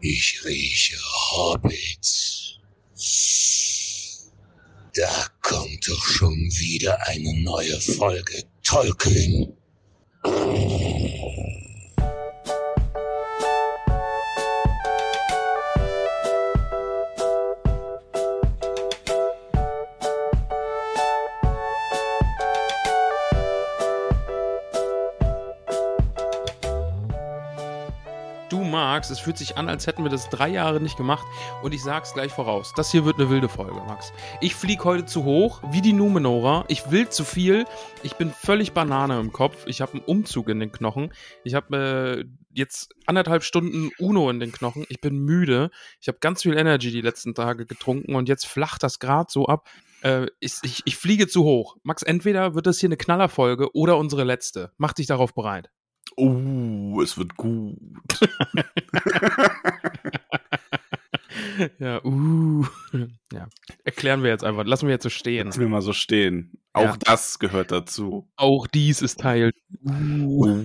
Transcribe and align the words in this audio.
Ich 0.00 0.44
rieche 0.44 0.96
Hobbits. 1.32 2.58
Da 4.94 5.26
kommt 5.42 5.88
doch 5.88 6.04
schon 6.04 6.36
wieder 6.36 7.06
eine 7.06 7.40
neue 7.42 7.80
Folge 7.80 8.44
Tolkien. 8.62 9.52
Du 29.08 29.10
magst, 29.10 29.20
es 29.20 29.24
fühlt 29.24 29.38
sich 29.38 29.56
an, 29.56 29.68
als 29.68 29.86
hätten 29.86 30.02
wir 30.02 30.10
das 30.10 30.28
drei 30.28 30.48
Jahre 30.48 30.80
nicht 30.80 30.96
gemacht. 30.96 31.26
Und 31.62 31.72
ich 31.72 31.82
sag's 31.82 32.12
gleich 32.12 32.32
voraus: 32.32 32.72
Das 32.76 32.90
hier 32.90 33.04
wird 33.04 33.18
eine 33.18 33.30
wilde 33.30 33.48
Folge, 33.48 33.80
Max. 33.86 34.12
Ich 34.40 34.54
flieg 34.54 34.84
heute 34.84 35.06
zu 35.06 35.24
hoch, 35.24 35.62
wie 35.70 35.80
die 35.80 35.92
Numenora. 35.94 36.64
Ich 36.68 36.90
will 36.90 37.08
zu 37.08 37.24
viel. 37.24 37.64
Ich 38.02 38.16
bin 38.16 38.30
völlig 38.30 38.72
Banane 38.72 39.18
im 39.18 39.32
Kopf. 39.32 39.66
Ich 39.66 39.80
habe 39.80 39.92
einen 39.92 40.02
Umzug 40.02 40.48
in 40.48 40.60
den 40.60 40.72
Knochen. 40.72 41.12
Ich 41.42 41.54
habe 41.54 41.76
äh, 41.76 42.24
jetzt 42.52 42.94
anderthalb 43.06 43.44
Stunden 43.44 43.90
Uno 43.98 44.28
in 44.30 44.40
den 44.40 44.52
Knochen. 44.52 44.84
Ich 44.88 45.00
bin 45.00 45.18
müde. 45.18 45.70
Ich 46.00 46.08
habe 46.08 46.18
ganz 46.20 46.42
viel 46.42 46.56
Energy 46.56 46.90
die 46.90 47.00
letzten 47.00 47.34
Tage 47.34 47.64
getrunken 47.64 48.14
und 48.14 48.28
jetzt 48.28 48.46
flacht 48.46 48.82
das 48.82 48.98
gerade 48.98 49.28
so 49.30 49.46
ab. 49.46 49.68
Äh, 50.02 50.26
ich, 50.40 50.54
ich, 50.62 50.82
ich 50.84 50.96
fliege 50.96 51.28
zu 51.28 51.44
hoch. 51.44 51.76
Max, 51.82 52.02
entweder 52.02 52.54
wird 52.54 52.66
das 52.66 52.78
hier 52.78 52.88
eine 52.88 52.98
Knallerfolge 52.98 53.74
oder 53.74 53.96
unsere 53.96 54.24
letzte. 54.24 54.72
Mach 54.76 54.92
dich 54.92 55.06
darauf 55.06 55.34
bereit. 55.34 55.70
Oh, 56.16 57.00
es 57.02 57.16
wird 57.18 57.36
gut. 57.36 57.76
Ja, 61.78 62.04
uh. 62.04 62.64
Ja. 63.32 63.48
Erklären 63.84 64.22
wir 64.22 64.30
jetzt 64.30 64.44
einfach. 64.44 64.64
Lassen 64.64 64.86
wir 64.86 64.92
jetzt 64.94 65.02
so 65.02 65.08
stehen. 65.10 65.46
Lassen 65.46 65.60
wir 65.60 65.68
mal 65.68 65.82
so 65.82 65.92
stehen. 65.92 66.52
Auch 66.72 66.82
Ja. 66.82 66.96
das 67.00 67.38
gehört 67.38 67.70
dazu. 67.72 68.28
Auch 68.36 68.66
dies 68.66 69.02
ist 69.02 69.20
Teil. 69.20 69.52
Uh. 69.84 70.62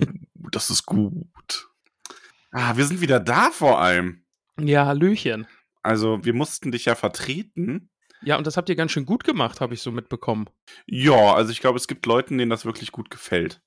das 0.50 0.70
ist 0.70 0.86
gut. 0.86 1.68
Ah, 2.52 2.76
wir 2.76 2.84
sind 2.86 3.00
wieder 3.00 3.18
da 3.20 3.50
vor 3.50 3.80
allem. 3.80 4.24
Ja, 4.60 4.86
Hallöchen. 4.86 5.46
Also, 5.82 6.24
wir 6.24 6.32
mussten 6.34 6.70
dich 6.70 6.84
ja 6.84 6.94
vertreten. 6.94 7.90
Ja, 8.24 8.36
und 8.38 8.46
das 8.46 8.56
habt 8.56 8.68
ihr 8.68 8.76
ganz 8.76 8.92
schön 8.92 9.06
gut 9.06 9.24
gemacht, 9.24 9.60
habe 9.60 9.74
ich 9.74 9.82
so 9.82 9.92
mitbekommen. 9.92 10.46
Ja, 10.86 11.34
also 11.34 11.52
ich 11.52 11.60
glaube, 11.60 11.78
es 11.78 11.86
gibt 11.86 12.06
Leuten, 12.06 12.38
denen 12.38 12.50
das 12.50 12.64
wirklich 12.64 12.90
gut 12.92 13.10
gefällt. 13.10 13.60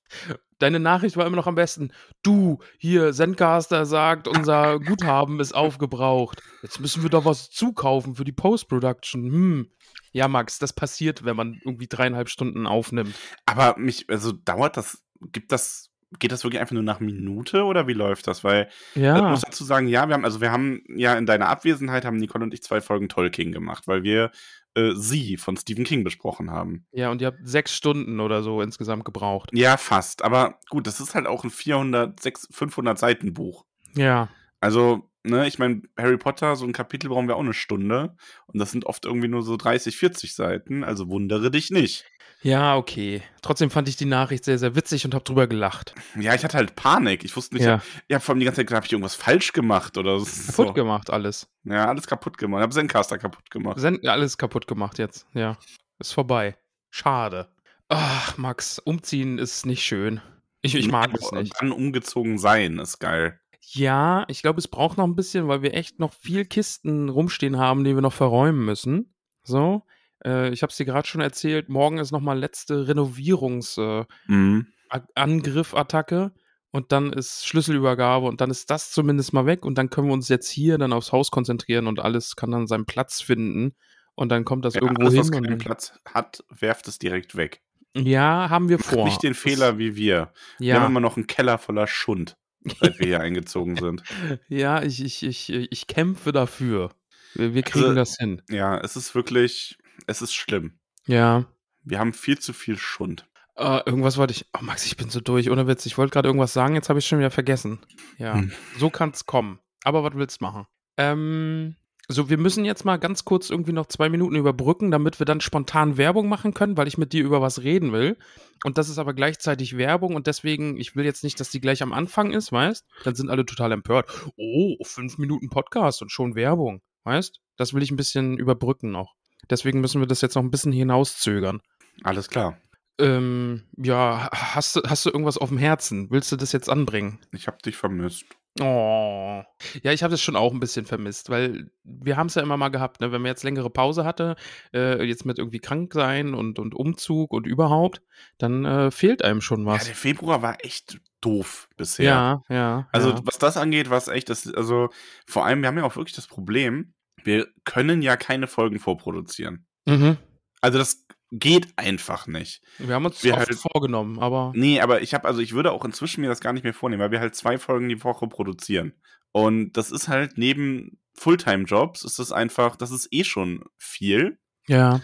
Deine 0.58 0.80
Nachricht 0.80 1.16
war 1.16 1.26
immer 1.26 1.36
noch 1.36 1.46
am 1.46 1.54
besten. 1.54 1.92
Du, 2.22 2.58
hier, 2.78 3.12
Zencaster 3.12 3.86
sagt, 3.86 4.26
unser 4.26 4.80
Guthaben 4.80 5.38
ist 5.38 5.54
aufgebraucht. 5.54 6.42
Jetzt 6.62 6.80
müssen 6.80 7.02
wir 7.02 7.10
doch 7.10 7.24
was 7.24 7.50
zukaufen 7.50 8.16
für 8.16 8.24
die 8.24 8.32
Post-Production. 8.32 9.24
Hm. 9.30 9.70
Ja, 10.12 10.26
Max, 10.26 10.58
das 10.58 10.72
passiert, 10.72 11.24
wenn 11.24 11.36
man 11.36 11.60
irgendwie 11.64 11.86
dreieinhalb 11.86 12.28
Stunden 12.28 12.66
aufnimmt. 12.66 13.14
Aber 13.46 13.78
mich, 13.78 14.08
also 14.08 14.32
dauert 14.32 14.76
das, 14.76 15.04
gibt 15.32 15.52
das, 15.52 15.90
geht 16.18 16.32
das 16.32 16.44
wirklich 16.44 16.60
einfach 16.60 16.72
nur 16.74 16.82
nach 16.82 17.00
Minute 17.00 17.64
oder 17.64 17.86
wie 17.86 17.92
läuft 17.92 18.26
das? 18.26 18.42
Weil 18.44 18.68
ich 18.94 19.02
Ja. 19.02 19.28
muss 19.30 19.42
dazu 19.42 19.64
sagen, 19.64 19.88
ja, 19.88 20.06
wir 20.08 20.14
haben, 20.14 20.24
also 20.24 20.40
wir 20.40 20.50
haben 20.50 20.82
ja 20.88 21.14
in 21.14 21.26
deiner 21.26 21.48
Abwesenheit 21.48 22.04
haben 22.04 22.16
Nicole 22.16 22.44
und 22.44 22.54
ich 22.54 22.62
zwei 22.62 22.80
Folgen 22.80 23.08
Tolkien 23.08 23.52
gemacht, 23.52 23.86
weil 23.86 24.02
wir 24.02 24.30
äh, 24.74 24.92
sie 24.94 25.36
von 25.36 25.56
Stephen 25.56 25.84
King 25.84 26.04
besprochen 26.04 26.50
haben. 26.50 26.86
Ja, 26.92 27.10
und 27.10 27.20
ihr 27.20 27.28
habt 27.28 27.38
sechs 27.42 27.74
Stunden 27.74 28.20
oder 28.20 28.42
so 28.42 28.62
insgesamt 28.62 29.04
gebraucht. 29.04 29.50
Ja, 29.52 29.76
fast. 29.76 30.22
Aber 30.22 30.58
gut, 30.70 30.86
das 30.86 31.00
ist 31.00 31.14
halt 31.14 31.26
auch 31.26 31.44
ein 31.44 31.50
400, 31.50 32.20
600, 32.20 32.54
500 32.56 32.98
Seiten 32.98 33.32
Buch. 33.34 33.64
Ja. 33.94 34.28
Also, 34.60 35.07
ne, 35.24 35.46
ich 35.46 35.58
meine, 35.58 35.82
Harry 35.96 36.16
Potter, 36.16 36.56
so 36.56 36.64
ein 36.64 36.72
Kapitel 36.72 37.08
brauchen 37.08 37.28
wir 37.28 37.36
auch 37.36 37.40
eine 37.40 37.54
Stunde. 37.54 38.16
Und 38.46 38.58
das 38.58 38.70
sind 38.70 38.86
oft 38.86 39.04
irgendwie 39.04 39.28
nur 39.28 39.42
so 39.42 39.56
30, 39.56 39.96
40 39.96 40.34
Seiten. 40.34 40.84
Also 40.84 41.08
wundere 41.08 41.50
dich 41.50 41.70
nicht. 41.70 42.04
Ja, 42.42 42.76
okay. 42.76 43.22
Trotzdem 43.42 43.70
fand 43.70 43.88
ich 43.88 43.96
die 43.96 44.04
Nachricht 44.04 44.44
sehr, 44.44 44.58
sehr 44.58 44.76
witzig 44.76 45.04
und 45.04 45.14
hab 45.14 45.24
drüber 45.24 45.48
gelacht. 45.48 45.94
Ja, 46.18 46.34
ich 46.34 46.44
hatte 46.44 46.56
halt 46.56 46.76
Panik. 46.76 47.24
Ich 47.24 47.34
wusste 47.34 47.56
nicht, 47.56 47.64
Ja. 47.64 47.76
ja, 47.76 47.82
ja 48.08 48.20
vor 48.20 48.32
allem 48.32 48.40
die 48.40 48.46
ganze 48.46 48.64
Zeit, 48.64 48.72
habe 48.72 48.86
ich 48.86 48.92
irgendwas 48.92 49.16
falsch 49.16 49.52
gemacht 49.52 49.98
oder 49.98 50.20
so. 50.20 50.52
Kaputt 50.52 50.74
gemacht 50.74 51.10
alles. 51.10 51.48
Ja, 51.64 51.86
alles 51.88 52.06
kaputt 52.06 52.38
gemacht. 52.38 52.60
Ich 52.60 52.62
habe 52.62 52.74
Zencaster 52.74 53.18
kaputt 53.18 53.50
gemacht. 53.50 53.80
Sen 53.80 54.06
alles 54.06 54.38
kaputt 54.38 54.68
gemacht 54.68 54.98
jetzt. 54.98 55.26
Ja. 55.34 55.56
Ist 55.98 56.12
vorbei. 56.12 56.56
Schade. 56.90 57.48
Ach, 57.88 58.36
Max, 58.38 58.78
umziehen 58.78 59.38
ist 59.38 59.66
nicht 59.66 59.82
schön. 59.82 60.20
Ich, 60.62 60.74
ich 60.74 60.88
mag 60.88 61.10
es 61.14 61.32
nicht. 61.32 61.54
Dann 61.60 61.72
umgezogen 61.72 62.38
sein 62.38 62.78
ist 62.78 62.98
geil. 62.98 63.40
Ja, 63.72 64.24
ich 64.28 64.42
glaube, 64.42 64.58
es 64.58 64.68
braucht 64.68 64.96
noch 64.98 65.04
ein 65.06 65.16
bisschen, 65.16 65.48
weil 65.48 65.62
wir 65.62 65.74
echt 65.74 65.98
noch 65.98 66.12
viel 66.12 66.44
Kisten 66.44 67.08
rumstehen 67.08 67.58
haben, 67.58 67.84
die 67.84 67.94
wir 67.94 68.02
noch 68.02 68.12
verräumen 68.12 68.64
müssen. 68.64 69.14
So. 69.42 69.82
Äh, 70.24 70.50
ich 70.50 70.62
habe 70.62 70.70
es 70.70 70.76
dir 70.76 70.86
gerade 70.86 71.06
schon 71.06 71.20
erzählt, 71.20 71.68
morgen 71.68 71.98
ist 71.98 72.10
nochmal 72.12 72.38
letzte 72.38 72.88
Renovierungsangriff, 72.88 74.06
Mhm. 74.26 74.66
Angriff, 75.14 75.74
Attacke. 75.74 76.32
Und 76.70 76.92
dann 76.92 77.12
ist 77.14 77.46
Schlüsselübergabe 77.46 78.26
und 78.26 78.42
dann 78.42 78.50
ist 78.50 78.70
das 78.70 78.90
zumindest 78.90 79.32
mal 79.32 79.46
weg 79.46 79.64
und 79.64 79.78
dann 79.78 79.88
können 79.88 80.08
wir 80.08 80.12
uns 80.12 80.28
jetzt 80.28 80.50
hier 80.50 80.76
dann 80.76 80.92
aufs 80.92 81.12
Haus 81.12 81.30
konzentrieren 81.30 81.86
und 81.86 81.98
alles 81.98 82.36
kann 82.36 82.50
dann 82.50 82.66
seinen 82.66 82.84
Platz 82.84 83.22
finden 83.22 83.74
und 84.14 84.28
dann 84.28 84.44
kommt 84.44 84.66
das 84.66 84.74
Ja, 84.74 84.82
irgendwo 84.82 85.02
alles, 85.04 85.14
hin. 85.14 85.20
was 85.20 85.26
und 85.28 85.32
keinen 85.32 85.48
dann, 85.48 85.58
Platz 85.58 85.94
hat, 86.04 86.44
werft 86.50 86.86
es 86.86 86.98
direkt 86.98 87.36
weg. 87.36 87.62
ja, 87.96 88.50
haben 88.50 88.68
wir 88.68 88.78
vor. 89.02 89.06
Nicht 89.06 89.22
den 89.22 89.32
Fehler 89.32 89.78
wie 89.78 89.96
wir. 89.96 90.30
Wir 90.58 90.66
Ja, 90.68 90.80
haben 90.80 90.90
immer 90.90 91.00
noch 91.00 91.16
einen 91.16 91.26
Keller 91.26 91.56
voller 91.56 91.86
Schund, 91.86 92.36
seit 92.80 92.98
wir 92.98 93.06
hier 93.06 93.20
eingezogen 93.20 93.76
sind. 93.76 94.02
ja 94.48 94.82
ich, 94.82 95.02
ich, 95.04 95.22
ich, 95.22 95.50
ich 95.50 95.86
kämpfe 95.86 96.32
dafür. 96.32 96.90
Wir, 97.34 97.54
wir 97.54 97.62
kriegen 97.62 97.84
Also- 97.84 97.94
das 97.94 98.16
hin. 98.16 98.42
Ja, 98.48 98.78
es 98.78 98.96
ist 98.96 99.14
wirklich, 99.14 99.78
es 100.06 100.22
ist 100.22 100.34
schlimm. 100.34 100.78
Ja. 101.06 101.46
Wir 101.84 101.98
haben 101.98 102.12
viel 102.12 102.38
zu 102.38 102.52
viel 102.52 102.76
Schund. 102.78 103.26
Äh, 103.56 103.80
irgendwas 103.86 104.16
wollte 104.18 104.32
ich. 104.32 104.46
Oh, 104.56 104.62
Max, 104.62 104.86
ich 104.86 104.96
bin 104.96 105.10
so 105.10 105.20
durch. 105.20 105.50
Ohne 105.50 105.66
Witz. 105.66 105.84
Ich 105.86 105.98
wollte 105.98 106.12
gerade 106.12 106.28
irgendwas 106.28 106.52
sagen, 106.52 106.74
jetzt 106.74 106.88
habe 106.90 106.98
ich 107.00 107.06
schon 107.06 107.18
wieder 107.18 107.30
vergessen. 107.30 107.80
Ja, 108.18 108.34
Hm. 108.34 108.52
so 108.78 108.88
kann 108.90 109.10
es 109.10 109.26
kommen. 109.26 109.58
Aber 109.84 110.04
was 110.04 110.14
willst 110.14 110.40
du 110.40 110.44
machen? 110.44 110.66
Ähm, 110.96 111.76
so, 112.10 112.30
wir 112.30 112.38
müssen 112.38 112.64
jetzt 112.64 112.86
mal 112.86 112.96
ganz 112.96 113.26
kurz 113.26 113.50
irgendwie 113.50 113.72
noch 113.72 113.86
zwei 113.86 114.08
Minuten 114.08 114.34
überbrücken, 114.34 114.90
damit 114.90 115.18
wir 115.18 115.26
dann 115.26 115.42
spontan 115.42 115.98
Werbung 115.98 116.26
machen 116.26 116.54
können, 116.54 116.78
weil 116.78 116.88
ich 116.88 116.96
mit 116.96 117.12
dir 117.12 117.22
über 117.22 117.42
was 117.42 117.62
reden 117.62 117.92
will. 117.92 118.16
Und 118.64 118.78
das 118.78 118.88
ist 118.88 118.98
aber 118.98 119.12
gleichzeitig 119.12 119.76
Werbung 119.76 120.16
und 120.16 120.26
deswegen, 120.26 120.78
ich 120.78 120.96
will 120.96 121.04
jetzt 121.04 121.22
nicht, 121.22 121.38
dass 121.38 121.50
die 121.50 121.60
gleich 121.60 121.82
am 121.82 121.92
Anfang 121.92 122.32
ist, 122.32 122.50
weißt? 122.50 122.86
Dann 123.04 123.14
sind 123.14 123.28
alle 123.28 123.44
total 123.44 123.72
empört. 123.72 124.08
Oh, 124.38 124.76
fünf 124.82 125.18
Minuten 125.18 125.50
Podcast 125.50 126.00
und 126.00 126.10
schon 126.10 126.34
Werbung, 126.34 126.80
weißt? 127.04 127.40
Das 127.58 127.74
will 127.74 127.82
ich 127.82 127.90
ein 127.90 127.96
bisschen 127.96 128.38
überbrücken 128.38 128.90
noch. 128.90 129.14
Deswegen 129.50 129.82
müssen 129.82 130.00
wir 130.00 130.08
das 130.08 130.22
jetzt 130.22 130.34
noch 130.34 130.42
ein 130.42 130.50
bisschen 130.50 130.72
hinauszögern. 130.72 131.60
Alles 132.04 132.28
klar. 132.28 132.58
Ähm, 132.98 133.64
ja, 133.76 134.30
hast 134.32 134.76
du, 134.76 134.82
hast 134.86 135.04
du 135.04 135.10
irgendwas 135.10 135.36
auf 135.36 135.50
dem 135.50 135.58
Herzen? 135.58 136.10
Willst 136.10 136.32
du 136.32 136.36
das 136.36 136.52
jetzt 136.52 136.70
anbringen? 136.70 137.18
Ich 137.32 137.46
habe 137.46 137.58
dich 137.58 137.76
vermisst. 137.76 138.24
Oh. 138.60 139.42
Ja, 139.82 139.92
ich 139.92 140.02
habe 140.02 140.10
das 140.10 140.20
schon 140.20 140.36
auch 140.36 140.52
ein 140.52 140.60
bisschen 140.60 140.84
vermisst, 140.84 141.30
weil 141.30 141.70
wir 141.84 142.16
haben 142.16 142.26
es 142.26 142.34
ja 142.34 142.42
immer 142.42 142.56
mal 142.56 142.70
gehabt, 142.70 143.00
ne? 143.00 143.12
wenn 143.12 143.22
man 143.22 143.28
jetzt 143.28 143.44
längere 143.44 143.70
Pause 143.70 144.04
hatte, 144.04 144.36
äh, 144.74 145.02
jetzt 145.04 145.24
mit 145.24 145.38
irgendwie 145.38 145.60
krank 145.60 145.92
sein 145.94 146.34
und, 146.34 146.58
und 146.58 146.74
Umzug 146.74 147.32
und 147.32 147.46
überhaupt, 147.46 148.02
dann 148.38 148.64
äh, 148.64 148.90
fehlt 148.90 149.22
einem 149.22 149.40
schon 149.40 149.60
Ja, 149.60 149.74
was. 149.74 149.84
der 149.84 149.94
Februar 149.94 150.42
war 150.42 150.64
echt 150.64 150.98
doof 151.20 151.68
bisher. 151.76 152.06
Ja, 152.06 152.42
ja. 152.48 152.88
Also, 152.92 153.10
ja. 153.10 153.20
was 153.24 153.38
das 153.38 153.56
angeht, 153.56 153.90
was 153.90 154.08
echt, 154.08 154.28
das, 154.30 154.52
also, 154.52 154.88
vor 155.26 155.44
allem, 155.44 155.60
wir 155.62 155.68
haben 155.68 155.78
ja 155.78 155.84
auch 155.84 155.96
wirklich 155.96 156.16
das 156.16 156.26
Problem, 156.26 156.94
wir 157.22 157.48
können 157.64 158.02
ja 158.02 158.16
keine 158.16 158.46
Folgen 158.46 158.78
vorproduzieren. 158.78 159.66
Mhm. 159.86 160.16
Also, 160.60 160.78
das 160.78 161.06
geht 161.30 161.68
einfach 161.76 162.26
nicht. 162.26 162.62
Wir 162.78 162.94
haben 162.94 163.04
uns 163.06 163.22
Wir 163.22 163.34
oft 163.34 163.48
halt- 163.48 163.58
vorgenommen, 163.58 164.18
aber 164.18 164.52
Nee, 164.54 164.80
aber 164.80 165.02
ich 165.02 165.14
habe, 165.14 165.26
also 165.26 165.40
ich 165.40 165.52
würde 165.52 165.72
auch 165.72 165.84
inzwischen 165.84 166.20
mir 166.22 166.28
das 166.28 166.40
gar 166.40 166.52
nicht 166.52 166.62
mehr 166.64 166.74
vornehmen, 166.74 167.02
weil 167.02 167.10
wir 167.10 167.20
halt 167.20 167.34
zwei 167.34 167.58
Folgen 167.58 167.88
die 167.88 168.02
Woche 168.02 168.26
produzieren. 168.28 168.94
Und 169.32 169.72
das 169.74 169.90
ist 169.90 170.08
halt 170.08 170.38
neben 170.38 170.98
Fulltime-Jobs 171.14 172.04
ist 172.04 172.18
das 172.18 172.32
einfach, 172.32 172.76
das 172.76 172.90
ist 172.90 173.08
eh 173.10 173.24
schon 173.24 173.64
viel. 173.76 174.38
ja. 174.66 175.00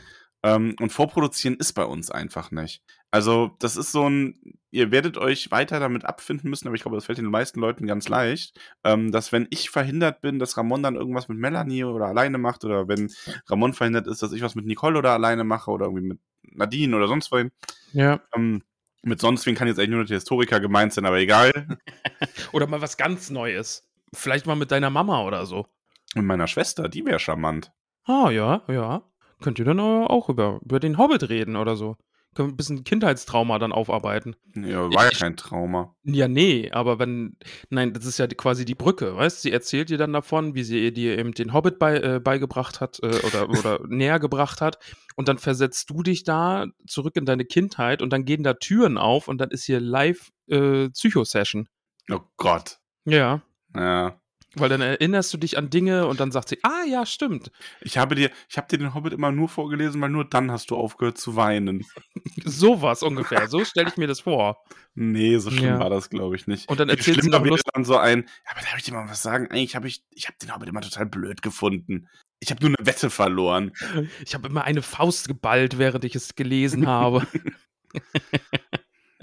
Ähm, 0.47 0.77
und 0.79 0.91
vorproduzieren 0.93 1.57
ist 1.57 1.73
bei 1.73 1.87
uns 1.87 2.11
einfach 2.11 2.51
nicht. 2.51 2.83
Also, 3.15 3.53
das 3.61 3.77
ist 3.77 3.93
so 3.93 4.11
ein, 4.11 4.35
ihr 4.73 4.91
werdet 4.91 5.19
euch 5.19 5.53
weiter 5.53 5.79
damit 5.79 6.05
abfinden 6.05 6.51
müssen, 6.51 6.67
aber 6.67 6.75
ich 6.75 6.83
glaube, 6.83 6.97
das 6.97 7.05
fällt 7.05 7.19
den 7.19 7.27
meisten 7.27 7.61
Leuten 7.61 7.87
ganz 7.87 8.09
leicht, 8.09 8.59
ähm, 8.83 9.13
dass 9.13 9.31
wenn 9.31 9.47
ich 9.51 9.71
verhindert 9.71 10.21
bin, 10.21 10.41
dass 10.41 10.57
Ramon 10.57 10.83
dann 10.83 10.97
irgendwas 10.97 11.29
mit 11.29 11.39
Melanie 11.39 11.85
oder 11.85 12.07
alleine 12.07 12.39
macht 12.39 12.65
oder 12.65 12.89
wenn 12.89 13.13
Ramon 13.47 13.73
verhindert 13.73 14.09
ist, 14.09 14.21
dass 14.21 14.33
ich 14.33 14.43
was 14.43 14.57
mit 14.57 14.67
Nicole 14.67 14.99
oder 14.99 15.13
alleine 15.13 15.45
mache 15.45 15.71
oder 15.71 15.87
irgendwie 15.87 16.09
mit 16.09 16.19
Nadine 16.43 16.97
oder 16.97 17.07
sonst 17.07 17.31
wohin. 17.31 17.53
Ja. 17.93 18.21
Ähm, 18.35 18.65
mit 19.05 19.21
sonst 19.21 19.47
wen 19.47 19.55
kann 19.55 19.69
jetzt 19.69 19.79
eigentlich 19.79 19.91
nur 19.91 20.05
der 20.05 20.17
Historiker 20.17 20.59
gemeint 20.59 20.93
sein, 20.93 21.07
aber 21.07 21.19
egal. 21.19 21.53
Oder 22.51 22.67
mal 22.67 22.81
was 22.81 22.97
ganz 22.97 23.31
Neues. 23.31 23.89
Vielleicht 24.13 24.47
mal 24.47 24.57
mit 24.57 24.73
deiner 24.73 24.91
Mama 24.91 25.23
oder 25.23 25.47
so. 25.47 25.69
Mit 26.17 26.25
meiner 26.25 26.49
Schwester, 26.49 26.89
die 26.89 27.07
wäre 27.07 27.21
charmant. 27.21 27.71
Ah, 28.07 28.31
ja, 28.31 28.63
ja. 28.67 29.03
Könnt 29.41 29.61
ihr 29.61 29.65
dann 29.65 29.79
auch 29.79 30.29
über, 30.29 30.59
über 30.65 30.81
den 30.81 30.99
Hobbit 30.99 31.29
reden 31.29 31.55
oder 31.55 31.77
so? 31.77 31.97
Können 32.35 32.49
wir 32.49 32.53
ein 32.53 32.57
bisschen 32.57 32.85
Kindheitstrauma 32.85 33.59
dann 33.59 33.73
aufarbeiten. 33.73 34.35
Ja, 34.55 34.91
war 34.93 35.05
ja 35.05 35.11
Ich- 35.13 35.19
kein 35.19 35.37
Trauma. 35.37 35.95
Ja, 36.03 36.27
nee, 36.29 36.71
aber 36.73 36.99
wenn, 36.99 37.37
nein, 37.71 37.93
das 37.93 38.05
ist 38.07 38.19
ja 38.19 38.27
die- 38.27 38.35
quasi 38.37 38.65
die 38.65 38.75
Brücke, 38.75 39.17
weißt 39.17 39.43
Sie 39.43 39.53
erzählt 39.53 39.89
dir 39.91 39.99
dann 39.99 40.13
davon, 40.13 40.55
wie 40.55 40.65
sie 40.65 40.93
dir 40.93 41.19
eben 41.19 41.33
den 41.33 41.53
Hobbit 41.53 41.79
bei, 41.79 41.97
äh, 41.99 42.21
beigebracht 42.21 42.81
hat 42.81 42.99
äh, 43.03 43.07
oder, 43.27 43.49
oder 43.79 43.81
näher 43.87 44.19
gebracht 44.19 44.61
hat 44.61 44.79
und 45.17 45.29
dann 45.29 45.39
versetzt 45.39 45.91
du 45.91 46.03
dich 46.03 46.25
da 46.25 46.67
zurück 46.87 47.17
in 47.17 47.25
deine 47.25 47.45
Kindheit 47.45 48.03
und 48.03 48.13
dann 48.13 48.25
gehen 48.25 48.43
da 48.43 48.55
Türen 48.55 48.99
auf 48.99 49.29
und 49.29 49.39
dann 49.39 49.51
ist 49.51 49.65
hier 49.65 49.81
live 49.81 50.31
äh, 50.49 50.89
Psycho-Session. 50.91 51.69
Oh 52.11 52.21
Gott. 52.37 52.79
Ja, 53.07 53.43
Ja. 53.75 54.21
Weil 54.57 54.69
dann 54.69 54.81
erinnerst 54.81 55.33
du 55.33 55.39
dich 55.39 55.57
an 55.59 55.71
Dinge 55.71 56.07
und 56.07 56.21
dann 56.21 56.31
sagt 56.33 56.49
sie, 56.49 56.59
ah 56.63 56.85
ja, 56.89 57.07
stimmt, 57.07 57.51
Ich 57.81 57.99
habe 57.99 58.15
dir, 58.15 58.31
ich 58.49 58.57
habe 58.57 58.69
dir 58.69 58.79
den 58.79 58.95
Hobbit 58.95 59.13
immer 59.13 59.33
nur 59.33 59.49
vorgelesen, 59.49 60.01
weil 60.01 60.11
nur 60.11 60.25
dann 60.25 60.51
hast 60.51 60.71
du 60.71 60.77
aufgehört 60.77 61.19
zu 61.19 61.37
weinen. 61.37 61.85
sowas 62.45 63.03
ungefähr, 63.03 63.47
so 63.49 63.65
stelle 63.65 63.89
ich 63.89 63.97
mir 63.97 64.07
das 64.07 64.21
vor. 64.21 64.63
Nee, 64.95 65.39
so 65.39 65.51
schlimm 65.51 65.65
Ja. 65.65 65.79
war 65.81 65.91
das, 65.91 66.11
glaube 66.11 66.37
ich, 66.37 66.47
nicht. 66.47 66.69
Und 66.69 66.79
dann 66.81 66.89
erzählt 66.89 67.23
sie 67.23 67.29
noch 67.31 67.45
dann 67.73 67.85
so 67.85 67.97
ein, 67.97 68.29
aber 68.47 68.61
darf 68.61 68.77
ich 68.79 68.85
dir 68.85 68.93
mal 68.95 69.09
was 69.09 69.23
sagen? 69.23 69.49
Eigentlich 69.51 69.75
habe 69.77 69.89
ich, 69.89 70.05
ich 70.11 70.27
habe 70.27 70.37
den 70.41 70.55
Hobbit 70.55 70.69
immer 70.69 70.81
total 70.81 71.07
blöd 71.07 71.43
gefunden. 71.43 72.09
Ich 72.41 72.51
habe 72.51 72.61
nur 72.67 72.75
eine 72.79 72.87
Wette 72.87 73.11
verloren. 73.11 73.73
Ich 74.25 74.35
habe 74.35 74.49
immer 74.49 74.65
eine 74.65 74.83
Faust 74.83 75.29
geballt, 75.29 75.79
während 75.79 76.05
ich 76.05 76.15
es 76.15 76.35
gelesen 76.35 76.87
habe. 76.87 77.27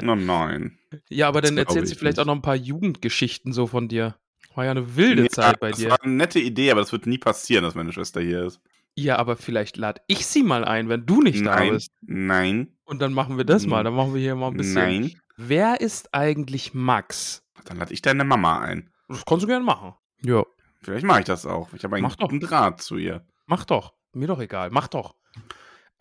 Oh 0.02 0.16
nein. 0.16 0.78
Ja, 1.10 1.28
aber 1.28 1.42
dann 1.42 1.56
Das 1.56 1.66
glaub 1.66 1.76
erzählt 1.76 1.88
sie 1.88 1.94
ich 1.94 2.00
vielleicht 2.00 2.18
nicht. 2.18 2.24
auch 2.24 2.28
noch 2.28 2.36
ein 2.36 2.42
paar 2.42 2.56
Jugendgeschichten 2.56 3.54
so 3.54 3.68
von 3.68 3.88
dir. 3.88 4.16
War 4.56 4.66
ja 4.66 4.72
eine 4.72 4.96
wilde 4.96 5.24
Ja, 5.24 5.30
Zeit 5.30 5.60
bei 5.60 5.70
das 5.70 5.80
dir. 5.80 5.90
war 5.92 6.02
eine 6.04 6.14
nette 6.14 6.40
Idee, 6.40 6.72
aber 6.72 6.82
das 6.82 6.92
wird 6.92 7.06
nie 7.08 7.18
passieren, 7.18 7.64
dass 7.64 7.76
meine 7.76 7.92
Schwester 7.94 8.22
hier 8.22 8.44
ist. 8.46 8.60
Ja, 8.96 9.16
aber 9.18 9.38
vielleicht 9.38 9.78
lade 9.78 10.02
ich 10.08 10.26
sie 10.26 10.44
mal 10.44 10.66
ein, 10.66 10.90
wenn 10.90 11.06
du 11.06 11.22
nicht 11.22 11.46
da 11.46 11.56
nein, 11.56 11.72
bist. 11.72 11.92
nein, 12.02 12.76
Und 12.84 13.02
dann 13.02 13.14
machen 13.14 13.38
wir 13.38 13.46
das 13.46 13.66
mal. 13.66 13.84
Dann 13.86 13.94
machen 13.94 14.14
wir 14.14 14.20
hier 14.22 14.36
mal 14.36 14.48
ein 14.50 14.58
bisschen. 14.58 14.74
nein. 14.74 15.16
Wer 15.38 15.80
ist 15.80 16.14
eigentlich 16.14 16.74
Max? 16.74 17.44
Dann 17.66 17.78
lade 17.78 17.94
ich 17.94 18.02
deine 18.02 18.26
Mama 18.26 18.60
ein. 18.60 18.90
Das 19.08 19.24
kannst 19.26 19.44
du 19.44 19.48
gerne 19.48 19.64
machen. 19.66 19.94
Ja, 20.24 20.44
Vielleicht 20.84 21.06
mache 21.06 21.20
ich 21.20 21.26
das 21.26 21.46
auch. 21.46 21.72
Ich 21.74 21.84
habe 21.84 21.96
einen 21.96 22.04
Mach 22.04 22.16
doch. 22.16 22.28
guten 22.28 22.40
Draht 22.42 22.82
zu 22.82 22.98
ihr. 22.98 23.26
mach 23.46 23.66
doch. 23.66 23.94
Mir 24.14 24.28
doch 24.28 24.40
egal. 24.40 24.70
Mach 24.72 24.88
doch. 24.88 25.16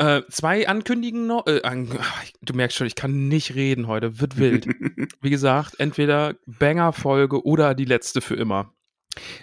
Äh, 0.00 0.23
zwei 0.31 0.67
Ankündigungen 0.67 1.26
noch. 1.26 1.47
Äh, 1.47 1.61
an, 1.62 1.87
du 2.41 2.55
merkst 2.55 2.75
schon, 2.75 2.87
ich 2.87 2.94
kann 2.94 3.29
nicht 3.29 3.55
reden 3.55 3.87
heute. 3.87 4.19
Wird 4.19 4.38
wild. 4.38 4.67
Wie 5.20 5.29
gesagt, 5.29 5.79
entweder 5.79 6.37
Banger-Folge 6.47 7.44
oder 7.44 7.75
die 7.75 7.85
letzte 7.85 8.23
für 8.23 8.35
immer. 8.35 8.73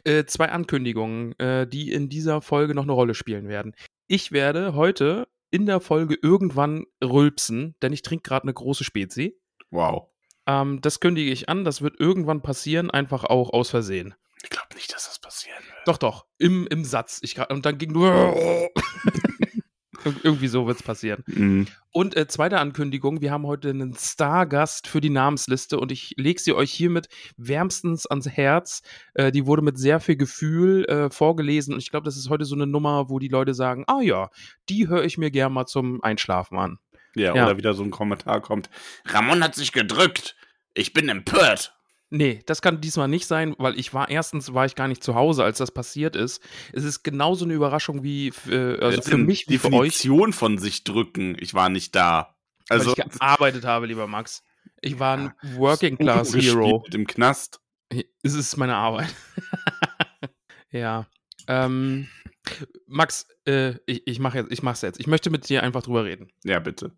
Äh, 0.03 0.25
zwei 0.25 0.49
Ankündigungen, 0.49 1.37
äh, 1.39 1.67
die 1.67 1.91
in 1.91 2.09
dieser 2.09 2.41
Folge 2.41 2.73
noch 2.73 2.83
eine 2.83 2.93
Rolle 2.93 3.13
spielen 3.13 3.47
werden. 3.47 3.75
Ich 4.07 4.31
werde 4.31 4.73
heute 4.73 5.27
in 5.51 5.67
der 5.67 5.79
Folge 5.79 6.17
irgendwann 6.19 6.85
rülpsen, 7.03 7.75
denn 7.83 7.93
ich 7.93 8.01
trinke 8.01 8.27
gerade 8.27 8.43
eine 8.43 8.53
große 8.53 8.83
Spezi. 8.83 9.37
wow. 9.69 10.07
Ähm, 10.47 10.81
das 10.81 10.99
kündige 10.99 11.29
ich 11.29 11.49
an, 11.49 11.65
das 11.65 11.83
wird 11.83 11.99
irgendwann 11.99 12.41
passieren, 12.41 12.89
einfach 12.89 13.25
auch 13.25 13.51
aus 13.51 13.69
Versehen. 13.69 14.15
Ich 14.41 14.49
glaube 14.49 14.73
nicht, 14.73 14.91
dass 14.91 15.05
das 15.05 15.19
passieren 15.19 15.61
wird. 15.67 15.87
Doch, 15.87 15.97
doch, 15.97 16.25
im, 16.39 16.65
im 16.67 16.83
Satz. 16.83 17.19
Ich, 17.21 17.37
und 17.49 17.65
dann 17.65 17.77
ging 17.77 17.91
nur. 17.91 18.33
Ir- 20.05 20.15
Irgendwie 20.23 20.47
so 20.47 20.67
wird 20.67 20.77
es 20.77 20.83
passieren. 20.83 21.23
Mhm. 21.27 21.67
Und 21.91 22.15
äh, 22.15 22.27
zweite 22.27 22.59
Ankündigung: 22.59 23.21
Wir 23.21 23.31
haben 23.31 23.45
heute 23.47 23.69
einen 23.69 23.95
Stargast 23.95 24.87
für 24.87 25.01
die 25.01 25.09
Namensliste 25.09 25.79
und 25.79 25.91
ich 25.91 26.13
lege 26.17 26.39
sie 26.39 26.53
euch 26.53 26.71
hiermit 26.71 27.07
wärmstens 27.37 28.05
ans 28.05 28.27
Herz. 28.29 28.81
Äh, 29.15 29.31
die 29.31 29.45
wurde 29.45 29.61
mit 29.61 29.77
sehr 29.77 29.99
viel 29.99 30.15
Gefühl 30.17 30.85
äh, 30.85 31.09
vorgelesen 31.09 31.73
und 31.73 31.79
ich 31.79 31.89
glaube, 31.91 32.05
das 32.05 32.17
ist 32.17 32.29
heute 32.29 32.45
so 32.45 32.55
eine 32.55 32.67
Nummer, 32.67 33.09
wo 33.09 33.19
die 33.19 33.27
Leute 33.29 33.53
sagen: 33.53 33.83
Ah 33.87 34.01
ja, 34.01 34.29
die 34.69 34.87
höre 34.87 35.03
ich 35.05 35.17
mir 35.17 35.31
gern 35.31 35.53
mal 35.53 35.65
zum 35.65 36.03
Einschlafen 36.03 36.57
an. 36.57 36.77
Ja, 37.15 37.33
Ja. 37.35 37.45
oder 37.45 37.57
wieder 37.57 37.73
so 37.73 37.83
ein 37.83 37.89
Kommentar 37.91 38.41
kommt. 38.41 38.69
Ramon 39.05 39.43
hat 39.43 39.55
sich 39.55 39.71
gedrückt. 39.71 40.35
Ich 40.75 40.93
bin 40.93 41.09
empört. 41.09 41.73
Nee, 42.09 42.41
das 42.45 42.61
kann 42.61 42.79
diesmal 42.79 43.09
nicht 43.09 43.27
sein, 43.27 43.53
weil 43.57 43.77
ich 43.77 43.93
war 43.93 44.09
erstens 44.09 44.53
war 44.53 44.65
ich 44.65 44.75
gar 44.75 44.87
nicht 44.87 45.03
zu 45.03 45.15
Hause, 45.15 45.43
als 45.43 45.57
das 45.57 45.71
passiert 45.71 46.15
ist. 46.15 46.41
Es 46.71 46.85
ist 46.85 47.03
genauso 47.03 47.43
eine 47.43 47.53
Überraschung 47.53 48.01
wie 48.01 48.31
äh, 48.49 48.79
also 48.79 49.01
für 49.01 49.17
Die 49.17 49.23
mich 49.23 49.49
wie 49.49 49.57
für 49.57 49.67
euch, 49.73 49.93
Definition 49.93 50.31
von 50.31 50.57
sich 50.57 50.85
drücken. 50.85 51.35
Ich 51.39 51.53
war 51.53 51.69
nicht 51.69 51.95
da. 51.95 52.35
Also 52.69 52.95
weil 52.97 53.05
ich 53.07 53.19
gearbeitet 53.19 53.65
habe, 53.65 53.87
lieber 53.87 54.07
Max. 54.07 54.43
Ich 54.81 54.99
war 54.99 55.17
ein 55.17 55.33
Working 55.55 55.97
Class 55.97 56.33
Hero. 56.33 56.85
Im 56.93 57.07
Knast. 57.07 57.59
Es 58.23 58.33
ist 58.33 58.55
meine 58.57 58.75
Arbeit. 58.75 59.13
ja. 60.71 61.07
Ähm, 61.47 62.07
Max, 62.87 63.27
äh, 63.45 63.75
ich, 63.85 64.07
ich 64.07 64.19
mache 64.19 64.39
jetzt, 64.39 64.51
ich 64.51 64.63
mach's 64.63 64.81
jetzt. 64.81 64.99
Ich 64.99 65.07
möchte 65.07 65.29
mit 65.29 65.47
dir 65.49 65.63
einfach 65.63 65.83
drüber 65.83 66.05
reden. 66.05 66.29
Ja, 66.43 66.59
bitte. 66.59 66.91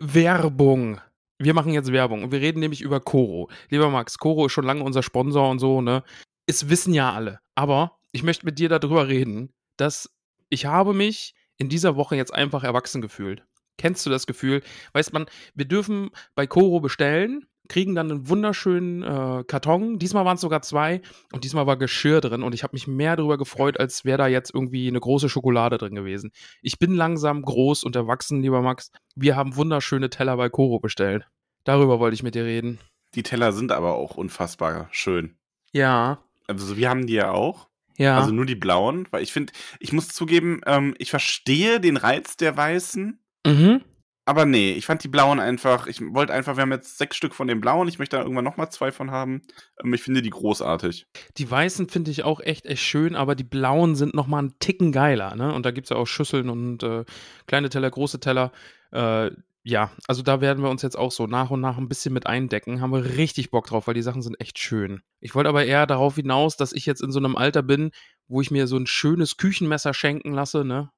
Werbung. 0.00 1.00
Wir 1.38 1.52
machen 1.52 1.72
jetzt 1.72 1.92
Werbung 1.92 2.24
und 2.24 2.32
wir 2.32 2.40
reden 2.40 2.60
nämlich 2.60 2.80
über 2.80 3.00
Koro. 3.00 3.50
Lieber 3.68 3.90
Max, 3.90 4.18
Koro 4.18 4.46
ist 4.46 4.52
schon 4.52 4.64
lange 4.64 4.82
unser 4.82 5.02
Sponsor 5.02 5.50
und 5.50 5.58
so, 5.58 5.82
ne? 5.82 6.02
Es 6.46 6.68
wissen 6.70 6.94
ja 6.94 7.12
alle. 7.12 7.40
Aber 7.54 7.98
ich 8.12 8.22
möchte 8.22 8.46
mit 8.46 8.58
dir 8.58 8.68
darüber 8.68 9.08
reden, 9.08 9.52
dass 9.76 10.10
ich 10.48 10.64
habe 10.64 10.94
mich 10.94 11.34
in 11.58 11.68
dieser 11.68 11.96
Woche 11.96 12.16
jetzt 12.16 12.32
einfach 12.32 12.64
erwachsen 12.64 13.02
gefühlt. 13.02 13.44
Kennst 13.78 14.06
du 14.06 14.10
das 14.10 14.26
Gefühl? 14.26 14.62
Weiß 14.92 15.12
man, 15.12 15.26
wir 15.54 15.66
dürfen 15.66 16.10
bei 16.34 16.46
Koro 16.46 16.80
bestellen, 16.80 17.46
kriegen 17.68 17.94
dann 17.94 18.10
einen 18.10 18.28
wunderschönen 18.28 19.02
äh, 19.02 19.44
Karton. 19.46 19.98
Diesmal 19.98 20.24
waren 20.24 20.36
es 20.36 20.40
sogar 20.40 20.62
zwei 20.62 21.00
und 21.32 21.44
diesmal 21.44 21.66
war 21.66 21.76
Geschirr 21.76 22.20
drin 22.20 22.42
und 22.42 22.54
ich 22.54 22.62
habe 22.62 22.74
mich 22.74 22.86
mehr 22.86 23.16
darüber 23.16 23.38
gefreut, 23.38 23.78
als 23.78 24.04
wäre 24.04 24.18
da 24.18 24.26
jetzt 24.26 24.54
irgendwie 24.54 24.88
eine 24.88 25.00
große 25.00 25.28
Schokolade 25.28 25.78
drin 25.78 25.94
gewesen. 25.94 26.30
Ich 26.62 26.78
bin 26.78 26.94
langsam 26.94 27.42
groß 27.42 27.84
und 27.84 27.96
erwachsen, 27.96 28.42
lieber 28.42 28.62
Max. 28.62 28.90
Wir 29.14 29.36
haben 29.36 29.56
wunderschöne 29.56 30.10
Teller 30.10 30.36
bei 30.36 30.48
Koro 30.48 30.78
bestellt. 30.80 31.26
Darüber 31.64 31.98
wollte 31.98 32.14
ich 32.14 32.22
mit 32.22 32.34
dir 32.34 32.44
reden. 32.44 32.78
Die 33.14 33.22
Teller 33.22 33.52
sind 33.52 33.72
aber 33.72 33.94
auch 33.94 34.16
unfassbar 34.16 34.88
schön. 34.90 35.36
Ja, 35.72 36.22
Also 36.46 36.76
wir 36.76 36.88
haben 36.88 37.06
die 37.06 37.14
ja 37.14 37.30
auch. 37.30 37.68
ja. 37.96 38.18
Also 38.18 38.32
nur 38.32 38.46
die 38.46 38.54
blauen. 38.54 39.06
Weil 39.10 39.22
ich 39.22 39.32
finde, 39.32 39.52
ich 39.80 39.92
muss 39.92 40.08
zugeben, 40.08 40.60
ähm, 40.66 40.94
ich 40.98 41.10
verstehe 41.10 41.80
den 41.80 41.96
Reiz 41.96 42.36
der 42.36 42.56
weißen. 42.56 43.18
mhm. 43.46 43.80
Aber 44.28 44.44
nee, 44.44 44.72
ich 44.72 44.86
fand 44.86 45.04
die 45.04 45.08
blauen 45.08 45.38
einfach, 45.38 45.86
ich 45.86 46.00
wollte 46.00 46.32
einfach, 46.32 46.56
wir 46.56 46.62
haben 46.62 46.72
jetzt 46.72 46.98
sechs 46.98 47.16
Stück 47.16 47.32
von 47.32 47.46
den 47.46 47.60
blauen, 47.60 47.86
ich 47.86 48.00
möchte 48.00 48.16
da 48.16 48.22
irgendwann 48.22 48.44
nochmal 48.44 48.70
zwei 48.70 48.90
von 48.90 49.12
haben. 49.12 49.42
Ähm, 49.82 49.94
ich 49.94 50.02
finde 50.02 50.20
die 50.20 50.30
großartig. 50.30 51.06
Die 51.36 51.48
weißen 51.48 51.88
finde 51.88 52.10
ich 52.10 52.24
auch 52.24 52.40
echt, 52.40 52.66
echt 52.66 52.82
schön, 52.82 53.14
aber 53.14 53.36
die 53.36 53.44
blauen 53.44 53.94
sind 53.94 54.14
noch 54.14 54.26
mal 54.26 54.40
einen 54.40 54.58
Ticken 54.58 54.90
geiler, 54.90 55.36
ne? 55.36 55.54
Und 55.54 55.64
da 55.64 55.70
gibt 55.70 55.86
es 55.86 55.90
ja 55.90 55.96
auch 55.96 56.06
Schüsseln 56.06 56.50
und 56.50 56.82
äh, 56.82 57.04
kleine 57.46 57.68
Teller, 57.68 57.88
große 57.88 58.18
Teller. 58.18 58.50
Äh, 58.90 59.30
ja, 59.62 59.90
also 60.08 60.22
da 60.22 60.40
werden 60.40 60.62
wir 60.62 60.70
uns 60.70 60.82
jetzt 60.82 60.98
auch 60.98 61.12
so 61.12 61.28
nach 61.28 61.50
und 61.50 61.60
nach 61.60 61.78
ein 61.78 61.88
bisschen 61.88 62.12
mit 62.12 62.26
eindecken. 62.26 62.80
Haben 62.80 62.92
wir 62.92 63.16
richtig 63.16 63.52
Bock 63.52 63.66
drauf, 63.66 63.86
weil 63.86 63.94
die 63.94 64.02
Sachen 64.02 64.22
sind 64.22 64.40
echt 64.40 64.58
schön. 64.58 65.02
Ich 65.20 65.36
wollte 65.36 65.48
aber 65.48 65.64
eher 65.64 65.86
darauf 65.86 66.16
hinaus, 66.16 66.56
dass 66.56 66.72
ich 66.72 66.84
jetzt 66.86 67.00
in 67.02 67.12
so 67.12 67.20
einem 67.20 67.36
Alter 67.36 67.62
bin, 67.62 67.90
wo 68.26 68.40
ich 68.40 68.50
mir 68.50 68.66
so 68.66 68.76
ein 68.76 68.86
schönes 68.86 69.36
Küchenmesser 69.36 69.94
schenken 69.94 70.32
lasse, 70.32 70.64
ne? 70.64 70.90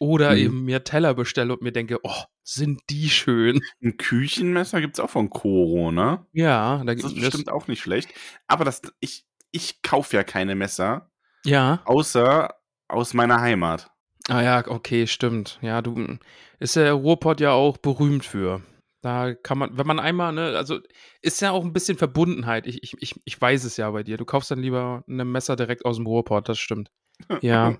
Oder 0.00 0.32
Mhm. 0.32 0.38
eben 0.38 0.64
mir 0.64 0.84
Teller 0.84 1.14
bestelle 1.14 1.52
und 1.54 1.62
mir 1.62 1.72
denke, 1.72 1.98
oh, 2.02 2.22
sind 2.42 2.80
die 2.90 3.08
schön. 3.08 3.60
Ein 3.82 3.96
Küchenmesser 3.96 4.80
gibt's 4.80 5.00
auch 5.00 5.10
von 5.10 5.30
Koro, 5.30 5.90
ne? 5.90 6.26
Ja, 6.32 6.78
da 6.84 6.94
Das 6.94 6.96
gibt 6.96 7.16
ist 7.16 7.20
bestimmt 7.20 7.50
auch 7.50 7.66
nicht 7.66 7.80
schlecht. 7.80 8.10
Aber 8.46 8.64
das, 8.64 8.82
ich, 9.00 9.24
ich 9.52 9.80
kaufe 9.82 10.14
ja 10.16 10.22
keine 10.22 10.54
Messer, 10.54 11.10
Ja. 11.44 11.80
außer 11.86 12.54
aus 12.88 13.14
meiner 13.14 13.40
Heimat. 13.40 13.90
Ah 14.28 14.42
ja, 14.42 14.64
okay, 14.68 15.06
stimmt. 15.06 15.58
Ja, 15.62 15.80
du 15.82 16.18
ist 16.58 16.76
der 16.76 16.92
Ruhrpott 16.92 17.40
ja 17.40 17.52
auch 17.52 17.76
berühmt 17.78 18.24
für. 18.24 18.62
Da 19.02 19.34
kann 19.34 19.56
man, 19.58 19.78
wenn 19.78 19.86
man 19.86 20.00
einmal, 20.00 20.32
ne, 20.32 20.56
also 20.56 20.80
ist 21.22 21.40
ja 21.40 21.52
auch 21.52 21.64
ein 21.64 21.72
bisschen 21.72 21.96
Verbundenheit. 21.96 22.66
Ich, 22.66 22.82
ich, 22.82 22.94
ich, 23.00 23.14
ich 23.24 23.40
weiß 23.40 23.64
es 23.64 23.76
ja 23.76 23.88
bei 23.90 24.02
dir. 24.02 24.16
Du 24.16 24.24
kaufst 24.24 24.50
dann 24.50 24.58
lieber 24.58 25.04
ein 25.08 25.30
Messer 25.30 25.54
direkt 25.56 25.84
aus 25.84 25.96
dem 25.96 26.06
Ruhrpott, 26.06 26.48
das 26.48 26.58
stimmt. 26.58 26.90
Ja. 27.40 27.78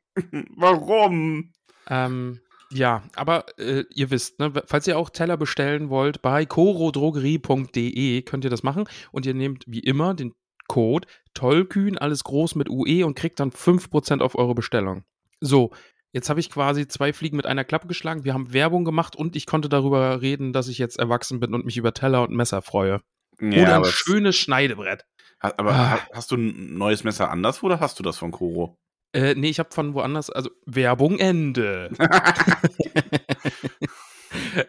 Warum? 0.57 1.53
Ähm, 1.89 2.41
ja, 2.71 3.03
aber 3.15 3.47
äh, 3.59 3.85
ihr 3.95 4.11
wisst, 4.11 4.41
ne, 4.41 4.53
falls 4.67 4.87
ihr 4.89 4.99
auch 4.99 5.11
Teller 5.11 5.37
bestellen 5.37 5.89
wollt, 5.89 6.21
bei 6.23 6.45
corodrogerie.de 6.47 8.23
könnt 8.23 8.45
ihr 8.45 8.51
das 8.51 8.63
machen 8.63 8.85
und 9.13 9.27
ihr 9.27 9.35
nehmt 9.35 9.65
wie 9.67 9.81
immer 9.81 10.15
den 10.15 10.33
Code 10.69 11.07
Tollkühn, 11.35 11.97
alles 11.99 12.25
groß 12.25 12.57
mit 12.57 12.69
UE 12.69 13.07
und 13.07 13.15
kriegt 13.15 13.39
dann 13.39 13.51
5% 13.53 14.21
auf 14.21 14.35
eure 14.37 14.55
Bestellung. 14.55 15.05
So, 15.41 15.71
Jetzt 16.13 16.31
habe 16.31 16.41
ich 16.41 16.49
quasi 16.49 16.89
zwei 16.89 17.13
Fliegen 17.13 17.37
mit 17.37 17.45
einer 17.45 17.65
Klappe 17.65 17.89
geschlagen. 17.89 18.25
Wir 18.25 18.33
haben 18.33 18.55
Werbung 18.55 18.87
gemacht 18.87 19.15
und 19.17 19.37
ich 19.37 19.45
konnte 19.45 19.69
darüber 19.69 20.23
reden, 20.23 20.55
dass 20.55 20.67
ich 20.69 20.79
jetzt 20.79 20.99
erwachsen 20.99 21.41
bin 21.41 21.53
und 21.53 21.67
mich 21.67 21.77
über 21.77 21.93
Teller 21.93 22.23
und 22.23 22.31
Messer 22.35 22.63
freue. 22.63 23.03
Ja, 23.39 23.63
oder 23.65 23.77
ein 23.77 23.85
schönes 23.85 24.35
Schneidebrett. 24.37 25.05
aber 25.41 25.73
Ah. 25.73 25.91
ha- 25.91 26.09
hast 26.15 26.31
du 26.31 26.37
ein 26.37 26.79
neues 26.79 27.05
Messer 27.05 27.31
anderswo 27.31 27.67
oder 27.67 27.81
hast 27.81 27.99
du 27.99 28.03
das 28.03 28.17
von 28.17 28.31
Koro? 28.31 28.79
Äh, 29.17 29.35
nee, 29.35 29.49
ich 29.49 29.59
habe 29.59 29.71
von 29.73 29.95
woanders, 29.95 30.29
also 30.29 30.51
Werbung 30.67 31.19
Ende. 31.19 31.89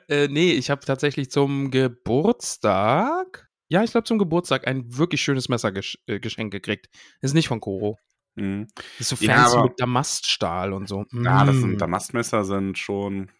äh, 0.07 0.27
nee, 0.29 0.51
ich 0.53 0.69
habe 0.69 0.85
tatsächlich 0.85 1.31
zum 1.31 1.71
Geburtstag, 1.71 3.47
ja, 3.69 3.83
ich 3.83 3.91
glaube 3.91 4.05
zum 4.05 4.17
Geburtstag 4.19 4.67
ein 4.67 4.97
wirklich 4.97 5.21
schönes 5.21 5.49
Messergeschenk 5.49 6.01
äh, 6.07 6.19
Geschenk 6.19 6.51
gekriegt. 6.51 6.87
Ist 7.21 7.33
nicht 7.33 7.47
von 7.49 7.59
Koro. 7.59 7.97
Mhm. 8.35 8.67
Ist 8.99 9.09
so 9.09 9.15
Ja, 9.19 9.33
fancy 9.35 9.57
aber- 9.57 9.63
mit 9.69 9.79
Damaststahl 9.79 10.73
und 10.73 10.87
so. 10.87 11.05
Ja, 11.11 11.43
das 11.43 11.55
Mm. 11.55 11.61
sind 11.61 11.81
Damastmesser 11.81 12.45
sind 12.45 12.77
schon. 12.77 13.31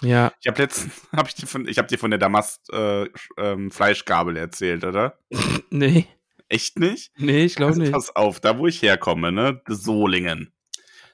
Ja, 0.00 0.32
Ich 0.40 0.46
habe 0.46 0.62
letztens, 0.62 0.92
ich 1.28 1.34
dir 1.34 1.46
von, 1.48 1.66
ich 1.66 1.76
habe 1.78 1.88
dir 1.88 1.98
von 1.98 2.10
der 2.10 2.20
Damast 2.20 2.72
äh, 2.72 3.06
ähm, 3.36 3.72
Fleischgabel 3.72 4.36
erzählt, 4.36 4.84
oder? 4.84 5.18
nee, 5.70 6.06
Echt 6.48 6.78
nicht? 6.78 7.12
nee, 7.16 7.44
ich 7.44 7.56
glaube 7.56 7.70
Also 7.70 7.82
nicht. 7.82 7.92
pass 7.92 8.14
auf, 8.16 8.40
da 8.40 8.58
wo 8.58 8.66
ich 8.66 8.80
herkomme, 8.82 9.32
ne, 9.32 9.60
Solingen. 9.68 10.52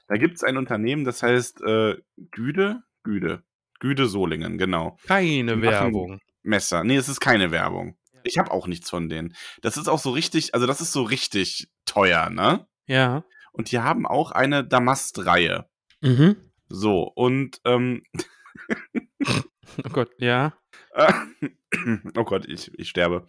Da 0.07 0.15
gibt 0.17 0.35
es 0.35 0.43
ein 0.43 0.57
Unternehmen, 0.57 1.03
das 1.03 1.23
heißt 1.23 1.61
äh, 1.61 1.95
Güde, 2.31 2.83
Güde, 3.03 3.43
Güde 3.79 4.05
Solingen, 4.07 4.57
genau. 4.57 4.97
Keine 5.05 5.61
Werbung. 5.61 6.19
Messer. 6.43 6.83
Nee, 6.83 6.95
es 6.95 7.09
ist 7.09 7.19
keine 7.19 7.51
Werbung. 7.51 7.97
Ich 8.23 8.37
habe 8.37 8.51
auch 8.51 8.67
nichts 8.67 8.89
von 8.89 9.09
denen. 9.09 9.35
Das 9.61 9.77
ist 9.77 9.87
auch 9.87 9.99
so 9.99 10.11
richtig, 10.11 10.53
also 10.53 10.67
das 10.67 10.79
ist 10.81 10.91
so 10.91 11.03
richtig 11.03 11.69
teuer, 11.85 12.29
ne? 12.29 12.67
Ja. 12.87 13.23
Und 13.51 13.71
die 13.71 13.79
haben 13.79 14.05
auch 14.05 14.31
eine 14.31 14.63
Damast-Reihe. 14.65 15.67
Mhm. 16.01 16.35
So, 16.69 17.03
und 17.03 17.61
ähm, 17.65 18.01
Oh 19.83 19.89
Gott, 19.91 20.11
ja. 20.17 20.53
Oh 22.15 22.23
Gott, 22.23 22.45
ich, 22.47 22.71
ich 22.79 22.89
sterbe. 22.89 23.25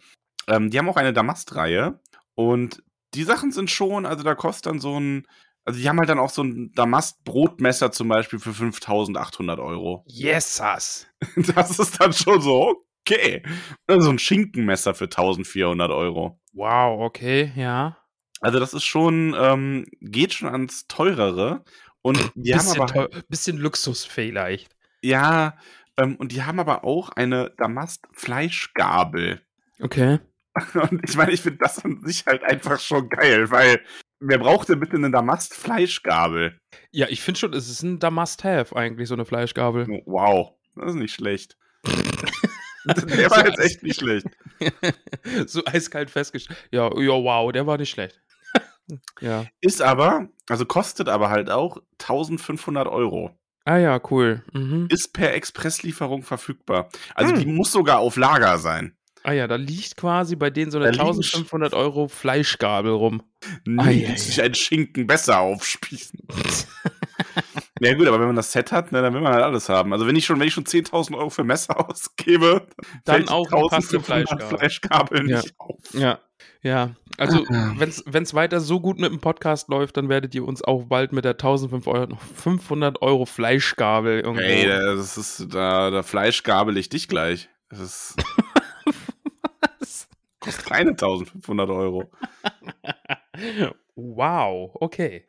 Ähm, 0.47 0.69
die 0.69 0.79
haben 0.79 0.89
auch 0.89 0.97
eine 0.97 1.13
Damast-Reihe 1.13 1.99
und 2.35 2.83
die 3.13 3.23
Sachen 3.23 3.51
sind 3.51 3.69
schon, 3.69 4.05
also 4.05 4.23
da 4.23 4.35
kostet 4.35 4.67
dann 4.67 4.79
so 4.79 4.99
ein, 4.99 5.27
also 5.65 5.79
die 5.79 5.89
haben 5.89 5.99
halt 5.99 6.09
dann 6.09 6.19
auch 6.19 6.29
so 6.29 6.43
ein 6.43 6.71
Damast-Brotmesser 6.73 7.91
zum 7.91 8.07
Beispiel 8.07 8.39
für 8.39 8.53
5800 8.53 9.59
Euro. 9.59 10.05
Yesas. 10.07 11.07
Das 11.55 11.79
ist 11.79 11.99
dann 11.99 12.13
schon 12.13 12.41
so, 12.41 12.85
okay. 13.01 13.43
Also 13.87 14.05
so 14.05 14.11
ein 14.11 14.19
Schinkenmesser 14.19 14.93
für 14.93 15.05
1400 15.05 15.91
Euro. 15.91 16.39
Wow, 16.53 17.01
okay, 17.01 17.51
ja. 17.55 17.97
Also 18.39 18.59
das 18.59 18.73
ist 18.73 18.83
schon, 18.83 19.35
ähm, 19.37 19.85
geht 19.99 20.33
schon 20.33 20.49
ans 20.49 20.87
Teurere. 20.87 21.63
Und 22.01 22.17
die 22.35 22.53
haben 22.53 22.59
bisschen, 22.59 22.81
aber, 22.81 22.93
teuer, 22.93 23.09
bisschen 23.27 23.57
Luxus 23.57 24.05
vielleicht. 24.05 24.75
ja, 25.01 25.57
ähm, 25.97 26.15
und 26.17 26.31
die 26.31 26.43
haben 26.43 26.59
aber 26.59 26.83
auch 26.83 27.09
eine 27.09 27.51
Damast-Fleischgabel. 27.57 29.41
Okay. 29.81 30.19
Und 30.89 31.01
ich 31.07 31.15
meine, 31.15 31.31
ich 31.31 31.41
finde 31.41 31.59
das 31.59 31.83
an 31.83 32.01
sich 32.03 32.25
halt 32.25 32.43
einfach 32.43 32.79
schon 32.79 33.09
geil, 33.09 33.49
weil 33.51 33.81
wer 34.19 34.37
braucht 34.39 34.69
denn 34.69 34.79
bitte 34.79 34.95
eine 34.95 35.11
Damast-Fleischgabel? 35.11 36.59
Ja, 36.91 37.07
ich 37.09 37.21
finde 37.21 37.39
schon, 37.39 37.53
es 37.53 37.69
ist 37.69 37.83
ein 37.83 37.99
Must-Have 38.13 38.75
eigentlich, 38.75 39.07
so 39.07 39.15
eine 39.15 39.25
Fleischgabel. 39.25 40.03
Wow, 40.05 40.53
das 40.75 40.91
ist 40.91 40.95
nicht 40.95 41.13
schlecht. 41.13 41.57
Der 42.85 43.29
war 43.31 43.45
jetzt 43.45 43.59
echt 43.59 43.83
nicht 43.83 43.99
schlecht. 43.99 44.27
so 45.45 45.61
eiskalt 45.65 46.09
festgestellt. 46.09 46.57
Ja, 46.71 46.85
ja, 46.97 47.11
wow, 47.11 47.51
der 47.51 47.67
war 47.67 47.77
nicht 47.77 47.89
schlecht. 47.89 48.21
ja. 49.19 49.45
Ist 49.59 49.81
aber, 49.81 50.29
also 50.47 50.65
kostet 50.65 51.09
aber 51.09 51.29
halt 51.29 51.49
auch 51.49 51.81
1500 51.99 52.87
Euro. 52.87 53.37
Ah 53.65 53.77
ja, 53.77 53.99
cool. 54.09 54.43
Mhm. 54.53 54.87
Ist 54.89 55.11
per 55.11 55.33
Expresslieferung 55.33 56.23
verfügbar. 56.23 56.87
Also 57.13 57.33
Hm. 57.33 57.39
die 57.41 57.45
muss 57.47 57.73
sogar 57.73 57.99
auf 57.99 58.15
Lager 58.15 58.57
sein. 58.57 58.96
Ah 59.27 59.33
ja, 59.33 59.45
da 59.45 59.57
liegt 59.57 59.97
quasi 59.97 60.37
bei 60.37 60.49
denen 60.49 60.71
so 60.71 60.77
eine 60.77 60.85
Da 60.85 60.91
liegen 60.91 61.01
1500 61.05 61.73
Euro 61.73 62.07
Fleischgabel 62.07 62.93
rum. 62.93 63.21
Ei, 63.77 64.05
ließ 64.09 64.25
sich 64.27 64.41
ein 64.41 64.55
Schinken 64.55 65.05
besser 65.05 65.39
aufspießen. 65.41 66.17
ja 67.81 67.93
gut, 67.95 68.07
aber 68.07 68.21
wenn 68.21 68.27
man 68.27 68.37
das 68.37 68.53
Set 68.53 68.71
hat, 68.71 68.93
ne, 68.93 69.01
dann 69.01 69.13
will 69.13 69.19
man 69.19 69.33
halt 69.33 69.43
alles 69.43 69.67
haben. 69.67 69.91
Also 69.91 70.07
wenn 70.07 70.15
ich 70.15 70.25
schon, 70.25 70.39
wenn 70.39 70.47
ich 70.47 70.53
schon 70.53 70.63
10.000 70.63 71.17
Euro 71.17 71.29
für 71.29 71.43
Messer 71.43 71.77
ausgebe, 71.89 72.67
Dann 73.03 73.27
auch 73.27 73.49
passende 73.69 73.97
1500 73.97 74.05
Fleischgabel. 74.05 74.57
Fleischgabel 74.57 75.29
Ja. 75.29 75.41
nicht 75.41 75.53
auf. 75.57 75.77
Ja. 75.91 76.19
Ja, 76.63 76.91
also 77.17 77.43
Ah. 77.49 77.73
wenn 77.77 78.23
es 78.23 78.33
weiter 78.33 78.61
so 78.61 78.79
gut 78.79 78.97
mit 78.97 79.11
dem 79.11 79.19
Podcast 79.19 79.67
läuft, 79.67 79.97
dann 79.97 80.07
werdet 80.07 80.33
ihr 80.35 80.45
uns 80.45 80.63
auch 80.63 80.85
bald 80.85 81.11
mit 81.11 81.25
der 81.25 81.33
1500 81.37 83.01
Euro 83.01 83.25
Fleischgabel 83.25 84.21
irgendwo. 84.21 84.41
Ey, 84.41 84.67
das 84.67 85.17
ist, 85.17 85.47
da, 85.53 85.89
da 85.91 86.01
Fleischgabel 86.03 86.77
ich 86.77 86.87
dich 86.89 87.09
gleich. 87.09 87.49
Das 87.69 87.79
ist, 87.79 88.15
kostet 90.47 90.65
keine 90.65 90.89
1500 90.91 91.69
Euro. 91.69 92.11
wow, 93.95 94.71
okay. 94.75 95.27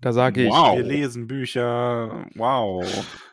Da 0.00 0.12
sage 0.12 0.44
ich, 0.44 0.50
Wir 0.50 0.82
lesen 0.82 1.26
Bücher. 1.26 2.26
Wow. 2.34 2.84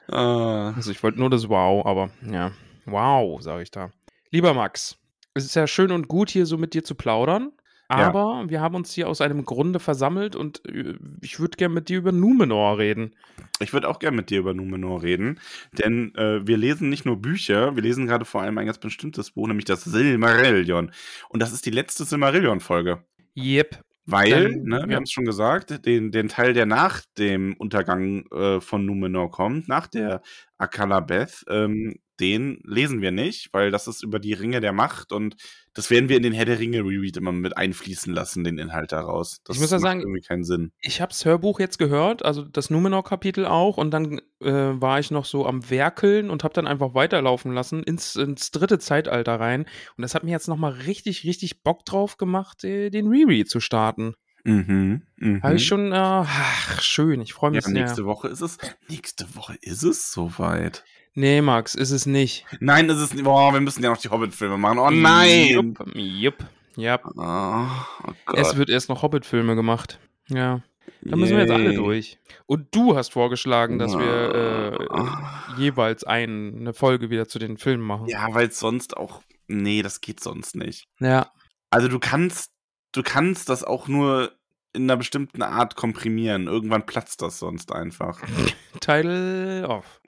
Äh, 0.10 0.16
also 0.16 0.92
ich 0.92 1.02
wollte 1.04 1.20
nur 1.20 1.30
das 1.30 1.48
Wow, 1.48 1.86
aber 1.86 2.10
ja, 2.30 2.52
wow, 2.86 3.42
sage 3.42 3.64
ich 3.64 3.72
da. 3.72 3.92
Lieber 4.32 4.54
Max, 4.54 4.98
es 5.34 5.46
ist 5.46 5.56
ja 5.56 5.68
schön 5.68 5.92
und 5.92 6.08
gut, 6.08 6.30
hier 6.30 6.46
so 6.46 6.58
mit 6.58 6.74
dir 6.74 6.84
zu 6.84 6.96
plaudern, 6.96 7.52
Ja. 7.90 7.98
aber 7.98 8.50
wir 8.50 8.60
haben 8.60 8.76
uns 8.76 8.92
hier 8.92 9.08
aus 9.08 9.22
einem 9.22 9.46
Grunde 9.46 9.80
versammelt 9.80 10.36
und 10.36 10.62
äh, 10.68 10.96
ich 11.22 11.40
würde 11.40 11.56
gerne 11.56 11.74
mit 11.74 11.88
dir 11.88 12.00
über 12.00 12.12
Numenor 12.12 12.78
reden. 12.78 13.16
ich 13.62 13.72
würde 13.72 13.88
auch 13.88 14.00
gerne 14.00 14.18
mit 14.18 14.30
dir 14.30 14.40
über 14.40 14.54
Numenor 14.54 15.04
reden, 15.04 15.40
denn 15.72 16.14
äh, 16.16 16.46
wir 16.46 16.58
lesen 16.58 16.90
nicht 16.90 17.06
nur 17.06 17.22
Bücher, 17.22 17.76
wir 17.76 17.84
lesen 17.84 18.06
gerade 18.06 18.26
vor 18.26 18.42
allem 18.42 18.58
ein 18.58 18.66
ganz 18.66 18.78
bestimmtes 18.78 19.32
Buch, 19.32 19.48
nämlich 19.48 19.66
das 19.66 19.86
Silmarillion. 19.86 20.92
Und 21.30 21.42
das 21.42 21.54
ist 21.54 21.66
die 21.66 21.72
letzte 21.72 22.04
Silmarillion-Folge. 22.04 23.04
Yep. 23.38 23.82
Weil, 24.10 24.30
Dann, 24.30 24.64
ne, 24.64 24.84
wir 24.84 24.90
ja. 24.92 24.96
haben 24.96 25.04
es 25.04 25.12
schon 25.12 25.26
gesagt, 25.26 25.86
den, 25.86 26.12
den 26.12 26.30
Teil, 26.30 26.54
der 26.54 26.66
nach 26.66 27.02
dem 27.18 27.56
Untergang 27.58 28.26
äh, 28.32 28.62
von 28.62 28.86
Numenor 28.86 29.32
kommt, 29.32 29.68
nach 29.68 29.88
der 29.88 30.22
Akalabeth, 30.58 31.44
ähm, 31.50 31.96
den 32.20 32.60
lesen 32.64 33.02
wir 33.02 33.12
nicht, 33.12 33.50
weil 33.54 33.72
das 33.72 33.88
ist 33.88 34.04
über 34.04 34.20
die 34.20 34.34
Ringe 34.34 34.60
der 34.62 34.74
Macht 34.74 35.12
und 35.12 35.36
das 35.74 35.92
werden 35.92 36.10
wir 36.10 36.18
in 36.18 36.24
den 36.24 36.34
Herr 36.34 36.46
der 36.46 36.58
Ringe 36.58 36.80
Reread 36.80 37.18
immer 37.18 37.32
mit 37.32 37.56
einfließen 37.56 38.12
lassen, 38.14 38.44
den 38.44 38.58
Inhalt 38.58 38.92
daraus. 38.92 39.42
Das 39.44 39.58
Ich 39.58 39.62
muss 39.62 39.70
ja 39.70 39.78
macht 39.78 39.84
sagen- 39.84 40.00
irgendwie 40.02 40.22
keinen 40.22 40.44
Sinn. 40.44 40.72
Ich 40.82 41.02
habe 41.02 41.10
das 41.10 41.24
Hörbuch 41.26 41.60
jetzt 41.60 41.78
gehört, 41.78 42.26
also 42.26 42.42
das 42.44 42.70
Numenor-Kapitel 42.72 43.46
auch, 43.46 43.78
und 43.78 43.92
dann 43.92 44.20
äh, 44.42 44.52
war 44.52 45.00
ich 45.00 45.12
noch 45.12 45.26
so 45.26 45.46
am 45.46 45.70
Werkeln 45.70 46.30
und 46.32 46.44
habe 46.44 46.54
dann 46.56 46.66
einfach 46.68 46.94
weiterlaufen 46.96 47.54
lassen 47.54 47.84
ins, 47.84 48.16
ins 48.16 48.50
dritte 48.52 48.80
Zeitalter 48.80 49.40
rein. 49.40 49.62
Und 49.98 50.02
das 50.02 50.16
hat 50.16 50.24
mir 50.24 50.32
jetzt 50.32 50.48
nochmal 50.48 50.72
richtig, 50.74 51.24
richtig 51.26 51.62
Bock 51.64 51.86
drauf 51.86 52.18
gemacht, 52.18 52.64
äh, 52.64 52.90
den 52.90 53.08
Reread 53.08 53.48
zu 53.50 53.60
starten. 53.60 54.16
Mhm. 54.44 55.02
mhm. 55.18 55.44
Habe 55.44 55.56
ich 55.56 55.66
schon, 55.68 55.92
äh, 55.92 55.96
ach, 55.96 56.82
schön, 56.82 57.20
ich 57.22 57.34
freue 57.34 57.52
Ja, 57.52 57.56
mich 57.58 57.66
sehr. 57.66 57.74
nächste 57.74 58.06
Woche 58.06 58.30
ist 58.30 58.42
es. 58.42 58.58
Nächste 58.88 59.36
Woche 59.36 59.58
ist 59.62 59.84
es 59.84 60.12
soweit. 60.12 60.84
Nee, 61.20 61.42
Max, 61.42 61.74
ist 61.74 61.90
es 61.90 62.06
nicht. 62.06 62.46
Nein, 62.60 62.88
ist 62.90 63.00
es 63.00 63.12
nicht. 63.12 63.24
Boah, 63.24 63.52
wir 63.52 63.60
müssen 63.60 63.84
ja 63.84 63.90
noch 63.90 63.98
die 63.98 64.10
Hobbit-Filme 64.10 64.56
machen. 64.60 64.78
Oh 64.78 64.92
nein! 64.92 65.48
Jupp, 65.48 65.84
jupp, 65.96 66.46
ja. 66.76 67.00
Oh, 67.04 68.08
oh 68.08 68.14
Gott. 68.28 68.38
Es 68.38 68.56
wird 68.56 68.70
erst 68.70 68.88
noch 68.88 69.02
Hobbit-Filme 69.02 69.56
gemacht. 69.56 70.00
Ja. 70.28 70.62
Da 71.02 71.16
müssen 71.16 71.36
wir 71.36 71.42
jetzt 71.44 71.52
alle 71.52 71.70
Yay. 71.70 71.76
durch. 71.76 72.20
Und 72.46 72.68
du 72.76 72.96
hast 72.96 73.14
vorgeschlagen, 73.14 73.80
dass 73.80 73.98
wir 73.98 74.76
äh, 74.80 74.88
Ah. 74.92 75.56
jeweils 75.58 76.04
ein, 76.04 76.56
eine 76.60 76.74
Folge 76.76 77.10
wieder 77.10 77.28
zu 77.28 77.40
den 77.40 77.58
Filmen 77.58 77.84
machen. 77.84 78.06
Ja, 78.08 78.28
weil 78.36 78.50
es 78.50 78.60
sonst 78.60 78.96
auch. 78.96 79.24
Nee, 79.48 79.82
das 79.82 80.02
geht 80.02 80.20
sonst 80.20 80.56
nicht. 80.56 80.88
Ja. 81.00 81.32
Also 81.72 81.88
du 81.88 81.98
kannst, 81.98 82.52
du 82.92 83.02
kannst 83.02 83.50
das 83.50 83.64
auch 83.64 83.88
nur 83.88 84.34
in 84.74 84.84
einer 84.84 84.98
bestimmten 84.98 85.42
Art 85.42 85.76
komprimieren. 85.76 86.46
Irgendwann 86.46 86.86
platzt 86.86 87.24
das 87.24 87.40
sonst 87.40 87.72
einfach. 87.72 88.22
Title 88.82 89.66
off. 89.68 90.00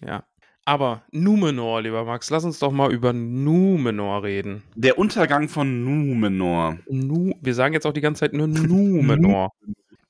Ja. 0.00 0.24
Aber 0.64 1.02
Numenor, 1.10 1.82
lieber 1.82 2.04
Max, 2.04 2.30
lass 2.30 2.44
uns 2.44 2.58
doch 2.60 2.70
mal 2.70 2.92
über 2.92 3.12
Numenor 3.12 4.22
reden. 4.22 4.62
Der 4.76 4.96
Untergang 4.98 5.48
von 5.48 5.82
Numenor. 5.84 6.78
Nu 6.88 7.34
Wir 7.40 7.54
sagen 7.54 7.74
jetzt 7.74 7.84
auch 7.86 7.92
die 7.92 8.00
ganze 8.00 8.20
Zeit 8.20 8.32
nur 8.32 8.46
Numenor. 8.46 9.50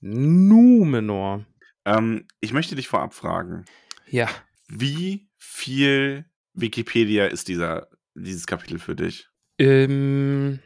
Numenor. 0.01 1.45
Ähm, 1.85 2.27
ich 2.41 2.53
möchte 2.53 2.75
dich 2.77 2.89
vorab 2.89 3.15
fragen, 3.15 3.65
Ja. 4.09 4.29
wie 4.69 5.29
viel 5.39 6.27
Wikipedia 6.55 7.27
ist 7.27 7.49
dieser, 7.49 7.89
dieses 8.15 8.47
Kapitel 8.47 8.79
für 8.79 8.95
dich? 8.95 9.29
Ähm, 9.59 10.59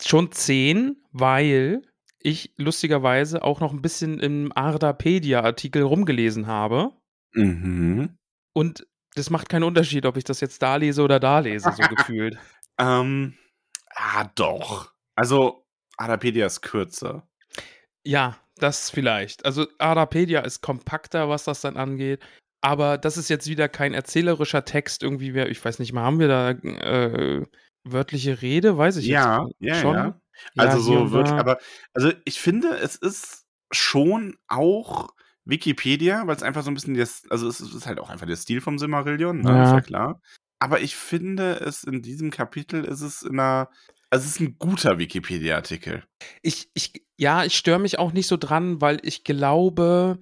schon 0.00 0.30
zehn, 0.32 0.96
weil 1.10 1.82
ich 2.20 2.54
lustigerweise 2.56 3.42
auch 3.42 3.60
noch 3.60 3.72
ein 3.72 3.82
bisschen 3.82 4.20
im 4.20 4.52
Ardapedia-Artikel 4.54 5.82
rumgelesen 5.82 6.46
habe. 6.46 6.92
Mhm. 7.34 8.16
Und 8.52 8.86
das 9.14 9.30
macht 9.30 9.48
keinen 9.48 9.64
Unterschied, 9.64 10.06
ob 10.06 10.16
ich 10.16 10.24
das 10.24 10.40
jetzt 10.40 10.62
da 10.62 10.76
lese 10.76 11.02
oder 11.02 11.20
da 11.20 11.38
lese, 11.40 11.70
so 11.72 11.82
gefühlt. 11.96 12.38
Ähm, 12.78 13.36
ah, 13.94 14.24
doch. 14.34 14.92
Also, 15.16 15.66
Adapedia 15.96 16.46
ist 16.46 16.62
kürzer. 16.62 17.26
Ja, 18.04 18.36
Das 18.58 18.90
vielleicht. 18.90 19.44
Also 19.44 19.66
Arapedia 19.78 20.40
ist 20.40 20.60
kompakter, 20.60 21.28
was 21.28 21.44
das 21.44 21.60
dann 21.62 21.76
angeht. 21.76 22.22
Aber 22.60 22.96
das 22.96 23.16
ist 23.16 23.28
jetzt 23.28 23.48
wieder 23.48 23.68
kein 23.68 23.92
erzählerischer 23.92 24.64
Text. 24.64 25.02
Irgendwie, 25.02 25.34
wer- 25.34 25.48
ich 25.50 25.64
weiß 25.64 25.78
nicht 25.80 25.92
mal, 25.92 26.02
haben 26.04 26.20
wir 26.20 26.28
da 26.28 26.50
äh, 26.50 27.44
wörtliche 27.84 28.40
Rede? 28.40 28.78
Weiß 28.78 28.96
ich 28.98 29.06
Ja, 29.06 29.46
jetzt 29.58 29.76
ja, 29.76 29.80
schon. 29.82 29.94
ja. 29.96 30.20
Also 30.56 30.78
hier 30.88 31.08
so 31.08 31.22
da. 31.22 31.36
aber 31.38 31.58
also 31.92 32.12
ich 32.24 32.40
finde, 32.40 32.68
es 32.76 32.94
ist 32.96 33.46
schon 33.72 34.36
auch 34.48 35.08
Wikipedia, 35.44 36.26
weil 36.26 36.36
es 36.36 36.42
einfach 36.42 36.62
so 36.62 36.70
ein 36.70 36.74
bisschen 36.74 36.94
das, 36.94 37.22
also 37.30 37.48
es 37.48 37.60
ist 37.60 37.86
halt 37.86 37.98
auch 37.98 38.10
einfach 38.10 38.26
der 38.26 38.36
Stil 38.36 38.60
vom 38.60 38.78
Silmarillion, 38.78 39.40
ne? 39.40 39.50
Ja. 39.50 39.64
Ist 39.64 39.72
ja 39.72 39.80
klar. 39.80 40.20
Aber 40.58 40.80
ich 40.80 40.94
finde, 40.94 41.54
es 41.60 41.82
in 41.82 42.02
diesem 42.02 42.30
Kapitel 42.30 42.84
ist 42.84 43.00
es 43.00 43.22
in 43.22 43.40
einer, 43.40 43.68
also 44.10 44.24
es 44.24 44.32
ist 44.32 44.40
ein 44.40 44.56
guter 44.58 44.98
Wikipedia-Artikel. 44.98 46.04
Ich, 46.42 46.70
ich, 46.74 47.04
ja, 47.16 47.44
ich 47.44 47.56
störe 47.56 47.80
mich 47.80 47.98
auch 47.98 48.12
nicht 48.12 48.28
so 48.28 48.36
dran, 48.36 48.80
weil 48.80 49.00
ich 49.02 49.24
glaube, 49.24 50.20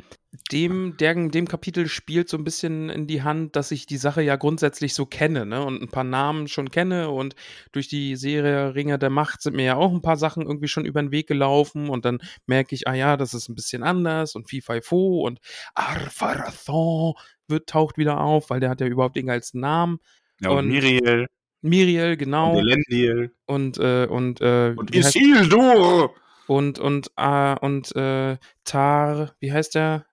dem, 0.53 0.97
der, 0.99 1.15
dem 1.15 1.49
Kapitel 1.49 1.89
spielt 1.89 2.29
so 2.29 2.37
ein 2.37 2.45
bisschen 2.45 2.91
in 2.91 3.07
die 3.07 3.23
Hand, 3.23 3.57
dass 3.57 3.71
ich 3.71 3.87
die 3.87 3.97
Sache 3.97 4.23
ja 4.23 4.37
grundsätzlich 4.37 4.95
so 4.95 5.07
kenne, 5.07 5.47
ne? 5.47 5.65
Und 5.65 5.83
ein 5.83 5.89
paar 5.89 6.05
Namen 6.05 6.49
schon 6.49 6.71
kenne 6.71 7.11
und 7.11 7.35
durch 7.73 7.89
die 7.89 8.17
Serie 8.17 8.75
Ringer 8.75 8.99
der 8.99 9.11
Macht 9.11 9.43
sind 9.43 9.57
mir 9.57 9.65
ja 9.65 9.77
auch 9.77 9.93
ein 9.93 10.03
paar 10.03 10.17
Sachen 10.17 10.43
irgendwie 10.43 10.69
schon 10.69 10.85
über 10.85 11.01
den 11.01 11.13
Weg 11.13 11.29
gelaufen 11.29 11.89
und 11.89 12.05
dann 12.05 12.19
merke 12.47 12.75
ich, 12.75 12.89
ah 12.89 12.95
ja, 12.95 13.17
das 13.17 13.35
ist 13.35 13.49
ein 13.49 13.55
bisschen 13.55 13.83
anders 13.83 14.35
und 14.35 14.49
Fifo 14.49 15.21
und 15.27 15.41
Arfarathon 15.75 17.15
wird, 17.49 17.69
taucht 17.69 17.99
wieder 17.99 18.21
auf, 18.21 18.51
weil 18.51 18.61
der 18.61 18.71
hat 18.71 18.81
ja 18.81 18.87
überhaupt 18.87 19.17
den 19.17 19.27
geilsten 19.27 19.61
Namen. 19.61 19.99
Ja, 20.41 20.51
und, 20.51 20.59
Und 20.59 20.69
Miriel 20.69 21.27
Miriel, 21.63 22.17
genau. 22.17 22.53
und 22.53 22.67
Elendil 22.67 23.35
Und, 23.47 23.79
äh, 23.79 24.07
und, 24.07 24.41
äh, 24.41 24.75
und 24.77 24.95
Isildur. 24.95 26.15
und 26.47 26.79
und 26.79 27.11
äh, 27.17 27.55
und 27.61 27.95
äh, 27.95 28.39
Tar, 28.65 29.35
wie 29.41 29.53
heißt 29.53 29.75
der? 29.75 30.07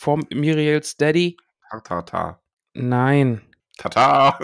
Vom 0.00 0.24
Miriels 0.32 0.96
Daddy? 0.96 1.36
Tata. 1.82 2.40
Nein. 2.72 3.42
Tata. 3.76 4.38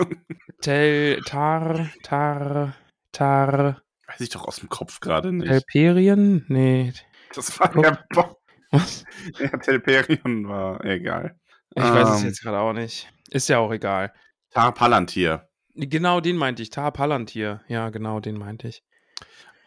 Tel 0.61 1.21
Tar 1.21 1.89
Tar 2.03 2.75
Tar 3.13 3.81
Weiß 4.05 4.19
ich 4.19 4.29
doch 4.29 4.45
aus 4.49 4.57
dem 4.57 4.67
Kopf 4.67 4.99
gerade 4.99 5.31
nicht. 5.31 5.47
Telperien? 5.47 6.43
Nee. 6.49 6.91
Das 7.33 7.57
war 7.57 7.73
ja, 7.81 7.97
boah, 8.09 8.35
Was? 8.71 9.05
ja 9.39 9.47
Telperion 9.57 10.47
war 10.49 10.83
egal. 10.83 11.39
Ich 11.73 11.81
weiß 11.83 12.09
es 12.09 12.21
Ähm, 12.21 12.27
jetzt 12.27 12.41
gerade 12.41 12.59
auch 12.59 12.73
nicht. 12.73 13.09
Ist 13.29 13.47
ja 13.47 13.59
auch 13.59 13.71
egal. 13.71 14.13
Tar 14.51 14.73
Palantir. 14.73 15.47
Genau, 15.73 16.19
den 16.19 16.35
meinte 16.35 16.63
ich. 16.63 16.69
Tar 16.69 16.91
Palantir. 16.91 17.61
Ja, 17.69 17.89
genau, 17.91 18.19
den 18.19 18.37
meinte 18.37 18.67
ich. 18.67 18.83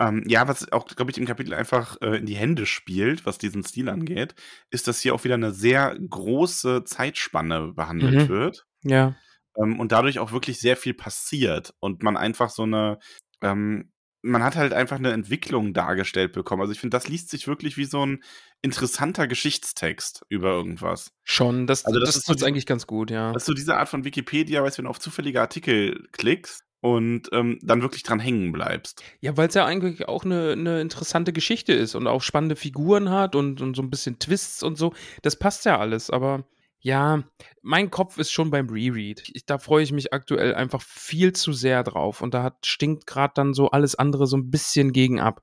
Ähm, 0.01 0.23
ja, 0.29 0.47
was 0.47 0.71
auch, 0.73 0.87
glaube 0.87 1.11
ich, 1.11 1.19
im 1.19 1.27
Kapitel 1.27 1.53
einfach 1.55 1.97
äh, 2.01 2.19
in 2.19 2.27
die 2.27 2.37
Hände 2.37 2.67
spielt, 2.67 3.27
was 3.27 3.39
diesen 3.39 3.65
Stil 3.65 3.89
angeht, 3.89 4.35
ist, 4.71 4.87
dass 4.87 5.01
hier 5.01 5.15
auch 5.15 5.25
wieder 5.25 5.35
eine 5.35 5.53
sehr 5.53 5.97
große 5.99 6.85
Zeitspanne 6.85 7.73
behandelt 7.75 8.15
Mhm. 8.15 8.29
wird 8.29 8.67
Ja. 8.85 9.17
ähm, 9.57 9.81
und 9.81 9.91
dadurch 9.91 10.21
auch 10.21 10.31
wirklich 10.33 10.61
sehr 10.61 10.77
viel 10.77 10.95
passiert 10.95 11.75
und 11.81 12.03
man 12.05 12.17
einfach 12.17 12.51
so 12.51 12.63
eine, 12.63 12.99
ähm, 13.43 13.91
man 14.23 14.43
hat 14.43 14.57
halt 14.57 14.73
einfach 14.73 14.99
eine 14.99 15.13
Entwicklung 15.13 15.75
dargestellt 15.75 16.33
bekommen. 16.33 16.61
Also 16.63 16.73
ich 16.73 16.81
finde, 16.81 16.97
das 16.97 17.09
liest 17.09 17.31
sich 17.31 17.47
wirklich 17.47 17.77
wie 17.77 17.85
so 17.85 18.05
ein 18.05 18.23
interessanter 18.63 19.27
Geschichtstext 19.29 20.25
über 20.29 20.51
irgendwas. 20.51 21.13
Schon. 21.25 21.67
Das, 21.69 21.85
Also 21.85 21.99
das 22.01 22.11
das, 22.11 22.17
ist 22.29 22.39
so 22.41 22.47
eigentlich 22.47 22.67
ganz 22.67 22.87
gut, 22.87 23.11
ja. 23.11 23.33
Das 23.33 23.43
ist 23.45 23.47
so 23.47 23.55
diese 23.55 23.77
Art 23.77 23.89
von 23.89 24.05
Wikipedia, 24.05 24.63
weißt 24.63 24.77
du, 24.77 24.81
wenn 24.81 24.85
du 24.85 24.91
auf 24.91 24.99
zufällige 24.99 25.41
Artikel 25.41 26.09
klickst 26.13 26.65
und 26.81 27.29
ähm, 27.33 27.59
dann 27.63 27.83
wirklich 27.83 28.03
dran 28.03 28.21
hängen 28.21 28.53
bleibst. 28.53 29.03
Ja, 29.21 29.37
weil 29.37 29.49
es 29.49 29.55
ja 29.55 29.65
eigentlich 29.65 30.09
auch 30.09 30.25
eine, 30.25 30.53
eine 30.53 30.81
interessante 30.81 31.33
Geschichte 31.33 31.73
ist 31.73 31.95
und 31.95 32.07
auch 32.07 32.23
spannende 32.23 32.57
Figuren 32.57 33.11
hat 33.11 33.35
und, 33.35 33.61
und 33.61 33.75
so 33.75 33.83
ein 33.83 33.91
bisschen 33.91 34.19
Twists 34.19 34.63
und 34.63 34.79
so. 34.79 34.93
Das 35.23 35.37
passt 35.37 35.65
ja 35.65 35.79
alles, 35.79 36.11
aber 36.11 36.45
ja, 36.81 37.25
mein 37.63 37.91
Kopf 37.91 38.19
ist 38.19 38.31
schon 38.31 38.51
beim 38.51 38.69
Reread. 38.69 39.29
Ich, 39.35 39.45
da 39.47 39.59
freue 39.59 39.83
ich 39.83 39.93
mich 39.93 40.13
aktuell 40.13 40.55
einfach 40.55 40.81
viel 40.81 41.33
zu 41.33 41.53
sehr 41.53 41.83
drauf 41.83 42.21
und 42.23 42.35
da 42.35 42.45
hat, 42.45 42.67
stinkt 42.67 43.07
gerade 43.07 43.33
dann 43.35 43.55
so 43.55 43.71
alles 43.71 43.97
andere 43.97 44.27
so 44.27 44.37
ein 44.37 44.51
bisschen 44.51 44.93
gegen 44.93 45.19
ab. 45.19 45.43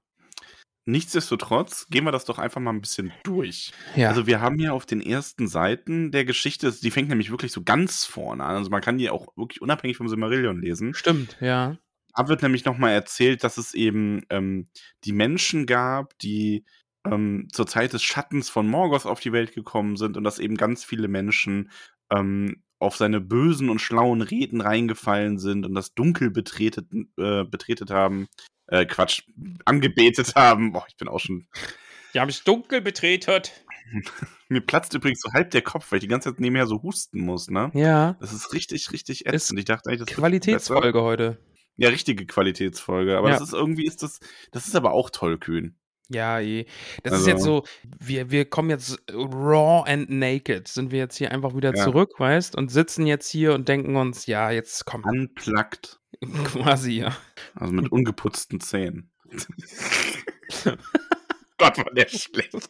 Nichtsdestotrotz 0.88 1.88
gehen 1.90 2.04
wir 2.04 2.12
das 2.12 2.26
doch 2.26 2.38
einfach 2.38 2.62
mal 2.62 2.72
ein 2.72 2.82
bisschen 2.82 3.12
durch. 3.24 3.72
Ja, 3.96 4.10
Also 4.10 4.28
wir 4.28 4.40
haben 4.40 4.60
hier 4.60 4.74
auf 4.74 4.86
den 4.86 5.02
ersten 5.02 5.48
Seiten 5.48 6.12
der 6.12 6.26
Geschichte, 6.26 6.72
die 6.72 6.92
fängt 6.92 7.10
nämlich 7.10 7.32
wirklich 7.32 7.52
so 7.52 7.64
ganz 7.64 8.06
vorne 8.06 8.44
an. 8.44 8.56
Also 8.56 8.70
man 8.70 8.82
kann 8.82 9.00
die 9.00 9.10
auch 9.10 9.36
wirklich 9.36 9.62
unabhängig 9.62 9.98
vom 9.98 10.08
Silmarillion 10.08 10.62
lesen. 10.62 10.94
stimmt, 10.94 11.38
ja. 11.42 11.78
Da 12.16 12.28
wird 12.28 12.44
nämlich 12.44 12.66
nochmal 12.66 12.92
erzählt, 12.92 13.44
dass 13.44 13.58
es 13.58 13.74
eben 13.74 14.22
ähm, 14.30 14.68
die 15.04 15.12
Menschen 15.12 15.66
gab, 15.66 16.18
die 16.20 16.66
ähm, 17.06 17.48
zur 17.52 17.68
Zeit 17.68 17.94
des 17.94 18.04
Schattens 18.04 18.50
von 18.50 18.68
Morgoth 18.68 19.06
auf 19.06 19.20
die 19.20 19.32
Welt 19.32 19.54
gekommen 19.54 19.98
sind 19.98 20.18
und 20.18 20.24
dass 20.24 20.40
eben 20.40 20.56
ganz 20.56 20.84
viele 20.84 21.08
Menschen 21.08 21.72
ähm, 22.12 22.64
auf 22.80 22.96
seine 22.96 23.22
bösen 23.22 23.70
und 23.70 23.80
schlauen 23.80 24.22
Reden 24.22 24.62
reingefallen 24.62 25.40
sind 25.40 25.66
und 25.66 25.74
das 25.74 25.94
Dunkel 25.94 26.30
betretet, 26.30 26.88
äh, 27.18 27.44
betretet 27.44 27.90
haben. 27.90 28.28
Äh, 28.68 28.86
Quatsch, 28.86 29.22
angebetet 29.66 30.36
haben. 30.36 30.72
Boah, 30.72 30.86
ich 30.88 30.98
bin 30.98 31.08
auch 31.08 31.20
schon. 31.20 31.48
Die 32.14 32.20
haben 32.20 32.30
es 32.30 32.44
dunkel 32.44 32.82
betretet. 32.82 33.52
Mir 34.50 34.62
platzt 34.62 34.94
übrigens 34.94 35.22
so 35.22 35.32
halb 35.34 35.52
der 35.52 35.62
Kopf, 35.62 35.92
weil 35.92 35.98
ich 35.98 36.04
die 36.04 36.08
ganze 36.08 36.30
Zeit 36.32 36.40
nebenher 36.40 36.66
so 36.66 36.82
husten 36.82 37.20
muss, 37.22 37.50
ne? 37.50 37.72
Ja, 37.74 38.14
Das 38.20 38.34
ist 38.34 38.54
richtig, 38.54 38.92
richtig 38.92 39.26
Ist 39.26 39.34
ätzend. 39.34 39.60
Ich 39.60 39.66
dachte 39.66 39.90
eigentlich, 39.90 40.06
das. 40.06 40.16
Qualitätsfolge 40.16 41.02
heute. 41.02 41.38
Ja, 41.78 41.90
richtige 41.90 42.26
Qualitätsfolge. 42.26 43.18
Aber 43.18 43.30
Ja. 43.30 43.38
das 43.38 43.50
ist 43.50 43.54
irgendwie, 43.54 43.86
ist 43.86 44.02
das, 44.02 44.20
das 44.52 44.68
ist 44.68 44.76
aber 44.76 44.94
auch 44.94 45.10
tollkühn. 45.10 45.78
Ja, 46.10 46.40
eh. 46.40 46.66
Das 47.04 47.14
ist 47.14 47.20
Also- 47.28 47.30
jetzt 47.30 47.44
so, 47.44 47.64
wir, 48.00 48.30
wir 48.32 48.46
kommen 48.46 48.70
jetzt 48.70 49.02
raw 49.12 49.84
and 49.92 50.10
naked, 50.10 50.68
sind 50.68 50.92
wir 50.92 51.00
jetzt 51.00 51.18
hier 51.18 51.32
einfach 51.32 51.56
wieder 51.56 51.76
Ja. 51.76 51.84
zurück, 51.84 52.12
weißt, 52.20 52.56
und 52.56 52.70
sitzen 52.72 53.08
jetzt 53.08 53.30
hier 53.30 53.54
und 53.54 53.68
denken 53.68 53.96
uns, 53.96 54.26
ja, 54.28 54.52
jetzt 54.52 54.86
komm, 54.86 55.04
Unplugged. 55.04 56.00
quasi, 56.46 57.00
ja. 57.00 57.16
Also 57.56 57.74
mit 57.74 57.92
ungeputzten 57.92 58.60
Zähnen. 58.60 59.12
Gott, 61.58 61.78
war 61.78 61.94
der 61.94 62.08
schlecht. 62.08 62.54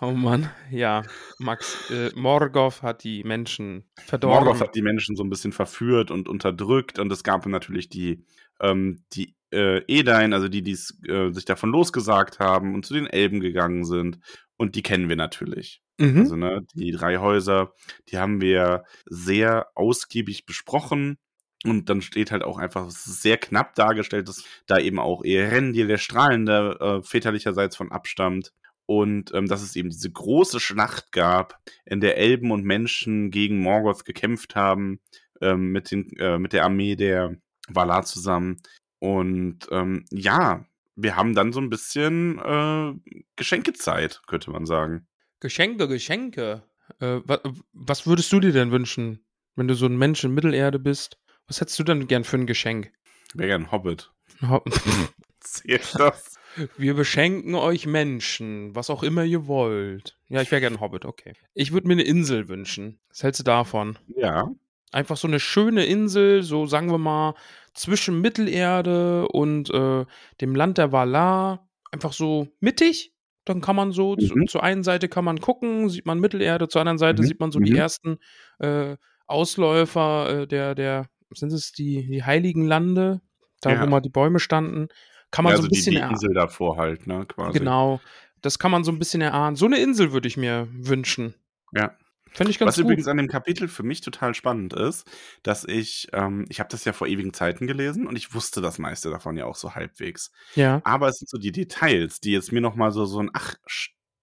Oh 0.00 0.10
Mann, 0.10 0.50
ja. 0.70 1.02
Max, 1.38 1.88
äh, 1.90 2.10
Morgoth 2.16 2.82
hat 2.82 3.04
die 3.04 3.22
Menschen 3.22 3.84
verdorben. 4.04 4.44
Morgoth 4.44 4.60
hat 4.60 4.74
die 4.74 4.82
Menschen 4.82 5.14
so 5.16 5.22
ein 5.22 5.30
bisschen 5.30 5.52
verführt 5.52 6.10
und 6.10 6.28
unterdrückt 6.28 6.98
und 6.98 7.10
es 7.12 7.22
gab 7.22 7.46
natürlich 7.46 7.88
die, 7.88 8.24
ähm, 8.60 9.04
die 9.12 9.34
äh, 9.54 9.82
Edain, 9.88 10.32
also 10.32 10.48
die, 10.48 10.62
die 10.62 10.76
äh, 11.08 11.32
sich 11.32 11.44
davon 11.44 11.70
losgesagt 11.70 12.40
haben 12.40 12.74
und 12.74 12.84
zu 12.84 12.94
den 12.94 13.06
Elben 13.06 13.40
gegangen 13.40 13.84
sind. 13.84 14.18
Und 14.56 14.74
die 14.74 14.82
kennen 14.82 15.08
wir 15.08 15.16
natürlich. 15.16 15.82
Mhm. 15.98 16.18
Also, 16.18 16.36
ne, 16.36 16.66
die 16.74 16.92
drei 16.92 17.18
Häuser, 17.18 17.72
die 18.08 18.18
haben 18.18 18.40
wir 18.40 18.84
sehr 19.06 19.68
ausgiebig 19.74 20.46
besprochen. 20.46 21.18
Und 21.64 21.88
dann 21.88 22.02
steht 22.02 22.30
halt 22.30 22.42
auch 22.42 22.58
einfach, 22.58 22.90
sehr 22.90 23.38
knapp 23.38 23.74
dargestellt, 23.74 24.28
dass 24.28 24.44
da 24.66 24.78
eben 24.78 24.98
auch 24.98 25.24
Erendil, 25.24 25.86
der 25.86 25.98
Strahlende, 25.98 26.76
äh, 26.80 27.02
väterlicherseits 27.02 27.76
von 27.76 27.90
abstammt. 27.90 28.52
Und 28.86 29.32
ähm, 29.32 29.46
dass 29.46 29.62
es 29.62 29.76
eben 29.76 29.88
diese 29.88 30.10
große 30.10 30.60
Schlacht 30.60 31.10
gab, 31.10 31.58
in 31.86 32.00
der 32.00 32.18
Elben 32.18 32.50
und 32.50 32.64
Menschen 32.64 33.30
gegen 33.30 33.60
Morgoth 33.60 34.04
gekämpft 34.04 34.56
haben, 34.56 35.00
ähm, 35.40 35.72
mit, 35.72 35.90
den, 35.90 36.10
äh, 36.18 36.38
mit 36.38 36.52
der 36.52 36.64
Armee 36.64 36.96
der 36.96 37.34
Valar 37.68 38.04
zusammen. 38.04 38.58
Und 39.04 39.58
ähm, 39.70 40.06
ja, 40.10 40.64
wir 40.96 41.14
haben 41.16 41.34
dann 41.34 41.52
so 41.52 41.60
ein 41.60 41.68
bisschen 41.68 42.38
äh, 42.38 42.94
Geschenkezeit, 43.36 44.22
könnte 44.26 44.50
man 44.50 44.64
sagen. 44.64 45.06
Geschenke, 45.40 45.88
Geschenke. 45.88 46.62
Äh, 47.00 47.20
wa, 47.24 47.38
was 47.74 48.06
würdest 48.06 48.32
du 48.32 48.40
dir 48.40 48.52
denn 48.52 48.70
wünschen, 48.70 49.22
wenn 49.56 49.68
du 49.68 49.74
so 49.74 49.84
ein 49.86 49.98
Mensch 49.98 50.24
in 50.24 50.32
Mittelerde 50.32 50.78
bist? 50.78 51.18
Was 51.46 51.60
hättest 51.60 51.78
du 51.78 51.82
denn 51.84 52.06
gern 52.06 52.24
für 52.24 52.38
ein 52.38 52.46
Geschenk? 52.46 52.92
Wäre 53.34 53.48
gern 53.48 53.70
Hobbit. 53.70 54.10
Ho- 54.40 54.64
Zählt 55.40 55.94
das? 55.98 56.36
Wir 56.78 56.94
beschenken 56.94 57.56
euch 57.56 57.84
Menschen, 57.84 58.74
was 58.74 58.88
auch 58.88 59.02
immer 59.02 59.24
ihr 59.24 59.46
wollt. 59.48 60.16
Ja, 60.28 60.40
ich 60.40 60.50
wäre 60.50 60.60
gern 60.62 60.74
ein 60.74 60.80
Hobbit, 60.80 61.04
okay. 61.04 61.34
Ich 61.52 61.72
würde 61.72 61.88
mir 61.88 61.94
eine 61.94 62.04
Insel 62.04 62.48
wünschen. 62.48 63.00
Was 63.10 63.22
hältst 63.24 63.40
du 63.40 63.44
davon? 63.44 63.98
Ja. 64.16 64.48
Einfach 64.92 65.16
so 65.16 65.26
eine 65.26 65.40
schöne 65.40 65.84
Insel, 65.84 66.42
so 66.44 66.66
sagen 66.66 66.90
wir 66.92 66.98
mal, 66.98 67.34
zwischen 67.74 68.20
Mittelerde 68.20 69.28
und 69.28 69.70
äh, 69.70 70.04
dem 70.40 70.54
Land 70.54 70.78
der 70.78 70.92
Valar. 70.92 71.68
Einfach 71.92 72.12
so 72.12 72.48
mittig. 72.60 73.12
Dann 73.44 73.60
kann 73.60 73.76
man 73.76 73.92
so, 73.92 74.16
zu, 74.16 74.34
Mhm. 74.34 74.46
zur 74.46 74.62
einen 74.62 74.82
Seite 74.82 75.08
kann 75.08 75.24
man 75.24 75.38
gucken, 75.40 75.90
sieht 75.90 76.06
man 76.06 76.18
Mittelerde, 76.18 76.68
zur 76.68 76.80
anderen 76.80 76.98
Seite 76.98 77.22
Mhm. 77.22 77.26
sieht 77.26 77.40
man 77.40 77.52
so 77.52 77.58
die 77.60 77.72
Mhm. 77.72 77.76
ersten 77.78 78.18
äh, 78.58 78.96
Ausläufer 79.26 80.42
äh, 80.42 80.46
der, 80.46 80.74
der, 80.74 81.08
sind 81.34 81.52
es 81.52 81.72
die, 81.72 82.06
die 82.06 82.22
Heiligen 82.24 82.64
Lande, 82.66 83.20
da 83.60 83.70
Ja. 83.72 83.82
wo 83.82 83.86
mal 83.86 84.00
die 84.00 84.08
Bäume 84.08 84.38
standen. 84.38 84.88
Kann 85.30 85.44
man 85.44 85.52
ja, 85.52 85.56
so 85.56 85.62
also 85.64 85.68
ein 85.68 85.70
bisschen 85.70 85.94
die, 85.94 86.00
die. 86.00 86.06
Insel 86.08 86.32
davor 86.34 86.76
halt, 86.76 87.06
ne, 87.06 87.26
quasi. 87.26 87.58
Genau. 87.58 88.00
Das 88.40 88.58
kann 88.58 88.70
man 88.70 88.84
so 88.84 88.92
ein 88.92 88.98
bisschen 88.98 89.20
erahnen. 89.20 89.56
So 89.56 89.66
eine 89.66 89.78
Insel 89.78 90.12
würde 90.12 90.28
ich 90.28 90.36
mir 90.36 90.68
wünschen. 90.70 91.34
Ja. 91.72 91.96
Fände 92.34 92.50
ich 92.50 92.58
ganz 92.58 92.70
Was 92.70 92.76
gut. 92.76 92.84
übrigens 92.84 93.06
an 93.08 93.16
dem 93.16 93.28
Kapitel 93.28 93.68
für 93.68 93.82
mich 93.84 94.00
total 94.00 94.34
spannend 94.34 94.72
ist, 94.74 95.08
dass 95.42 95.64
ich, 95.64 96.08
ähm, 96.12 96.44
ich 96.48 96.60
habe 96.60 96.68
das 96.68 96.84
ja 96.84 96.92
vor 96.92 97.06
ewigen 97.06 97.32
Zeiten 97.32 97.66
gelesen 97.66 98.06
und 98.06 98.16
ich 98.16 98.34
wusste 98.34 98.60
das 98.60 98.78
meiste 98.78 99.10
davon 99.10 99.36
ja 99.36 99.46
auch 99.46 99.56
so 99.56 99.74
halbwegs. 99.74 100.30
ja. 100.54 100.80
Aber 100.84 101.08
es 101.08 101.16
sind 101.18 101.28
so 101.30 101.38
die 101.38 101.52
Details, 101.52 102.20
die 102.20 102.32
jetzt 102.32 102.52
mir 102.52 102.60
nochmal 102.60 102.90
so, 102.90 103.04
so 103.04 103.20
ein, 103.20 103.30
ach, 103.32 103.54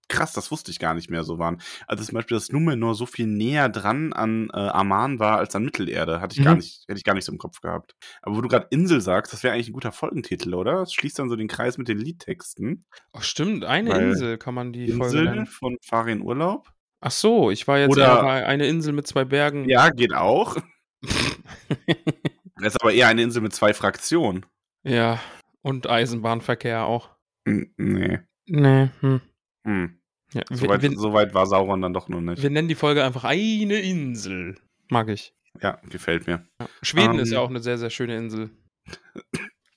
krass, 0.10 0.34
das 0.34 0.52
wusste 0.52 0.72
ich 0.72 0.80
gar 0.80 0.94
nicht 0.94 1.10
mehr 1.10 1.24
so 1.24 1.40
waren. 1.40 1.62
Also 1.88 2.04
zum 2.04 2.16
Beispiel, 2.16 2.36
dass 2.36 2.50
Numenor 2.52 2.96
so 2.96 3.06
viel 3.06 3.28
näher 3.28 3.70
dran 3.70 4.12
an 4.12 4.50
äh, 4.54 4.58
Aman 4.58 5.20
war 5.20 5.38
als 5.38 5.56
an 5.56 5.64
Mittelerde. 5.64 6.20
Hatte 6.20 6.36
ich 6.38 6.44
gar 6.44 6.52
Mhm. 6.54 6.58
nicht, 6.60 6.84
hätte 6.90 6.98
ich 6.98 7.06
gar 7.06 7.14
nicht 7.14 7.24
so 7.24 7.32
im 7.32 7.38
Kopf 7.38 7.62
gehabt. 7.62 7.96
Aber 8.22 8.36
wo 8.36 8.42
du 8.42 8.50
gerade 8.50 8.68
Insel 8.72 9.00
sagst, 9.00 9.32
das 9.32 9.42
wäre 9.44 9.54
eigentlich 9.54 9.70
ein 9.70 9.74
guter 9.74 9.94
Folgentitel, 9.94 10.54
oder? 10.54 10.80
Das 10.80 10.94
schließt 10.94 11.18
dann 11.18 11.30
so 11.30 11.38
den 11.38 11.48
Kreis 11.48 11.78
mit 11.78 11.88
den 11.88 11.98
Liedtexten. 11.98 12.84
Ach, 13.14 13.24
stimmt, 13.24 13.64
eine 13.64 13.90
Weil 13.92 14.10
Insel 14.10 14.38
kann 14.38 14.54
man 14.54 14.74
die 14.74 14.90
Folge 14.92 15.06
Insel 15.20 15.24
nennen. 15.24 15.46
von 15.46 15.78
Farin 15.82 16.22
Urlaub. 16.22 16.68
Ach 17.02 17.12
so, 17.12 17.50
ich 17.52 17.68
war 17.68 17.80
jetzt 17.80 17.92
Oder- 17.92 18.22
bei 18.22 18.46
eine 18.46 18.68
Insel 18.68 18.94
mit 18.94 19.08
zwei 19.08 19.26
Bergen. 19.26 19.68
Ja, 19.68 19.90
geht 19.90 20.14
auch. 20.14 20.58
Das 22.64 22.76
ist 22.76 22.82
aber 22.82 22.94
eher 22.94 23.08
eine 23.08 23.24
Insel 23.24 23.42
mit 23.42 23.54
zwei 23.54 23.74
Fraktionen. 23.74 24.46
ja. 24.84 25.20
Und 25.64 25.88
Eisenbahnverkehr 25.88 26.86
auch. 26.86 27.10
Nee. 27.46 28.20
Nee, 28.48 28.90
hm. 29.00 29.22
Hm. 29.66 30.00
Ja, 30.34 30.42
So 30.50 30.68
weit, 30.68 30.82
wir, 30.82 30.92
so 30.98 31.14
weit 31.14 31.36
war 31.36 31.46
Sauron 31.46 31.82
dann 31.84 31.94
doch 31.94 32.08
noch 32.10 32.20
nicht. 32.22 32.42
wir 32.42 32.50
nennen 32.50 32.68
die 32.68 32.74
Folge 32.76 33.04
einfach 33.04 33.24
eine 33.24 33.80
Insel. 33.80 34.58
Mag 34.90 35.10
ich. 35.10 35.36
Ja, 35.62 35.80
gefällt 35.90 36.26
mir. 36.26 36.48
Schweden 36.82 37.20
ist 37.20 37.30
Ähm. 37.30 37.34
ja 37.36 37.40
auch 37.42 37.50
eine 37.50 37.60
sehr, 37.62 37.78
sehr 37.78 37.92
schöne 37.92 38.16
Insel. 38.18 38.50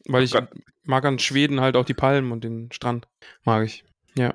Weil 0.07 0.23
ich 0.23 0.33
Gott. 0.33 0.49
mag 0.85 1.05
an 1.05 1.19
Schweden 1.19 1.61
halt 1.61 1.77
auch 1.77 1.85
die 1.85 1.93
Palmen 1.95 2.33
und 2.33 2.45
den 2.45 2.73
Strand. 2.73 3.07
Mag 3.45 3.65
ich. 3.67 3.85
Ja. 4.17 4.35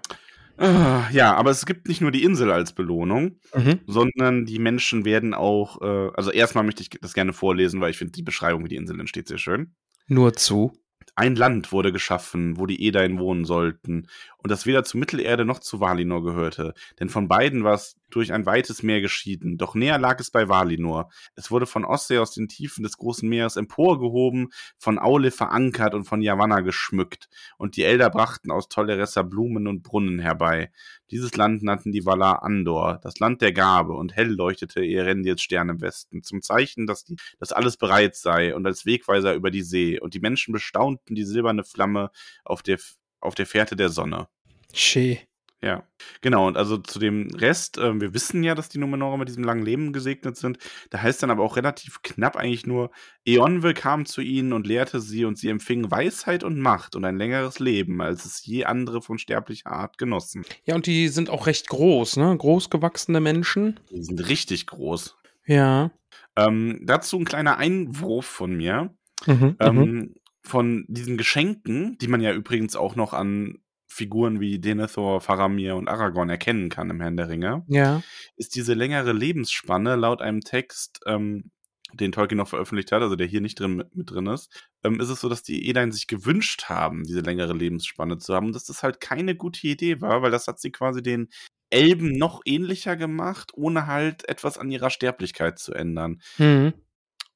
Ah, 0.59 1.07
Ja, 1.11 1.33
aber 1.35 1.51
es 1.51 1.65
gibt 1.65 1.87
nicht 1.87 2.01
nur 2.01 2.11
die 2.11 2.23
Insel 2.23 2.51
als 2.51 2.73
Belohnung, 2.73 3.39
Mhm. 3.55 3.79
sondern 3.87 4.45
die 4.45 4.59
Menschen 4.59 5.05
werden 5.05 5.33
auch, 5.33 5.81
äh, 5.81 6.11
also 6.15 6.31
erstmal 6.31 6.63
möchte 6.63 6.81
ich 6.83 6.89
das 6.89 7.13
gerne 7.13 7.33
vorlesen, 7.33 7.79
weil 7.81 7.91
ich 7.91 7.97
finde 7.97 8.11
die 8.11 8.23
Beschreibung, 8.23 8.65
wie 8.65 8.69
die 8.69 8.75
Insel 8.75 8.99
entsteht, 8.99 9.27
sehr 9.27 9.37
schön. 9.37 9.73
Nur 10.07 10.33
zu. 10.33 10.73
Ein 11.15 11.35
Land 11.35 11.71
wurde 11.71 11.91
geschaffen, 11.91 12.57
wo 12.57 12.65
die 12.65 12.85
Edain 12.85 13.19
wohnen 13.19 13.43
sollten, 13.45 14.07
und 14.41 14.51
das 14.51 14.65
weder 14.65 14.83
zu 14.83 14.97
Mittelerde 14.97 15.45
noch 15.45 15.59
zu 15.59 15.79
Valinor 15.79 16.23
gehörte, 16.23 16.73
denn 16.99 17.09
von 17.09 17.27
beiden 17.27 17.63
war 17.63 17.73
es 17.73 17.97
durch 18.09 18.33
ein 18.33 18.45
weites 18.45 18.83
Meer 18.83 19.01
geschieden, 19.01 19.57
doch 19.57 19.75
näher 19.75 19.99
lag 19.99 20.19
es 20.19 20.31
bei 20.31 20.49
Valinor. 20.49 21.09
Es 21.35 21.51
wurde 21.51 21.65
von 21.65 21.85
Ostsee 21.85 22.17
aus 22.17 22.33
den 22.33 22.47
Tiefen 22.47 22.83
des 22.83 22.97
großen 22.97 23.27
Meeres 23.27 23.55
emporgehoben, 23.55 24.49
von 24.77 24.97
Aule 24.97 25.31
verankert 25.31 25.93
und 25.93 26.05
von 26.05 26.21
Yavanna 26.21 26.61
geschmückt, 26.61 27.29
und 27.57 27.75
die 27.75 27.83
Elder 27.83 28.09
brachten 28.09 28.51
aus 28.51 28.69
Tolleressa 28.69 29.23
Blumen 29.23 29.67
und 29.67 29.83
Brunnen 29.83 30.19
herbei. 30.19 30.71
Dieses 31.11 31.35
Land 31.35 31.63
nannten 31.63 31.91
die 31.91 32.05
Valar 32.05 32.43
Andor, 32.43 32.99
das 33.01 33.19
Land 33.19 33.41
der 33.41 33.51
Gabe, 33.51 33.93
und 33.93 34.15
hell 34.15 34.29
leuchtete 34.29 34.85
Erendiels 34.85 35.41
Stern 35.41 35.69
im 35.69 35.81
Westen, 35.81 36.23
zum 36.23 36.41
Zeichen, 36.41 36.87
dass, 36.87 37.03
die, 37.03 37.15
dass 37.39 37.51
alles 37.51 37.77
bereit 37.77 38.15
sei 38.15 38.55
und 38.55 38.65
als 38.65 38.85
Wegweiser 38.85 39.33
über 39.33 39.51
die 39.51 39.63
See, 39.63 39.99
und 39.99 40.13
die 40.13 40.19
Menschen 40.19 40.51
bestaunten 40.51 41.15
die 41.15 41.25
silberne 41.25 41.63
Flamme 41.63 42.11
auf 42.43 42.63
der, 42.63 42.79
auf 43.21 43.35
der 43.35 43.45
Fährte 43.45 43.75
der 43.75 43.89
Sonne. 43.89 44.27
Schee. 44.73 45.19
Ja, 45.61 45.83
genau. 46.21 46.47
Und 46.47 46.55
also 46.55 46.77
zu 46.77 46.99
dem 46.99 47.27
Rest, 47.35 47.77
ähm, 47.77 47.99
wir 47.99 48.13
wissen 48.13 48.43
ja, 48.43 48.55
dass 48.55 48.69
die 48.69 48.77
Numenorer 48.77 49.17
mit 49.17 49.27
diesem 49.27 49.43
langen 49.43 49.65
Leben 49.65 49.91
gesegnet 49.91 50.37
sind. 50.37 50.57
Da 50.89 51.01
heißt 51.01 51.21
dann 51.21 51.31
aber 51.31 51.43
auch 51.43 51.57
relativ 51.57 52.01
knapp 52.01 52.37
eigentlich 52.37 52.65
nur, 52.65 52.91
Eonwe 53.25 53.73
kam 53.73 54.05
zu 54.05 54.21
ihnen 54.21 54.53
und 54.53 54.65
lehrte 54.65 55.01
sie 55.01 55.25
und 55.25 55.37
sie 55.37 55.49
empfingen 55.49 55.91
Weisheit 55.91 56.45
und 56.45 56.59
Macht 56.59 56.95
und 56.95 57.03
ein 57.03 57.17
längeres 57.17 57.59
Leben, 57.59 57.99
als 57.99 58.23
es 58.23 58.45
je 58.45 58.63
andere 58.63 59.01
von 59.01 59.17
sterblicher 59.17 59.71
Art 59.71 59.97
genossen. 59.97 60.45
Ja, 60.63 60.75
und 60.75 60.85
die 60.85 61.09
sind 61.09 61.29
auch 61.29 61.45
recht 61.45 61.67
groß, 61.67 62.15
ne? 62.15 62.37
Großgewachsene 62.37 63.19
Menschen. 63.19 63.81
Die 63.91 64.01
sind 64.01 64.29
richtig 64.29 64.65
groß. 64.67 65.17
Ja. 65.45 65.91
Ähm, 66.37 66.79
dazu 66.83 67.17
ein 67.17 67.25
kleiner 67.25 67.57
Einwurf 67.57 68.25
von 68.25 68.55
mir. 68.55 68.95
Mhm. 69.25 69.57
Ähm, 69.59 69.75
mhm. 69.75 70.15
Von 70.41 70.85
diesen 70.87 71.17
Geschenken, 71.17 71.97
die 71.99 72.07
man 72.07 72.21
ja 72.21 72.33
übrigens 72.33 72.75
auch 72.75 72.95
noch 72.95 73.13
an 73.13 73.59
Figuren 73.87 74.39
wie 74.39 74.59
Denethor, 74.59 75.19
Faramir 75.19 75.75
und 75.75 75.87
Aragorn 75.87 76.29
erkennen 76.29 76.69
kann 76.69 76.89
im 76.89 77.01
Herrn 77.01 77.17
der 77.17 77.27
Ringe. 77.27 77.65
Ja. 77.67 78.01
ist 78.35 78.55
diese 78.55 78.73
längere 78.73 79.11
Lebensspanne 79.13 79.95
laut 79.95 80.21
einem 80.21 80.41
Text, 80.41 81.01
ähm, 81.07 81.51
den 81.93 82.11
Tolkien 82.11 82.37
noch 82.37 82.47
veröffentlicht 82.47 82.91
hat, 82.91 83.01
also 83.01 83.15
der 83.15 83.25
hier 83.25 83.41
nicht 83.41 83.59
drin 83.59 83.75
mit, 83.75 83.95
mit 83.95 84.11
drin 84.11 84.27
ist, 84.27 84.67
ähm, 84.83 84.99
ist 84.99 85.09
es 85.09 85.21
so, 85.21 85.27
dass 85.27 85.41
die 85.41 85.67
Edain 85.67 85.91
sich 85.91 86.07
gewünscht 86.07 86.65
haben, 86.65 87.03
diese 87.03 87.21
längere 87.21 87.53
Lebensspanne 87.53 88.19
zu 88.19 88.35
haben 88.35 88.47
und 88.47 88.55
dass 88.55 88.65
das 88.65 88.83
halt 88.83 88.99
keine 89.01 89.35
gute 89.35 89.67
Idee 89.67 89.99
war, 89.99 90.21
weil 90.21 90.31
das 90.31 90.47
hat 90.47 90.59
sie 90.59 90.71
quasi 90.71 91.01
den 91.01 91.29
Elben 91.71 92.11
noch 92.11 92.41
ähnlicher 92.45 92.95
gemacht, 92.95 93.51
ohne 93.55 93.87
halt 93.87 94.27
etwas 94.29 94.57
an 94.57 94.71
ihrer 94.71 94.89
Sterblichkeit 94.89 95.59
zu 95.59 95.73
ändern. 95.73 96.21
Mhm. 96.37 96.73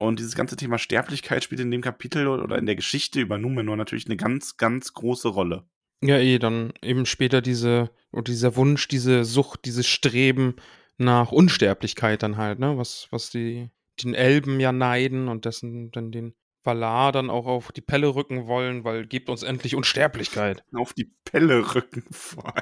Und 0.04 0.20
dieses 0.20 0.36
ganze 0.36 0.58
Thema 0.58 0.78
Sterblichkeit 0.78 1.46
spielt 1.46 1.62
in 1.62 1.72
dem 1.72 1.80
Kapitel 1.80 2.28
oder 2.28 2.58
in 2.58 2.66
der 2.66 2.76
Geschichte 2.76 3.22
über 3.22 3.38
Numenor 3.38 3.78
natürlich 3.78 4.06
eine 4.06 4.18
ganz, 4.18 4.58
ganz 4.58 4.94
große 4.94 5.30
Rolle. 5.30 5.63
Ja, 6.04 6.18
eh, 6.18 6.39
dann 6.39 6.74
eben 6.82 7.06
später 7.06 7.42
diese, 7.42 7.89
oder 8.12 8.24
dieser 8.24 8.58
Wunsch, 8.58 8.89
diese 8.89 9.24
Sucht, 9.24 9.63
dieses 9.63 9.88
Streben 9.88 10.56
nach 10.98 11.32
Unsterblichkeit 11.32 12.22
dann 12.22 12.36
halt, 12.36 12.60
ne? 12.60 12.78
Was, 12.78 13.08
was 13.12 13.30
die, 13.30 13.70
den 14.04 14.13
Elben 14.13 14.60
ja 14.60 14.74
neiden 14.74 15.30
und 15.30 15.46
dessen 15.46 15.89
dann 15.92 16.12
den 16.12 16.34
Valar 16.66 17.13
dann 17.13 17.30
auch 17.30 17.46
auf 17.46 17.72
die 17.72 17.82
Pelle 17.82 18.13
rücken 18.13 18.48
wollen, 18.48 18.84
weil 18.84 19.08
gebt 19.08 19.30
uns 19.30 19.44
endlich 19.44 19.74
Unsterblichkeit. 19.74 20.66
Auf 20.74 20.92
die 20.92 21.13
Pelle 21.24 21.76
rücken 21.76 22.04
vor. 22.12 22.54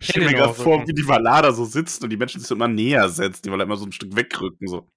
Stelle 0.00 0.26
mir 0.26 0.34
gerade 0.34 0.54
vor, 0.54 0.88
wie 0.88 0.92
die 0.92 1.06
Valar 1.06 1.42
da 1.42 1.52
so 1.52 1.64
sitzen 1.64 2.02
und 2.02 2.10
die 2.10 2.16
Menschen 2.16 2.40
sich 2.40 2.48
so 2.48 2.56
immer 2.56 2.68
näher 2.68 3.08
setzen, 3.08 3.42
die 3.44 3.50
wollen 3.52 3.60
immer 3.60 3.76
so 3.76 3.86
ein 3.86 3.92
Stück 3.92 4.16
wegrücken, 4.16 4.66
so. 4.66 4.88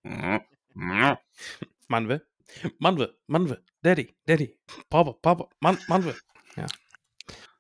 Manwe, 1.88 2.26
Manwe, 2.80 3.16
Manwe, 3.28 3.64
Daddy, 3.82 4.14
Daddy, 4.26 4.58
Papa, 4.90 5.14
Papa, 5.14 5.50
Man, 5.60 5.78
Manwe. 5.88 6.16
Ja. 6.56 6.68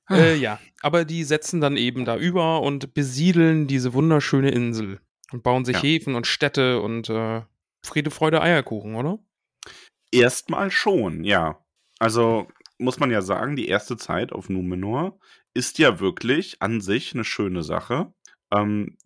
Äh, 0.09 0.35
ja, 0.35 0.59
aber 0.81 1.05
die 1.05 1.23
setzen 1.23 1.61
dann 1.61 1.77
eben 1.77 2.05
da 2.05 2.17
über 2.17 2.61
und 2.61 2.93
besiedeln 2.93 3.67
diese 3.67 3.93
wunderschöne 3.93 4.51
Insel 4.51 4.99
und 5.31 5.43
bauen 5.43 5.65
sich 5.65 5.77
Ja. 5.77 5.83
Häfen 5.83 6.15
und 6.15 6.27
Städte 6.27 6.81
und 6.81 7.09
äh, 7.09 7.41
Friede, 7.85 8.11
Freude, 8.11 8.41
Eierkuchen, 8.41 8.95
oder? 8.95 9.19
Erstmal 10.11 10.71
schon, 10.71 11.23
ja. 11.23 11.59
Also 11.99 12.47
muss 12.77 12.99
man 12.99 13.11
ja 13.11 13.21
sagen, 13.21 13.55
die 13.55 13.67
erste 13.67 13.97
Zeit 13.97 14.33
auf 14.33 14.49
Numenor 14.49 15.19
ist 15.53 15.79
ja 15.79 15.99
wirklich 15.99 16.61
an 16.61 16.81
sich 16.81 17.13
eine 17.13 17.23
schöne 17.23 17.63
Sache. 17.63 18.13
Ähm, 18.51 18.97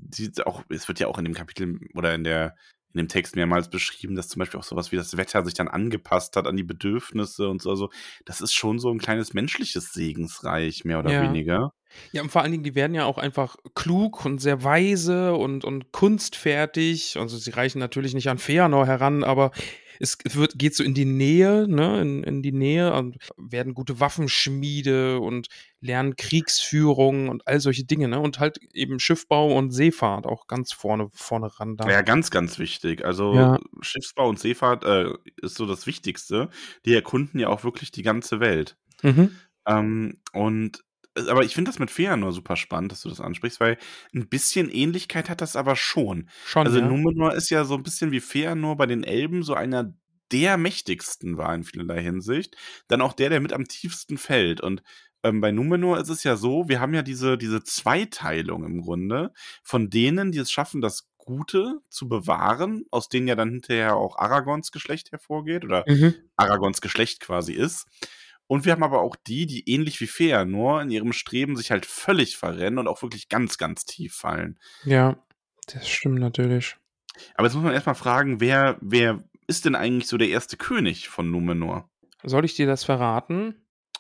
auch, 0.46 0.64
es 0.70 0.88
wird 0.88 1.00
ja 1.00 1.08
auch 1.08 1.18
in 1.18 1.26
dem 1.26 1.34
Kapitel 1.34 1.80
oder 1.94 2.14
in 2.16 2.24
der 2.24 2.56
in 2.94 3.00
dem 3.00 3.08
Text 3.08 3.36
mehrmals 3.36 3.70
beschrieben, 3.70 4.16
dass 4.16 4.28
zum 4.28 4.40
Beispiel 4.40 4.60
auch 4.60 4.64
sowas 4.64 4.92
wie 4.92 4.96
das 4.96 5.18
Wetter 5.18 5.44
sich 5.46 5.54
dann 5.54 5.68
angepasst 5.68 6.36
hat 6.36 6.48
an 6.48 6.58
die 6.58 6.64
Bedürfnisse 6.64 7.48
und 7.48 7.62
so. 7.62 7.70
Also, 7.70 7.90
das 8.26 8.42
ist 8.42 8.54
schon 8.54 8.80
so 8.80 8.90
ein 8.90 9.00
kleines 9.00 9.34
menschliches 9.34 9.94
Segensreich, 9.94 10.86
mehr 10.86 11.00
oder 11.00 11.12
Ja. 11.12 11.22
weniger. 11.22 11.74
Ja, 12.12 12.22
und 12.22 12.30
vor 12.30 12.42
allen 12.42 12.52
Dingen, 12.52 12.64
die 12.64 12.76
werden 12.76 12.94
ja 12.94 13.06
auch 13.06 13.18
einfach 13.18 13.56
klug 13.74 14.26
und 14.26 14.40
sehr 14.40 14.64
weise 14.64 15.36
und, 15.36 15.64
und 15.64 15.92
kunstfertig. 15.92 17.18
Also 17.18 17.38
sie 17.38 17.52
reichen 17.52 17.80
natürlich 17.80 18.14
nicht 18.14 18.30
an 18.30 18.38
Feanor 18.38 18.86
heran, 18.86 19.24
aber 19.24 19.52
es 20.00 20.18
wird, 20.24 20.58
geht 20.58 20.76
so 20.76 20.84
in 20.84 20.94
die 20.94 21.06
Nähe, 21.06 21.68
ne, 21.68 22.02
in, 22.02 22.24
in 22.24 22.42
die 22.42 22.52
Nähe 22.52 22.94
und 22.94 23.18
werden 23.38 23.74
gute 23.74 24.00
Waffenschmiede 24.00 25.20
und 25.20 25.48
lernen 25.80 26.16
Kriegsführung 26.16 27.30
und 27.30 27.48
all 27.48 27.60
solche 27.60 27.86
Dinge, 27.86 28.08
ne? 28.08 28.20
Und 28.20 28.40
halt 28.40 28.60
eben 28.74 29.00
Schiffbau 29.00 29.56
und 29.56 29.72
Seefahrt 29.72 30.26
auch 30.26 30.48
ganz 30.48 30.72
vorne, 30.74 31.10
vorne 31.14 31.60
ran 31.60 31.78
da. 31.78 31.90
Ja, 31.90 32.02
ganz, 32.02 32.32
ganz 32.32 32.60
wichtig. 32.60 33.06
Also 33.06 33.34
Ja. 33.34 33.60
Schiffsbau 33.82 34.30
und 34.30 34.40
Seefahrt 34.40 34.84
äh, 34.84 35.10
ist 35.42 35.56
so 35.56 35.66
das 35.66 35.88
Wichtigste. 35.88 36.50
Die 36.86 36.94
erkunden 36.94 37.40
ja 37.40 37.50
auch 37.50 37.64
wirklich 37.64 37.92
die 37.92 38.04
ganze 38.04 38.40
Welt. 38.40 38.78
Mhm. 39.04 39.36
Ähm, 39.68 40.22
und 40.34 40.84
aber 41.28 41.44
ich 41.44 41.54
finde 41.54 41.70
das 41.70 41.80
mit 41.80 41.92
Feanor 41.92 42.32
super 42.32 42.56
spannend, 42.56 42.92
dass 42.92 43.02
du 43.02 43.10
das 43.10 43.22
ansprichst, 43.22 43.60
weil 43.60 43.78
ein 44.14 44.28
bisschen 44.30 44.70
Ähnlichkeit 44.70 45.30
hat 45.30 45.42
das 45.42 45.56
aber 45.56 45.76
schon. 45.76 46.30
Schon, 46.46 46.68
Also 46.68 46.80
ja. 46.80 46.88
Numenor 46.88 47.34
ist 47.34 47.50
ja 47.50 47.66
so 47.66 47.76
ein 47.76 47.84
bisschen 47.84 48.12
wie 48.12 48.20
Feanor 48.20 48.78
bei 48.78 48.86
den 48.86 49.04
Elben 49.04 49.44
so 49.44 49.54
einer 49.54 49.94
der 50.32 50.58
mächtigsten 50.58 51.38
war 51.38 51.54
in 51.56 51.64
vielerlei 51.64 52.02
Hinsicht. 52.02 52.56
Dann 52.88 53.02
auch 53.02 53.14
der, 53.14 53.30
der 53.30 53.40
mit 53.40 53.54
am 53.54 53.66
tiefsten 53.68 54.18
fällt. 54.18 54.62
Und 54.62 54.84
ähm, 55.24 55.42
bei 55.42 55.52
Numenor 55.52 56.00
ist 56.00 56.10
es 56.10 56.24
ja 56.24 56.36
so, 56.36 56.68
wir 56.68 56.80
haben 56.80 56.94
ja 56.94 57.02
diese, 57.02 57.38
diese 57.38 57.64
Zweiteilung 57.64 58.66
im 58.66 58.82
Grunde 58.82 59.32
von 59.64 59.90
denen, 59.90 60.32
die 60.32 60.40
es 60.40 60.52
schaffen, 60.52 60.82
das 60.82 61.08
Gute 61.18 61.80
zu 61.90 62.08
bewahren, 62.08 62.86
aus 62.92 63.10
denen 63.10 63.28
ja 63.28 63.36
dann 63.36 63.52
hinterher 63.52 63.96
auch 63.96 64.18
Aragons 64.18 64.72
Geschlecht 64.72 65.12
hervorgeht 65.12 65.66
oder 65.66 65.84
Mhm. 65.88 66.14
Aragons 66.38 66.82
Geschlecht 66.82 67.20
quasi 67.20 67.54
ist. 67.54 67.86
Und 68.48 68.66
wir 68.66 68.72
haben 68.72 68.84
aber 68.84 69.02
auch 69.02 69.16
die, 69.16 69.46
die 69.46 69.70
ähnlich 69.70 70.00
wie 70.00 70.08
Feanor 70.08 70.82
in 70.82 70.90
ihrem 70.90 71.14
Streben 71.14 71.56
sich 71.56 71.72
halt 71.72 71.86
völlig 71.86 72.38
verrennen 72.38 72.80
und 72.80 72.88
auch 72.88 73.02
wirklich 73.02 73.30
ganz, 73.30 73.58
ganz 73.58 73.86
tief 73.86 74.16
fallen. 74.16 74.58
Ja, 74.86 75.18
das 75.68 75.88
stimmt 75.88 76.20
natürlich. 76.20 76.78
Aber 77.36 77.48
jetzt 77.48 77.56
muss 77.56 77.64
man 77.64 77.74
erstmal 77.74 77.96
fragen, 77.96 78.40
wer, 78.40 78.78
wer 78.82 79.24
ist 79.48 79.66
denn 79.66 79.76
eigentlich 79.76 80.08
so 80.08 80.18
der 80.18 80.30
erste 80.30 80.56
König 80.56 81.10
von 81.10 81.30
Numenor? 81.30 81.90
Soll 82.24 82.46
ich 82.46 82.56
dir 82.56 82.68
das 82.68 82.84
verraten? 82.84 83.56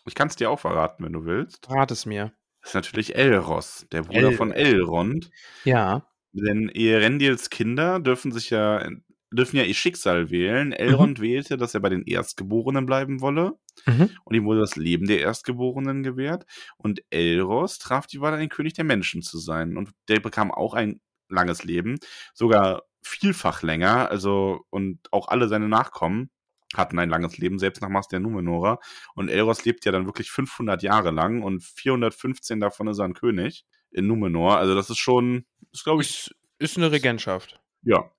Ich 0.05 0.15
kann 0.15 0.29
es 0.29 0.35
dir 0.37 0.49
auch 0.49 0.59
verraten, 0.59 1.03
wenn 1.03 1.13
du 1.13 1.25
willst. 1.25 1.69
Rat 1.69 1.91
es 1.91 2.05
mir. 2.05 2.31
Das 2.61 2.71
ist 2.71 2.75
natürlich 2.75 3.15
Elros, 3.15 3.85
der 3.91 4.03
Bruder 4.03 4.31
von 4.31 4.51
Elrond. 4.51 5.29
Ja. 5.63 6.07
Denn 6.31 6.69
Eärendils 6.69 7.49
Kinder 7.49 7.99
dürfen 7.99 8.31
sich 8.31 8.49
ja 8.49 8.87
dürfen 9.31 9.57
ja 9.57 9.63
ihr 9.63 9.73
Schicksal 9.73 10.29
wählen. 10.29 10.71
Elrond 10.71 11.19
wählte, 11.19 11.57
dass 11.57 11.73
er 11.73 11.79
bei 11.79 11.89
den 11.89 12.03
Erstgeborenen 12.03 12.85
bleiben 12.85 13.21
wolle. 13.21 13.53
Mhm. 13.85 14.09
Und 14.23 14.35
ihm 14.35 14.45
wurde 14.45 14.61
das 14.61 14.75
Leben 14.75 15.07
der 15.07 15.19
Erstgeborenen 15.19 16.03
gewährt. 16.03 16.45
Und 16.77 17.01
Elros 17.09 17.77
traf 17.79 18.07
die 18.07 18.21
Wahl, 18.21 18.33
ein 18.33 18.49
König 18.49 18.73
der 18.73 18.85
Menschen 18.85 19.21
zu 19.21 19.37
sein. 19.37 19.77
Und 19.77 19.91
der 20.07 20.19
bekam 20.19 20.51
auch 20.51 20.73
ein 20.73 21.01
langes 21.29 21.63
Leben, 21.63 21.97
sogar 22.33 22.83
vielfach 23.01 23.61
länger. 23.63 24.09
Also, 24.09 24.65
und 24.69 24.99
auch 25.11 25.27
alle 25.27 25.47
seine 25.47 25.67
Nachkommen 25.67 26.29
hatten 26.73 26.99
ein 26.99 27.09
langes 27.09 27.37
Leben, 27.37 27.59
selbst 27.59 27.81
nach 27.81 27.89
Maß 27.89 28.07
der 28.07 28.19
Numenora. 28.19 28.79
Und 29.13 29.29
Elros 29.29 29.65
lebt 29.65 29.85
ja 29.85 29.91
dann 29.91 30.05
wirklich 30.05 30.31
500 30.31 30.83
Jahre 30.83 31.11
lang 31.11 31.43
und 31.43 31.63
415 31.63 32.59
davon 32.59 32.87
ist 32.87 32.99
er 32.99 33.05
ein 33.05 33.13
König 33.13 33.65
in 33.91 34.07
Numenor. 34.07 34.57
Also, 34.57 34.73
das 34.75 34.89
ist 34.89 34.99
schon, 34.99 35.45
ist 35.71 35.83
glaube 35.83 36.01
ich, 36.01 36.31
ist 36.59 36.77
eine 36.77 36.91
Regentschaft. 36.91 37.59
ja. 37.83 38.09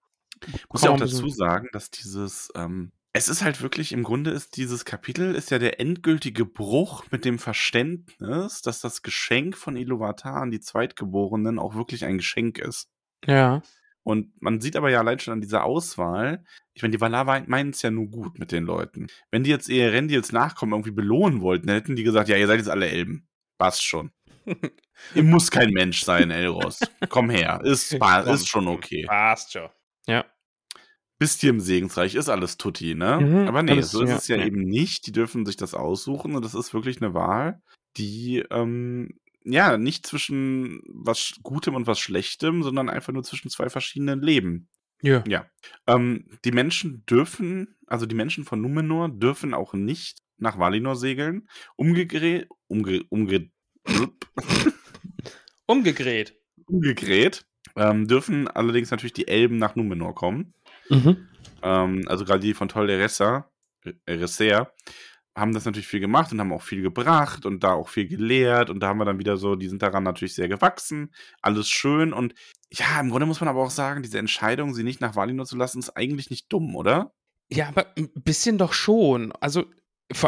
Muss 0.71 0.83
ja 0.83 0.91
auch 0.91 0.99
dazu 0.99 1.29
sagen, 1.29 1.69
dass 1.73 1.91
dieses, 1.91 2.51
ähm, 2.55 2.93
es 3.13 3.29
ist 3.29 3.43
halt 3.43 3.63
wirklich, 3.63 3.93
im 3.93 4.03
Grunde 4.03 4.31
ist 4.31 4.57
dieses 4.57 4.85
Kapitel, 4.85 5.35
ist 5.35 5.51
ja 5.51 5.59
der 5.59 5.81
endgültige 5.81 6.45
Bruch 6.45 7.05
mit 7.11 7.25
dem 7.25 7.39
Verständnis, 7.39 8.63
dass 8.63 8.81
das 8.81 9.03
Geschenk 9.03 9.57
von 9.57 9.77
Iluvatar 9.77 10.37
an 10.37 10.51
die 10.51 10.61
Zweitgeborenen 10.61 11.59
auch 11.59 11.75
wirklich 11.75 12.05
ein 12.05 12.19
Geschenk 12.19 12.59
ist. 12.59 12.91
Ja. 13.27 13.63
Und 14.05 14.41
man 14.41 14.61
sieht 14.61 14.77
aber 14.77 14.91
ja 14.91 15.01
allein 15.01 15.19
schon 15.19 15.33
an 15.33 15.41
dieser 15.41 15.65
Auswahl, 15.65 16.45
ich 16.73 16.83
meine, 16.83 16.93
die 16.93 17.01
Valar 17.01 17.25
meinen 17.25 17.71
es 17.71 17.83
ja 17.83 17.91
nur 17.91 18.07
gut 18.07 18.39
mit 18.39 18.53
den 18.53 18.65
Leuten. 18.65 19.09
Wenn 19.31 19.45
die 19.45 19.51
jetzt 19.51 19.69
ihr 19.69 19.93
Rendils 19.93 20.33
Nachkommen 20.33 20.73
irgendwie 20.73 20.93
belohnen 20.93 21.41
wollten, 21.41 21.67
dann 21.67 21.77
hätten 21.77 21.97
die 21.97 22.05
gesagt, 22.05 22.29
ja, 22.29 22.37
ihr 22.37 22.47
seid 22.47 22.59
jetzt 22.59 22.71
alle 22.71 22.89
Elben. 22.89 23.29
Passt 23.59 23.85
schon. 23.85 24.13
ihr 25.15 25.25
muss 25.25 25.51
kein 25.51 25.71
Mensch 25.73 26.05
sein, 26.05 26.31
Elros. 26.31 26.81
Komm 27.09 27.29
her. 27.31 27.61
Ist, 27.65 27.93
ist 27.93 28.49
schon 28.49 28.69
okay. 28.69 29.05
Passt 29.07 29.53
schon. 29.53 29.69
Ja. 30.09 30.25
Bist 31.21 31.41
hier 31.41 31.51
im 31.51 31.61
Segensreich, 31.61 32.15
ist 32.15 32.29
alles 32.29 32.57
Tutti, 32.59 32.95
ne? 32.95 33.19
Mhm, 33.21 33.49
Aber 33.49 33.63
nee, 33.63 33.73
alles- 33.73 33.91
so 33.91 34.03
ist 34.03 34.11
ja, 34.11 34.17
es 34.17 34.29
ja 34.29 34.37
ja. 34.37 34.47
eben 34.47 34.63
nicht. 34.63 35.07
Die 35.07 35.13
dürfen 35.13 35.45
sich 35.47 35.57
das 35.57 35.75
aussuchen 35.75 36.35
und 36.37 36.45
das 36.45 36.55
ist 36.55 36.73
wirklich 36.75 37.03
eine 37.03 37.13
Wahl, 37.15 37.61
die, 37.97 38.39
ähm, 38.51 39.19
ja, 39.45 39.79
nicht 39.79 40.07
zwischen 40.07 40.81
was 40.87 41.35
Gutem 41.43 41.75
und 41.75 41.87
was 41.87 41.99
Schlechtem, 41.99 42.63
sondern 42.63 42.89
einfach 42.89 43.13
nur 43.13 43.23
zwischen 43.25 43.51
zwei 43.51 43.69
verschiedenen 43.69 44.21
Leben. 44.23 44.69
Ja. 45.03 45.25
Ja. 45.27 45.47
Ähm, 45.87 46.27
die 46.45 46.53
Menschen 46.53 47.05
dürfen, 47.07 47.77
also 47.87 48.07
die 48.07 48.15
Menschen 48.17 48.45
von 48.45 48.61
Numenor 48.61 49.09
dürfen 49.09 49.55
auch 49.55 49.73
nicht 49.75 50.21
nach 50.39 50.59
Valinor 50.59 50.97
segeln. 50.97 51.49
Umgedreht, 51.77 52.49
umge, 52.69 53.03
umge, 53.09 53.51
Umgedreht. 55.67 56.35
umgedreht 56.67 57.45
ähm, 57.77 58.07
dürfen 58.07 58.49
allerdings 58.49 58.91
natürlich 58.91 59.13
die 59.13 59.29
Elben 59.29 59.59
nach 59.59 59.77
Numenor 59.77 60.15
kommen. 60.15 60.55
Mhm. 60.89 61.29
Ähm, 61.63 62.05
also 62.07 62.25
gerade 62.25 62.41
die 62.41 62.55
von 62.55 62.69
Ressa, 62.71 63.51
äh, 63.85 64.13
Resser, 64.13 64.73
haben 65.37 65.55
das 65.55 65.65
natürlich 65.65 65.87
viel 65.87 66.01
gemacht 66.01 66.33
und 66.33 66.41
haben 66.41 66.53
auch 66.53 66.63
viel 66.63 66.83
gebracht 66.83 67.47
und 67.47 67.63
da 67.63 67.73
auch 67.73 67.89
viel 67.89 68.09
gelehrt 68.09 68.71
und 68.71 68.81
da 68.81 68.89
haben 68.89 68.99
wir 68.99 69.05
dann 69.05 69.21
wieder 69.21 69.37
so, 69.37 69.55
die 69.55 69.69
sind 69.69 69.83
daran 69.83 70.03
natürlich 70.03 70.35
sehr 70.35 70.49
gewachsen, 70.49 71.13
alles 71.41 71.69
schön 71.69 72.13
und 72.13 72.35
ja, 72.71 73.01
im 73.01 73.11
Grunde 73.11 73.27
muss 73.27 73.41
man 73.41 73.49
aber 73.49 73.63
auch 73.63 73.71
sagen, 73.71 74.03
diese 74.03 74.19
Entscheidung, 74.19 74.75
sie 74.75 74.83
nicht 74.83 75.01
nach 75.01 75.17
Valinor 75.17 75.47
zu 75.47 75.57
lassen, 75.57 75.79
ist 75.79 75.97
eigentlich 75.97 76.31
nicht 76.31 76.53
dumm, 76.53 76.75
oder? 76.77 77.13
Ja, 77.51 77.69
aber 77.69 77.87
ein 77.97 78.11
bisschen 78.15 78.59
doch 78.59 78.75
schon. 78.75 79.33
Also, 79.41 79.65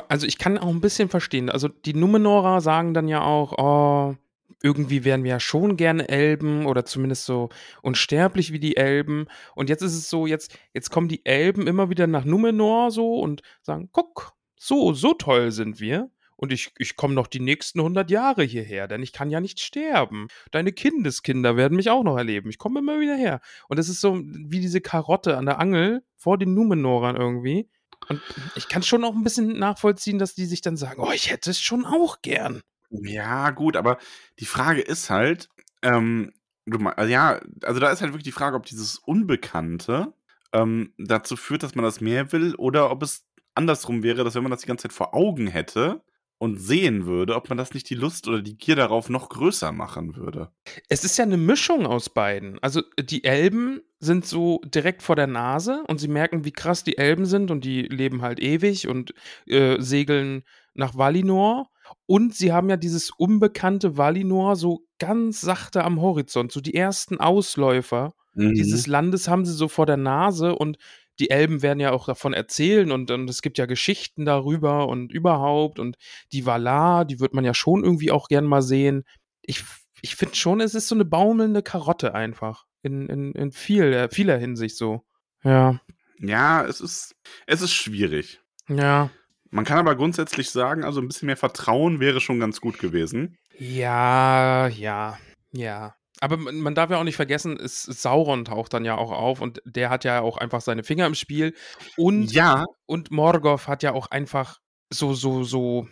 also 0.08 0.26
ich 0.26 0.38
kann 0.38 0.56
auch 0.56 0.68
ein 0.68 0.80
bisschen 0.80 1.10
verstehen. 1.10 1.50
Also 1.50 1.68
die 1.68 1.92
Numenorer 1.92 2.62
sagen 2.62 2.94
dann 2.94 3.08
ja 3.08 3.20
auch, 3.20 3.52
oh, 3.58 4.16
irgendwie 4.62 5.04
wären 5.04 5.24
wir 5.24 5.30
ja 5.30 5.40
schon 5.40 5.76
gerne 5.76 6.08
Elben 6.08 6.66
oder 6.66 6.84
zumindest 6.84 7.24
so 7.24 7.48
unsterblich 7.82 8.52
wie 8.52 8.60
die 8.60 8.76
Elben. 8.76 9.26
Und 9.54 9.68
jetzt 9.68 9.82
ist 9.82 9.94
es 9.94 10.10
so, 10.10 10.26
jetzt, 10.26 10.58
jetzt 10.72 10.90
kommen 10.90 11.08
die 11.08 11.24
Elben 11.24 11.66
immer 11.66 11.90
wieder 11.90 12.06
nach 12.06 12.24
Numenor 12.24 12.90
so 12.90 13.18
und 13.20 13.42
sagen, 13.62 13.88
guck, 13.92 14.32
so, 14.56 14.92
so 14.92 15.14
toll 15.14 15.52
sind 15.52 15.80
wir. 15.80 16.10
Und 16.36 16.52
ich, 16.52 16.72
ich 16.78 16.96
komme 16.96 17.12
noch 17.12 17.26
die 17.26 17.40
nächsten 17.40 17.80
100 17.80 18.10
Jahre 18.10 18.42
hierher, 18.42 18.88
denn 18.88 19.02
ich 19.02 19.12
kann 19.12 19.28
ja 19.28 19.40
nicht 19.40 19.60
sterben. 19.60 20.28
Deine 20.50 20.72
Kindeskinder 20.72 21.56
werden 21.58 21.76
mich 21.76 21.90
auch 21.90 22.02
noch 22.02 22.16
erleben. 22.16 22.48
Ich 22.48 22.56
komme 22.56 22.80
immer 22.80 22.98
wieder 22.98 23.14
her. 23.14 23.42
Und 23.68 23.78
es 23.78 23.90
ist 23.90 24.00
so 24.00 24.22
wie 24.24 24.60
diese 24.60 24.80
Karotte 24.80 25.36
an 25.36 25.44
der 25.44 25.58
Angel 25.58 26.02
vor 26.16 26.38
den 26.38 26.54
Numenorern 26.54 27.16
irgendwie. 27.16 27.68
Und 28.08 28.22
ich 28.56 28.68
kann 28.68 28.82
schon 28.82 29.04
auch 29.04 29.14
ein 29.14 29.22
bisschen 29.22 29.58
nachvollziehen, 29.58 30.18
dass 30.18 30.34
die 30.34 30.46
sich 30.46 30.62
dann 30.62 30.78
sagen, 30.78 31.02
oh, 31.02 31.12
ich 31.12 31.30
hätte 31.30 31.50
es 31.50 31.60
schon 31.60 31.84
auch 31.84 32.22
gern. 32.22 32.62
Ja, 32.90 33.50
gut, 33.50 33.76
aber 33.76 33.98
die 34.38 34.46
Frage 34.46 34.80
ist 34.80 35.10
halt, 35.10 35.48
ähm, 35.82 36.32
du, 36.66 36.78
also 36.88 37.10
ja, 37.10 37.40
also 37.62 37.80
da 37.80 37.90
ist 37.90 38.00
halt 38.00 38.12
wirklich 38.12 38.24
die 38.24 38.32
Frage, 38.32 38.56
ob 38.56 38.66
dieses 38.66 38.98
Unbekannte 38.98 40.12
ähm, 40.52 40.92
dazu 40.98 41.36
führt, 41.36 41.62
dass 41.62 41.74
man 41.74 41.84
das 41.84 42.00
mehr 42.00 42.32
will, 42.32 42.54
oder 42.56 42.90
ob 42.90 43.02
es 43.02 43.24
andersrum 43.54 44.02
wäre, 44.02 44.24
dass 44.24 44.34
wenn 44.34 44.42
man 44.42 44.50
das 44.50 44.60
die 44.60 44.66
ganze 44.66 44.82
Zeit 44.82 44.92
vor 44.92 45.14
Augen 45.14 45.46
hätte 45.46 46.02
und 46.38 46.56
sehen 46.56 47.04
würde, 47.04 47.36
ob 47.36 47.50
man 47.50 47.58
das 47.58 47.74
nicht 47.74 47.90
die 47.90 47.94
Lust 47.94 48.26
oder 48.26 48.40
die 48.40 48.56
Gier 48.56 48.74
darauf 48.74 49.10
noch 49.10 49.28
größer 49.28 49.72
machen 49.72 50.16
würde. 50.16 50.50
Es 50.88 51.04
ist 51.04 51.18
ja 51.18 51.24
eine 51.24 51.36
Mischung 51.36 51.86
aus 51.86 52.08
beiden. 52.08 52.58
Also 52.62 52.82
die 52.98 53.24
Elben 53.24 53.82
sind 53.98 54.24
so 54.24 54.62
direkt 54.64 55.02
vor 55.02 55.16
der 55.16 55.26
Nase 55.26 55.84
und 55.86 55.98
sie 55.98 56.08
merken, 56.08 56.46
wie 56.46 56.52
krass 56.52 56.82
die 56.82 56.96
Elben 56.96 57.26
sind 57.26 57.50
und 57.50 57.64
die 57.64 57.82
leben 57.82 58.22
halt 58.22 58.40
ewig 58.40 58.88
und 58.88 59.12
äh, 59.46 59.80
segeln 59.80 60.42
nach 60.72 60.96
Valinor. 60.96 61.68
Und 62.06 62.34
sie 62.34 62.52
haben 62.52 62.68
ja 62.68 62.76
dieses 62.76 63.10
unbekannte 63.10 63.96
Valinor 63.96 64.56
so 64.56 64.84
ganz 64.98 65.40
sachte 65.40 65.84
am 65.84 66.00
Horizont, 66.00 66.52
so 66.52 66.60
die 66.60 66.74
ersten 66.74 67.18
Ausläufer 67.18 68.12
dieses 68.34 68.86
Landes 68.86 69.28
haben 69.28 69.44
sie 69.44 69.52
so 69.52 69.68
vor 69.68 69.86
der 69.86 69.96
Nase 69.96 70.54
und 70.54 70.78
die 71.18 71.30
Elben 71.30 71.62
werden 71.62 71.80
ja 71.80 71.92
auch 71.92 72.06
davon 72.06 72.32
erzählen 72.32 72.92
und, 72.92 73.10
und 73.10 73.28
es 73.28 73.42
gibt 73.42 73.58
ja 73.58 73.66
Geschichten 73.66 74.24
darüber 74.24 74.88
und 74.88 75.12
überhaupt 75.12 75.78
und 75.78 75.96
die 76.32 76.46
Valar, 76.46 77.04
die 77.04 77.20
wird 77.20 77.34
man 77.34 77.44
ja 77.44 77.52
schon 77.52 77.84
irgendwie 77.84 78.10
auch 78.10 78.28
gern 78.28 78.46
mal 78.46 78.62
sehen. 78.62 79.04
Ich, 79.42 79.64
ich 80.00 80.16
finde 80.16 80.36
schon, 80.36 80.60
es 80.60 80.74
ist 80.74 80.88
so 80.88 80.94
eine 80.94 81.04
baumelnde 81.04 81.62
Karotte 81.62 82.14
einfach. 82.14 82.64
In, 82.82 83.08
in, 83.08 83.32
in 83.32 83.52
viel, 83.52 83.92
äh, 83.92 84.08
vieler 84.08 84.38
Hinsicht 84.38 84.76
so. 84.76 85.04
Ja. 85.42 85.80
Ja, 86.18 86.64
es 86.64 86.80
ist, 86.80 87.14
es 87.46 87.60
ist 87.60 87.74
schwierig. 87.74 88.40
Ja. 88.68 89.10
Man 89.50 89.64
kann 89.64 89.78
aber 89.78 89.96
grundsätzlich 89.96 90.50
sagen, 90.50 90.84
also 90.84 91.00
ein 91.00 91.08
bisschen 91.08 91.26
mehr 91.26 91.36
Vertrauen 91.36 92.00
wäre 92.00 92.20
schon 92.20 92.38
ganz 92.38 92.60
gut 92.60 92.78
gewesen. 92.78 93.36
Ja, 93.58 94.68
ja, 94.68 95.18
ja. 95.52 95.94
Aber 96.20 96.36
man, 96.36 96.74
darf 96.74 96.90
ja 96.90 96.98
auch 96.98 97.04
nicht 97.04 97.16
vergessen, 97.16 97.58
es, 97.58 97.82
Sauron 97.82 98.44
taucht 98.44 98.74
dann 98.74 98.84
ja 98.84 98.96
auch 98.96 99.10
auf 99.10 99.40
und 99.40 99.62
der 99.64 99.88
hat 99.90 100.04
ja 100.04 100.20
auch 100.20 100.36
einfach 100.36 100.60
seine 100.60 100.84
Finger 100.84 101.06
im 101.06 101.14
Spiel. 101.14 101.54
Und 101.96 102.30
Ja, 102.32 102.66
Und 102.86 103.10
Morgoth 103.10 103.66
hat 103.68 103.82
ja 103.82 103.92
auch 103.92 104.08
einfach 104.08 104.58
so, 104.92 105.14
so, 105.14 105.44
so, 105.44 105.88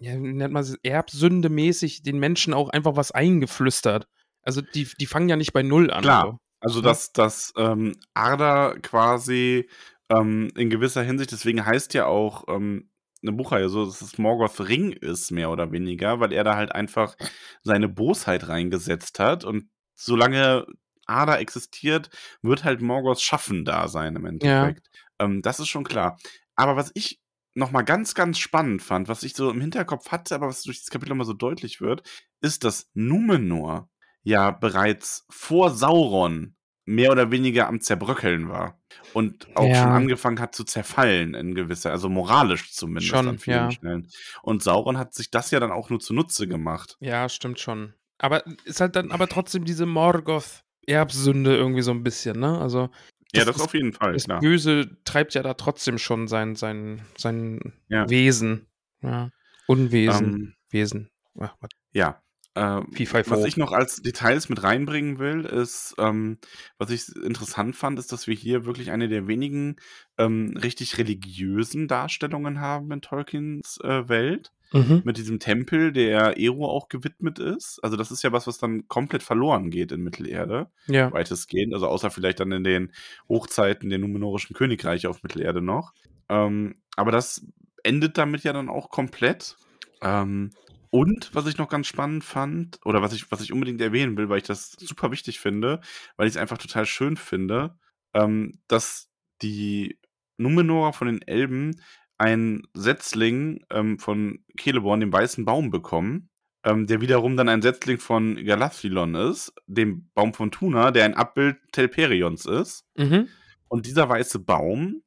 ja, 0.00 0.16
nennt 0.16 0.52
man 0.52 0.62
es, 0.62 0.76
erbsündemäßig 0.82 2.02
den 2.02 2.18
Menschen 2.18 2.54
auch 2.54 2.70
einfach 2.70 2.96
was 2.96 3.10
eingeflüstert. 3.10 4.06
Also 4.42 4.62
die, 4.62 4.88
die 4.98 5.06
fangen 5.06 5.28
ja 5.28 5.36
nicht 5.36 5.52
bei 5.52 5.62
Null 5.62 5.90
an. 5.90 6.02
Klar. 6.02 6.24
So. 6.24 6.38
Also, 6.60 6.78
Ja. 6.80 6.84
dass, 6.86 7.12
dass 7.12 7.52
ähm, 7.56 7.96
Arda 8.14 8.76
quasi 8.80 9.68
ähm, 10.08 10.50
in 10.56 10.70
gewisser 10.70 11.02
Hinsicht, 11.02 11.32
deswegen 11.32 11.66
heißt 11.66 11.92
ja 11.94 12.06
auch 12.06 12.44
ähm, 12.48 12.88
eine 13.22 13.32
Buchreihe 13.32 13.68
so, 13.68 13.84
dass 13.86 14.02
es 14.02 14.18
Morgoth 14.18 14.60
Ring 14.60 14.92
ist, 14.92 15.30
mehr 15.30 15.50
oder 15.50 15.72
weniger, 15.72 16.20
weil 16.20 16.32
er 16.32 16.44
da 16.44 16.56
halt 16.56 16.72
einfach 16.72 17.16
seine 17.62 17.88
Bosheit 17.88 18.48
reingesetzt 18.48 19.18
hat 19.18 19.44
und 19.44 19.68
solange 19.94 20.66
Arda 21.06 21.38
existiert, 21.38 22.10
wird 22.42 22.64
halt 22.64 22.80
Morgoth 22.80 23.20
Schaffen 23.20 23.64
da 23.64 23.88
sein 23.88 24.16
im 24.16 24.26
Endeffekt. 24.26 24.88
Ähm, 25.18 25.42
das 25.42 25.60
ist 25.60 25.68
schon 25.68 25.84
klar. 25.84 26.18
Aber 26.56 26.76
was 26.76 26.90
ich 26.94 27.20
nochmal 27.54 27.84
ganz, 27.84 28.14
ganz 28.14 28.38
spannend 28.38 28.82
fand, 28.82 29.08
was 29.08 29.22
ich 29.22 29.34
so 29.34 29.50
im 29.50 29.60
Hinterkopf 29.60 30.10
hatte, 30.10 30.34
aber 30.34 30.48
was 30.48 30.62
durch 30.62 30.80
das 30.80 30.90
Kapitel 30.90 31.12
immer 31.12 31.24
so 31.24 31.32
deutlich 31.32 31.80
wird, 31.80 32.02
ist, 32.42 32.64
dass 32.64 32.90
Numenor 32.94 33.88
ja 34.22 34.50
bereits 34.50 35.24
vor 35.30 35.70
Sauron 35.70 36.55
mehr 36.86 37.10
oder 37.12 37.30
weniger 37.30 37.66
am 37.68 37.80
Zerbröckeln 37.80 38.48
war 38.48 38.78
und 39.12 39.48
auch 39.56 39.66
Ja. 39.68 39.82
schon 39.82 39.92
angefangen 39.92 40.40
hat 40.40 40.54
zu 40.54 40.64
zerfallen 40.64 41.34
in 41.34 41.54
gewisser, 41.54 41.90
also 41.90 42.08
moralisch 42.08 42.72
zumindest 42.72 43.08
Schon, 43.08 43.28
an 43.28 43.38
vielen 43.38 43.56
ja. 43.64 43.70
Stellen. 43.72 44.08
Und 44.42 44.62
Sauron 44.62 44.96
hat 44.96 45.12
sich 45.12 45.30
das 45.30 45.50
ja 45.50 45.60
dann 45.60 45.72
auch 45.72 45.90
nur 45.90 46.00
zunutze 46.00 46.46
gemacht. 46.48 46.96
Ja, 47.00 47.28
stimmt 47.28 47.58
schon. 47.60 47.92
Aber 48.18 48.44
ist 48.64 48.80
halt 48.80 48.96
dann 48.96 49.10
aber 49.12 49.28
trotzdem 49.28 49.64
diese 49.64 49.84
Morgoth-Erbsünde 49.84 51.56
irgendwie 51.56 51.82
so 51.82 51.90
ein 51.90 52.02
bisschen, 52.02 52.38
ne? 52.40 52.58
Also 52.58 52.88
ja, 53.34 53.44
Das 53.44 53.56
das 53.56 53.60
auf 53.64 53.74
jeden 53.74 53.92
Fall, 53.92 54.12
das 54.12 54.24
klar. 54.24 54.40
Böse 54.40 54.96
treibt 55.04 55.34
ja 55.34 55.42
da 55.42 55.54
trotzdem 55.54 55.98
schon 55.98 56.28
sein, 56.28 56.54
sein, 56.54 57.02
sein 57.18 57.72
Ja. 57.88 58.08
Wesen. 58.08 58.66
Ja. 59.02 59.30
Unwesen. 59.66 60.26
Ähm, 60.34 60.54
Wesen. 60.70 61.10
Ach, 61.38 61.54
Ja, 61.92 62.22
Ähm, 62.56 62.86
was 63.26 63.44
ich 63.44 63.58
noch 63.58 63.72
als 63.72 63.96
Details 63.96 64.48
mit 64.48 64.62
reinbringen 64.62 65.18
will, 65.18 65.44
ist, 65.44 65.94
ähm, 65.98 66.38
was 66.78 66.88
ich 66.90 67.14
interessant 67.14 67.76
fand, 67.76 67.98
ist, 67.98 68.12
dass 68.12 68.26
wir 68.26 68.34
hier 68.34 68.64
wirklich 68.64 68.90
eine 68.90 69.08
der 69.08 69.28
wenigen 69.28 69.76
ähm, 70.16 70.56
richtig 70.56 70.96
religiösen 70.96 71.86
Darstellungen 71.86 72.58
haben 72.60 72.90
in 72.92 73.02
Tolkiens 73.02 73.78
äh, 73.84 74.08
Welt. 74.08 74.52
Mhm. 74.72 75.02
Mit 75.04 75.16
diesem 75.16 75.38
Tempel, 75.38 75.92
der 75.92 76.38
Ero 76.38 76.66
auch 76.66 76.88
gewidmet 76.88 77.38
ist. 77.38 77.78
Also, 77.82 77.96
das 77.96 78.10
ist 78.10 78.24
ja 78.24 78.32
was, 78.32 78.46
was 78.46 78.58
dann 78.58 78.88
komplett 78.88 79.22
verloren 79.22 79.70
geht 79.70 79.92
in 79.92 80.02
Mittelerde, 80.02 80.70
Ja. 80.86 81.12
weitestgehend. 81.12 81.72
Also, 81.74 81.86
außer 81.86 82.10
vielleicht 82.10 82.40
dann 82.40 82.50
in 82.52 82.64
den 82.64 82.90
Hochzeiten 83.28 83.90
der 83.90 83.98
numenorischen 83.98 84.56
Königreiche 84.56 85.08
auf 85.08 85.22
Mittelerde 85.22 85.60
noch. 85.60 85.92
Ähm, 86.28 86.74
aber 86.96 87.12
das 87.12 87.46
endet 87.84 88.18
damit 88.18 88.42
ja 88.42 88.52
dann 88.52 88.68
auch 88.68 88.90
komplett. 88.90 89.56
Ähm, 90.02 90.50
und 90.90 91.34
was 91.34 91.46
ich 91.46 91.58
noch 91.58 91.68
ganz 91.68 91.86
spannend 91.86 92.24
fand, 92.24 92.78
oder 92.84 93.02
was 93.02 93.12
ich, 93.12 93.30
was 93.30 93.40
ich 93.40 93.52
unbedingt 93.52 93.80
erwähnen 93.80 94.16
will, 94.16 94.28
weil 94.28 94.38
ich 94.38 94.44
das 94.44 94.72
super 94.72 95.10
wichtig 95.10 95.40
finde, 95.40 95.80
weil 96.16 96.26
ich 96.26 96.34
es 96.34 96.40
einfach 96.40 96.58
total 96.58 96.86
schön 96.86 97.16
finde, 97.16 97.78
ähm, 98.14 98.60
dass 98.68 99.10
die 99.42 99.98
Numenora 100.38 100.92
von 100.92 101.08
den 101.08 101.22
Elben 101.22 101.80
ein 102.18 102.62
Setzling 102.74 103.64
ähm, 103.70 103.98
von 103.98 104.44
Celeborn, 104.58 105.00
dem 105.00 105.12
weißen 105.12 105.44
Baum, 105.44 105.70
bekommen, 105.70 106.30
ähm, 106.64 106.86
der 106.86 107.00
wiederum 107.00 107.36
dann 107.36 107.48
ein 107.48 107.62
Setzling 107.62 107.98
von 107.98 108.36
Galathilon 108.44 109.14
ist, 109.14 109.52
dem 109.66 110.10
Baum 110.14 110.34
von 110.34 110.50
Tuna, 110.50 110.90
der 110.90 111.04
ein 111.04 111.14
Abbild 111.14 111.58
Telperions 111.72 112.46
ist. 112.46 112.84
Mhm. 112.96 113.28
Und 113.68 113.86
dieser 113.86 114.08
weiße 114.08 114.38
Baum, 114.38 115.02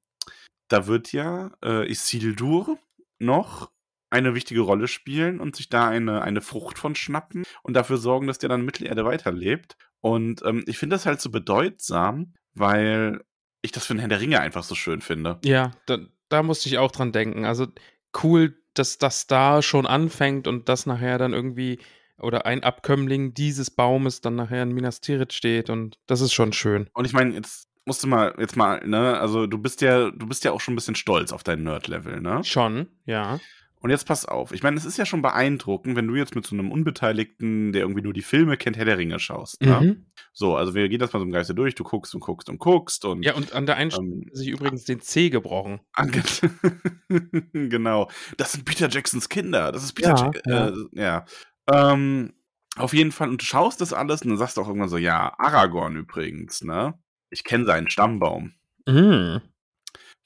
da 0.67 0.87
wird 0.87 1.11
ja 1.11 1.51
äh, 1.63 1.89
Isildur 1.89 2.77
noch 3.17 3.71
eine 4.09 4.35
wichtige 4.35 4.61
Rolle 4.61 4.87
spielen 4.87 5.39
und 5.39 5.55
sich 5.55 5.69
da 5.69 5.87
eine, 5.87 6.21
eine 6.21 6.41
Frucht 6.41 6.79
von 6.79 6.95
schnappen 6.95 7.43
und 7.63 7.73
dafür 7.73 7.97
sorgen, 7.97 8.27
dass 8.27 8.39
der 8.39 8.49
dann 8.49 8.65
Mittelerde 8.65 9.05
weiterlebt. 9.05 9.77
Und 10.01 10.41
ähm, 10.45 10.63
ich 10.67 10.77
finde 10.77 10.95
das 10.95 11.05
halt 11.05 11.21
so 11.21 11.29
bedeutsam, 11.29 12.33
weil 12.53 13.21
ich 13.61 13.71
das 13.71 13.85
für 13.85 13.93
den 13.93 13.99
Herrn 13.99 14.09
der 14.09 14.21
Ringe 14.21 14.39
einfach 14.39 14.63
so 14.63 14.75
schön 14.75 15.01
finde. 15.01 15.39
Ja, 15.43 15.71
da, 15.85 15.99
da 16.29 16.43
musste 16.43 16.69
ich 16.69 16.77
auch 16.77 16.91
dran 16.91 17.11
denken. 17.11 17.45
Also 17.45 17.67
cool, 18.23 18.57
dass 18.73 18.97
das 18.97 19.27
da 19.27 19.61
schon 19.61 19.85
anfängt 19.85 20.47
und 20.47 20.69
dass 20.69 20.85
nachher 20.85 21.17
dann 21.17 21.33
irgendwie 21.33 21.79
oder 22.17 22.45
ein 22.45 22.63
Abkömmling 22.63 23.33
dieses 23.33 23.71
Baumes 23.71 24.21
dann 24.21 24.35
nachher 24.35 24.63
in 24.63 24.73
Minas 24.73 25.01
Tirith 25.01 25.33
steht 25.33 25.69
und 25.69 25.97
das 26.05 26.21
ist 26.21 26.33
schon 26.33 26.53
schön. 26.53 26.89
Und 26.93 27.05
ich 27.05 27.13
meine, 27.13 27.33
jetzt 27.33 27.69
musst 27.85 28.03
du 28.03 28.07
mal, 28.07 28.35
jetzt 28.37 28.55
mal, 28.55 28.85
ne, 28.85 29.19
also 29.19 29.47
du 29.47 29.57
bist 29.57 29.81
ja, 29.81 30.11
du 30.11 30.27
bist 30.27 30.43
ja 30.43 30.51
auch 30.51 30.61
schon 30.61 30.73
ein 30.73 30.75
bisschen 30.75 30.95
stolz 30.95 31.31
auf 31.31 31.43
dein 31.43 31.63
Nerd-Level, 31.63 32.21
ne? 32.21 32.43
Schon, 32.43 32.87
ja. 33.05 33.39
Und 33.81 33.91
jetzt 33.91 34.05
pass 34.05 34.25
auf. 34.25 34.51
Ich 34.51 34.61
meine, 34.61 34.75
es 34.75 34.83
ist 34.83 34.97
ja 34.97 35.05
schon 35.05 35.21
beeindruckend, 35.21 35.95
wenn 35.95 36.05
du 36.07 36.15
jetzt 36.15 36.35
mit 36.35 36.45
so 36.45 36.53
einem 36.53 36.69
Unbeteiligten, 36.71 37.71
der 37.71 37.81
irgendwie 37.83 38.01
nur 38.01 38.11
die 38.11 38.21
Filme 38.21 38.57
kennt, 38.57 38.75
Herr 38.75 38.83
der 38.83 38.97
Ringe 38.97 39.19
schaust. 39.19 39.61
Ne? 39.61 39.79
Mhm. 39.81 40.05
So, 40.33 40.57
also 40.57 40.73
wir 40.73 40.89
gehen 40.89 40.99
das 40.99 41.13
mal 41.13 41.19
so 41.19 41.25
im 41.25 41.31
Geiste 41.31 41.55
durch. 41.55 41.75
Du 41.75 41.85
guckst 41.85 42.13
und 42.13 42.19
guckst 42.19 42.49
und 42.49 42.59
guckst 42.59 43.05
und. 43.05 43.23
Ja, 43.23 43.35
und 43.35 43.53
an 43.53 43.65
der 43.65 43.77
einen 43.77 43.89
Stelle 43.91 44.07
ähm, 44.07 44.25
hat 44.27 44.35
sich 44.35 44.49
übrigens 44.49 44.83
den 44.83 44.99
C 44.99 45.29
gebrochen. 45.29 45.79
ange- 45.95 46.49
genau. 47.69 48.09
Das 48.37 48.51
sind 48.51 48.65
Peter 48.65 48.89
Jacksons 48.89 49.29
Kinder. 49.29 49.71
Das 49.71 49.83
ist 49.83 49.93
Peter 49.93 50.09
Ja, 50.09 50.25
Jack 50.25 50.45
äh, 50.45 50.71
ja. 51.01 51.25
Ähm, 51.71 52.33
auf 52.75 52.93
jeden 52.93 53.11
Fall. 53.13 53.29
Und 53.29 53.41
du 53.41 53.45
schaust 53.45 53.79
das 53.81 53.93
alles 53.93 54.21
und 54.23 54.29
dann 54.29 54.37
sagst 54.37 54.57
du 54.57 54.61
auch 54.61 54.67
irgendwann 54.67 54.89
so, 54.89 54.97
ja, 54.97 55.33
Aragorn 55.37 55.95
übrigens, 55.95 56.63
ne? 56.63 56.95
Ich 57.29 57.43
kenne 57.43 57.65
seinen 57.65 57.89
Stammbaum. 57.89 58.53
Mhm. 58.87 59.41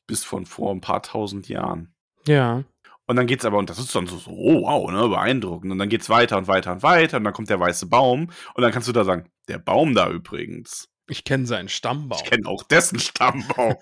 Bis 0.08 0.24
von 0.24 0.46
vor 0.46 0.72
ein 0.74 0.82
paar 0.82 1.02
tausend 1.04 1.48
Jahren. 1.50 1.94
Ja. 2.28 2.64
Und 3.06 3.18
dann 3.18 3.28
geht's 3.28 3.46
aber, 3.46 3.58
und 3.58 3.70
das 3.70 3.80
ist 3.80 3.94
dann 3.96 4.08
so, 4.08 4.18
so 4.18 4.32
oh, 4.32 4.62
wow, 4.64 4.90
ne, 4.92 5.08
beeindruckend. 5.08 5.72
Und 5.72 5.78
dann 5.78 5.90
geht's 5.90 6.10
weiter 6.10 6.38
und 6.38 6.48
weiter 6.48 6.72
und 6.72 6.84
weiter 6.84 7.18
und 7.18 7.26
dann 7.26 7.34
kommt 7.34 7.50
der 7.50 7.60
weiße 7.60 7.88
Baum 7.88 8.30
und 8.54 8.62
dann 8.62 8.72
kannst 8.72 8.88
du 8.88 8.94
da 8.94 9.04
sagen, 9.04 9.30
der 9.48 9.60
Baum 9.60 9.94
da 9.94 10.10
übrigens. 10.10 10.90
Ich 11.08 11.26
kenne 11.26 11.46
seinen 11.46 11.68
Stammbaum. 11.68 12.20
Ich 12.24 12.30
kenne 12.30 12.48
auch 12.48 12.64
dessen 12.64 12.98
Stammbaum. 12.98 13.76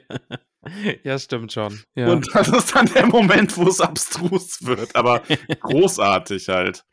ja, 1.02 1.18
stimmt 1.18 1.52
schon. 1.52 1.80
Ja. 1.94 2.08
Und 2.12 2.28
das 2.34 2.48
ist 2.48 2.74
dann 2.74 2.86
der 2.86 3.06
Moment, 3.06 3.56
wo 3.56 3.68
es 3.68 3.80
abstrus 3.80 4.64
wird, 4.66 4.94
aber 4.94 5.22
großartig 5.60 6.48
halt. 6.48 6.84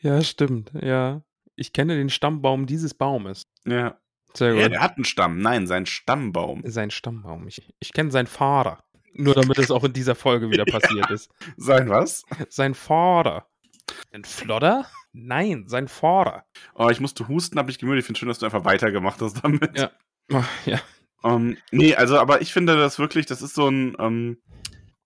ja, 0.00 0.22
stimmt. 0.22 0.70
Ja. 0.80 1.22
Ich 1.56 1.72
kenne 1.72 1.96
den 1.96 2.10
Stammbaum 2.10 2.66
dieses 2.66 2.92
Baumes. 2.92 3.44
Ja. 3.66 3.98
Sehr 4.34 4.52
gut. 4.52 4.60
ja. 4.60 4.68
Der 4.68 4.80
hat 4.80 4.96
einen 4.96 5.06
Stamm. 5.06 5.38
Nein, 5.38 5.66
sein 5.66 5.86
Stammbaum. 5.86 6.62
Sein 6.66 6.90
Stammbaum. 6.90 7.48
Ich, 7.48 7.74
ich 7.80 7.92
kenne 7.92 8.10
seinen 8.10 8.26
Vater. 8.26 8.84
Nur 9.18 9.34
damit 9.34 9.58
es 9.58 9.70
auch 9.70 9.82
in 9.82 9.92
dieser 9.92 10.14
Folge 10.14 10.50
wieder 10.50 10.64
passiert 10.66 11.10
ist. 11.10 11.30
Sein 11.56 11.88
was? 11.88 12.24
Sein 12.48 12.74
Vater. 12.74 13.48
Ein 14.12 14.24
Flodder? 14.24 14.86
Nein, 15.12 15.64
sein 15.66 15.88
Vater. 15.88 16.44
Oh, 16.74 16.88
ich 16.88 17.00
musste 17.00 17.26
husten, 17.26 17.58
hab 17.58 17.68
ich 17.68 17.78
gemüht. 17.78 17.98
Ich 17.98 18.04
finde 18.04 18.20
schön, 18.20 18.28
dass 18.28 18.38
du 18.38 18.46
einfach 18.46 18.64
weitergemacht 18.64 19.20
hast 19.20 19.42
damit. 19.42 19.76
Ja. 19.76 19.90
Oh, 20.32 20.44
ja. 20.66 20.80
Ähm, 21.24 21.56
nee, 21.72 21.96
also, 21.96 22.18
aber 22.18 22.42
ich 22.42 22.52
finde 22.52 22.76
das 22.76 23.00
wirklich, 23.00 23.26
das 23.26 23.42
ist 23.42 23.54
so 23.54 23.68
ein, 23.68 23.96
ähm, 23.98 24.40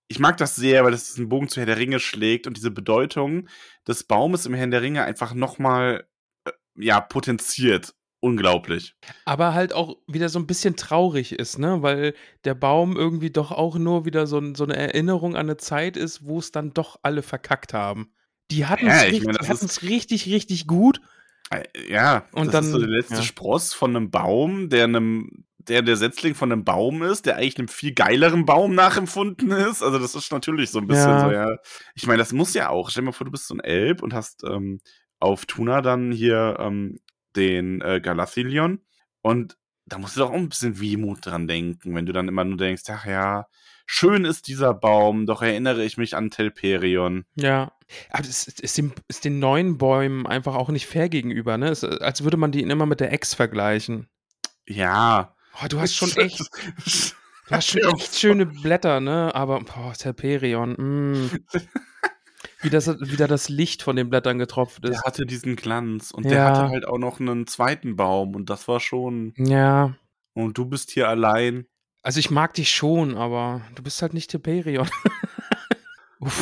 ich 0.07 0.19
mag 0.19 0.37
das 0.37 0.55
sehr, 0.55 0.83
weil 0.83 0.91
das 0.91 1.07
diesen 1.07 1.29
Bogen 1.29 1.47
zu 1.47 1.59
Herr 1.59 1.65
der 1.65 1.77
Ringe 1.77 1.99
schlägt 1.99 2.45
und 2.45 2.55
diese 2.55 2.69
Bedeutung 2.69 3.47
des 3.87 4.03
Baumes 4.03 4.45
im 4.45 4.53
Herrn 4.53 4.69
der 4.69 4.83
Ringe 4.83 5.03
einfach 5.03 5.33
nochmal, 5.33 6.07
äh, 6.45 6.51
ja, 6.75 7.01
potenziert. 7.01 7.95
Unglaublich. 8.23 8.95
Aber 9.25 9.53
halt 9.53 9.73
auch 9.73 9.97
wieder 10.07 10.29
so 10.29 10.39
ein 10.39 10.47
bisschen 10.47 10.77
traurig 10.77 11.33
ist, 11.33 11.59
ne? 11.59 11.81
Weil 11.81 12.13
der 12.45 12.53
Baum 12.55 12.95
irgendwie 12.95 13.31
doch 13.31 13.51
auch 13.51 13.75
nur 13.77 14.05
wieder 14.05 14.27
so, 14.27 14.41
so 14.55 14.63
eine 14.63 14.77
Erinnerung 14.77 15.35
an 15.35 15.47
eine 15.47 15.57
Zeit 15.57 15.97
ist, 15.97 16.25
wo 16.25 16.39
es 16.39 16.53
dann 16.53 16.73
doch 16.73 16.99
alle 17.03 17.21
verkackt 17.21 17.73
haben. 17.73 18.13
Die 18.49 18.65
hatten 18.65 18.87
es 18.87 19.01
Ja, 19.01 19.07
ich 19.09 19.25
richtig, 19.27 19.49
hatten's 19.49 19.81
richtig, 19.81 20.25
richtig 20.27 20.67
gut. 20.67 21.01
Äh, 21.49 21.63
Ja, 21.89 22.25
Und 22.31 22.53
das 22.53 22.65
ist 22.65 22.71
so 22.71 22.79
dann- 22.79 22.87
der 22.89 22.97
letzte 22.97 23.15
ja. 23.15 23.21
Spross 23.23 23.73
von 23.73 23.93
einem 23.93 24.09
Baum, 24.09 24.69
der 24.69 24.85
einem, 24.85 25.43
der 25.57 25.81
der 25.81 25.97
Setzling 25.97 26.33
von 26.33 26.49
einem 26.49 26.63
Baum 26.63 27.03
ist, 27.03 27.25
der 27.25 27.35
eigentlich 27.35 27.57
einem 27.59 27.67
viel 27.67 27.93
geileren 27.93 28.45
Baum 28.45 28.73
nachempfunden 28.73 29.51
ist. 29.51 29.83
Also 29.83 29.99
das 29.99 30.15
ist 30.15 30.31
natürlich 30.31 30.71
so 30.71 30.79
ein 30.79 30.87
bisschen 30.87 31.09
Ja. 31.09 31.19
so, 31.25 31.31
ja. 31.33 31.57
Ich 31.93 32.07
meine, 32.07 32.19
das 32.19 32.31
muss 32.31 32.53
ja 32.53 32.69
auch. 32.69 32.89
Stell 32.89 33.01
dir 33.01 33.07
mal 33.07 33.11
vor, 33.11 33.25
du 33.25 33.31
bist 33.31 33.47
so 33.47 33.53
ein 33.55 33.59
Elb 33.59 34.01
und 34.01 34.13
hast 34.13 34.45
ähm, 34.45 34.79
auf 35.19 35.45
Tuna 35.45 35.81
dann 35.81 36.13
hier 36.13 36.55
ähm, 36.59 36.99
den 37.35 37.81
äh, 37.81 38.01
Galathilion 38.01 38.81
und 39.21 39.57
da 39.85 39.97
musst 39.97 40.15
du 40.15 40.21
doch 40.21 40.29
auch 40.29 40.35
ein 40.35 40.49
bisschen 40.49 40.79
Wehmut 40.79 41.25
dran 41.25 41.47
denken, 41.47 41.95
wenn 41.95 42.05
du 42.05 42.13
dann 42.13 42.27
immer 42.27 42.43
nur 42.43 42.57
denkst, 42.57 42.83
ach 42.89 43.05
ja, 43.05 43.47
schön 43.85 44.25
ist 44.25 44.47
dieser 44.47 44.73
Baum, 44.73 45.25
doch 45.25 45.41
erinnere 45.41 45.83
ich 45.83 45.97
mich 45.97 46.15
an 46.15 46.29
Telperion. 46.29 47.25
Ja. 47.35 47.73
Aber 48.09 48.23
das 48.23 48.47
ist, 48.47 48.79
ist, 48.79 49.25
den 49.25 49.39
neuen 49.39 49.77
Bäumen 49.77 50.25
einfach 50.25 50.55
auch 50.55 50.69
nicht 50.69 50.87
fair 50.87 51.09
gegenüber, 51.09 51.57
ne? 51.57 51.69
Es, 51.69 51.83
als 51.83 52.23
würde 52.23 52.37
man 52.37 52.51
die 52.51 52.61
immer 52.61 52.85
mit 52.85 53.01
der 53.01 53.11
Ex 53.11 53.33
vergleichen. 53.33 54.07
Ja. 54.67 55.35
Oh, 55.61 55.67
du 55.67 55.79
hast 55.79 55.95
schon 55.95 56.11
echt, 56.15 56.39
du 56.39 57.51
hast 57.51 57.69
schon 57.69 57.81
echt 57.81 58.15
schöne 58.15 58.45
Blätter, 58.45 58.99
ne? 58.99 59.35
Aber, 59.35 59.59
boah, 59.59 59.93
Telperion, 59.93 60.71
mm. 60.71 61.31
wie, 62.63 62.69
das, 62.69 62.87
wie 62.99 63.15
da 63.17 63.27
das 63.27 63.49
Licht 63.49 63.83
von 63.83 63.95
den 63.95 64.09
Blättern 64.09 64.39
getropft 64.39 64.83
Der 64.83 64.91
ist. 64.91 65.03
hatte 65.03 65.25
diesen 65.25 65.55
Glanz 65.55 66.11
und 66.11 66.25
der 66.25 66.33
Ja. 66.37 66.45
hatte 66.49 66.69
halt 66.69 66.87
auch 66.87 66.97
noch 66.97 67.19
einen 67.19 67.45
zweiten 67.47 67.95
Baum 67.95 68.35
und 68.35 68.49
das 68.49 68.67
war 68.67 68.79
schon. 68.79 69.33
Ja. 69.37 69.95
Und 70.33 70.57
du 70.57 70.65
bist 70.65 70.91
hier 70.91 71.07
allein. 71.09 71.65
Also 72.01 72.19
ich 72.19 72.31
mag 72.31 72.53
dich 72.55 72.71
schon, 72.71 73.15
aber 73.15 73.61
du 73.75 73.83
bist 73.83 74.01
halt 74.01 74.13
nicht 74.13 74.31
Telperion. 74.31 74.89
Uff. 76.19 76.41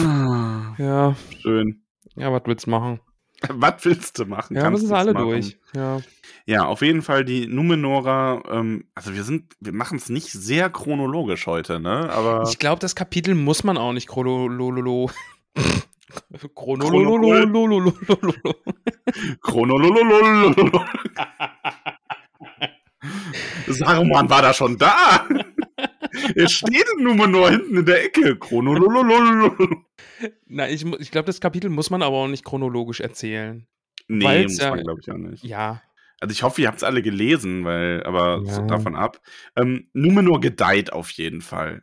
Ja, 0.77 1.15
Schön. 1.41 1.83
ja, 2.15 2.31
was 2.31 2.41
willst 2.45 2.65
du 2.67 2.69
machen? 2.71 2.99
Was 3.49 3.83
willst 3.85 4.19
du 4.19 4.25
machen? 4.25 4.55
Ja, 4.55 4.61
Kannst 4.61 4.83
müssen 4.83 4.91
nichts 4.93 4.99
alle 4.99 5.13
machen. 5.13 5.25
durch. 5.25 5.57
Ja. 5.75 5.99
Ja, 6.45 6.65
auf 6.65 6.83
jeden 6.83 7.01
Fall 7.01 7.25
die 7.25 7.47
Numenora. 7.47 8.43
Ähm, 8.51 8.85
also 8.93 9.15
wir 9.15 9.23
sind, 9.23 9.55
wir 9.59 9.73
machen 9.73 9.97
es 9.97 10.09
nicht 10.09 10.31
sehr 10.31 10.69
chronologisch 10.69 11.47
heute, 11.47 11.79
ne? 11.79 12.07
Aber 12.11 12.43
Ich 12.47 12.59
glaube, 12.59 12.79
das 12.79 12.93
Kapitel 12.95 13.33
muss 13.33 13.63
man 13.63 13.77
auch 13.79 13.93
nicht 13.93 14.07
chronololo. 14.07 15.09
Chronololo. 16.55 17.89
Chronolololololol. 19.41 20.85
Saruman 23.67 24.29
war 24.29 24.41
da 24.41 24.53
schon 24.53 24.77
da. 24.77 25.27
er 26.35 26.49
steht 26.49 26.85
in 26.97 27.03
Numenor 27.03 27.49
hinten 27.51 27.77
in 27.77 27.85
der 27.85 28.05
Ecke. 28.05 28.37
Chronololololol. 28.37 29.55
Na, 30.45 30.69
ich, 30.69 30.85
glaube, 31.11 31.25
das 31.27 31.41
Kapitel 31.41 31.69
muss 31.69 31.89
man 31.89 32.01
aber 32.01 32.17
auch 32.17 32.27
nicht 32.27 32.43
chronologisch 32.45 32.99
erzählen. 32.99 33.65
Nee, 34.07 34.25
Weil's 34.25 34.57
glaube 34.57 34.99
ich, 35.01 35.11
auch 35.11 35.17
nicht. 35.17 35.43
Also 36.19 36.33
ich 36.33 36.43
hoffe, 36.43 36.61
ihr 36.61 36.67
habt 36.67 36.77
es 36.77 36.83
alle 36.83 37.01
gelesen, 37.01 37.63
weil, 37.65 38.03
aber 38.03 38.43
Ja. 38.45 38.61
davon 38.67 38.95
ab. 38.95 39.19
Numenor 39.93 40.39
gedeiht 40.39 40.93
auf 40.93 41.09
jeden 41.11 41.41
Fall. 41.41 41.81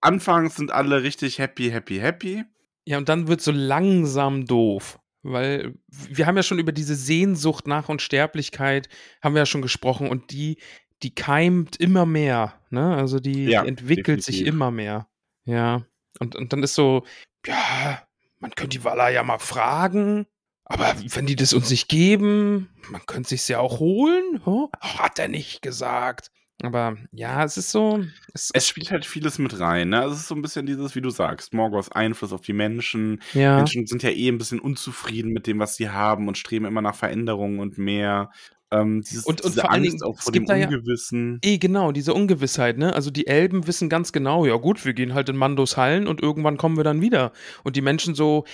Anfangs 0.00 0.56
sind 0.56 0.70
alle 0.70 1.02
richtig 1.02 1.38
happy, 1.38 1.70
happy, 1.70 1.96
happy. 1.98 2.44
Ja, 2.86 2.98
und 2.98 3.08
dann 3.08 3.28
wird 3.28 3.40
so 3.40 3.52
langsam 3.52 4.46
doof. 4.46 4.98
Weil 5.22 5.74
wir 5.88 6.26
haben 6.26 6.36
ja 6.36 6.42
schon 6.42 6.58
über 6.58 6.72
diese 6.72 6.94
Sehnsucht 6.94 7.66
nach 7.66 7.88
Unsterblichkeit, 7.88 8.90
haben 9.22 9.34
wir 9.34 9.40
ja 9.40 9.46
schon 9.46 9.62
gesprochen 9.62 10.08
und 10.08 10.32
die, 10.32 10.58
die 11.02 11.14
keimt 11.14 11.76
immer 11.76 12.04
mehr. 12.04 12.60
Ne? 12.68 12.94
Also 12.94 13.20
die, 13.20 13.44
Ja, 13.44 13.62
die 13.62 13.68
entwickelt 13.68 14.22
sich 14.22 14.36
definitiv. 14.36 14.54
immer 14.54 14.70
mehr. 14.70 15.08
Ja. 15.46 15.86
Und, 16.18 16.36
und 16.36 16.52
dann 16.52 16.62
ist 16.62 16.74
so, 16.74 17.04
ja, 17.46 18.02
man 18.38 18.50
könnte 18.54 18.78
die 18.78 18.84
Walla 18.84 19.08
ja 19.08 19.22
mal 19.22 19.38
fragen. 19.38 20.26
Aber 20.66 20.94
wenn 20.98 21.26
die 21.26 21.36
das 21.36 21.54
uns 21.54 21.70
nicht 21.70 21.88
geben, 21.88 22.68
man 22.90 23.04
könnte 23.06 23.30
sich's 23.30 23.48
ja 23.48 23.60
auch 23.60 23.80
holen. 23.80 24.42
Huh? 24.44 24.70
Hat 24.80 25.18
er 25.18 25.28
nicht 25.28 25.62
gesagt. 25.62 26.30
Aber 26.64 26.96
ja, 27.12 27.44
es 27.44 27.56
ist 27.56 27.70
so. 27.70 28.04
Es, 28.32 28.50
Es 28.52 28.66
spielt 28.68 28.90
halt 28.90 29.04
vieles 29.04 29.38
mit 29.38 29.58
rein. 29.60 29.90
Ne? 29.90 30.00
Also 30.00 30.14
es 30.14 30.20
ist 30.20 30.28
so 30.28 30.34
ein 30.34 30.42
bisschen 30.42 30.66
dieses, 30.66 30.94
wie 30.94 31.00
du 31.00 31.10
sagst, 31.10 31.54
Morgoths 31.54 31.90
Einfluss 31.92 32.32
auf 32.32 32.40
die 32.42 32.52
Menschen. 32.52 33.20
ja. 33.32 33.56
Menschen 33.56 33.86
sind 33.86 34.02
ja 34.02 34.10
eh 34.10 34.28
ein 34.28 34.38
bisschen 34.38 34.60
unzufrieden 34.60 35.32
mit 35.32 35.46
dem, 35.46 35.58
was 35.58 35.76
sie 35.76 35.90
haben 35.90 36.28
und 36.28 36.38
streben 36.38 36.64
immer 36.64 36.82
nach 36.82 36.94
Veränderungen 36.94 37.58
und 37.60 37.78
mehr. 37.78 38.30
Ähm, 38.70 39.02
dieses, 39.02 39.24
Und- 39.24 39.42
und 39.42 39.50
diese 39.52 39.60
vor 39.60 39.70
allen 39.70 39.82
Angst 39.84 39.92
Dingen, 39.92 40.02
auch 40.02 40.20
vor 40.20 40.32
dem 40.32 40.46
da 40.46 40.56
ja- 40.56 40.66
Ungewissen. 40.66 41.38
Eh, 41.44 41.58
genau, 41.58 41.92
diese 41.92 42.12
Ungewissheit, 42.14 42.76
ne? 42.78 42.92
Also 42.94 43.10
die 43.10 43.26
Elben 43.26 43.66
wissen 43.66 43.88
ganz 43.88 44.10
genau, 44.12 44.46
ja 44.46 44.56
gut, 44.56 44.84
wir 44.84 44.94
gehen 44.94 45.14
halt 45.14 45.28
in 45.28 45.36
Mandos 45.36 45.76
Hallen 45.76 46.08
und 46.08 46.20
irgendwann 46.22 46.56
kommen 46.56 46.76
wir 46.76 46.82
dann 46.84 47.00
wieder. 47.00 47.32
Und 47.62 47.76
die 47.76 47.82
Menschen 47.82 48.14
so, 48.14 48.44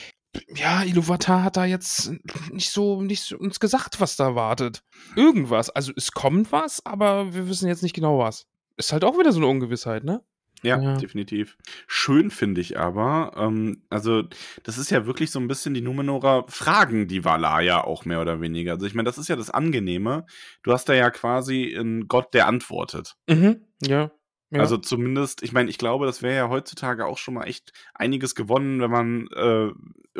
ja, 0.54 0.82
Iluvatar 0.84 1.42
hat 1.42 1.56
da 1.56 1.64
jetzt 1.64 2.12
nicht 2.50 2.70
so, 2.70 3.02
nicht 3.02 3.22
so 3.22 3.36
uns 3.36 3.60
gesagt, 3.60 4.00
was 4.00 4.16
da 4.16 4.34
wartet. 4.34 4.82
Irgendwas. 5.16 5.70
Also 5.70 5.92
es 5.96 6.12
kommt 6.12 6.52
was, 6.52 6.84
aber 6.86 7.34
wir 7.34 7.48
wissen 7.48 7.68
jetzt 7.68 7.82
nicht 7.82 7.94
genau 7.94 8.18
was. 8.18 8.46
Ist 8.76 8.92
halt 8.92 9.04
auch 9.04 9.18
wieder 9.18 9.32
so 9.32 9.38
eine 9.40 9.48
Ungewissheit, 9.48 10.04
ne? 10.04 10.22
Ja, 10.62 10.78
Ja. 10.80 10.96
definitiv. 10.98 11.56
Schön 11.86 12.30
finde 12.30 12.60
ich 12.60 12.78
aber, 12.78 13.32
ähm, 13.36 13.82
also 13.88 14.24
das 14.62 14.76
ist 14.76 14.90
ja 14.90 15.06
wirklich 15.06 15.30
so 15.30 15.40
ein 15.40 15.48
bisschen 15.48 15.72
die 15.72 15.80
Numenora 15.80 16.44
fragen 16.48 17.08
die 17.08 17.24
Valar 17.24 17.62
ja 17.62 17.82
auch 17.82 18.04
mehr 18.04 18.20
oder 18.20 18.40
weniger. 18.42 18.72
Also 18.72 18.86
ich 18.86 18.94
meine, 18.94 19.06
das 19.06 19.16
ist 19.18 19.28
ja 19.28 19.36
das 19.36 19.50
Angenehme. 19.50 20.26
Du 20.62 20.72
hast 20.72 20.88
da 20.88 20.92
ja 20.94 21.10
quasi 21.10 21.74
einen 21.76 22.08
Gott, 22.08 22.34
der 22.34 22.46
antwortet. 22.46 23.16
Mhm. 23.26 23.64
Ja. 23.80 24.10
ja. 24.50 24.60
Also 24.60 24.76
zumindest, 24.76 25.42
ich 25.42 25.52
meine, 25.52 25.70
ich 25.70 25.78
glaube, 25.78 26.04
das 26.04 26.20
wäre 26.20 26.36
ja 26.36 26.48
heutzutage 26.50 27.06
auch 27.06 27.16
schon 27.16 27.34
mal 27.34 27.44
echt 27.44 27.72
einiges 27.94 28.34
gewonnen, 28.34 28.80
wenn 28.82 28.90
man 28.90 29.28
äh, 29.28 29.70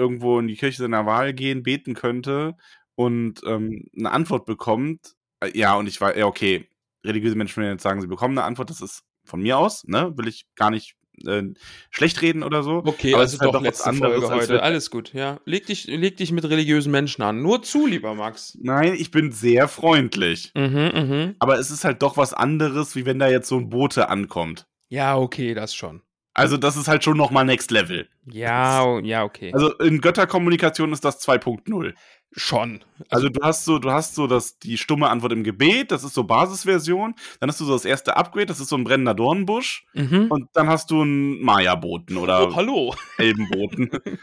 irgendwo 0.01 0.39
in 0.39 0.49
die 0.49 0.57
Kirche 0.57 0.83
seiner 0.83 1.07
Wahl 1.07 1.35
gehen, 1.35 1.63
beten 1.63 1.95
könnte 1.95 2.57
und 2.95 3.43
ähm, 3.47 3.87
eine 3.97 4.11
Antwort 4.11 4.47
bekommt. 4.47 5.15
Äh, 5.41 5.57
ja, 5.57 5.75
und 5.75 5.87
ich 5.87 6.01
war, 6.01 6.17
ja, 6.17 6.27
okay, 6.27 6.69
religiöse 7.05 7.37
Menschen 7.37 7.63
werden 7.63 7.75
jetzt 7.75 7.83
sagen, 7.83 8.01
sie 8.01 8.07
bekommen 8.07 8.37
eine 8.37 8.47
Antwort, 8.47 8.71
das 8.71 8.81
ist 8.81 9.03
von 9.25 9.41
mir 9.41 9.59
aus, 9.59 9.85
ne? 9.87 10.13
Will 10.17 10.29
ich 10.29 10.47
gar 10.57 10.71
nicht 10.71 10.97
äh, 11.27 11.43
schlecht 11.91 12.23
reden 12.23 12.43
oder 12.43 12.63
so. 12.63 12.83
Okay, 12.85 13.13
aber 13.13 13.23
also 13.23 13.31
es 13.31 13.35
ist 13.35 13.41
halt 13.41 13.55
doch 13.55 13.63
doch 13.63 13.69
was 13.69 13.83
anderes, 13.83 14.25
Folge 14.25 14.35
heute. 14.35 14.63
Alles 14.63 14.91
gut, 14.91 15.13
ja. 15.13 15.39
Leg 15.45 15.67
dich, 15.67 15.87
leg 15.87 16.17
dich 16.17 16.33
mit 16.33 16.45
religiösen 16.45 16.91
Menschen 16.91 17.23
an. 17.23 17.43
Nur 17.43 17.63
zu, 17.63 17.87
lieber 17.87 18.15
Max. 18.15 18.57
Nein, 18.61 18.95
ich 18.95 19.11
bin 19.11 19.33
sehr 19.33 19.69
freundlich. 19.69 20.53
Mhm, 20.55 20.91
mhm. 20.95 21.35
Aber 21.39 21.59
es 21.59 21.71
ist 21.71 21.85
halt 21.85 22.03
doch 22.03 22.17
was 22.17 22.33
anderes, 22.33 22.97
wie 22.97 23.07
wenn 23.07 23.19
da 23.19 23.29
jetzt 23.29 23.49
so 23.49 23.57
ein 23.57 23.69
Bote 23.69 24.09
ankommt. 24.09 24.67
Ja, 24.89 25.17
okay, 25.17 25.55
das 25.55 25.75
schon. 25.75 26.03
Also 26.41 26.57
das 26.57 26.77
ist 26.77 26.89
halt 26.89 27.05
schon 27.05 27.17
noch 27.17 27.31
mal 27.31 27.45
Next 27.45 27.71
Level. 27.71 28.09
Ja, 28.27 28.99
ja, 29.01 29.25
okay. 29.25 29.53
Also 29.53 29.77
in 29.79 30.01
Götterkommunikation 30.01 30.93
ist 30.93 31.05
das 31.05 31.21
2.0. 31.27 31.93
schon. 32.33 32.83
Also 33.11 33.29
du 33.29 33.43
hast 33.43 33.65
so, 33.67 33.79
du 33.79 33.91
hast 33.91 34.15
so 34.15 34.27
das, 34.27 34.59
die 34.59 34.79
stumme 34.79 35.11
Antwort 35.11 35.33
im 35.33 35.45
Gebet, 35.45 35.91
das 35.91 36.03
ist 36.03 36.15
so 36.15 36.25
Basisversion. 36.25 37.15
Dann 37.41 37.51
hast 37.51 37.61
du 37.61 37.65
so 37.67 37.73
das 37.75 37.85
erste 37.85 38.17
Upgrade, 38.17 38.47
das 38.47 38.59
ist 38.61 38.71
so 38.71 38.77
ein 38.77 38.85
brennender 38.85 39.15
Dornbusch. 39.15 39.85
Mhm. 39.93 40.29
Und 40.31 40.49
dann 40.55 40.69
hast 40.69 40.91
du 40.91 41.03
einen 41.03 41.43
Maya-Boten 41.43 42.17
oder 42.17 42.49
Oh, 42.49 42.57
hallo. 42.57 42.95
Elbenboten. 43.19 43.91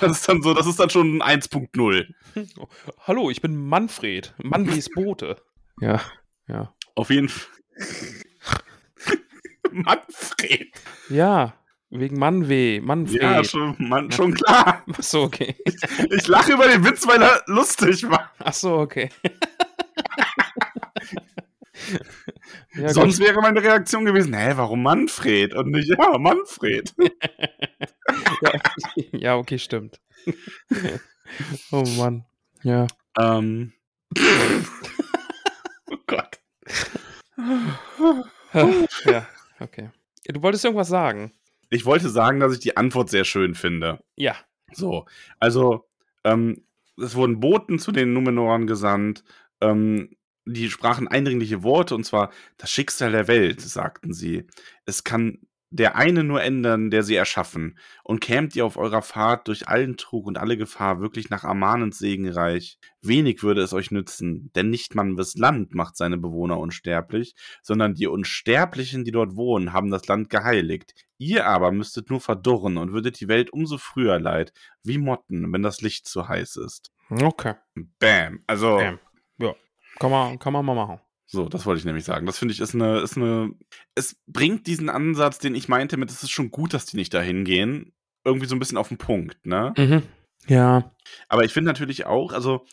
Das 0.00 0.12
ist 0.12 0.26
dann 0.26 0.40
so, 0.40 0.54
das 0.54 0.66
ist 0.66 0.80
dann 0.80 0.88
schon 0.88 1.20
1.0. 1.20 2.06
Hallo, 3.06 3.28
ich 3.28 3.42
bin 3.42 3.68
Manfred. 3.68 4.34
Manwes 4.42 4.88
Bote. 4.88 5.36
Ja, 5.78 6.00
ja. 6.46 6.72
Auf 6.94 7.10
jeden 7.10 7.28
Fall. 7.28 7.50
Manfred. 9.72 10.68
Ja, 11.08 11.54
wegen 11.90 12.18
Manweh. 12.18 12.80
Manfred. 12.80 13.22
Ja, 13.22 13.44
schon, 13.44 13.76
man, 13.78 14.10
schon 14.12 14.34
klar. 14.34 14.84
Ach 14.92 15.02
so, 15.02 15.22
okay. 15.22 15.56
Ich 16.10 16.26
lache 16.26 16.52
über 16.52 16.68
den 16.68 16.84
Witz, 16.84 17.06
weil 17.06 17.22
er 17.22 17.42
lustig 17.46 18.06
war. 18.08 18.30
Ach 18.38 18.52
so, 18.52 18.76
okay. 18.78 19.08
ja, 22.74 22.90
Sonst 22.90 23.20
wäre 23.20 23.40
meine 23.40 23.62
Reaktion 23.62 24.04
gewesen, 24.04 24.34
hä, 24.34 24.52
warum 24.56 24.82
Manfred? 24.82 25.54
Und 25.54 25.70
nicht, 25.70 25.88
ja, 25.88 26.18
Manfred. 26.18 26.94
gut. 26.96 27.12
ja, 28.42 28.52
ja, 29.12 29.36
okay, 29.36 29.58
stimmt. 29.58 29.98
oh 31.70 31.84
Mann. 31.96 32.26
Ja. 32.62 32.86
ähm. 33.18 33.72
oh 35.90 35.96
Gott. 36.06 36.38
ja, 39.04 39.26
okay. 39.60 39.90
Du 40.26 40.42
wolltest 40.42 40.64
irgendwas 40.64 40.88
sagen? 40.88 41.32
Ich 41.70 41.84
wollte 41.84 42.08
sagen, 42.08 42.40
dass 42.40 42.52
ich 42.52 42.60
die 42.60 42.76
Antwort 42.76 43.10
sehr 43.10 43.24
schön 43.24 43.54
finde. 43.54 44.02
Ja. 44.16 44.36
So, 44.72 45.06
also, 45.38 45.86
ähm, 46.24 46.64
es 47.00 47.14
wurden 47.14 47.40
Boten 47.40 47.78
zu 47.78 47.92
den 47.92 48.12
Numenoren 48.12 48.66
gesandt, 48.66 49.24
ähm, 49.60 50.16
die 50.44 50.70
sprachen 50.70 51.08
eindringliche 51.08 51.62
Worte, 51.62 51.94
und 51.94 52.04
zwar 52.04 52.30
das 52.56 52.70
Schicksal 52.70 53.12
der 53.12 53.28
Welt, 53.28 53.60
sagten 53.60 54.12
sie. 54.12 54.46
Es 54.86 55.04
kann 55.04 55.38
der 55.70 55.96
eine 55.96 56.24
nur 56.24 56.42
ändern, 56.42 56.90
der 56.90 57.02
sie 57.02 57.14
erschaffen. 57.14 57.78
Und 58.02 58.20
kämt 58.20 58.56
ihr 58.56 58.64
auf 58.64 58.76
eurer 58.76 59.02
Fahrt 59.02 59.48
durch 59.48 59.68
allen 59.68 59.96
Trug 59.96 60.26
und 60.26 60.38
alle 60.38 60.56
Gefahr 60.56 61.00
wirklich 61.00 61.28
nach 61.30 61.44
Amanens 61.44 61.98
Segenreich, 61.98 62.78
wenig 63.02 63.42
würde 63.42 63.62
es 63.62 63.72
euch 63.72 63.90
nützen, 63.90 64.50
denn 64.54 64.70
nicht 64.70 64.94
Manwes 64.94 65.34
Land 65.34 65.74
macht 65.74 65.96
seine 65.96 66.16
Bewohner 66.16 66.58
unsterblich, 66.58 67.34
sondern 67.62 67.94
die 67.94 68.06
Unsterblichen, 68.06 69.04
die 69.04 69.10
dort 69.10 69.36
wohnen, 69.36 69.72
haben 69.72 69.90
das 69.90 70.06
Land 70.06 70.30
geheiligt. 70.30 70.94
Ihr 71.18 71.46
aber 71.46 71.72
müsstet 71.72 72.10
nur 72.10 72.20
verdurren 72.20 72.76
und 72.78 72.92
würdet 72.92 73.20
die 73.20 73.28
Welt 73.28 73.52
umso 73.52 73.76
früher 73.76 74.18
leid, 74.18 74.52
wie 74.82 74.98
Motten, 74.98 75.52
wenn 75.52 75.62
das 75.62 75.80
Licht 75.80 76.06
zu 76.06 76.28
heiß 76.28 76.56
ist. 76.56 76.92
Okay. 77.10 77.54
Bam. 77.98 78.42
Also, 78.46 78.76
Bam. 78.76 78.98
Ja. 79.38 79.54
Kann 79.98 80.10
man, 80.10 80.38
kann 80.38 80.52
man 80.52 80.64
mal 80.64 80.74
machen. 80.74 81.00
So, 81.30 81.46
das 81.46 81.66
wollte 81.66 81.78
ich 81.78 81.84
nämlich 81.84 82.04
sagen. 82.04 82.24
Das 82.24 82.38
finde 82.38 82.54
ich 82.54 82.60
ist 82.60 82.74
eine, 82.74 83.00
ist 83.00 83.16
eine. 83.18 83.50
Es 83.94 84.16
bringt 84.26 84.66
diesen 84.66 84.88
Ansatz, 84.88 85.38
den 85.38 85.54
ich 85.54 85.68
meinte, 85.68 85.98
mit 85.98 86.10
es 86.10 86.22
ist 86.22 86.30
schon 86.30 86.50
gut, 86.50 86.72
dass 86.72 86.86
die 86.86 86.96
nicht 86.96 87.12
dahin 87.12 87.44
gehen, 87.44 87.92
irgendwie 88.24 88.46
so 88.46 88.56
ein 88.56 88.58
bisschen 88.58 88.78
auf 88.78 88.88
den 88.88 88.96
Punkt, 88.96 89.46
ne? 89.46 89.74
Mhm. 89.76 90.02
Ja. 90.46 90.90
Aber 91.28 91.44
ich 91.44 91.52
finde 91.52 91.70
natürlich 91.70 92.06
auch, 92.06 92.32
also, 92.32 92.64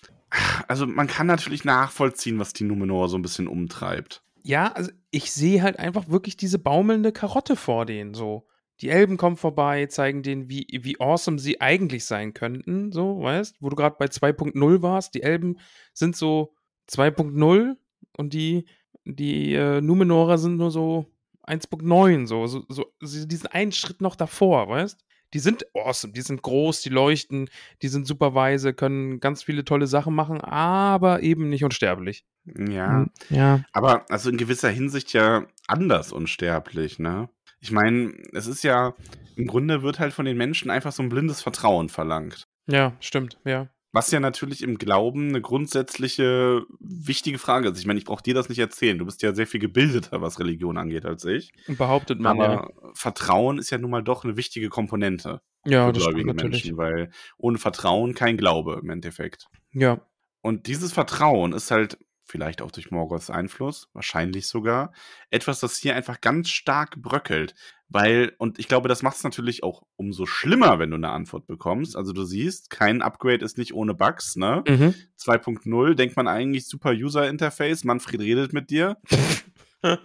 also 0.70 0.88
man 0.88 1.08
kann 1.08 1.28
natürlich 1.28 1.66
nachvollziehen, 1.66 2.40
was 2.40 2.54
die 2.54 2.64
Numenor 2.64 3.10
so 3.10 3.18
ein 3.18 3.22
bisschen 3.22 3.50
umtreibt. 3.50 4.24
Ja, 4.42 4.72
also 4.72 4.90
ich 5.12 5.34
sehe 5.34 5.62
halt 5.62 5.78
einfach 5.78 6.08
wirklich 6.08 6.38
diese 6.38 6.60
baumelnde 6.60 7.12
Karotte 7.12 7.58
vor 7.58 7.86
denen 7.86 8.14
so. 8.14 8.48
Die 8.82 8.90
Elben 8.90 9.18
kommen 9.18 9.38
vorbei, 9.38 9.86
zeigen 9.88 10.24
denen, 10.24 10.50
wie, 10.50 10.68
wie 10.82 11.00
awesome 11.00 11.40
sie 11.40 11.60
eigentlich 11.60 12.06
sein 12.06 12.34
könnten, 12.34 12.92
so, 12.94 13.22
weißt, 13.22 13.58
wo 13.60 13.70
du 13.70 13.76
gerade 13.76 13.96
bei 14.00 14.06
2.0 14.06 14.82
warst. 14.82 15.14
Die 15.14 15.24
Elben 15.24 15.60
sind 15.94 16.16
so 16.16 16.54
2.0 16.90 17.76
und 18.18 18.34
die, 18.34 18.66
die 19.06 19.54
äh, 19.54 19.82
Numenorer 19.82 20.38
sind 20.38 20.58
nur 20.58 20.72
so 20.72 21.06
1.9, 21.48 22.28
so, 22.28 22.48
so, 22.48 22.64
so, 22.70 22.86
sie- 23.02 23.28
die 23.28 23.36
sind 23.36 23.54
einen 23.54 23.72
Schritt 23.72 24.02
noch 24.02 24.16
davor, 24.16 24.68
weißt? 24.70 25.00
Die 25.34 25.40
sind 25.40 25.66
awesome, 25.76 26.14
die 26.14 26.22
sind 26.22 26.42
groß, 26.42 26.82
die 26.82 26.90
leuchten, 26.90 27.50
die 27.82 27.88
sind 27.90 28.08
super 28.08 28.36
weise, 28.36 28.74
können 28.74 29.20
ganz 29.20 29.44
viele 29.44 29.66
tolle 29.66 29.86
Sachen 29.88 30.16
machen, 30.16 30.40
aber 30.42 31.22
eben 31.24 31.50
nicht 31.50 31.64
unsterblich. 31.64 32.26
Ja. 32.70 33.08
Ja. 33.30 33.64
Aber 33.74 34.06
also 34.10 34.30
in 34.30 34.38
gewisser 34.38 34.70
Hinsicht 34.70 35.14
ja 35.14 35.46
anders 35.68 36.12
unsterblich, 36.14 37.00
ne? 37.00 37.28
Ich 37.60 37.72
meine, 37.72 38.14
es 38.34 38.48
ist 38.48 38.64
ja, 38.64 38.94
im 39.36 39.48
Grunde 39.48 39.82
wird 39.82 40.00
halt 40.00 40.14
von 40.14 40.26
den 40.26 40.38
Menschen 40.38 40.70
einfach 40.70 40.92
so 40.92 41.02
ein 41.04 41.10
blindes 41.10 41.42
Vertrauen 41.42 41.90
verlangt. 41.90 42.48
Ja, 42.68 42.94
stimmt, 43.00 43.38
ja. 43.44 43.68
Was 43.96 44.12
ja 44.12 44.20
natürlich 44.20 44.62
im 44.62 44.78
Glauben 44.78 45.30
eine 45.30 45.40
grundsätzliche 45.40 46.64
wichtige 46.82 47.38
Frage 47.38 47.70
ist. 47.70 47.80
Ich 47.80 47.86
meine, 47.86 47.98
ich 47.98 48.04
brauche 48.04 48.22
dir 48.22 48.34
das 48.34 48.50
nicht 48.50 48.60
erzählen. 48.60 48.98
Du 48.98 49.06
bist 49.06 49.22
ja 49.22 49.34
sehr 49.34 49.48
viel 49.48 49.62
gebildeter, 49.62 50.22
was 50.22 50.38
Religion 50.38 50.78
angeht, 50.78 51.06
als 51.06 51.24
ich. 51.24 51.54
Behauptet 51.68 52.20
man, 52.20 52.38
ja. 52.38 52.44
Aber 52.44 52.74
Vertrauen 52.94 53.58
ist 53.58 53.70
ja 53.70 53.78
nun 53.78 53.92
mal 53.92 54.04
doch 54.04 54.26
eine 54.26 54.36
wichtige 54.36 54.68
Komponente 54.68 55.40
Ja, 55.64 55.88
für 55.88 55.94
gläubige 55.94 56.28
natürlich. 56.28 56.66
Menschen, 56.66 56.78
weil 56.78 57.10
ohne 57.38 57.58
Vertrauen 57.58 58.14
kein 58.16 58.36
Glaube 58.36 58.82
im 58.84 58.90
Endeffekt. 58.90 59.48
Ja. 59.72 60.02
Und 60.42 60.68
dieses 60.68 60.92
Vertrauen 60.92 61.54
ist 61.54 61.72
halt, 61.72 61.98
vielleicht 62.26 62.62
auch 62.62 62.72
durch 62.72 62.92
Morgoths 62.92 63.30
Einfluss, 63.30 63.90
wahrscheinlich 63.94 64.48
sogar, 64.48 64.92
etwas, 65.30 65.60
das 65.60 65.78
hier 65.78 65.96
einfach 65.96 66.22
ganz 66.22 66.50
stark 66.50 67.02
bröckelt. 67.02 67.56
Weil, 67.88 68.34
und 68.40 68.58
ich 68.58 68.68
glaube, 68.68 68.90
das 68.90 69.04
macht 69.04 69.18
es 69.18 69.24
natürlich 69.24 69.64
auch 69.64 69.84
umso 69.96 70.26
schlimmer, 70.26 70.80
wenn 70.80 70.90
du 70.90 70.96
eine 70.96 71.10
Antwort 71.10 71.46
bekommst. 71.46 71.96
Also 71.96 72.14
du 72.14 72.24
siehst, 72.24 72.72
kein 72.72 73.04
Upgrade 73.04 73.46
ist 73.46 73.60
nicht 73.60 73.74
ohne 73.76 73.94
Bugs, 73.94 74.36
ne? 74.36 74.64
Mhm. 74.68 74.96
2.0 75.20 75.94
denkt 75.94 76.16
man 76.16 76.28
eigentlich 76.28 76.68
super 76.68 76.92
User-Interface, 76.92 77.84
Manfred 77.84 78.22
redet 78.22 78.54
mit 78.54 78.72
dir. 78.72 78.98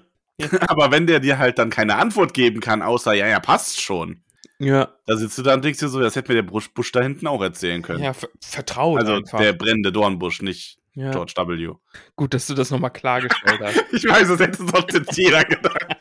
Aber 0.68 0.90
wenn 0.90 1.06
der 1.06 1.20
dir 1.20 1.38
halt 1.38 1.58
dann 1.58 1.70
keine 1.70 1.96
Antwort 1.96 2.34
geben 2.34 2.60
kann, 2.60 2.82
außer, 2.82 3.14
ja, 3.14 3.26
ja, 3.26 3.40
passt 3.40 3.80
schon. 3.80 4.22
Ja, 4.58 4.94
Da 5.06 5.16
sitzt 5.16 5.38
du 5.38 5.42
da 5.42 5.54
und 5.54 5.64
denkst 5.64 5.80
dir 5.80 5.88
so, 5.88 6.00
das 6.00 6.16
hätte 6.16 6.32
mir 6.32 6.42
der 6.42 6.50
Busch, 6.50 6.72
Busch 6.74 6.92
da 6.92 7.00
hinten 7.00 7.26
auch 7.26 7.40
erzählen 7.40 7.80
können. 7.80 8.02
ja 8.02 8.12
ver 8.12 8.28
Vertrauen 8.42 8.98
also 8.98 9.14
einfach. 9.14 9.38
der 9.38 9.54
brennende 9.54 9.90
Dornbusch, 9.90 10.42
nicht 10.42 10.79
ja. 11.00 11.10
George 11.10 11.34
W. 11.36 11.74
Gut, 12.16 12.34
dass 12.34 12.46
du 12.46 12.54
das 12.54 12.70
nochmal 12.70 12.90
klargestellt 12.90 13.60
hast. 13.60 13.84
Ich 13.92 14.04
weiß, 14.04 14.28
das 14.28 14.40
hätte 14.40 14.58
sonst 14.58 14.92
jetzt 14.92 15.16
jeder 15.16 15.44
gedacht. 15.44 15.96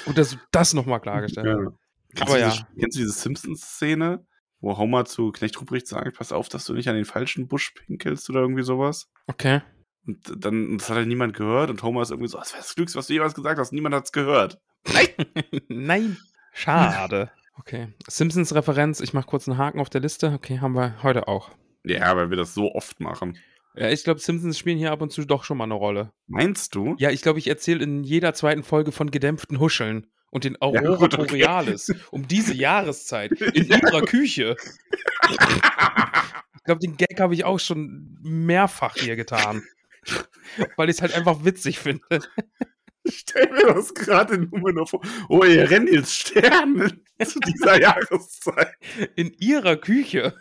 Gut, 0.05 0.17
dass 0.19 0.31
du 0.31 0.37
das 0.51 0.75
nochmal 0.75 1.01
klargestellt 1.01 1.47
hast. 1.47 1.75
Kennst, 2.15 2.23
Aber 2.23 2.35
du 2.35 2.41
ja. 2.41 2.51
diese, 2.51 2.67
kennst 2.79 2.97
du 2.97 3.01
diese 3.03 3.13
Simpsons-Szene, 3.13 4.27
wo 4.61 4.77
Homer 4.77 5.05
zu 5.05 5.33
Knecht 5.33 5.61
Ruprecht 5.61 5.87
sagt, 5.87 6.17
pass 6.17 6.33
auf, 6.33 6.49
dass 6.49 6.65
du 6.65 6.75
nicht 6.75 6.89
an 6.89 6.95
den 6.95 7.05
falschen 7.05 7.49
Busch 7.49 7.73
pinkelst 7.75 8.29
oder 8.31 8.41
irgendwie 8.41 8.63
sowas. 8.63 9.11
Okay. 9.27 9.63
Und 10.07 10.45
dann, 10.45 10.79
das 10.79 10.89
hat 10.89 10.97
halt 10.97 11.09
niemand 11.09 11.35
gehört 11.35 11.71
und 11.71 11.83
Homer 11.83 12.03
ist 12.03 12.11
irgendwie 12.11 12.29
so, 12.29 12.39
das 12.39 12.53
wäre 12.53 12.63
das 12.63 12.75
Glücks, 12.75 12.97
was 12.97 13.07
du 13.07 13.15
jemals 13.15 13.35
gesagt 13.35 13.59
hast, 13.59 13.73
niemand 13.73 13.95
hat's 13.95 14.13
gehört. 14.13 14.61
Nein. 15.69 16.17
Schade. 16.53 17.31
Okay. 17.59 17.89
Simpsons-Referenz, 18.09 19.01
ich 19.01 19.15
mache 19.15 19.27
kurz 19.27 19.49
einen 19.49 19.59
Haken 19.59 19.81
auf 19.81 19.91
der 19.91 20.01
Liste. 20.01 20.33
Okay, 20.33 20.61
haben 20.61 20.75
wir 20.75 21.03
heute 21.03 21.29
auch. 21.29 21.51
Ja, 21.85 22.17
weil 22.17 22.31
wir 22.31 22.37
das 22.37 22.55
so 22.55 22.73
oft 22.75 23.01
machen. 23.01 23.39
Ja, 23.75 23.89
ich 23.89 24.05
glaube, 24.05 24.21
Simpsons 24.21 24.59
spielen 24.59 24.79
hier 24.79 24.93
ab 24.93 25.01
und 25.01 25.11
zu 25.11 25.25
doch 25.25 25.45
schon 25.45 25.57
mal 25.57 25.65
eine 25.65 25.75
Rolle. 25.75 26.13
Meinst 26.27 26.75
du? 26.75 26.95
Ja, 26.99 27.11
ich 27.11 27.23
glaube, 27.23 27.39
ich 27.39 27.49
erzähle 27.49 27.83
in 27.83 28.05
jeder 28.05 28.35
zweiten 28.35 28.63
Folge 28.63 28.93
von 28.93 29.11
gedämpften 29.11 29.59
Huscheln 29.61 30.07
und 30.31 30.45
den 30.45 30.61
Aurora 30.61 30.97
gut, 30.97 31.15
okay. 31.15 31.27
Borealis 31.27 31.95
um 32.11 32.29
diese 32.29 32.55
Jahreszeit 32.55 33.33
in 33.55 33.69
ihrer 33.69 34.03
Küche. 34.03 34.57
Ich 35.31 36.65
glaube, 36.65 36.81
den 36.81 36.97
Gag 36.97 37.19
habe 37.19 37.35
ich 37.35 37.45
auch 37.45 37.59
schon 37.59 38.19
mehrfach 38.23 38.97
hier 38.97 39.17
getan. 39.17 39.63
Weil 40.77 40.91
ich 40.91 40.97
es 40.97 41.03
halt 41.03 41.15
einfach 41.15 41.45
witzig 41.45 41.79
finde. 41.79 42.21
Stell 43.13 43.51
mir 43.51 43.75
das 43.75 43.95
gerade 43.95 44.39
nur 44.39 44.73
noch 44.73 44.89
vor. 44.89 45.01
Oh, 45.29 45.45
ihr 45.45 45.71
rennt 45.71 45.91
jetzt 45.91 46.15
Sterne 46.15 46.91
zu 47.25 47.39
dieser 47.41 47.81
Jahreszeit. 47.81 48.75
In 49.17 49.33
ihrer 49.39 49.77
Küche. 49.77 50.35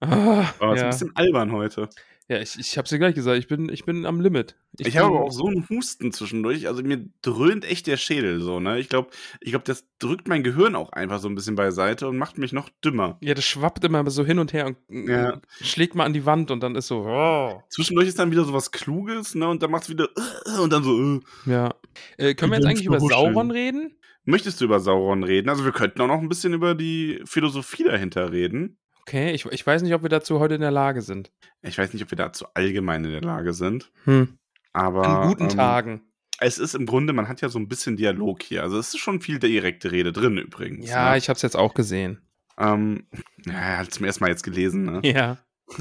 ah, 0.00 0.40
es 0.42 0.50
ist 0.50 0.60
ja. 0.60 0.68
ein 0.68 0.90
bisschen 0.90 1.16
albern 1.16 1.52
heute. 1.52 1.88
Ja, 2.28 2.38
ich, 2.40 2.58
ich 2.58 2.76
habe 2.76 2.84
es 2.84 2.90
dir 2.90 2.98
gleich 2.98 3.14
gesagt, 3.14 3.38
ich 3.38 3.48
bin, 3.48 3.68
ich 3.70 3.84
bin 3.84 4.04
am 4.06 4.20
Limit. 4.20 4.54
Ich, 4.78 4.96
habe 4.98 5.08
bin- 5.08 5.16
aber 5.16 5.26
auch 5.26 5.32
so 5.32 5.46
einen 5.46 5.66
Husten 5.68 6.12
zwischendurch. 6.12 6.68
Also 6.68 6.82
mir 6.82 7.08
dröhnt 7.22 7.64
echt 7.64 7.86
der 7.86 7.96
Schädel 7.96 8.40
so, 8.40 8.60
ne? 8.60 8.78
Ich 8.78 8.88
glaube, 8.88 9.08
ich 9.40 9.50
glaub, 9.50 9.64
das 9.64 9.86
drückt 9.98 10.28
mein 10.28 10.44
Gehirn 10.44 10.76
auch 10.76 10.92
einfach 10.92 11.20
so 11.20 11.28
ein 11.28 11.34
bisschen 11.34 11.54
beiseite 11.56 12.06
und 12.06 12.18
macht 12.18 12.36
mich 12.38 12.52
noch 12.52 12.68
dümmer. 12.84 13.16
Ja, 13.22 13.34
das 13.34 13.44
schwappt 13.44 13.82
immer 13.84 14.08
so 14.10 14.24
hin 14.24 14.38
und 14.38 14.52
her 14.52 14.66
und 14.88 15.08
Ja. 15.08 15.40
schlägt 15.60 15.94
mal 15.94 16.04
an 16.04 16.12
die 16.12 16.26
Wand 16.26 16.50
und 16.50 16.62
dann 16.62 16.74
ist 16.76 16.88
so. 16.88 17.04
Oh. 17.06 17.62
Zwischendurch 17.70 18.08
ist 18.08 18.18
dann 18.18 18.30
wieder 18.30 18.44
so 18.44 18.52
was 18.52 18.70
Kluges, 18.70 19.34
ne? 19.34 19.48
Und 19.48 19.62
dann 19.62 19.70
macht's 19.70 19.88
wieder 19.88 20.08
äh, 20.46 20.58
und 20.60 20.72
dann 20.72 20.84
so. 20.84 21.00
Äh. 21.16 21.20
Ja. 21.46 21.74
Äh, 22.18 22.34
können 22.34 22.52
wir 22.52 22.58
jetzt 22.58 22.66
eigentlich 22.66 22.86
über. 22.86 23.00
Sauron 23.00 23.50
reden? 23.50 23.94
Möchtest 24.24 24.60
du 24.60 24.66
über 24.66 24.78
Sauron 24.78 25.24
reden? 25.24 25.48
Also 25.48 25.64
wir 25.64 25.72
könnten 25.72 26.02
auch 26.02 26.06
noch 26.06 26.18
ein 26.20 26.28
bisschen 26.28 26.52
über 26.52 26.74
die 26.74 27.22
Philosophie 27.24 27.84
dahinter 27.84 28.30
reden. 28.30 28.76
Okay, 29.08 29.30
ich, 29.30 29.46
ich 29.46 29.66
weiß 29.66 29.80
nicht, 29.80 29.94
ob 29.94 30.02
wir 30.02 30.10
dazu 30.10 30.38
heute 30.38 30.56
in 30.56 30.60
der 30.60 30.70
Lage 30.70 31.00
sind. 31.00 31.32
Ich 31.62 31.78
weiß 31.78 31.94
nicht, 31.94 32.02
ob 32.02 32.10
wir 32.10 32.16
dazu 32.18 32.44
allgemein 32.52 33.06
in 33.06 33.10
der 33.12 33.22
Lage 33.22 33.54
sind. 33.54 33.90
Hm. 34.04 34.36
Aber 34.74 35.06
An 35.08 35.28
guten 35.28 35.44
ähm, 35.44 35.48
Tagen. 35.48 36.02
Es 36.40 36.58
ist 36.58 36.74
im 36.74 36.84
Grunde, 36.84 37.14
man 37.14 37.26
hat 37.26 37.40
ja 37.40 37.48
so 37.48 37.58
ein 37.58 37.68
bisschen 37.68 37.96
Dialog 37.96 38.42
hier. 38.42 38.62
Also 38.62 38.78
es 38.78 38.88
ist 38.88 38.98
schon 38.98 39.22
viel 39.22 39.38
direkte 39.38 39.92
Rede 39.92 40.12
drin 40.12 40.36
übrigens. 40.36 40.90
Ja, 40.90 41.12
ne? 41.12 41.16
ich 41.16 41.30
habe 41.30 41.38
es 41.38 41.42
jetzt 41.42 41.56
auch 41.56 41.72
gesehen. 41.72 42.20
Ähm, 42.58 43.06
ja, 43.46 43.82
zum 43.88 44.04
ersten 44.04 44.24
Mal 44.24 44.28
jetzt 44.28 44.44
gelesen, 44.44 44.84
ne? 44.84 45.00
Ja. 45.02 45.38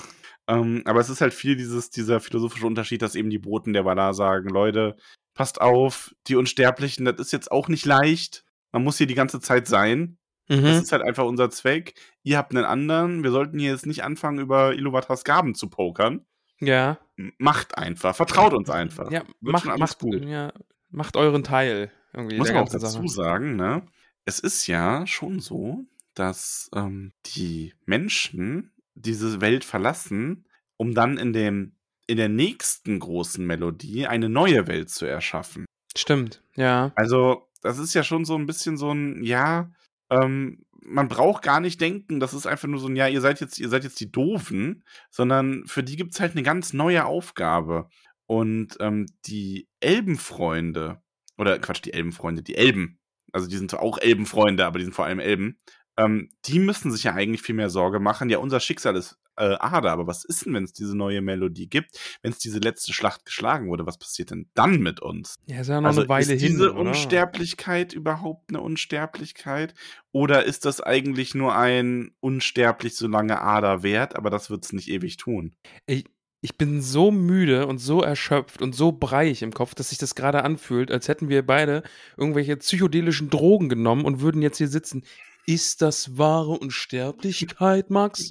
Ähm, 0.49 0.81
aber 0.85 1.01
es 1.01 1.09
ist 1.09 1.19
halt 1.19 1.33
viel 1.33 1.57
dieses, 1.57 1.89
dieser 1.89 2.21
philosophische 2.21 2.65
Unterschied, 2.65 3.01
dass 3.01 3.15
eben 3.15 3.29
die 3.29 3.37
Boten 3.37 3.73
der 3.73 3.83
Valar 3.83 4.13
sagen, 4.13 4.47
Leute, 4.47 4.95
passt 5.33 5.59
auf, 5.59 6.15
die 6.27 6.37
Unsterblichen, 6.37 7.03
das 7.03 7.19
ist 7.19 7.33
jetzt 7.33 7.51
auch 7.51 7.67
nicht 7.67 7.85
leicht. 7.85 8.45
Man 8.71 8.85
muss 8.85 8.97
hier 8.97 9.07
die 9.07 9.13
ganze 9.13 9.41
Zeit 9.41 9.67
sein. 9.67 10.17
Das 10.47 10.59
Mhm. 10.59 10.65
ist 10.65 10.91
halt 10.93 11.03
einfach 11.03 11.25
unser 11.25 11.49
Zweck. 11.49 11.95
Ihr 12.27 12.37
habt 12.37 12.53
einen 12.53 12.65
anderen. 12.65 13.23
Wir 13.23 13.31
sollten 13.31 13.57
hier 13.57 13.71
jetzt 13.71 13.85
nicht 13.85 14.03
anfangen, 14.03 14.39
über 14.39 14.73
Iluvatars 14.73 15.23
Gaben 15.23 15.55
zu 15.55 15.69
pokern. 15.69 16.25
Ja. 16.59 16.97
Macht 17.37 17.77
einfach. 17.77 18.17
Vertraut 18.17 18.53
uns 18.53 18.69
einfach. 18.69 19.09
Ja, 19.09 19.23
Wird 19.39 19.53
macht, 19.53 19.79
macht, 19.79 19.99
gut. 19.99 20.25
ja, 20.25 20.51
macht 20.89 21.15
euren 21.15 21.45
Teil 21.45 21.89
irgendwie 22.11 22.37
Muss 22.37 22.51
man 22.51 22.63
auch 22.63 22.69
dazu 22.69 22.87
Sache. 22.87 23.07
sagen, 23.07 23.55
ne? 23.55 23.83
Es 24.25 24.39
ist 24.39 24.67
ja 24.67 25.07
schon 25.07 25.39
so, 25.39 25.85
dass 26.15 26.69
ähm, 26.75 27.13
die 27.27 27.73
Menschen 27.85 28.73
diese 28.93 29.39
Welt 29.39 29.63
verlassen, 29.63 30.47
um 30.75 30.93
dann 30.93 31.17
in 31.17 31.31
dem 31.31 31.77
in 32.07 32.17
der 32.17 32.29
nächsten 32.29 32.99
großen 32.99 33.45
Melodie 33.45 34.05
eine 34.05 34.27
neue 34.27 34.67
Welt 34.67 34.89
zu 34.89 35.05
erschaffen. 35.05 35.65
Stimmt, 35.95 36.43
ja. 36.55 36.91
Also, 36.95 37.47
das 37.61 37.77
ist 37.79 37.93
ja 37.93 38.03
schon 38.03 38.25
so 38.25 38.35
ein 38.35 38.45
bisschen 38.47 38.75
so 38.75 38.91
ein, 38.91 39.23
ja, 39.23 39.71
ähm, 40.09 40.65
man 40.81 41.07
braucht 41.07 41.43
gar 41.43 41.59
nicht 41.59 41.81
denken, 41.81 42.19
das 42.19 42.33
ist 42.33 42.47
einfach 42.47 42.67
nur 42.67 42.79
so 42.79 42.87
ein, 42.87 42.95
ja, 42.95 43.07
ihr 43.07 43.21
seid 43.21 43.39
jetzt, 43.41 43.59
ihr 43.59 43.69
seid 43.69 43.83
jetzt 43.83 43.99
die 43.99 44.11
Doofen, 44.11 44.83
sondern 45.09 45.65
für 45.65 45.83
die 45.83 45.95
gibt 45.95 46.13
es 46.13 46.19
halt 46.19 46.33
eine 46.33 46.43
ganz 46.43 46.73
neue 46.73 47.05
Aufgabe. 47.05 47.89
Und 48.25 48.77
ähm, 48.79 49.05
die 49.25 49.67
Elbenfreunde, 49.79 51.01
oder 51.37 51.59
Quatsch, 51.59 51.81
die 51.83 51.93
Elbenfreunde, 51.93 52.43
die 52.43 52.55
Elben, 52.55 52.99
also 53.31 53.47
die 53.47 53.57
sind 53.57 53.71
zwar 53.71 53.81
auch 53.81 53.97
Elbenfreunde, 53.99 54.65
aber 54.65 54.79
die 54.79 54.85
sind 54.85 54.93
vor 54.93 55.05
allem 55.05 55.19
Elben, 55.19 55.57
ähm, 55.97 56.29
die 56.45 56.59
müssen 56.59 56.91
sich 56.91 57.03
ja 57.03 57.13
eigentlich 57.13 57.41
viel 57.41 57.55
mehr 57.55 57.69
Sorge 57.69 57.99
machen. 57.99 58.29
Ja, 58.29 58.37
unser 58.37 58.59
Schicksal 58.59 58.95
ist 58.95 59.17
äh, 59.35 59.55
Ader, 59.59 59.91
aber 59.91 60.07
was 60.07 60.23
ist 60.25 60.45
denn, 60.45 60.53
wenn 60.53 60.63
es 60.63 60.73
diese 60.73 60.95
neue 60.95 61.21
Melodie 61.21 61.67
gibt, 61.67 61.99
wenn 62.21 62.31
es 62.31 62.39
diese 62.39 62.59
letzte 62.59 62.93
Schlacht 62.93 63.25
geschlagen 63.25 63.69
wurde, 63.69 63.85
was 63.85 63.97
passiert 63.97 64.31
denn 64.31 64.49
dann 64.53 64.79
mit 64.79 64.99
uns? 64.99 65.35
Ja, 65.45 65.61
ist 65.61 65.67
ja 65.67 65.81
noch 65.81 65.87
Also 65.87 66.01
eine 66.01 66.09
Weile 66.09 66.33
ist 66.33 66.41
hin. 66.41 66.53
diese 66.53 66.71
oder? 66.73 66.79
Unsterblichkeit 66.79 67.93
überhaupt 67.93 68.49
eine 68.49 68.61
Unsterblichkeit? 68.61 69.73
Oder 70.11 70.43
ist 70.45 70.65
das 70.65 70.81
eigentlich 70.81 71.35
nur 71.35 71.55
ein 71.55 72.11
unsterblich 72.19 72.95
solange 72.95 73.41
Ader 73.41 73.83
wert, 73.83 74.15
aber 74.15 74.29
das 74.29 74.49
wird 74.49 74.65
es 74.65 74.73
nicht 74.73 74.89
ewig 74.89 75.17
tun? 75.17 75.55
Ich, 75.85 76.05
ich 76.41 76.57
bin 76.57 76.81
so 76.81 77.11
müde 77.11 77.67
und 77.67 77.79
so 77.79 78.01
erschöpft 78.01 78.61
und 78.61 78.73
so 78.73 78.91
breich 78.91 79.41
im 79.41 79.51
Kopf, 79.53 79.75
dass 79.75 79.89
sich 79.89 79.97
das 79.97 80.15
gerade 80.15 80.43
anfühlt, 80.43 80.91
als 80.91 81.07
hätten 81.07 81.29
wir 81.29 81.45
beide 81.45 81.83
irgendwelche 82.17 82.57
psychedelischen 82.57 83.29
Drogen 83.29 83.69
genommen 83.69 84.05
und 84.05 84.21
würden 84.21 84.41
jetzt 84.41 84.57
hier 84.57 84.67
sitzen. 84.67 85.03
Ist 85.47 85.81
das 85.81 86.17
wahre 86.17 86.51
Unsterblichkeit, 86.51 87.89
Max? 87.89 88.29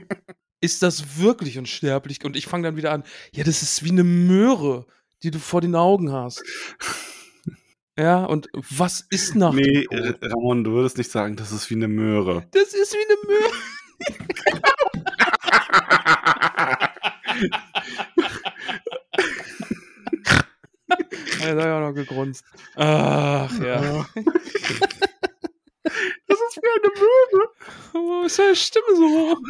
ist 0.60 0.82
das 0.82 1.18
wirklich 1.18 1.58
unsterblich? 1.58 2.24
Und 2.24 2.36
ich 2.36 2.46
fange 2.46 2.64
dann 2.64 2.76
wieder 2.76 2.90
an, 2.90 3.04
ja, 3.32 3.44
das 3.44 3.62
ist 3.62 3.84
wie 3.84 3.90
eine 3.90 4.02
Möhre, 4.02 4.86
die 5.22 5.30
du 5.30 5.38
vor 5.38 5.60
den 5.60 5.74
Augen 5.74 6.10
hast. 6.10 6.42
Ja, 7.98 8.24
und 8.24 8.48
was 8.54 9.06
ist 9.10 9.36
nach 9.36 9.52
nee, 9.52 9.86
dem 9.90 9.98
äh? 9.98 10.14
Ramon, 10.22 10.64
du 10.64 10.72
würdest 10.72 10.96
nicht 10.98 11.10
sagen, 11.10 11.36
das 11.36 11.52
ist 11.52 11.68
wie 11.68 11.74
eine 11.74 11.86
Möhre. 11.86 12.46
Das 12.50 12.72
ist 12.74 12.94
wie 12.94 13.04
eine 13.04 13.18
Möhre. 13.28 13.52
Ja, 21.40 21.54
da 21.54 21.60
hab 21.60 21.66
ich 21.66 21.72
auch 21.72 21.80
noch 21.80 21.94
gegrunzt. 21.94 22.44
Ach 22.76 23.60
ja. 23.60 24.06
Das 26.84 26.92
ist 26.92 27.00
wie 27.00 27.34
eine 27.34 27.38
Möhre. 27.38 27.48
Warum 27.92 28.26
ist 28.26 28.38
deine 28.38 28.56
Stimme 28.56 28.96
so 28.96 29.04
hoch? 29.04 29.40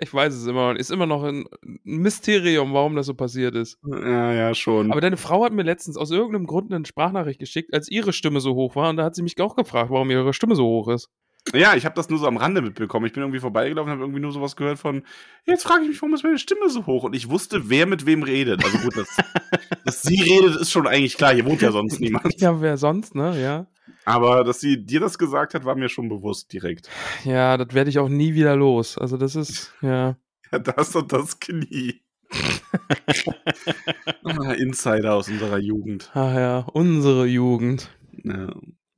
Ich 0.00 0.12
weiß 0.12 0.34
es 0.34 0.46
immer 0.46 0.72
noch. 0.72 0.78
Ist 0.78 0.90
immer 0.90 1.06
noch 1.06 1.22
ein 1.22 1.44
Mysterium, 1.84 2.72
warum 2.72 2.96
das 2.96 3.06
so 3.06 3.14
passiert 3.14 3.54
ist. 3.54 3.78
Ja, 3.84 4.32
ja, 4.32 4.54
schon. 4.54 4.90
Aber 4.90 5.00
deine 5.00 5.16
Frau 5.16 5.44
hat 5.44 5.52
mir 5.52 5.62
letztens 5.62 5.96
aus 5.96 6.10
irgendeinem 6.10 6.46
Grund 6.46 6.72
eine 6.72 6.84
Sprachnachricht 6.86 7.38
geschickt, 7.40 7.72
als 7.74 7.88
ihre 7.88 8.12
Stimme 8.12 8.40
so 8.40 8.54
hoch 8.54 8.76
war. 8.76 8.90
Und 8.90 8.96
da 8.96 9.04
hat 9.04 9.14
sie 9.14 9.22
mich 9.22 9.40
auch 9.40 9.56
gefragt, 9.56 9.90
warum 9.90 10.10
ihre 10.10 10.32
Stimme 10.32 10.54
so 10.54 10.64
hoch 10.64 10.88
ist. 10.88 11.08
ja, 11.54 11.74
ich 11.74 11.84
habe 11.84 11.94
das 11.94 12.08
nur 12.10 12.18
so 12.18 12.26
am 12.26 12.36
Rande 12.36 12.60
mitbekommen. 12.62 13.06
Ich 13.06 13.12
bin 13.12 13.22
irgendwie 13.22 13.40
vorbeigelaufen 13.40 13.90
und 13.90 13.92
habe 13.92 14.04
irgendwie 14.04 14.20
nur 14.20 14.32
sowas 14.32 14.56
gehört 14.56 14.78
von, 14.78 15.02
jetzt 15.46 15.62
frage 15.62 15.82
ich 15.82 15.88
mich, 15.88 16.02
warum 16.02 16.14
ist 16.14 16.22
meine 16.22 16.38
Stimme 16.38 16.68
so 16.68 16.86
hoch? 16.86 17.04
Und 17.04 17.14
ich 17.14 17.30
wusste, 17.30 17.70
wer 17.70 17.86
mit 17.86 18.04
wem 18.06 18.22
redet. 18.22 18.64
Also 18.64 18.78
gut, 18.78 18.96
dass, 18.96 19.16
dass 19.84 20.02
sie 20.02 20.20
redet, 20.20 20.56
ist 20.56 20.70
schon 20.70 20.86
eigentlich 20.86 21.16
klar. 21.16 21.32
Hier 21.32 21.46
wohnt 21.46 21.62
ja 21.62 21.72
sonst 21.72 22.00
niemand. 22.00 22.40
Ja, 22.40 22.60
wer 22.60 22.76
sonst, 22.76 23.14
ne? 23.14 23.40
Ja. 23.40 23.66
Aber 24.04 24.44
dass 24.44 24.60
sie 24.60 24.84
dir 24.84 25.00
das 25.00 25.18
gesagt 25.18 25.54
hat, 25.54 25.64
war 25.64 25.74
mir 25.76 25.88
schon 25.88 26.08
bewusst 26.08 26.52
direkt. 26.52 26.88
Ja, 27.24 27.56
das 27.56 27.74
werde 27.74 27.90
ich 27.90 27.98
auch 27.98 28.08
nie 28.08 28.34
wieder 28.34 28.56
los. 28.56 28.96
Also, 28.98 29.16
das 29.16 29.36
ist, 29.36 29.72
ja. 29.82 30.16
Ja, 30.52 30.58
das 30.58 30.94
und 30.96 31.12
das 31.12 31.38
Knie. 31.38 32.00
ah, 34.24 34.52
Insider 34.52 35.14
aus 35.14 35.28
unserer 35.28 35.58
Jugend. 35.58 36.10
Ach 36.14 36.34
ja, 36.34 36.58
unsere 36.72 37.26
Jugend. 37.26 37.90
Ja, 38.24 38.48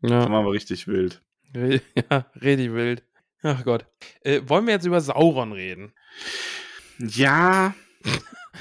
Ja. 0.00 0.20
das 0.20 0.28
war 0.30 0.40
aber 0.40 0.52
richtig 0.52 0.86
wild. 0.86 1.22
Ja, 1.54 2.26
richtig 2.40 2.72
wild. 2.72 3.02
Ach 3.42 3.62
Gott. 3.64 3.84
Äh, 4.22 4.40
wollen 4.46 4.66
wir 4.66 4.72
jetzt 4.74 4.86
über 4.86 5.00
Sauron 5.00 5.52
reden? 5.52 5.92
Ja. 6.98 7.74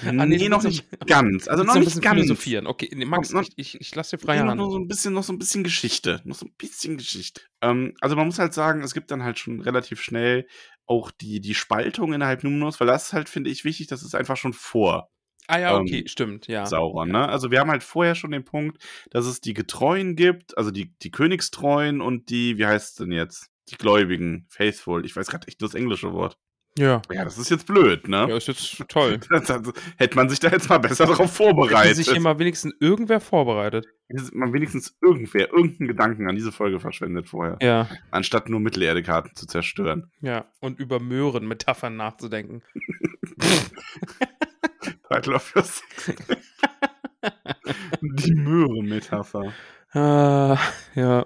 Ah, 0.05 0.11
nee, 0.11 0.37
nee, 0.37 0.49
noch 0.49 0.63
nicht 0.63 0.85
ganz. 1.05 1.47
Also 1.47 1.63
noch 1.63 1.75
nicht 1.75 2.01
ganz. 2.01 2.15
philosophieren. 2.21 2.67
Okay, 2.67 2.89
nee, 2.93 3.05
Max, 3.05 3.31
Noch- 3.31 3.43
ich, 3.43 3.53
ich, 3.55 3.81
ich 3.81 3.95
lasse 3.95 4.17
dir 4.17 4.21
freie 4.23 4.41
noch, 4.41 4.51
Hand. 4.51 4.61
noch 4.61 4.71
so 4.71 4.77
ein 4.77 4.87
bisschen, 4.87 5.13
noch 5.13 5.23
so 5.23 5.33
ein 5.33 5.39
bisschen 5.39 5.63
Geschichte. 5.63 6.21
Noch 6.23 6.35
so 6.35 6.45
ein 6.45 6.53
bisschen 6.57 6.97
Geschichte. 6.97 7.41
Ähm, 7.61 7.93
also 8.01 8.15
man 8.15 8.25
muss 8.25 8.39
halt 8.39 8.53
sagen, 8.53 8.81
es 8.83 8.93
gibt 8.93 9.11
dann 9.11 9.23
halt 9.23 9.39
schon 9.39 9.61
relativ 9.61 10.01
schnell 10.01 10.47
auch 10.85 11.11
die, 11.11 11.41
die 11.41 11.55
Spaltung 11.55 12.13
innerhalb 12.13 12.43
Numenors, 12.43 12.79
weil 12.79 12.87
das 12.87 13.07
ist 13.07 13.13
halt, 13.13 13.29
finde 13.29 13.49
ich, 13.49 13.63
wichtig, 13.65 13.87
das 13.87 14.03
ist 14.03 14.15
einfach 14.15 14.37
schon 14.37 14.53
vor 14.53 15.09
Ah 15.47 15.59
ja, 15.59 15.75
okay, 15.77 15.99
ähm, 15.99 16.07
stimmt, 16.07 16.47
ja. 16.47 16.65
Sauron, 16.65 17.09
ne? 17.09 17.27
Also 17.27 17.51
wir 17.51 17.59
haben 17.59 17.71
halt 17.71 17.83
vorher 17.83 18.15
schon 18.15 18.31
den 18.31 18.45
Punkt, 18.45 18.81
dass 19.09 19.25
es 19.25 19.41
die 19.41 19.53
Getreuen 19.53 20.15
gibt, 20.15 20.57
also 20.57 20.71
die, 20.71 20.93
die 21.01 21.11
Königstreuen 21.11 21.99
und 21.99 22.29
die, 22.29 22.57
wie 22.57 22.65
heißt 22.65 22.91
es 22.91 22.95
denn 22.95 23.11
jetzt? 23.11 23.47
Die 23.69 23.75
Gläubigen, 23.75 24.45
Faithful. 24.49 25.05
Ich 25.05 25.15
weiß 25.15 25.27
gerade 25.27 25.47
echt 25.47 25.59
nur 25.59 25.69
das 25.69 25.75
englische 25.75 26.13
Wort. 26.13 26.37
Ja. 26.77 27.01
Ja, 27.11 27.25
das 27.25 27.37
ist 27.37 27.49
jetzt 27.49 27.67
blöd, 27.67 28.07
ne? 28.07 28.27
Ja, 28.29 28.37
ist 28.37 28.47
jetzt 28.47 28.81
toll. 28.87 29.19
Das, 29.29 29.43
das, 29.45 29.61
hätte 29.97 30.15
man 30.15 30.29
sich 30.29 30.39
da 30.39 30.49
jetzt 30.49 30.69
mal 30.69 30.77
besser 30.77 31.05
darauf 31.05 31.19
Hätte 31.19 31.33
vorbereitet. 31.35 31.97
sich 31.97 32.15
immer 32.15 32.39
wenigstens 32.39 32.73
irgendwer 32.79 33.19
vorbereitet. 33.19 33.87
Hätte 34.07 34.29
man 34.33 34.53
wenigstens 34.53 34.97
irgendwer, 35.01 35.51
irgendeinen 35.51 35.87
Gedanken 35.89 36.29
an 36.29 36.35
diese 36.35 36.51
Folge 36.53 36.79
verschwendet 36.79 37.27
vorher. 37.27 37.57
Ja, 37.61 37.89
Anstatt 38.11 38.47
nur 38.49 38.59
Mittelerde-Karten 38.61 39.35
zu 39.35 39.47
zerstören. 39.47 40.11
ja. 40.21 40.45
Und 40.61 40.79
über 40.79 40.99
Möhren-Metaphern 40.99 41.97
nachzudenken. 41.97 42.61
Title 45.11 45.35
of 45.35 45.53
your. 45.55 45.63
Die 48.01 48.33
Möhre-Metapher. 48.33 49.53
Ah, 49.93 50.57
ja. 50.95 51.25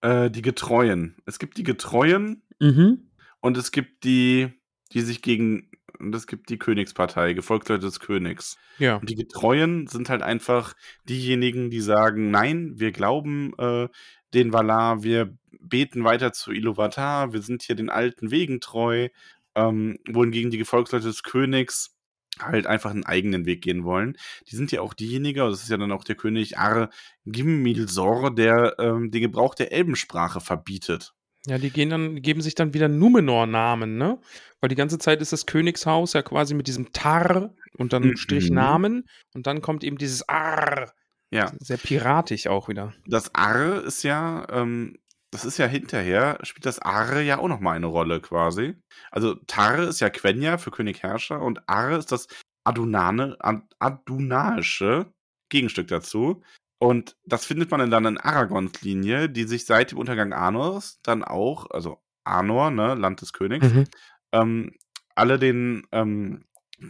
Äh, 0.00 0.30
die 0.30 0.42
Getreuen. 0.42 1.16
Es 1.26 1.38
gibt 1.38 1.56
die 1.58 1.62
Getreuen 1.62 2.42
Mhm. 2.60 3.07
Und 3.48 3.56
es 3.56 3.72
gibt 3.72 4.04
die, 4.04 4.50
die 4.92 5.00
sich 5.00 5.22
gegen, 5.22 5.70
und 5.98 6.14
es 6.14 6.26
gibt 6.26 6.50
die 6.50 6.58
Königspartei, 6.58 7.32
Gefolgsleute 7.32 7.86
des 7.86 7.98
Königs. 7.98 8.58
Ja. 8.78 8.96
Und 8.96 9.08
die 9.08 9.14
Getreuen 9.14 9.86
sind 9.86 10.10
halt 10.10 10.22
einfach 10.22 10.74
diejenigen, 11.08 11.70
die 11.70 11.80
sagen, 11.80 12.30
nein, 12.30 12.74
wir 12.76 12.92
glauben 12.92 13.54
äh, 13.56 13.88
den 14.34 14.52
Valar, 14.52 15.02
wir 15.02 15.34
beten 15.60 16.04
weiter 16.04 16.34
zu 16.34 16.52
Iluvatar, 16.52 17.32
wir 17.32 17.40
sind 17.40 17.62
hier 17.62 17.74
den 17.74 17.88
alten 17.88 18.30
Wegen 18.30 18.60
treu, 18.60 19.08
ähm, 19.54 19.98
wohingegen 20.06 20.50
die 20.50 20.58
Gefolgsleute 20.58 21.06
des 21.06 21.22
Königs 21.22 21.96
halt 22.38 22.66
einfach 22.66 22.90
einen 22.90 23.06
eigenen 23.06 23.46
Weg 23.46 23.62
gehen 23.62 23.82
wollen. 23.82 24.18
Die 24.46 24.56
sind 24.56 24.70
ja 24.72 24.82
auch 24.82 24.92
diejenigen, 24.92 25.38
das 25.38 25.62
ist 25.62 25.70
ja 25.70 25.78
dann 25.78 25.90
auch 25.90 26.04
der 26.04 26.16
König 26.16 26.58
Ar 26.58 26.90
Gimmilsor, 27.24 28.34
der 28.34 28.76
ähm, 28.78 29.10
den 29.10 29.22
Gebrauch 29.22 29.54
der 29.54 29.72
Elbensprache 29.72 30.42
verbietet. 30.42 31.14
Ja, 31.48 31.58
die 31.58 31.70
gehen 31.70 31.90
dann, 31.90 32.20
geben 32.20 32.40
sich 32.42 32.54
dann 32.54 32.74
wieder 32.74 32.88
Numenor-Namen, 32.88 33.96
ne? 33.96 34.18
Weil 34.60 34.68
die 34.68 34.74
ganze 34.74 34.98
Zeit 34.98 35.20
ist 35.22 35.32
das 35.32 35.46
Königshaus 35.46 36.12
ja 36.12 36.22
quasi 36.22 36.54
mit 36.54 36.66
diesem 36.66 36.92
Tar 36.92 37.54
und 37.78 37.92
dann 37.92 38.02
Mhm. 38.02 38.16
Strich 38.16 38.50
Namen 38.50 39.04
und 39.34 39.46
dann 39.46 39.62
kommt 39.62 39.84
eben 39.84 39.98
dieses 39.98 40.28
Ar. 40.28 40.92
Ja, 41.30 41.52
Sehr 41.60 41.76
piratisch 41.76 42.46
auch 42.46 42.68
wieder. 42.68 42.92
das 43.06 43.34
Ar 43.34 43.82
ist 43.84 44.02
ja, 44.02 44.46
ähm, 44.50 44.96
das 45.30 45.44
ist 45.44 45.58
ja 45.58 45.66
hinterher, 45.66 46.38
spielt 46.42 46.64
das 46.66 46.78
Ar 46.80 47.20
ja 47.20 47.38
auch 47.38 47.48
nochmal 47.48 47.76
eine 47.76 47.86
Rolle 47.86 48.20
quasi. 48.20 48.74
Also 49.10 49.34
Tar 49.46 49.78
ist 49.88 50.00
ja 50.00 50.08
Quenya 50.10 50.56
für 50.58 50.70
König 50.70 51.02
Herrscher 51.02 51.40
und 51.42 51.68
Ar 51.68 51.98
ist 51.98 52.12
das 52.12 52.26
Adunane, 52.64 53.36
Ad, 53.40 53.62
Adunaische 53.78 55.12
Gegenstück 55.50 55.88
dazu. 55.88 56.42
Und 56.78 57.16
das 57.24 57.44
findet 57.44 57.70
man 57.70 57.90
dann 57.90 58.04
in 58.04 58.18
Aragons 58.18 58.80
Linie, 58.82 59.28
die 59.28 59.44
sich 59.44 59.64
seit 59.66 59.90
dem 59.92 59.98
Untergang 59.98 60.32
Arnors 60.32 61.00
dann 61.02 61.24
auch, 61.24 61.68
also 61.70 61.98
Arnor, 62.24 62.70
ne, 62.70 62.94
Land 62.94 63.20
des 63.20 63.32
Königs, 63.32 63.66
Mhm. 63.66 63.84
ähm, 64.32 64.72
alle 65.14 65.38
den 65.38 65.86
ähm, 65.90 66.44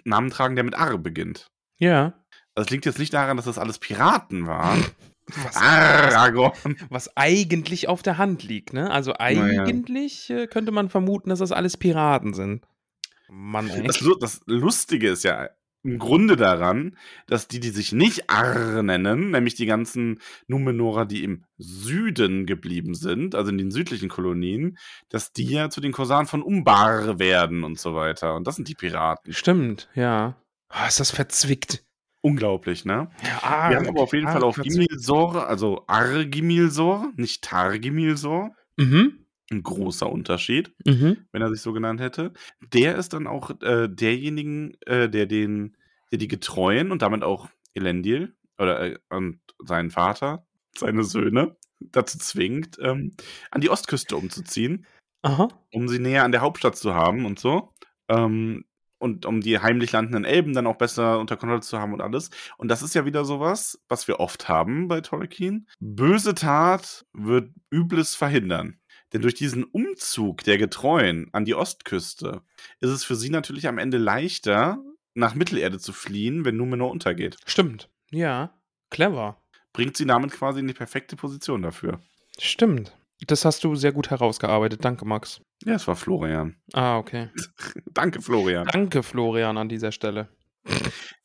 Namen 0.04 0.30
tragen, 0.30 0.56
der 0.56 0.64
mit 0.64 0.74
Ar 0.76 0.98
beginnt. 0.98 1.50
Ja. 1.78 2.12
Das 2.54 2.68
liegt 2.70 2.84
jetzt 2.86 2.98
nicht 2.98 3.14
daran, 3.14 3.36
dass 3.38 3.46
das 3.46 3.56
alles 3.58 3.78
Piraten 3.78 4.46
waren. 4.46 4.84
Was, 5.44 5.56
Aragorn. 5.56 6.76
was 6.88 7.14
eigentlich 7.16 7.86
auf 7.86 8.00
der 8.02 8.16
Hand 8.16 8.42
liegt, 8.44 8.72
ne? 8.72 8.90
Also 8.90 9.10
Naja. 9.12 9.64
eigentlich 9.64 10.30
äh, 10.30 10.46
könnte 10.46 10.72
man 10.72 10.88
vermuten, 10.88 11.28
dass 11.28 11.40
das 11.40 11.52
alles 11.52 11.76
Piraten 11.76 12.32
sind. 12.32 12.66
Mann, 13.28 13.68
ey. 13.68 13.86
Das, 13.86 14.02
das 14.20 14.40
Lustige 14.46 15.10
ist 15.10 15.24
ja 15.24 15.50
Grunde 15.84 16.36
daran, 16.36 16.96
dass 17.26 17.46
die, 17.48 17.60
die 17.60 17.70
sich 17.70 17.92
nicht 17.92 18.28
Ar 18.28 18.82
nennen, 18.82 19.30
nämlich 19.30 19.54
die 19.54 19.66
ganzen 19.66 20.20
Numenorer, 20.48 21.06
die 21.06 21.22
im 21.22 21.44
Süden 21.56 22.46
geblieben 22.46 22.94
sind, 22.94 23.34
also 23.34 23.50
in 23.50 23.58
den 23.58 23.70
südlichen 23.70 24.08
Kolonien, 24.08 24.76
dass 25.08 25.32
die 25.32 25.46
ja 25.46 25.70
zu 25.70 25.80
den 25.80 25.92
Korsaren 25.92 26.26
von 26.26 26.42
Umbar 26.42 27.18
werden 27.18 27.64
und 27.64 27.78
so 27.78 27.94
weiter. 27.94 28.34
Und 28.34 28.46
das 28.46 28.56
sind 28.56 28.68
die 28.68 28.74
Piraten. 28.74 29.32
Stimmt, 29.32 29.88
ja. 29.94 30.36
Ah, 30.68 30.86
ist 30.86 31.00
das 31.00 31.10
verzwickt. 31.10 31.84
Unglaublich, 32.20 32.84
ne? 32.84 33.10
Ja, 33.22 33.38
ah, 33.42 33.70
Wir 33.70 33.76
haben 33.76 33.88
aber 33.88 34.02
auf 34.02 34.12
jeden 34.12 34.26
Fall 34.26 34.42
auf. 34.42 34.56
Gimilsor, 34.56 35.46
also 35.46 35.84
Argimilsor, 35.86 37.12
nicht 37.16 37.44
Targimilsor. 37.44 38.50
Mhm. 38.76 39.27
Ein 39.50 39.62
großer 39.62 40.10
Unterschied. 40.10 40.72
Mhm. 40.84 41.18
wenn 41.32 41.42
er 41.42 41.50
sich 41.50 41.62
so 41.62 41.72
genannt 41.72 42.00
hätte. 42.00 42.32
Der 42.72 42.96
ist 42.96 43.12
dann 43.12 43.26
auch 43.26 43.50
äh, 43.62 43.88
derjenigen, 43.88 44.76
äh, 44.86 45.08
der 45.08 45.26
den, 45.26 45.76
der 46.10 46.18
die 46.18 46.28
Getreuen 46.28 46.92
und 46.92 47.02
damit 47.02 47.22
auch 47.22 47.48
Elendil 47.74 48.34
oder 48.58 48.80
äh, 48.82 48.98
und 49.08 49.40
seinen 49.64 49.90
Vater, 49.90 50.46
seine 50.76 51.04
Söhne 51.04 51.56
dazu 51.80 52.18
zwingt, 52.18 52.78
ähm, 52.80 53.14
an 53.50 53.60
die 53.60 53.70
Ostküste 53.70 54.16
umzuziehen, 54.16 54.86
Aha. 55.22 55.48
um 55.72 55.88
sie 55.88 55.98
näher 55.98 56.24
an 56.24 56.32
der 56.32 56.40
Hauptstadt 56.40 56.76
zu 56.76 56.94
haben 56.94 57.24
und 57.24 57.38
so. 57.38 57.72
Ähm, 58.08 58.64
und 58.98 59.26
um 59.26 59.40
die 59.40 59.60
heimlich 59.60 59.92
landenden 59.92 60.24
Elben 60.24 60.54
dann 60.54 60.66
auch 60.66 60.76
besser 60.76 61.20
unter 61.20 61.36
Kontrolle 61.36 61.60
zu 61.60 61.78
haben 61.78 61.92
und 61.92 62.00
alles. 62.00 62.30
Und 62.56 62.68
das 62.68 62.82
ist 62.82 62.94
ja 62.94 63.04
wieder 63.04 63.24
sowas, 63.24 63.80
was 63.88 64.08
wir 64.08 64.18
oft 64.18 64.48
haben 64.48 64.88
bei 64.88 65.00
Tolkien. 65.00 65.68
Böse 65.78 66.34
Tat 66.34 67.06
wird 67.12 67.52
Übles 67.70 68.16
verhindern. 68.16 68.80
Denn 69.12 69.22
durch 69.22 69.34
diesen 69.34 69.64
Umzug 69.64 70.44
der 70.44 70.58
Getreuen 70.58 71.28
an 71.32 71.44
die 71.44 71.54
Ostküste 71.54 72.42
ist 72.80 72.90
es 72.90 73.04
für 73.04 73.16
sie 73.16 73.30
natürlich 73.30 73.66
am 73.66 73.78
Ende 73.78 73.98
leichter, 73.98 74.82
nach 75.14 75.34
Mittelerde 75.34 75.78
zu 75.78 75.92
fliehen, 75.92 76.44
wenn 76.44 76.56
Numenor 76.56 76.90
untergeht. 76.90 77.36
Stimmt. 77.46 77.88
Ja. 78.10 78.54
Clever. 78.90 79.42
Bringt 79.72 79.96
sie 79.96 80.06
damit 80.06 80.32
quasi 80.32 80.60
in 80.60 80.66
die 80.66 80.74
perfekte 80.74 81.16
Position 81.16 81.62
dafür. 81.62 82.00
Stimmt. 82.38 82.96
Das 83.26 83.44
hast 83.44 83.64
du 83.64 83.74
sehr 83.74 83.92
gut 83.92 84.10
herausgearbeitet. 84.10 84.84
Danke, 84.84 85.04
Max. 85.04 85.40
Ja, 85.64 85.74
es 85.74 85.88
war 85.88 85.96
Florian. 85.96 86.56
Ah, 86.72 86.98
okay. 86.98 87.30
Danke, 87.92 88.22
Florian. 88.22 88.66
Danke, 88.68 89.02
Florian, 89.02 89.58
an 89.58 89.68
dieser 89.68 89.90
Stelle. 89.90 90.28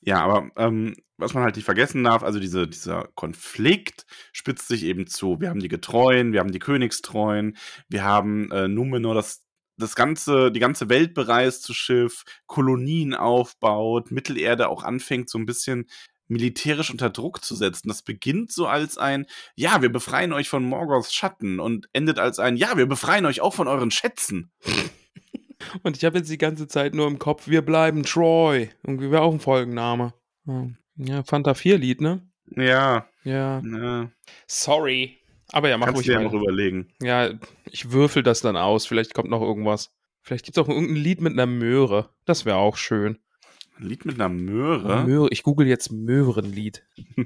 Ja, 0.02 0.24
aber 0.24 0.50
ähm, 0.58 0.96
was 1.24 1.34
man 1.34 1.44
halt 1.44 1.56
nicht 1.56 1.66
vergessen 1.66 2.04
darf, 2.04 2.24
also 2.24 2.40
diese, 2.40 2.68
dieser 2.68 3.10
Konflikt 3.16 4.06
spitzt 4.32 4.68
sich 4.68 4.84
eben 4.84 5.08
zu. 5.08 5.40
Wir 5.40 5.50
haben 5.50 5.60
die 5.60 5.68
Getreuen, 5.68 6.34
wir 6.34 6.40
haben 6.40 6.52
die 6.52 6.60
Königstreuen, 6.60 7.58
wir 7.90 8.04
haben 8.04 8.52
äh, 8.52 8.68
Numenor, 8.68 9.16
das 9.16 9.44
das 9.76 9.96
ganze, 9.96 10.52
die 10.52 10.60
ganze 10.60 10.88
Welt 10.90 11.16
bereist 11.16 11.64
zu 11.64 11.74
Schiff, 11.74 12.24
Kolonien 12.46 13.16
aufbaut, 13.16 14.12
Mittelerde 14.12 14.70
auch 14.70 14.84
anfängt, 14.84 15.30
so 15.32 15.40
ein 15.40 15.48
bisschen 15.48 15.88
militärisch 16.28 16.90
unter 16.92 17.10
Druck 17.10 17.44
zu 17.44 17.56
setzen. 17.56 17.88
Das 17.88 18.02
beginnt 18.02 18.52
so 18.52 18.68
als 18.68 18.98
ein, 18.98 19.26
ja, 19.56 19.82
wir 19.82 19.92
befreien 19.92 20.34
euch 20.34 20.50
von 20.50 20.64
Morgoths 20.64 21.14
Schatten 21.14 21.60
und 21.60 21.88
endet 21.94 22.20
als 22.20 22.40
ein, 22.40 22.56
ja, 22.56 22.78
wir 22.78 22.86
befreien 22.86 23.26
euch 23.26 23.42
auch 23.42 23.54
von 23.54 23.68
euren 23.68 23.92
Schätzen. 23.92 24.52
Und 25.82 25.98
ich 25.98 26.06
habe 26.06 26.18
jetzt 26.18 26.30
die 26.30 26.38
ganze 26.38 26.68
Zeit 26.68 26.94
nur 26.94 27.08
im 27.08 27.20
Kopf, 27.20 27.48
wir 27.48 27.62
bleiben 27.62 28.04
Troy. 28.04 28.70
Irgendwie 28.84 29.12
wäre 29.12 29.22
auch 29.22 29.34
ein 29.34 29.40
Folgenname. 29.40 30.14
Ja, 30.46 30.68
Ja, 30.96 31.24
Fanta 31.24 31.54
4 31.54 31.78
Lied, 31.78 32.02
ne? 32.02 32.28
Ja, 32.56 33.08
Ja. 33.24 33.62
ne, 33.62 34.12
Sorry. 34.48 35.18
Aber 35.52 35.70
ja, 35.70 35.78
mach 35.78 35.88
kannst 35.88 35.98
ruhig 36.00 36.06
dir 36.08 36.14
ja 36.14 36.20
weiter. 36.20 36.32
noch 36.34 36.42
überlegen. 36.42 36.92
Ja, 37.02 37.30
ich 37.72 37.92
würfel 37.92 38.24
das 38.24 38.42
dann 38.42 38.58
aus. 38.58 38.86
Vielleicht 38.86 39.14
kommt 39.14 39.30
noch 39.30 39.42
irgendwas. 39.42 39.92
Vielleicht 40.22 40.46
gibt 40.46 40.58
es 40.58 40.64
auch 40.64 40.70
irgendein 40.70 40.96
Lied 40.96 41.22
mit 41.22 41.34
einer 41.34 41.46
Möhre. 41.46 42.10
Das 42.26 42.46
wäre 42.46 42.58
auch 42.58 42.78
schön. 42.78 43.20
Ein 43.78 43.86
Lied 43.88 44.06
mit 44.06 44.16
einer 44.16 44.30
Möhre. 44.30 45.04
Möhre. 45.06 45.28
Ich 45.32 45.44
google 45.44 45.68
jetzt 45.68 45.92
Möhrenlied. 45.92 46.86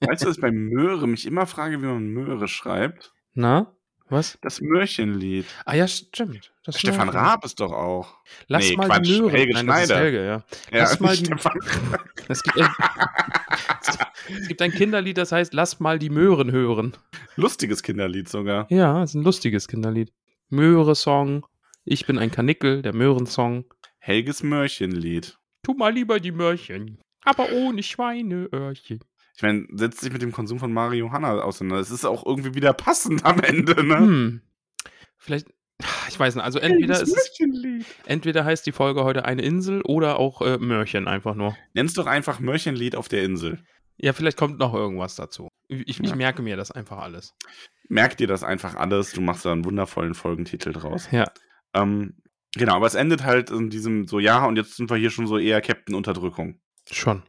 Weißt 0.00 0.22
du, 0.22 0.26
dass 0.26 0.36
ich 0.36 0.40
bei 0.40 0.50
Möhre 0.52 1.06
mich 1.08 1.26
immer 1.26 1.46
frage, 1.46 1.80
wie 1.82 1.86
man 1.86 2.06
Möhre 2.08 2.48
schreibt? 2.48 3.12
Na? 3.34 3.74
Was? 4.14 4.38
Das 4.42 4.60
Möhrchenlied. 4.60 5.44
Ah 5.64 5.74
ja, 5.74 5.86
stimmt. 5.88 6.52
Das 6.64 6.78
Stefan 6.78 7.08
Möhren. 7.08 7.18
Raab 7.18 7.44
ist 7.44 7.60
doch 7.60 7.72
auch. 7.72 8.14
Lass 8.48 8.68
Nee, 8.68 8.76
mal 8.76 8.86
Quatsch, 8.86 9.06
die 9.06 9.20
Möhre. 9.20 9.30
Helge 9.32 9.52
Nein, 9.54 9.66
das 9.66 9.80
ist 9.80 9.86
Schneider. 9.86 10.00
Helge, 10.02 10.18
ja. 10.24 10.32
Ja, 10.32 10.44
Lass 10.78 11.00
mal 11.00 11.16
die- 11.16 11.24
Stefan 11.26 11.58
Es 12.28 12.42
gibt, 12.42 12.58
ein, 12.60 12.70
es 14.40 14.48
gibt 14.48 14.62
ein 14.62 14.72
Kinderlied, 14.72 15.18
das 15.18 15.32
heißt 15.32 15.52
Lass 15.52 15.80
mal 15.80 15.98
die 15.98 16.10
Möhren 16.10 16.52
hören. 16.52 16.96
Lustiges 17.36 17.82
Kinderlied 17.82 18.28
sogar. 18.28 18.66
Ja, 18.70 19.02
ist 19.02 19.14
ein 19.14 19.22
lustiges 19.22 19.68
Kinderlied. 19.68 20.12
Möhre-Song. 20.48 21.44
Ich 21.84 22.06
bin 22.06 22.18
ein 22.18 22.30
Kanickel, 22.30 22.80
der 22.82 22.94
Möhrensong. 22.94 23.64
Helges 23.98 24.42
Möhrchenlied. 24.42 25.36
Tu 25.62 25.74
mal 25.74 25.92
lieber 25.92 26.20
die 26.20 26.32
Möhrchen. 26.32 26.98
Aber 27.24 27.50
ohne 27.52 27.82
Schweineöhrchen. 27.82 29.00
Ich 29.36 29.42
meine, 29.42 29.66
setzt 29.72 30.00
sich 30.00 30.12
mit 30.12 30.22
dem 30.22 30.32
Konsum 30.32 30.58
von 30.58 30.72
Marihuana 30.72 31.40
auseinander. 31.42 31.80
Es 31.80 31.90
ist 31.90 32.04
auch 32.04 32.24
irgendwie 32.24 32.54
wieder 32.54 32.72
passend 32.72 33.24
am 33.24 33.40
Ende, 33.40 33.84
ne? 33.84 33.98
Hm. 33.98 34.40
Vielleicht. 35.18 35.48
Ich 36.08 36.20
weiß 36.20 36.36
nicht, 36.36 36.44
also 36.44 36.60
entweder, 36.60 36.94
Helges 36.94 37.12
ist 37.12 37.40
entweder 38.06 38.44
heißt 38.44 38.64
die 38.66 38.70
Folge 38.72 39.02
heute 39.02 39.24
eine 39.24 39.42
Insel 39.42 39.82
oder 39.82 40.20
auch 40.20 40.42
äh, 40.42 40.58
Möhrchen 40.58 41.08
einfach 41.08 41.34
nur. 41.34 41.56
Nenn's 41.72 41.94
doch 41.94 42.06
einfach 42.06 42.38
Möhrchenlied 42.38 42.94
auf 42.94 43.08
der 43.08 43.24
Insel. 43.24 43.58
Ja, 43.96 44.12
vielleicht 44.12 44.36
kommt 44.36 44.58
noch 44.58 44.74
irgendwas 44.74 45.16
dazu. 45.16 45.48
Ich, 45.68 45.88
ich 45.88 45.98
Ja. 45.98 46.14
merke 46.14 46.42
mir 46.42 46.56
das 46.56 46.70
einfach 46.70 46.98
alles. 46.98 47.34
Merk 47.88 48.16
dir 48.16 48.28
das 48.28 48.44
einfach 48.44 48.76
alles. 48.76 49.12
Du 49.12 49.20
machst 49.20 49.44
da 49.44 49.50
einen 49.52 49.64
wundervollen 49.64 50.14
Folgentitel 50.14 50.72
draus. 50.72 51.08
Ja. 51.10 51.24
Ähm, 51.74 52.14
genau, 52.54 52.76
aber 52.76 52.86
es 52.86 52.94
endet 52.94 53.24
halt 53.24 53.50
in 53.50 53.70
diesem 53.70 54.06
so, 54.06 54.20
ja, 54.20 54.44
und 54.46 54.56
jetzt 54.56 54.76
sind 54.76 54.90
wir 54.90 54.96
hier 54.96 55.10
schon 55.10 55.26
so 55.26 55.38
eher 55.38 55.60
Captain 55.60 55.96
Unterdrückung. 55.96 56.60
Schon. 56.90 57.24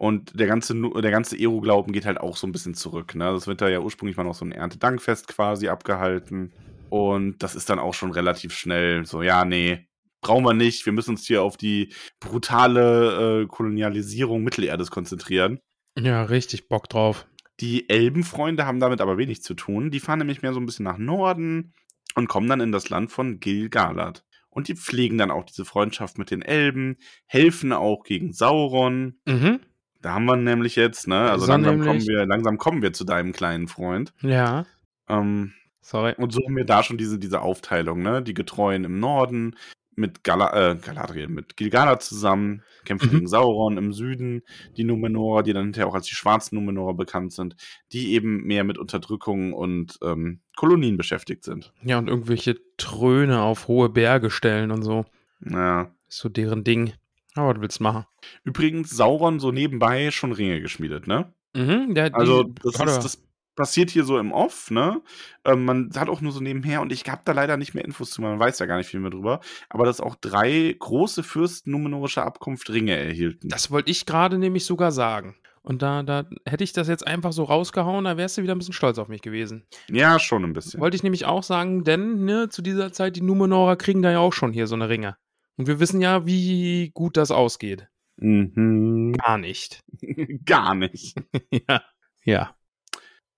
Und 0.00 0.40
der 0.40 0.46
ganze, 0.46 0.74
der 0.74 1.10
ganze 1.10 1.36
Ero-Glauben 1.36 1.92
geht 1.92 2.06
halt 2.06 2.18
auch 2.18 2.38
so 2.38 2.46
ein 2.46 2.52
bisschen 2.52 2.72
zurück. 2.72 3.14
Ne? 3.14 3.24
Das 3.34 3.46
wird 3.46 3.60
da 3.60 3.68
ja 3.68 3.80
ursprünglich 3.80 4.16
mal 4.16 4.24
noch 4.24 4.34
so 4.34 4.46
ein 4.46 4.50
Erntedankfest 4.52 5.28
quasi 5.28 5.68
abgehalten. 5.68 6.54
Und 6.88 7.42
das 7.42 7.54
ist 7.54 7.68
dann 7.68 7.78
auch 7.78 7.92
schon 7.92 8.10
relativ 8.10 8.54
schnell 8.54 9.04
so, 9.04 9.20
ja, 9.20 9.44
nee, 9.44 9.86
brauchen 10.22 10.46
wir 10.46 10.54
nicht. 10.54 10.86
Wir 10.86 10.94
müssen 10.94 11.10
uns 11.10 11.26
hier 11.26 11.42
auf 11.42 11.58
die 11.58 11.92
brutale 12.18 13.42
äh, 13.42 13.46
Kolonialisierung 13.46 14.42
Mittelerdes 14.42 14.90
konzentrieren. 14.90 15.60
Ja, 15.98 16.22
richtig 16.22 16.68
Bock 16.68 16.88
drauf. 16.88 17.26
Die 17.60 17.90
Elbenfreunde 17.90 18.64
haben 18.64 18.80
damit 18.80 19.02
aber 19.02 19.18
wenig 19.18 19.42
zu 19.42 19.52
tun. 19.52 19.90
Die 19.90 20.00
fahren 20.00 20.20
nämlich 20.20 20.40
mehr 20.40 20.54
so 20.54 20.60
ein 20.60 20.66
bisschen 20.66 20.86
nach 20.86 20.96
Norden 20.96 21.74
und 22.14 22.26
kommen 22.26 22.48
dann 22.48 22.60
in 22.60 22.72
das 22.72 22.88
Land 22.88 23.12
von 23.12 23.38
Gil-galad. 23.38 24.24
Und 24.48 24.68
die 24.68 24.76
pflegen 24.76 25.18
dann 25.18 25.30
auch 25.30 25.44
diese 25.44 25.66
Freundschaft 25.66 26.16
mit 26.16 26.30
den 26.30 26.40
Elben, 26.40 26.96
helfen 27.26 27.74
auch 27.74 28.02
gegen 28.02 28.32
Sauron. 28.32 29.20
Mhm. 29.26 29.60
Da 30.02 30.14
haben 30.14 30.24
wir 30.24 30.36
nämlich 30.36 30.76
jetzt, 30.76 31.06
ne? 31.08 31.30
Also 31.30 31.46
So 31.46 31.52
langsam 31.52 31.72
nämlich. 31.78 31.88
kommen, 31.88 32.06
wir, 32.08 32.26
langsam 32.26 32.58
kommen 32.58 32.82
wir 32.82 32.92
zu 32.92 33.04
deinem 33.04 33.32
kleinen 33.32 33.68
Freund. 33.68 34.12
Ja. 34.20 34.64
Ähm, 35.08 35.52
Sorry. 35.82 36.14
und 36.16 36.34
haben 36.34 36.56
wir 36.56 36.64
da 36.64 36.82
schon 36.82 36.96
diese, 36.98 37.18
diese 37.18 37.40
Aufteilung, 37.42 38.02
ne? 38.02 38.22
Die 38.22 38.34
Getreuen 38.34 38.84
im 38.84 38.98
Norden 38.98 39.56
mit 39.96 40.24
Gala, 40.24 40.70
äh, 40.70 40.76
Galadriel, 40.76 41.28
mit 41.28 41.56
Gilgalad 41.58 42.02
zusammen, 42.02 42.62
kämpfen 42.86 43.08
Mhm. 43.08 43.12
gegen 43.16 43.26
Sauron 43.26 43.76
im 43.76 43.92
Süden, 43.92 44.42
die 44.76 44.84
Numenorer, 44.84 45.42
die 45.42 45.52
dann 45.52 45.64
hinterher 45.64 45.88
auch 45.88 45.94
als 45.94 46.06
die 46.06 46.14
schwarzen 46.14 46.54
Numenorer 46.54 46.94
bekannt 46.94 47.32
sind, 47.32 47.56
die 47.92 48.12
eben 48.12 48.44
mehr 48.44 48.64
mit 48.64 48.78
Unterdrückung 48.78 49.52
und 49.52 49.98
ähm, 50.02 50.40
Kolonien 50.56 50.96
beschäftigt 50.96 51.44
sind. 51.44 51.74
Ja, 51.82 51.98
und 51.98 52.08
irgendwelche 52.08 52.56
Tröne 52.78 53.42
auf 53.42 53.68
hohe 53.68 53.90
Berge 53.90 54.30
stellen 54.30 54.70
und 54.70 54.82
so. 54.82 55.04
Ja. 55.44 55.90
Ist 56.08 56.18
so 56.18 56.28
deren 56.30 56.64
Ding. 56.64 56.92
Aber 57.40 57.54
was 57.54 57.60
willst 57.60 57.80
du 57.80 57.84
machen? 57.84 58.06
Übrigens, 58.44 58.90
Sauron 58.90 59.40
so 59.40 59.52
nebenbei 59.52 60.10
schon 60.10 60.32
Ringe 60.32 60.60
geschmiedet, 60.60 61.06
ne? 61.06 61.32
Mhm, 61.54 61.94
der, 61.94 62.14
Also, 62.14 62.44
das, 62.44 62.74
ist, 62.74 63.04
das 63.04 63.22
passiert 63.56 63.90
hier 63.90 64.04
so 64.04 64.18
im 64.18 64.32
Off, 64.32 64.70
ne? 64.70 65.02
Ähm, 65.44 65.64
man 65.64 65.90
hat 65.94 66.08
auch 66.08 66.20
nur 66.20 66.32
so 66.32 66.40
nebenher 66.40 66.80
und 66.80 66.92
ich 66.92 67.04
habe 67.08 67.22
da 67.24 67.32
leider 67.32 67.56
nicht 67.56 67.74
mehr 67.74 67.84
Infos 67.84 68.10
zu, 68.10 68.22
man 68.22 68.38
weiß 68.38 68.58
ja 68.58 68.66
gar 68.66 68.76
nicht 68.76 68.88
viel 68.88 69.00
mehr 69.00 69.10
drüber, 69.10 69.40
aber 69.68 69.84
dass 69.84 70.00
auch 70.00 70.14
drei 70.14 70.74
große 70.78 71.22
Fürsten 71.22 71.70
numenorischer 71.72 72.24
Abkunft 72.24 72.70
Ringe 72.70 72.96
erhielten. 72.96 73.48
Das 73.48 73.70
wollte 73.70 73.90
ich 73.90 74.06
gerade 74.06 74.38
nämlich 74.38 74.64
sogar 74.64 74.92
sagen. 74.92 75.36
Und 75.62 75.82
da, 75.82 76.02
da 76.02 76.24
hätte 76.46 76.64
ich 76.64 76.72
das 76.72 76.88
jetzt 76.88 77.06
einfach 77.06 77.32
so 77.32 77.44
rausgehauen, 77.44 78.06
da 78.06 78.16
wärst 78.16 78.38
du 78.38 78.42
wieder 78.42 78.54
ein 78.54 78.58
bisschen 78.58 78.72
stolz 78.72 78.98
auf 78.98 79.08
mich 79.08 79.20
gewesen. 79.20 79.66
ja, 79.90 80.18
schon 80.18 80.42
ein 80.44 80.54
bisschen. 80.54 80.80
Wollte 80.80 80.96
ich 80.96 81.02
nämlich 81.02 81.26
auch 81.26 81.42
sagen, 81.42 81.84
denn 81.84 82.24
ne, 82.24 82.48
zu 82.48 82.62
dieser 82.62 82.92
Zeit, 82.92 83.16
die 83.16 83.20
Numenorer 83.20 83.76
kriegen 83.76 84.00
da 84.00 84.10
ja 84.10 84.20
auch 84.20 84.32
schon 84.32 84.54
hier 84.54 84.66
so 84.66 84.74
eine 84.74 84.88
Ringe. 84.88 85.16
Und 85.56 85.66
wir 85.66 85.80
wissen 85.80 86.00
ja, 86.00 86.26
wie 86.26 86.90
gut 86.94 87.16
das 87.16 87.30
ausgeht. 87.30 87.88
Mhm. 88.16 89.14
Gar 89.14 89.38
nicht. 89.38 89.80
Gar 90.44 90.74
nicht. 90.74 91.16
ja. 91.68 91.82
Ja. 92.24 92.56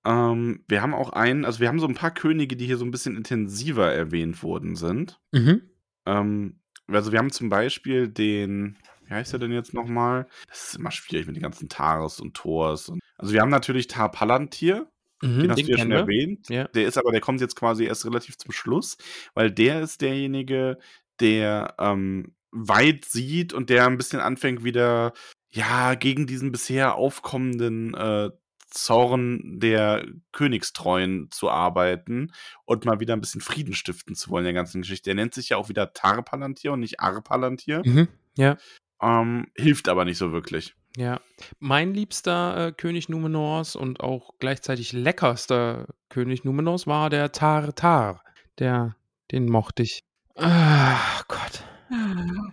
Ähm, 0.04 0.64
wir 0.68 0.82
haben 0.82 0.94
auch 0.94 1.10
einen, 1.10 1.44
also 1.44 1.60
wir 1.60 1.68
haben 1.68 1.78
so 1.78 1.86
ein 1.86 1.94
paar 1.94 2.12
Könige, 2.12 2.56
die 2.56 2.66
hier 2.66 2.76
so 2.76 2.84
ein 2.84 2.90
bisschen 2.90 3.16
intensiver 3.16 3.92
erwähnt 3.92 4.42
worden 4.42 4.74
sind. 4.74 5.20
Mhm. 5.30 5.62
Ähm, 6.06 6.60
also 6.88 7.12
wir 7.12 7.18
haben 7.20 7.30
zum 7.30 7.48
Beispiel 7.48 8.08
den, 8.08 8.76
wie 9.04 9.14
heißt 9.14 9.32
er 9.32 9.38
denn 9.38 9.52
jetzt 9.52 9.74
nochmal? 9.74 10.26
Das 10.48 10.68
ist 10.68 10.76
immer 10.76 10.90
schwierig 10.90 11.26
mit 11.26 11.36
den 11.36 11.42
ganzen 11.42 11.68
Tares 11.68 12.20
und 12.20 12.34
Tors. 12.34 12.88
Und, 12.88 13.00
also 13.16 13.32
wir 13.32 13.40
haben 13.40 13.50
natürlich 13.50 13.86
Tar 13.86 14.10
Palantir, 14.10 14.88
Mhm, 15.22 15.40
den 15.42 15.50
hast 15.52 15.62
du 15.62 15.70
ja 15.70 15.78
schon 15.78 15.90
wir. 15.90 15.98
erwähnt. 15.98 16.48
Ja. 16.48 16.64
Der 16.68 16.86
ist 16.86 16.98
aber, 16.98 17.12
der 17.12 17.20
kommt 17.20 17.40
jetzt 17.40 17.54
quasi 17.54 17.84
erst 17.84 18.04
relativ 18.04 18.36
zum 18.38 18.50
Schluss, 18.50 18.96
weil 19.34 19.52
der 19.52 19.80
ist 19.80 20.00
derjenige, 20.00 20.78
der 21.20 21.74
ähm, 21.78 22.34
weit 22.50 23.04
sieht 23.04 23.52
und 23.52 23.70
der 23.70 23.86
ein 23.86 23.96
bisschen 23.96 24.20
anfängt 24.20 24.64
wieder, 24.64 25.12
ja, 25.48 25.94
gegen 25.94 26.26
diesen 26.26 26.52
bisher 26.52 26.94
aufkommenden 26.94 27.94
äh, 27.94 28.30
Zorn 28.72 29.60
der 29.60 30.06
Königstreuen 30.32 31.28
zu 31.30 31.50
arbeiten 31.50 32.32
und 32.64 32.84
mal 32.84 33.00
wieder 33.00 33.14
ein 33.14 33.20
bisschen 33.20 33.40
Frieden 33.40 33.74
stiften 33.74 34.14
zu 34.14 34.30
wollen 34.30 34.44
in 34.44 34.54
der 34.54 34.60
ganzen 34.62 34.80
Geschichte. 34.80 35.10
Der 35.10 35.14
nennt 35.14 35.34
sich 35.34 35.50
ja 35.50 35.58
auch 35.58 35.68
wieder 35.68 35.92
Tar-Palantir 35.92 36.72
und 36.72 36.80
nicht 36.80 37.00
Ar-Palantir. 37.00 37.82
Mhm. 37.84 38.08
Ja. 38.36 38.56
Ähm, 39.02 39.48
hilft 39.56 39.88
aber 39.88 40.04
nicht 40.04 40.18
so 40.18 40.32
wirklich. 40.32 40.74
Ja. 40.96 41.20
Mein 41.58 41.92
liebster 41.94 42.68
äh, 42.68 42.72
König 42.72 43.08
Numenors 43.08 43.76
und 43.76 44.00
auch 44.00 44.34
gleichzeitig 44.38 44.92
leckerster 44.92 45.86
König 46.08 46.44
Numenors 46.44 46.86
war 46.86 47.10
der 47.10 47.32
Tar-Tar. 47.32 48.22
Der, 48.58 48.96
den 49.30 49.46
mochte 49.46 49.82
ich. 49.82 50.00
Ach 50.36 51.26
Gott. 51.28 51.64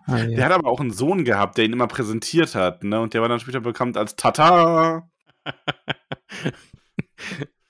Ah, 0.06 0.18
ja. 0.18 0.28
Der 0.28 0.46
hat 0.46 0.52
aber 0.52 0.70
auch 0.70 0.80
einen 0.80 0.92
Sohn 0.92 1.24
gehabt, 1.24 1.58
der 1.58 1.66
ihn 1.66 1.74
immer 1.74 1.88
präsentiert 1.88 2.56
hat, 2.56 2.84
ne? 2.84 3.00
Und 3.00 3.14
der 3.14 3.22
war 3.22 3.30
dann 3.30 3.40
später 3.40 3.62
bekannt 3.62 3.96
als 3.98 4.16
Tata. 4.16 5.10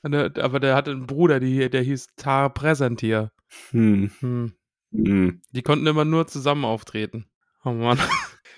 Aber 0.02 0.60
der 0.60 0.76
hatte 0.76 0.92
einen 0.92 1.08
Bruder, 1.08 1.40
die, 1.40 1.70
der 1.70 1.82
hieß 1.82 2.16
Tar 2.16 2.54
Präsentier. 2.54 3.32
Hm. 3.72 4.12
Hm. 4.20 4.54
Hm. 4.92 5.42
Die 5.52 5.62
konnten 5.62 5.88
immer 5.88 6.06
nur 6.06 6.28
zusammen 6.28 6.66
auftreten. 6.66 7.26
Oh 7.64 7.72
Mann. 7.72 8.00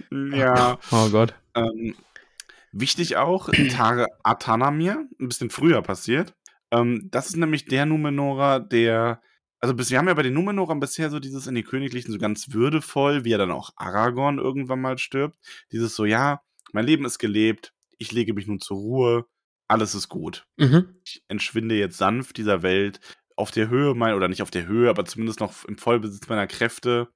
Ja. 0.09 0.79
Oh 0.91 1.09
Gott. 1.09 1.35
Ähm, 1.53 1.93
wichtig 2.71 3.17
auch, 3.17 3.49
Tare 3.69 4.07
Atanamir, 4.23 5.05
ein 5.19 5.27
bisschen 5.27 5.51
früher 5.51 5.83
passiert. 5.83 6.33
Ähm, 6.71 7.09
das 7.11 7.27
ist 7.27 7.35
nämlich 7.35 7.65
der 7.65 7.85
Numenorer, 7.85 8.61
der. 8.61 9.21
Also 9.61 9.75
bis, 9.75 9.91
wir 9.91 9.99
haben 9.99 10.07
ja 10.07 10.15
bei 10.15 10.23
den 10.23 10.33
Numenorern 10.33 10.79
bisher 10.79 11.11
so 11.11 11.19
dieses 11.19 11.45
in 11.45 11.53
die 11.53 11.63
Königlichen 11.63 12.11
so 12.11 12.17
ganz 12.17 12.51
würdevoll, 12.51 13.23
wie 13.23 13.31
er 13.31 13.37
dann 13.37 13.51
auch 13.51 13.71
Aragorn 13.75 14.39
irgendwann 14.39 14.81
mal 14.81 14.97
stirbt. 14.97 15.37
Dieses 15.71 15.95
so, 15.95 16.05
ja, 16.05 16.41
mein 16.73 16.85
Leben 16.85 17.05
ist 17.05 17.19
gelebt, 17.19 17.73
ich 17.99 18.11
lege 18.11 18.33
mich 18.33 18.47
nun 18.47 18.59
zur 18.59 18.77
Ruhe, 18.77 19.25
alles 19.67 19.93
ist 19.93 20.09
gut. 20.09 20.47
Mhm. 20.57 20.95
Ich 21.05 21.23
entschwinde 21.27 21.75
jetzt 21.75 21.97
sanft 21.97 22.37
dieser 22.37 22.63
Welt 22.63 22.99
auf 23.35 23.51
der 23.51 23.69
Höhe 23.69 23.93
mein, 23.93 24.15
oder 24.15 24.27
nicht 24.27 24.41
auf 24.41 24.51
der 24.51 24.65
Höhe, 24.65 24.89
aber 24.89 25.05
zumindest 25.05 25.39
noch 25.39 25.63
im 25.65 25.77
Vollbesitz 25.77 26.27
meiner 26.27 26.47
Kräfte. 26.47 27.09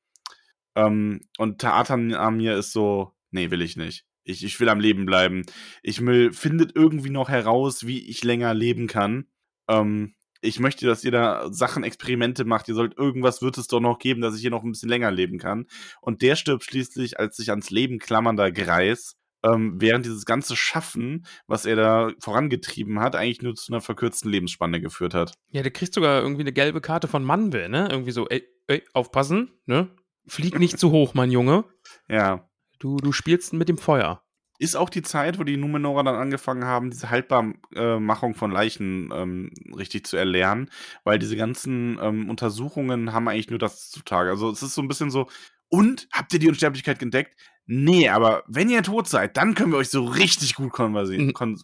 Ähm, 0.75 1.21
und 1.37 1.59
Taatan 1.59 2.13
Amir 2.13 2.57
ist 2.57 2.71
so, 2.71 3.11
nee, 3.31 3.49
will 3.49 3.61
ich 3.61 3.75
nicht. 3.75 4.05
Ich, 4.23 4.43
ich 4.43 4.59
will 4.59 4.69
am 4.69 4.79
Leben 4.79 5.05
bleiben. 5.05 5.45
Ich 5.83 6.03
will, 6.05 6.31
findet 6.31 6.75
irgendwie 6.75 7.09
noch 7.09 7.29
heraus, 7.29 7.85
wie 7.85 8.07
ich 8.07 8.23
länger 8.23 8.53
leben 8.53 8.87
kann. 8.87 9.27
Ähm, 9.67 10.15
ich 10.45 10.59
möchte, 10.59 10.85
dass 10.85 11.03
ihr 11.03 11.11
da 11.11 11.51
Sachen, 11.51 11.83
Experimente 11.83 12.45
macht. 12.45 12.67
Ihr 12.67 12.75
sollt 12.75 12.97
irgendwas 12.97 13.41
wird 13.41 13.57
es 13.57 13.67
doch 13.67 13.79
noch 13.79 13.99
geben, 13.99 14.21
dass 14.21 14.35
ich 14.35 14.41
hier 14.41 14.51
noch 14.51 14.63
ein 14.63 14.71
bisschen 14.71 14.89
länger 14.89 15.11
leben 15.11 15.37
kann. 15.37 15.65
Und 16.01 16.21
der 16.21 16.35
stirbt 16.35 16.63
schließlich 16.63 17.19
als 17.19 17.37
sich 17.37 17.49
ans 17.49 17.69
Leben 17.69 17.99
klammernder 17.99 18.51
Greis, 18.51 19.15
ähm, 19.43 19.75
während 19.79 20.05
dieses 20.05 20.25
ganze 20.25 20.55
Schaffen, 20.55 21.25
was 21.47 21.65
er 21.65 21.75
da 21.75 22.11
vorangetrieben 22.19 22.99
hat, 22.99 23.15
eigentlich 23.15 23.41
nur 23.41 23.55
zu 23.55 23.71
einer 23.71 23.81
verkürzten 23.81 24.31
Lebensspanne 24.31 24.81
geführt 24.81 25.13
hat. 25.13 25.33
Ja, 25.51 25.61
der 25.61 25.71
kriegt 25.71 25.93
sogar 25.93 26.21
irgendwie 26.21 26.41
eine 26.41 26.53
gelbe 26.53 26.81
Karte 26.81 27.07
von 27.07 27.23
Manwe, 27.23 27.69
ne? 27.69 27.87
Irgendwie 27.89 28.11
so, 28.11 28.27
ey, 28.27 28.43
ey, 28.67 28.83
aufpassen, 28.93 29.51
ne? 29.65 29.89
Flieg 30.27 30.59
nicht 30.59 30.79
zu 30.79 30.91
hoch, 30.91 31.13
mein 31.13 31.31
Junge. 31.31 31.65
Ja. 32.09 32.49
Du, 32.79 32.97
du 32.97 33.11
spielst 33.11 33.53
mit 33.53 33.69
dem 33.69 33.77
Feuer. 33.77 34.24
Ist 34.57 34.75
auch 34.75 34.89
die 34.89 35.01
Zeit, 35.01 35.39
wo 35.39 35.43
die 35.43 35.57
Numenorer 35.57 36.03
dann 36.03 36.15
angefangen 36.15 36.63
haben, 36.63 36.89
diese 36.89 37.09
Haltbarmachung 37.09 38.35
von 38.35 38.51
Leichen 38.51 39.11
ähm, 39.13 39.51
richtig 39.75 40.05
zu 40.05 40.17
erlernen, 40.17 40.69
weil 41.03 41.19
diese 41.19 41.35
ganzen 41.35 41.99
ähm, 42.01 42.29
Untersuchungen 42.29 43.11
haben 43.11 43.27
eigentlich 43.27 43.49
nur 43.49 43.59
das 43.59 43.89
zutage. 43.89 44.29
Also 44.29 44.49
es 44.49 44.63
ist 44.63 44.75
so 44.75 44.81
ein 44.81 44.87
bisschen 44.87 45.11
so, 45.11 45.27
und 45.69 46.07
habt 46.11 46.33
ihr 46.33 46.39
die 46.39 46.47
Unsterblichkeit 46.47 47.01
entdeckt? 47.01 47.35
Nee, 47.65 48.09
aber 48.09 48.43
wenn 48.47 48.69
ihr 48.69 48.83
tot 48.83 49.07
seid, 49.07 49.37
dann 49.37 49.55
können 49.55 49.71
wir 49.71 49.79
euch 49.79 49.89
so 49.89 50.05
richtig 50.05 50.55
gut 50.55 50.71
konversieren. 50.71 51.27
Mhm. 51.27 51.33
Kon 51.33 51.59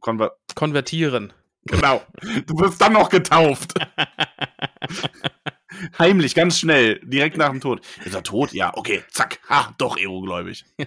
konver 0.00 0.36
Konvertieren. 0.54 1.32
genau. 1.64 2.02
Du 2.46 2.58
wirst 2.58 2.80
dann 2.80 2.92
noch 2.92 3.08
getauft. 3.08 3.74
Heimlich, 5.98 6.34
ganz 6.34 6.58
schnell, 6.58 7.00
direkt 7.04 7.38
nach 7.38 7.50
dem 7.50 7.60
Tod. 7.60 7.80
Ist 8.04 8.14
er 8.14 8.22
tot? 8.22 8.52
Ja, 8.52 8.76
okay, 8.76 9.02
zack. 9.10 9.40
Ha, 9.48 9.74
doch 9.78 9.96
Ero-gläubig. 9.96 10.64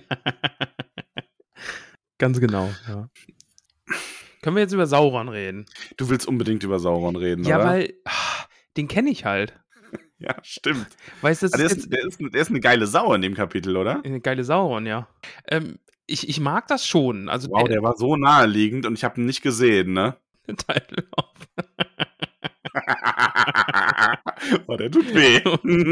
Ganz 2.24 2.40
genau, 2.40 2.70
ja. 2.88 3.10
Können 4.42 4.56
wir 4.56 4.62
jetzt 4.64 4.72
über 4.72 4.88
Sauron 4.88 5.28
reden? 5.28 5.66
Du 5.98 6.08
willst 6.10 6.26
unbedingt 6.26 6.64
über 6.64 6.80
Sauron 6.80 7.18
reden, 7.18 7.44
Ja, 7.44 7.58
oder? 7.58 7.66
weil 7.66 7.94
ah, 8.06 8.46
den 8.78 8.88
kenne 8.88 9.10
ich 9.10 9.26
halt. 9.26 9.54
Ja, 10.20 10.36
stimmt. 10.42 10.88
Weißt 11.22 11.42
du, 11.42 11.48
das 11.48 11.54
Ah, 11.54 11.58
der, 11.58 11.66
ist 11.66 11.76
jetzt 11.76 11.92
der, 11.92 12.06
ist, 12.06 12.18
der 12.22 12.42
ist 12.42 12.50
eine 12.50 12.62
geile 12.62 12.88
Sau 12.88 13.14
in 13.14 13.22
dem 13.22 13.34
Kapitel, 13.34 13.76
oder? 13.76 14.02
eine 14.06 14.22
geile 14.22 14.46
Sauron, 14.46 14.86
ja. 14.86 15.10
Ähm, 15.50 15.80
ich, 16.06 16.30
ich 16.30 16.40
mag 16.40 16.66
das 16.68 16.88
schon. 16.88 17.28
Also 17.28 17.50
Wow, 17.50 17.68
der 17.68 17.84
war 17.84 17.98
so 17.98 18.16
naheliegend 18.16 18.86
und 18.86 18.94
ich 18.94 19.04
habe 19.04 19.20
ihn 19.20 19.26
nicht 19.26 19.42
gesehen, 19.42 19.92
ne? 19.92 20.16
der 20.48 20.56
Teil 20.56 20.86
auf. 21.12 21.34
oh, 24.68 24.78
der 24.78 24.92
tut 24.92 25.14
weh. 25.14 25.42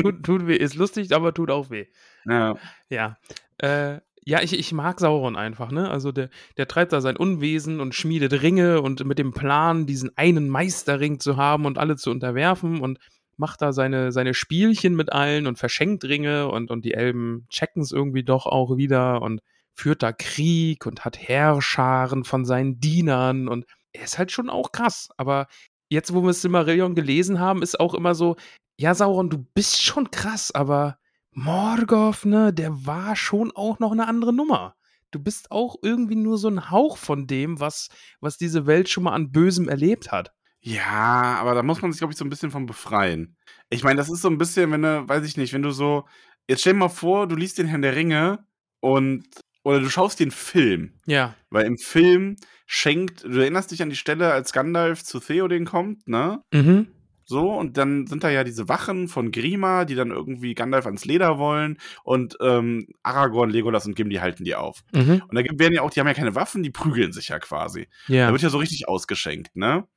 tut, 0.01 0.23
tut 0.23 0.47
weh. 0.47 0.55
Ist 0.55 0.75
lustig, 0.75 1.13
aber 1.13 1.33
tut 1.33 1.51
auch 1.51 1.69
weh. 1.69 1.87
ja. 2.25 2.55
Ja. 2.89 3.17
Äh, 3.57 3.99
ja, 4.23 4.41
ich, 4.41 4.57
ich 4.57 4.71
mag 4.71 4.99
Sauron 4.99 5.35
einfach, 5.35 5.71
ne? 5.71 5.89
Also 5.89 6.11
der, 6.11 6.29
der 6.57 6.67
treibt 6.67 6.93
da 6.93 7.01
sein 7.01 7.17
Unwesen 7.17 7.79
und 7.79 7.95
schmiedet 7.95 8.41
Ringe 8.43 8.81
und 8.81 9.03
mit 9.03 9.17
dem 9.17 9.33
Plan, 9.33 9.87
diesen 9.87 10.15
einen 10.15 10.47
Meisterring 10.49 11.19
zu 11.19 11.37
haben 11.37 11.65
und 11.65 11.77
alle 11.79 11.95
zu 11.95 12.11
unterwerfen 12.11 12.81
und 12.81 12.99
macht 13.37 13.61
da 13.61 13.73
seine, 13.73 14.11
seine 14.11 14.35
Spielchen 14.35 14.95
mit 14.95 15.11
allen 15.11 15.47
und 15.47 15.57
verschenkt 15.57 16.03
Ringe 16.03 16.49
und, 16.49 16.69
und 16.69 16.85
die 16.85 16.93
Elben 16.93 17.47
checken 17.49 17.81
es 17.81 17.91
irgendwie 17.91 18.23
doch 18.23 18.45
auch 18.45 18.77
wieder 18.77 19.21
und 19.23 19.41
führt 19.73 20.03
da 20.03 20.11
Krieg 20.11 20.85
und 20.85 21.03
hat 21.05 21.17
Heerscharen 21.17 22.23
von 22.23 22.45
seinen 22.45 22.79
Dienern 22.79 23.47
und 23.47 23.65
er 23.93 24.03
ist 24.03 24.19
halt 24.19 24.31
schon 24.31 24.49
auch 24.49 24.71
krass. 24.71 25.09
Aber 25.17 25.47
jetzt, 25.89 26.13
wo 26.13 26.21
wir 26.23 26.33
Silmarillion 26.33 26.93
gelesen 26.93 27.39
haben, 27.39 27.63
ist 27.63 27.79
auch 27.79 27.95
immer 27.95 28.13
so, 28.13 28.35
ja, 28.77 28.93
Sauron, 28.93 29.29
du 29.29 29.39
bist 29.55 29.81
schon 29.81 30.11
krass, 30.11 30.51
aber 30.51 30.97
Morgoth, 31.31 32.25
ne, 32.25 32.53
der 32.53 32.85
war 32.85 33.15
schon 33.15 33.51
auch 33.51 33.79
noch 33.79 33.91
eine 33.91 34.07
andere 34.07 34.33
Nummer. 34.33 34.75
Du 35.11 35.19
bist 35.19 35.51
auch 35.51 35.75
irgendwie 35.81 36.15
nur 36.15 36.37
so 36.37 36.47
ein 36.47 36.71
Hauch 36.71 36.97
von 36.97 37.27
dem, 37.27 37.59
was, 37.59 37.89
was 38.19 38.37
diese 38.37 38.65
Welt 38.65 38.89
schon 38.89 39.03
mal 39.03 39.13
an 39.13 39.31
Bösem 39.31 39.67
erlebt 39.67 40.11
hat. 40.11 40.33
Ja, 40.61 41.37
aber 41.39 41.55
da 41.55 41.63
muss 41.63 41.81
man 41.81 41.91
sich, 41.91 41.99
glaube 41.99 42.13
ich, 42.13 42.17
so 42.17 42.23
ein 42.23 42.29
bisschen 42.29 42.51
von 42.51 42.65
befreien. 42.65 43.35
Ich 43.69 43.83
meine, 43.83 43.97
das 43.97 44.09
ist 44.09 44.21
so 44.21 44.29
ein 44.29 44.37
bisschen, 44.37 44.71
wenn 44.71 44.83
du, 44.83 45.07
weiß 45.07 45.25
ich 45.25 45.35
nicht, 45.35 45.53
wenn 45.53 45.63
du 45.63 45.71
so, 45.71 46.05
jetzt 46.47 46.61
stell 46.61 46.73
dir 46.73 46.79
mal 46.79 46.89
vor, 46.89 47.27
du 47.27 47.35
liest 47.35 47.57
den 47.57 47.67
Herrn 47.67 47.81
der 47.81 47.95
Ringe 47.95 48.45
und, 48.79 49.25
oder 49.63 49.79
du 49.79 49.89
schaust 49.89 50.19
den 50.19 50.31
Film. 50.31 50.99
Ja. 51.05 51.35
Weil 51.49 51.65
im 51.65 51.77
Film 51.77 52.35
schenkt, 52.67 53.23
du 53.23 53.39
erinnerst 53.39 53.71
dich 53.71 53.81
an 53.81 53.89
die 53.89 53.95
Stelle, 53.95 54.31
als 54.31 54.53
Gandalf 54.53 55.03
zu 55.03 55.19
Theoden 55.19 55.65
kommt, 55.65 56.07
ne? 56.07 56.41
Mhm. 56.53 56.87
So, 57.31 57.49
und 57.53 57.77
dann 57.77 58.07
sind 58.07 58.25
da 58.25 58.29
ja 58.29 58.43
diese 58.43 58.67
Wachen 58.67 59.07
von 59.07 59.31
Grima, 59.31 59.85
die 59.85 59.95
dann 59.95 60.11
irgendwie 60.11 60.53
Gandalf 60.53 60.85
ans 60.85 61.05
Leder 61.05 61.37
wollen 61.37 61.77
und 62.03 62.37
ähm, 62.41 62.89
Aragorn, 63.03 63.49
Legolas 63.49 63.85
und 63.85 63.95
Gimli 63.95 64.17
halten 64.17 64.43
die 64.43 64.53
auf. 64.53 64.83
Mhm. 64.91 65.23
Und 65.29 65.33
da 65.33 65.41
werden 65.41 65.73
ja 65.73 65.81
auch, 65.81 65.91
die 65.91 66.01
haben 66.01 66.07
ja 66.07 66.13
keine 66.13 66.35
Waffen, 66.35 66.61
die 66.61 66.71
prügeln 66.71 67.13
sich 67.13 67.29
ja 67.29 67.39
quasi. 67.39 67.87
Ja. 68.09 68.25
Da 68.25 68.33
wird 68.33 68.41
ja 68.41 68.49
so 68.49 68.57
richtig 68.57 68.89
ausgeschenkt, 68.89 69.55
ne? 69.55 69.87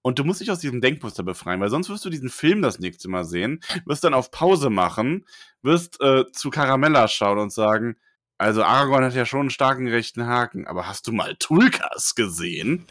Und 0.00 0.18
du 0.18 0.24
musst 0.24 0.40
dich 0.40 0.50
aus 0.50 0.60
diesem 0.60 0.80
Denkmuster 0.80 1.22
befreien, 1.22 1.60
weil 1.60 1.68
sonst 1.68 1.90
wirst 1.90 2.06
du 2.06 2.08
diesen 2.08 2.30
Film 2.30 2.62
das 2.62 2.78
nächste 2.78 3.10
Mal 3.10 3.26
sehen, 3.26 3.60
wirst 3.84 4.02
dann 4.02 4.14
auf 4.14 4.30
Pause 4.30 4.70
machen, 4.70 5.26
wirst 5.60 6.00
äh, 6.00 6.24
zu 6.32 6.48
Caramella 6.48 7.06
schauen 7.06 7.38
und 7.38 7.52
sagen, 7.52 7.96
also 8.38 8.64
Aragorn 8.64 9.04
hat 9.04 9.14
ja 9.14 9.26
schon 9.26 9.40
einen 9.40 9.50
starken 9.50 9.88
rechten 9.88 10.24
Haken, 10.24 10.66
aber 10.66 10.86
hast 10.86 11.06
du 11.06 11.12
mal 11.12 11.36
Tulkas 11.38 12.14
gesehen? 12.14 12.86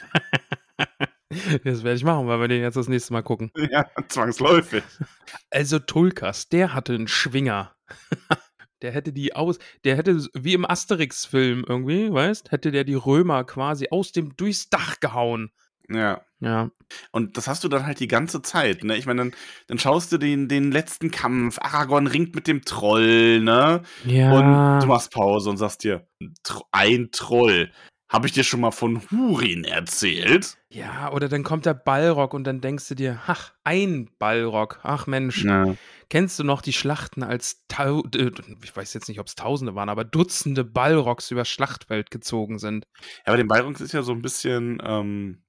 Das 1.63 1.84
werde 1.84 1.95
ich 1.97 2.03
machen, 2.03 2.28
weil 2.28 2.39
wir 2.39 2.47
den 2.47 2.61
jetzt 2.61 2.78
das 2.78 2.88
nächste 2.88 3.13
Mal 3.13 3.21
gucken. 3.23 3.51
ja, 3.71 3.86
zwangsläufig. 4.07 4.84
Also 5.51 5.80
Tulkas, 5.80 6.49
der 6.49 6.73
hatte 6.73 6.93
einen 6.93 7.07
Schwinger. 7.07 7.75
der 8.82 8.91
hätte 8.91 9.11
die 9.11 9.36
aus, 9.36 9.59
der 9.84 9.97
hätte 9.97 10.25
wie 10.34 10.53
im 10.53 10.69
Asterix-Film 10.69 11.65
irgendwie, 11.67 12.11
weißt, 12.11 12.51
hätte 12.51 12.71
der 12.71 12.84
die 12.84 12.93
Römer 12.93 13.43
quasi 13.43 13.88
aus 13.91 14.11
dem 14.11 14.36
durchs 14.38 14.69
Dach 14.69 14.99
gehauen. 14.99 15.51
Ja. 15.89 16.21
Ja. 16.39 16.69
Und 17.11 17.38
das 17.38 17.47
hast 17.47 17.63
du 17.63 17.67
dann 17.69 17.86
halt 17.86 17.99
die 17.99 18.07
ganze 18.07 18.41
Zeit, 18.41 18.84
ne? 18.84 18.95
Ich 18.97 19.05
meine, 19.07 19.21
dann, 19.21 19.34
dann 19.67 19.80
schaust 19.80 20.11
du 20.11 20.17
den, 20.17 20.47
den 20.47 20.71
letzten 20.71 21.09
Kampf, 21.11 21.57
Aragorn 21.59 22.07
ringt 22.07 22.36
mit 22.36 22.45
dem 22.47 22.61
Troll, 22.63 23.39
ne? 23.39 23.82
Ja. 24.05 24.32
Und 24.34 24.82
du 24.82 24.88
machst 24.88 25.11
Pause 25.11 25.49
und 25.49 25.57
sagst 25.57 25.84
dir, 25.84 26.07
"Tro- 26.43 26.65
ein 26.71 27.09
Troll. 27.11 27.71
Habe 28.10 28.26
ich 28.28 28.34
dir 28.34 28.43
schon 28.43 28.62
mal 28.62 28.72
von 28.72 29.01
Hurin 29.12 29.64
erzählt? 29.66 30.58
ja, 30.70 31.12
oder 31.12 31.28
dann 31.30 31.43
kommt 31.43 31.66
der 31.66 31.74
Ballrock 31.74 32.34
und 32.34 32.43
dann 32.45 32.62
denkst 32.62 32.88
du 32.88 32.95
dir, 32.95 33.20
ach, 33.28 33.51
ein 33.64 34.10
Ballrock. 34.20 34.80
Ach 34.84 35.08
Mensch, 35.08 35.43
Ja. 35.43 35.76
kennst 36.10 36.38
du 36.39 36.43
noch 36.43 36.62
die 36.62 36.74
Schlachten 36.74 37.24
als 37.24 37.64
tau 37.68 38.03
äh, 38.16 38.32
ich 38.64 38.76
weiß 38.76 38.93
jetzt 38.93 39.08
nicht, 39.10 39.20
ob 39.20 39.28
es 39.28 39.36
Tausende 39.36 39.76
waren, 39.76 39.89
aber 39.89 40.03
Dutzende 40.05 40.64
Ballrocks 40.64 41.32
über 41.32 41.45
Schlachtfeld 41.45 42.12
gezogen 42.12 42.60
sind. 42.60 42.86
Ja, 43.26 43.34
aber 43.34 43.38
den 43.38 43.47
Bayronx 43.47 43.82
ist 43.82 43.91
ja 43.93 44.01
so 44.03 44.12
ein 44.14 44.22
bisschen 44.22 44.82
ähm, 44.86 45.41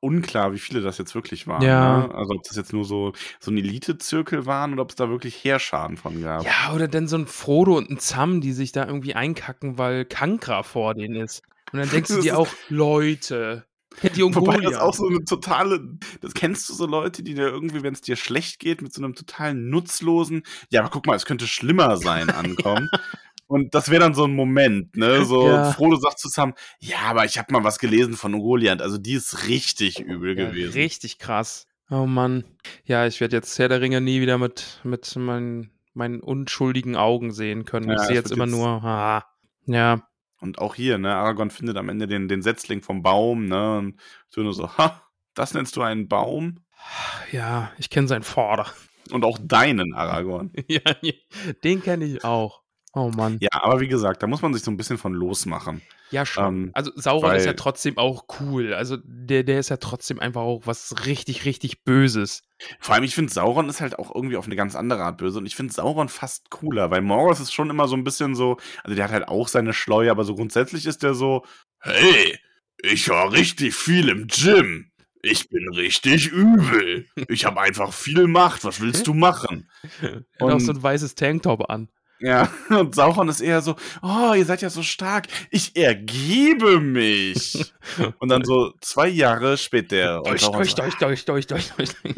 unklar, 0.00 0.52
wie 0.52 0.58
viele 0.58 0.80
das 0.80 0.98
jetzt 0.98 1.14
wirklich 1.14 1.46
waren. 1.46 1.62
Ja. 1.62 2.06
Ne? 2.06 2.14
Also 2.14 2.34
ob 2.34 2.42
das 2.44 2.56
jetzt 2.56 2.72
nur 2.72 2.84
so, 2.84 3.12
so 3.38 3.50
ein 3.50 3.58
Elite-Zirkel 3.58 4.46
waren 4.46 4.72
oder 4.72 4.82
ob 4.82 4.90
es 4.90 4.96
da 4.96 5.10
wirklich 5.10 5.44
Heerscharen 5.44 5.96
von 5.96 6.20
gab. 6.22 6.44
Ja, 6.44 6.72
oder 6.74 6.88
dann 6.88 7.06
so 7.06 7.16
ein 7.16 7.26
Frodo 7.26 7.76
und 7.76 7.90
ein 7.90 7.98
Sam, 7.98 8.40
die 8.40 8.52
sich 8.52 8.72
da 8.72 8.86
irgendwie 8.86 9.14
einkacken, 9.14 9.78
weil 9.78 10.04
Kankra 10.06 10.62
vor 10.62 10.94
denen 10.94 11.16
ist. 11.16 11.42
Und 11.72 11.78
dann 11.78 11.90
denkst 11.90 12.08
du 12.10 12.20
dir 12.20 12.38
auch, 12.38 12.48
Leute, 12.68 13.66
die 14.14 14.22
Wobei 14.22 14.58
das 14.60 14.76
auch 14.76 14.94
so 14.94 15.06
eine 15.08 15.24
totale, 15.24 15.98
das 16.20 16.32
kennst 16.34 16.68
du 16.68 16.74
so 16.74 16.86
Leute, 16.86 17.22
die 17.22 17.34
dir 17.34 17.48
irgendwie, 17.48 17.82
wenn 17.82 17.92
es 17.94 18.00
dir 18.00 18.16
schlecht 18.16 18.58
geht, 18.60 18.82
mit 18.82 18.92
so 18.92 19.02
einem 19.02 19.14
totalen 19.14 19.68
nutzlosen, 19.68 20.42
ja, 20.70 20.80
aber 20.80 20.90
guck 20.90 21.06
mal, 21.06 21.16
es 21.16 21.26
könnte 21.26 21.46
schlimmer 21.46 21.96
sein, 21.96 22.30
ankommen. 22.30 22.88
Und 23.46 23.74
das 23.74 23.90
wäre 23.90 24.00
dann 24.00 24.14
so 24.14 24.24
ein 24.24 24.34
Moment, 24.34 24.96
ne? 24.96 25.24
So, 25.24 25.44
Ja. 25.48 25.72
Frodo 25.72 25.96
sagt 25.96 26.20
zusammen, 26.20 26.54
ja, 26.78 26.98
aber 27.08 27.24
ich 27.24 27.36
habe 27.36 27.52
mal 27.52 27.64
was 27.64 27.80
gelesen 27.80 28.14
von 28.14 28.32
Ungoliant, 28.34 28.80
also 28.80 28.96
die 28.96 29.14
ist 29.14 29.48
richtig 29.48 29.98
übel 29.98 30.38
Ja, 30.38 30.48
gewesen. 30.48 30.72
Richtig 30.74 31.18
krass. 31.18 31.66
Oh 31.90 32.06
Mann. 32.06 32.44
Ja, 32.84 33.06
ich 33.08 33.20
werde 33.20 33.34
jetzt 33.36 33.58
Herr 33.58 33.68
der 33.68 33.80
Ringe 33.80 34.00
nie 34.00 34.20
wieder 34.20 34.38
mit, 34.38 34.78
mit 34.84 35.16
meinen, 35.16 35.70
meinen 35.94 36.20
unschuldigen 36.20 36.94
Augen 36.94 37.32
sehen 37.32 37.64
können. 37.64 37.88
Ja, 37.90 37.96
ich 37.96 38.02
sehe 38.02 38.14
jetzt 38.14 38.30
immer 38.30 38.44
jetzt- 38.44 38.54
nur, 38.54 38.68
ah, 38.68 39.24
ja, 39.66 40.00
Und 40.40 40.58
auch 40.58 40.74
hier, 40.74 40.98
ne, 40.98 41.14
Aragorn 41.14 41.50
findet 41.50 41.76
am 41.76 41.88
Ende 41.88 42.06
den, 42.06 42.26
den 42.26 42.42
Setzling 42.42 42.82
vom 42.82 43.02
Baum, 43.02 43.46
ne? 43.46 43.78
Und 43.78 44.00
so 44.28 44.40
nur 44.40 44.54
so, 44.54 44.76
ha, 44.78 45.02
das 45.34 45.54
nennst 45.54 45.76
du 45.76 45.82
einen 45.82 46.08
Baum? 46.08 46.60
ja, 47.32 47.72
ich 47.78 47.90
kenne 47.90 48.08
seinen 48.08 48.22
Vorder. 48.22 48.66
Und 49.10 49.24
auch 49.24 49.38
deinen 49.42 49.94
Aragorn. 49.94 50.52
ja, 50.68 50.80
den 51.64 51.82
kenne 51.82 52.04
ich 52.04 52.24
auch. 52.24 52.62
Oh 52.92 53.10
Mann. 53.14 53.38
Ja, 53.40 53.50
aber 53.52 53.78
wie 53.80 53.86
gesagt, 53.86 54.22
da 54.22 54.26
muss 54.26 54.42
man 54.42 54.52
sich 54.52 54.64
so 54.64 54.70
ein 54.70 54.76
bisschen 54.76 54.98
von 54.98 55.12
losmachen. 55.14 55.80
Ja, 56.10 56.26
schon. 56.26 56.44
Ähm, 56.44 56.70
also 56.74 56.90
Sauron 56.96 57.36
ist 57.36 57.44
ja 57.46 57.52
trotzdem 57.52 57.98
auch 57.98 58.24
cool. 58.40 58.74
Also 58.74 58.96
der, 59.04 59.44
der 59.44 59.60
ist 59.60 59.68
ja 59.68 59.76
trotzdem 59.76 60.18
einfach 60.18 60.40
auch 60.40 60.62
was 60.64 61.06
richtig, 61.06 61.44
richtig 61.44 61.84
Böses. 61.84 62.42
Vor 62.80 62.96
allem, 62.96 63.04
ich 63.04 63.14
finde, 63.14 63.32
Sauron 63.32 63.68
ist 63.68 63.80
halt 63.80 63.96
auch 64.00 64.12
irgendwie 64.12 64.36
auf 64.36 64.46
eine 64.46 64.56
ganz 64.56 64.74
andere 64.74 65.04
Art 65.04 65.18
böse. 65.18 65.38
Und 65.38 65.46
ich 65.46 65.54
finde 65.54 65.72
Sauron 65.72 66.08
fast 66.08 66.50
cooler, 66.50 66.90
weil 66.90 67.00
Morgoth 67.00 67.38
ist 67.38 67.52
schon 67.54 67.70
immer 67.70 67.86
so 67.86 67.94
ein 67.94 68.02
bisschen 68.02 68.34
so, 68.34 68.56
also 68.82 68.96
der 68.96 69.04
hat 69.04 69.12
halt 69.12 69.28
auch 69.28 69.46
seine 69.46 69.72
Schleue, 69.72 70.10
aber 70.10 70.24
so 70.24 70.34
grundsätzlich 70.34 70.84
ist 70.86 71.04
der 71.04 71.14
so, 71.14 71.44
hey, 71.78 72.36
ich 72.82 73.08
war 73.08 73.30
richtig 73.30 73.74
viel 73.76 74.08
im 74.08 74.26
Gym. 74.26 74.90
Ich 75.22 75.48
bin 75.48 75.68
richtig 75.74 76.28
übel. 76.32 77.06
Ich 77.28 77.44
habe 77.44 77.60
einfach 77.60 77.92
viel 77.92 78.26
Macht. 78.26 78.64
Was 78.64 78.80
willst 78.80 79.06
du 79.06 79.14
machen? 79.14 79.70
Er 80.02 80.08
hat 80.16 80.24
auch 80.40 80.54
Und- 80.54 80.60
so 80.60 80.72
ein 80.72 80.82
weißes 80.82 81.14
Tanktop 81.14 81.70
an. 81.70 81.88
Ja, 82.20 82.50
und 82.68 82.94
Sauron 82.94 83.28
ist 83.28 83.40
eher 83.40 83.62
so, 83.62 83.76
oh, 84.02 84.34
ihr 84.34 84.44
seid 84.44 84.60
ja 84.62 84.70
so 84.70 84.82
stark. 84.82 85.26
Ich 85.50 85.74
ergebe 85.76 86.78
mich. 86.80 87.72
Und 88.18 88.28
dann 88.28 88.44
so 88.44 88.74
zwei 88.80 89.08
Jahre 89.08 89.56
später. 89.56 90.18
Und 90.18 90.28
Durch, 90.28 90.42
durch, 90.42 90.70
so, 90.70 90.76
durch, 90.76 90.96
durch, 90.96 91.24
durch, 91.24 91.46
durch, 91.46 91.72
durch. 91.74 91.90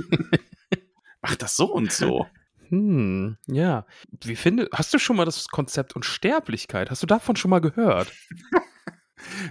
Ach, 1.22 1.36
das 1.36 1.55
so 1.57 1.66
und 1.72 1.92
so. 1.92 2.26
Hm, 2.68 3.36
ja. 3.46 3.86
Wie 4.24 4.34
finde, 4.34 4.68
hast 4.74 4.92
du 4.92 4.98
schon 4.98 5.14
mal 5.16 5.24
das 5.24 5.46
Konzept 5.48 5.94
Unsterblichkeit? 5.94 6.90
Hast 6.90 7.03
du 7.03 7.07
davon 7.07 7.36
schon 7.36 7.50
mal 7.50 7.61
gehört? 7.61 8.12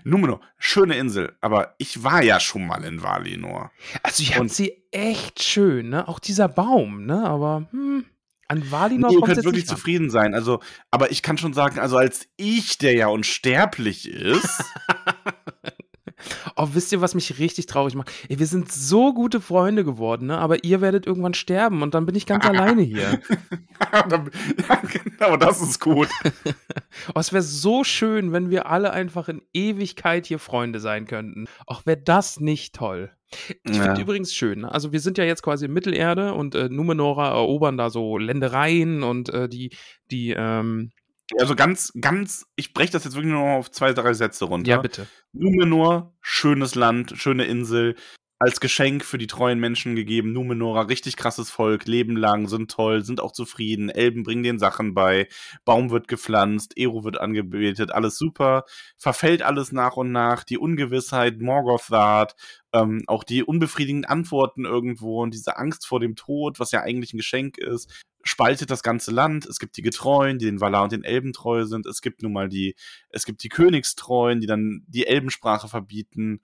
Numenor, 0.04 0.42
schöne 0.58 0.98
Insel, 0.98 1.38
aber 1.40 1.76
ich 1.78 2.04
war 2.04 2.22
ja 2.24 2.42
schon 2.42 2.68
mal 2.68 2.84
in 2.84 3.04
Valinor. 3.04 3.72
Also 4.04 4.22
ich 4.24 4.38
Und- 4.38 4.52
sie 4.52 4.84
echt 4.92 5.42
schön, 5.42 5.90
ne? 5.90 6.10
Auch 6.10 6.20
dieser 6.20 6.50
Baum, 6.50 7.06
ne? 7.06 7.24
Aber 7.26 7.68
hm, 7.72 8.06
an 8.52 8.70
Valinor 8.70 9.12
Nee, 9.12 9.18
ihr 9.18 9.22
könnt 9.22 9.44
wirklich 9.44 9.68
zufrieden 9.68 10.10
sein. 10.10 10.34
Also, 10.34 10.60
aber 10.92 11.12
ich 11.12 11.24
kann 11.24 11.38
schon 11.38 11.54
sagen, 11.54 11.80
also 11.80 11.98
als 11.98 12.28
ich, 12.38 12.78
der 12.78 12.94
ja 12.94 13.08
unsterblich 13.08 14.10
ist, 14.10 14.64
Oh, 16.56 16.68
wisst 16.74 16.92
ihr, 16.92 17.02
was 17.02 17.16
mich 17.16 17.40
richtig 17.40 17.66
traurig 17.66 17.96
macht? 17.96 18.12
Ey, 18.30 18.40
wir 18.40 18.46
sind 18.46 18.72
so 18.72 19.14
gute 19.14 19.42
Freunde 19.42 19.84
geworden, 19.84 20.28
ne? 20.28 20.38
Aber 20.38 20.64
ihr 20.64 20.82
werdet 20.82 21.08
irgendwann 21.08 21.34
sterben 21.34 21.82
und 21.82 21.94
dann 21.94 22.06
bin 22.06 22.16
ich 22.16 22.26
ganz 22.26 22.46
alleine 22.48 22.82
hier. 22.82 23.20
ja, 23.92 24.82
genau, 24.82 25.38
das 25.38 25.62
ist 25.62 25.80
gut. 25.80 26.10
Oh, 27.16 27.20
es 27.20 27.34
wäre 27.34 27.42
so 27.42 27.84
schön, 27.84 28.32
wenn 28.32 28.50
wir 28.50 28.68
alle 28.68 28.92
einfach 28.92 29.30
in 29.30 29.42
Ewigkeit 29.54 30.28
hier 30.28 30.40
Freunde 30.40 30.80
sein 30.80 31.06
könnten. 31.08 31.46
Auch 31.66 31.86
wäre 31.86 31.98
das 31.98 32.40
nicht 32.40 32.76
toll. 32.76 33.12
Ich 33.64 33.76
Ja. 33.78 33.84
finde 33.84 34.02
übrigens 34.02 34.34
schön, 34.34 34.62
ne? 34.62 34.72
also 34.72 34.92
wir 34.92 35.00
sind 35.00 35.18
ja 35.18 35.24
jetzt 35.24 35.42
quasi 35.44 35.66
in 35.66 35.74
Mittelerde 35.74 36.34
und 36.34 36.56
äh, 36.56 36.70
Numenora 36.70 37.30
erobern 37.30 37.78
da 37.78 37.90
so 37.90 38.18
Ländereien 38.18 39.04
und 39.04 39.30
äh, 39.30 39.48
die, 39.48 39.72
die, 40.12 40.32
ähm, 40.38 40.92
Also 41.40 41.56
ganz, 41.56 41.94
ganz, 42.02 42.46
ich 42.58 42.74
breche 42.74 42.92
das 42.92 43.06
jetzt 43.06 43.14
wirklich 43.16 43.32
nur 43.32 43.42
auf 43.44 43.72
zwei, 43.72 43.94
drei 43.94 44.14
Sätze 44.14 44.46
runter. 44.46 44.70
ja 44.70 44.78
bitte. 44.80 45.08
Numenor, 45.32 46.14
schönes 46.22 46.76
Land, 46.76 47.14
schöne 47.16 47.46
Insel, 47.46 47.96
als 48.42 48.60
Geschenk 48.60 49.06
für 49.06 49.20
die 49.20 49.28
treuen 49.28 49.60
Menschen 49.60 49.96
gegeben. 49.96 50.34
Numenora, 50.34 50.82
richtig 50.82 51.16
krasses 51.16 51.52
Volk, 51.52 51.86
leben 51.86 52.18
lang, 52.18 52.48
sind 52.48 52.72
toll, 52.72 53.06
sind 53.06 53.22
auch 53.22 53.34
zufrieden. 53.34 53.90
Elben 53.90 54.24
bringen 54.24 54.42
den 54.42 54.58
Sachen 54.58 54.96
bei, 54.96 55.28
Baum 55.64 55.92
wird 55.92 56.08
gepflanzt, 56.08 56.74
Ero 56.76 57.04
wird 57.04 57.20
angebetet, 57.22 57.92
alles 57.92 58.18
super. 58.18 58.64
Verfällt 58.98 59.44
alles 59.44 59.72
nach 59.72 59.96
und 59.96 60.12
nach, 60.12 60.44
die 60.44 60.58
Ungewissheit, 60.58 61.40
Morgothard, 61.40 62.36
ähm, 62.74 63.04
auch 63.06 63.24
die 63.24 63.44
unbefriedigenden 63.44 64.10
Antworten 64.10 64.66
irgendwo 64.66 65.22
und 65.22 65.36
diese 65.36 65.58
Angst 65.58 65.86
vor 65.86 66.00
dem 66.00 66.16
Tod, 66.16 66.60
was 66.60 66.72
ja 66.72 66.82
eigentlich 66.82 67.14
ein 67.14 67.18
Geschenk 67.18 67.60
ist, 67.60 68.04
spaltet 68.24 68.72
das 68.72 68.82
ganze 68.82 69.12
Land. 69.12 69.46
Es 69.46 69.60
gibt 69.60 69.78
die 69.78 69.84
Getreuen, 69.84 70.40
die 70.40 70.46
den 70.46 70.62
Valar 70.62 70.84
und 70.84 70.92
den 70.92 71.04
Elben 71.04 71.32
treu 71.32 71.66
sind. 71.66 71.86
Es 71.86 72.02
gibt 72.02 72.24
nun 72.24 72.34
mal 72.34 72.50
die, 72.50 72.76
es 73.10 73.26
gibt 73.26 73.44
die 73.44 73.50
Königstreuen, 73.50 74.40
die 74.42 74.48
dann 74.48 74.84
die 74.88 75.06
Elbensprache 75.06 75.68
verbieten. 75.68 76.42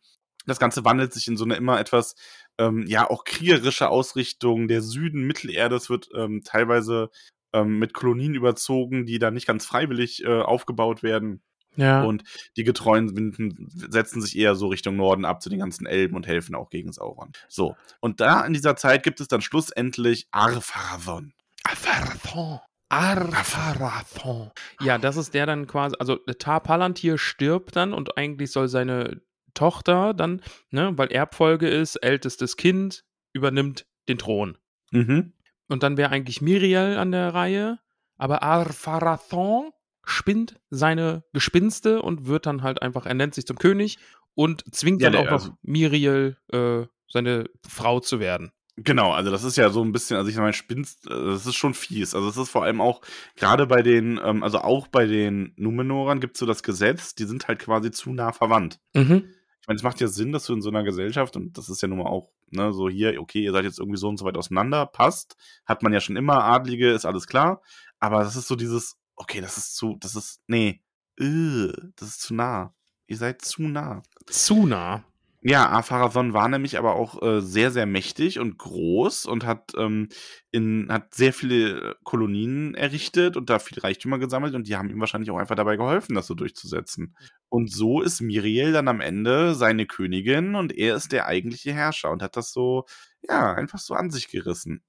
Das 0.47 0.59
Ganze 0.59 0.83
wandelt 0.85 1.13
sich 1.13 1.27
in 1.27 1.37
so 1.37 1.45
eine 1.45 1.55
immer 1.55 1.79
etwas, 1.79 2.15
ähm, 2.57 2.85
ja, 2.87 3.09
auch 3.09 3.23
kriegerische 3.23 3.89
Ausrichtung. 3.89 4.67
Der 4.67 4.81
Süden 4.81 5.27
Mittelerdes 5.27 5.89
wird 5.89 6.09
ähm, 6.15 6.41
teilweise 6.43 7.09
ähm, 7.53 7.79
mit 7.79 7.93
Kolonien 7.93 8.33
überzogen, 8.33 9.05
die 9.05 9.19
dann 9.19 9.33
nicht 9.33 9.47
ganz 9.47 9.65
freiwillig 9.65 10.23
äh, 10.23 10.41
aufgebaut 10.41 11.03
werden. 11.03 11.43
Ja. 11.75 12.03
Und 12.03 12.23
die 12.55 12.63
getreuen 12.63 13.15
Winden 13.15 13.69
setzen 13.69 14.21
sich 14.21 14.35
eher 14.35 14.55
so 14.55 14.67
Richtung 14.67 14.95
Norden 14.95 15.25
ab 15.25 15.43
zu 15.43 15.49
den 15.49 15.59
ganzen 15.59 15.85
Elben 15.85 16.15
und 16.15 16.25
helfen 16.25 16.55
auch 16.55 16.69
gegen 16.69 16.91
Sauron. 16.91 17.31
So. 17.47 17.75
Und 17.99 18.19
da 18.19 18.43
in 18.45 18.53
dieser 18.53 18.75
Zeit 18.75 19.03
gibt 19.03 19.21
es 19.21 19.27
dann 19.27 19.41
schlussendlich 19.41 20.27
Arpharazon. 20.31 21.33
Averthon. 21.63 22.59
Arpharathon. 22.89 24.51
Ja, 24.81 24.97
das 24.97 25.17
ist 25.17 25.33
der 25.33 25.45
dann 25.45 25.67
quasi, 25.67 25.95
also 25.99 26.15
Tar 26.15 26.61
Palantir 26.61 27.17
stirbt 27.17 27.75
dann 27.75 27.93
und 27.93 28.17
eigentlich 28.17 28.51
soll 28.51 28.69
seine 28.69 29.21
Tochter 29.57 30.13
dann, 30.13 30.41
ne, 30.71 30.93
weil 30.95 31.11
Erbfolge 31.11 31.67
ist, 31.67 31.97
ältestes 31.97 32.55
Kind, 32.57 33.03
übernimmt 33.33 33.85
den 34.07 34.17
Thron. 34.17 34.57
Mhm. 34.91 35.33
Und 35.67 35.83
dann 35.83 35.97
wäre 35.97 36.11
eigentlich 36.11 36.41
Miriel 36.41 36.95
an 36.97 37.11
der 37.11 37.33
Reihe, 37.33 37.79
aber 38.17 38.41
Arpharathon 38.43 39.71
spinnt 40.03 40.59
seine 40.69 41.23
Gespinste 41.33 42.01
und 42.01 42.27
wird 42.27 42.45
dann 42.45 42.63
halt 42.63 42.81
einfach, 42.81 43.05
er 43.05 43.13
nennt 43.13 43.35
sich 43.35 43.45
zum 43.45 43.57
König 43.57 43.97
und 44.35 44.63
zwingt 44.73 45.01
Ja, 45.01 45.09
dann 45.09 45.21
auch 45.21 45.25
noch 45.25 45.31
also- 45.33 45.57
Miriel, 45.61 46.37
äh, 46.53 46.85
seine 47.09 47.49
Frau 47.67 47.99
zu 47.99 48.19
werden. 48.19 48.51
Genau, 48.79 49.11
also 49.11 49.31
das 49.31 49.43
ist 49.43 49.55
ja 49.57 49.71
so 49.71 49.83
ein 49.83 49.91
bisschen, 49.91 50.17
also 50.17 50.29
ich 50.29 50.37
meine, 50.37 50.53
Spinst, 50.53 51.07
äh, 51.07 51.09
das 51.09 51.47
ist 51.47 51.55
schon 51.55 51.73
fies. 51.73 52.13
Also 52.13 52.29
es 52.29 52.37
ist 52.37 52.49
vor 52.49 52.63
allem 52.63 52.79
auch, 52.79 53.01
gerade 53.35 53.65
bei 53.65 53.81
den, 53.81 54.19
ähm, 54.23 54.43
also 54.43 54.59
auch 54.59 54.87
bei 54.87 55.07
den 55.07 55.51
Numenorern 55.57 56.19
gibt 56.19 56.35
es 56.35 56.39
so 56.39 56.45
das 56.45 56.61
Gesetz, 56.61 57.15
die 57.15 57.23
sind 57.25 57.47
halt 57.47 57.57
quasi 57.59 57.89
zu 57.89 58.11
nah 58.13 58.31
verwandt. 58.33 58.79
Mhm. 58.93 59.33
Ich 59.67 59.69
meine, 59.69 59.79
es 59.79 59.83
macht 59.83 59.99
ja 59.99 60.07
Sinn, 60.07 60.31
dass 60.31 60.45
du 60.45 60.53
in 60.53 60.61
so 60.61 60.69
einer 60.69 60.85
Gesellschaft, 60.85 61.35
und 61.35 61.57
das 61.57 61.67
ist 61.67 61.81
ja 61.81 61.89
nun 61.89 61.97
mal 61.97 62.05
auch, 62.05 62.31
ne, 62.51 62.71
so 62.71 62.87
hier, 62.87 63.19
okay, 63.19 63.43
ihr 63.43 63.51
seid 63.51 63.65
jetzt 63.65 63.79
irgendwie 63.79 63.97
so 63.97 64.07
und 64.07 64.15
so 64.15 64.23
weit 64.23 64.37
auseinander, 64.37 64.85
passt, 64.85 65.35
hat 65.65 65.83
man 65.83 65.91
ja 65.91 65.99
schon 65.99 66.15
immer, 66.15 66.45
Adlige, 66.45 66.89
ist 66.93 67.03
alles 67.03 67.27
klar, 67.27 67.61
aber 67.99 68.23
das 68.23 68.37
ist 68.37 68.47
so 68.47 68.55
dieses, 68.55 68.95
okay, 69.17 69.41
das 69.41 69.57
ist 69.57 69.75
zu, 69.75 69.97
das 69.99 70.15
ist, 70.15 70.39
nee, 70.47 70.81
äh, 71.19 71.73
das 71.97 72.07
ist 72.07 72.21
zu 72.21 72.33
nah. 72.33 72.73
Ihr 73.07 73.17
seid 73.17 73.41
zu 73.41 73.63
nah. 73.63 74.03
Zu 74.27 74.65
nah. 74.65 75.03
Ja, 75.49 75.69
Apharathon 75.69 76.33
war 76.33 76.49
nämlich 76.49 76.77
aber 76.77 76.95
auch 76.95 77.21
äh, 77.21 77.39
sehr, 77.39 77.71
sehr 77.71 77.85
mächtig 77.85 78.37
und 78.37 78.57
groß 78.57 79.25
und 79.27 79.45
hat, 79.45 79.71
ähm, 79.77 80.09
in, 80.51 80.87
hat 80.91 81.13
sehr 81.13 81.31
viele 81.31 81.91
äh, 81.91 81.95
Kolonien 82.03 82.75
errichtet 82.75 83.37
und 83.37 83.49
da 83.49 83.57
viel 83.59 83.79
Reichtümer 83.79 84.19
gesammelt 84.19 84.55
und 84.55 84.67
die 84.67 84.75
haben 84.75 84.89
ihm 84.89 84.99
wahrscheinlich 84.99 85.31
auch 85.31 85.37
einfach 85.37 85.55
dabei 85.55 85.77
geholfen, 85.77 86.15
das 86.15 86.27
so 86.27 86.33
durchzusetzen. 86.33 87.15
Und 87.47 87.71
so 87.71 88.01
ist 88.01 88.19
Miriel 88.19 88.73
dann 88.73 88.89
am 88.89 88.99
Ende 88.99 89.55
seine 89.55 89.85
Königin 89.85 90.55
und 90.55 90.77
er 90.77 90.97
ist 90.97 91.13
der 91.13 91.27
eigentliche 91.27 91.71
Herrscher 91.71 92.11
und 92.11 92.21
hat 92.21 92.35
das 92.35 92.51
so, 92.51 92.83
ja, 93.21 93.53
einfach 93.53 93.79
so 93.79 93.93
an 93.93 94.11
sich 94.11 94.27
gerissen. 94.27 94.83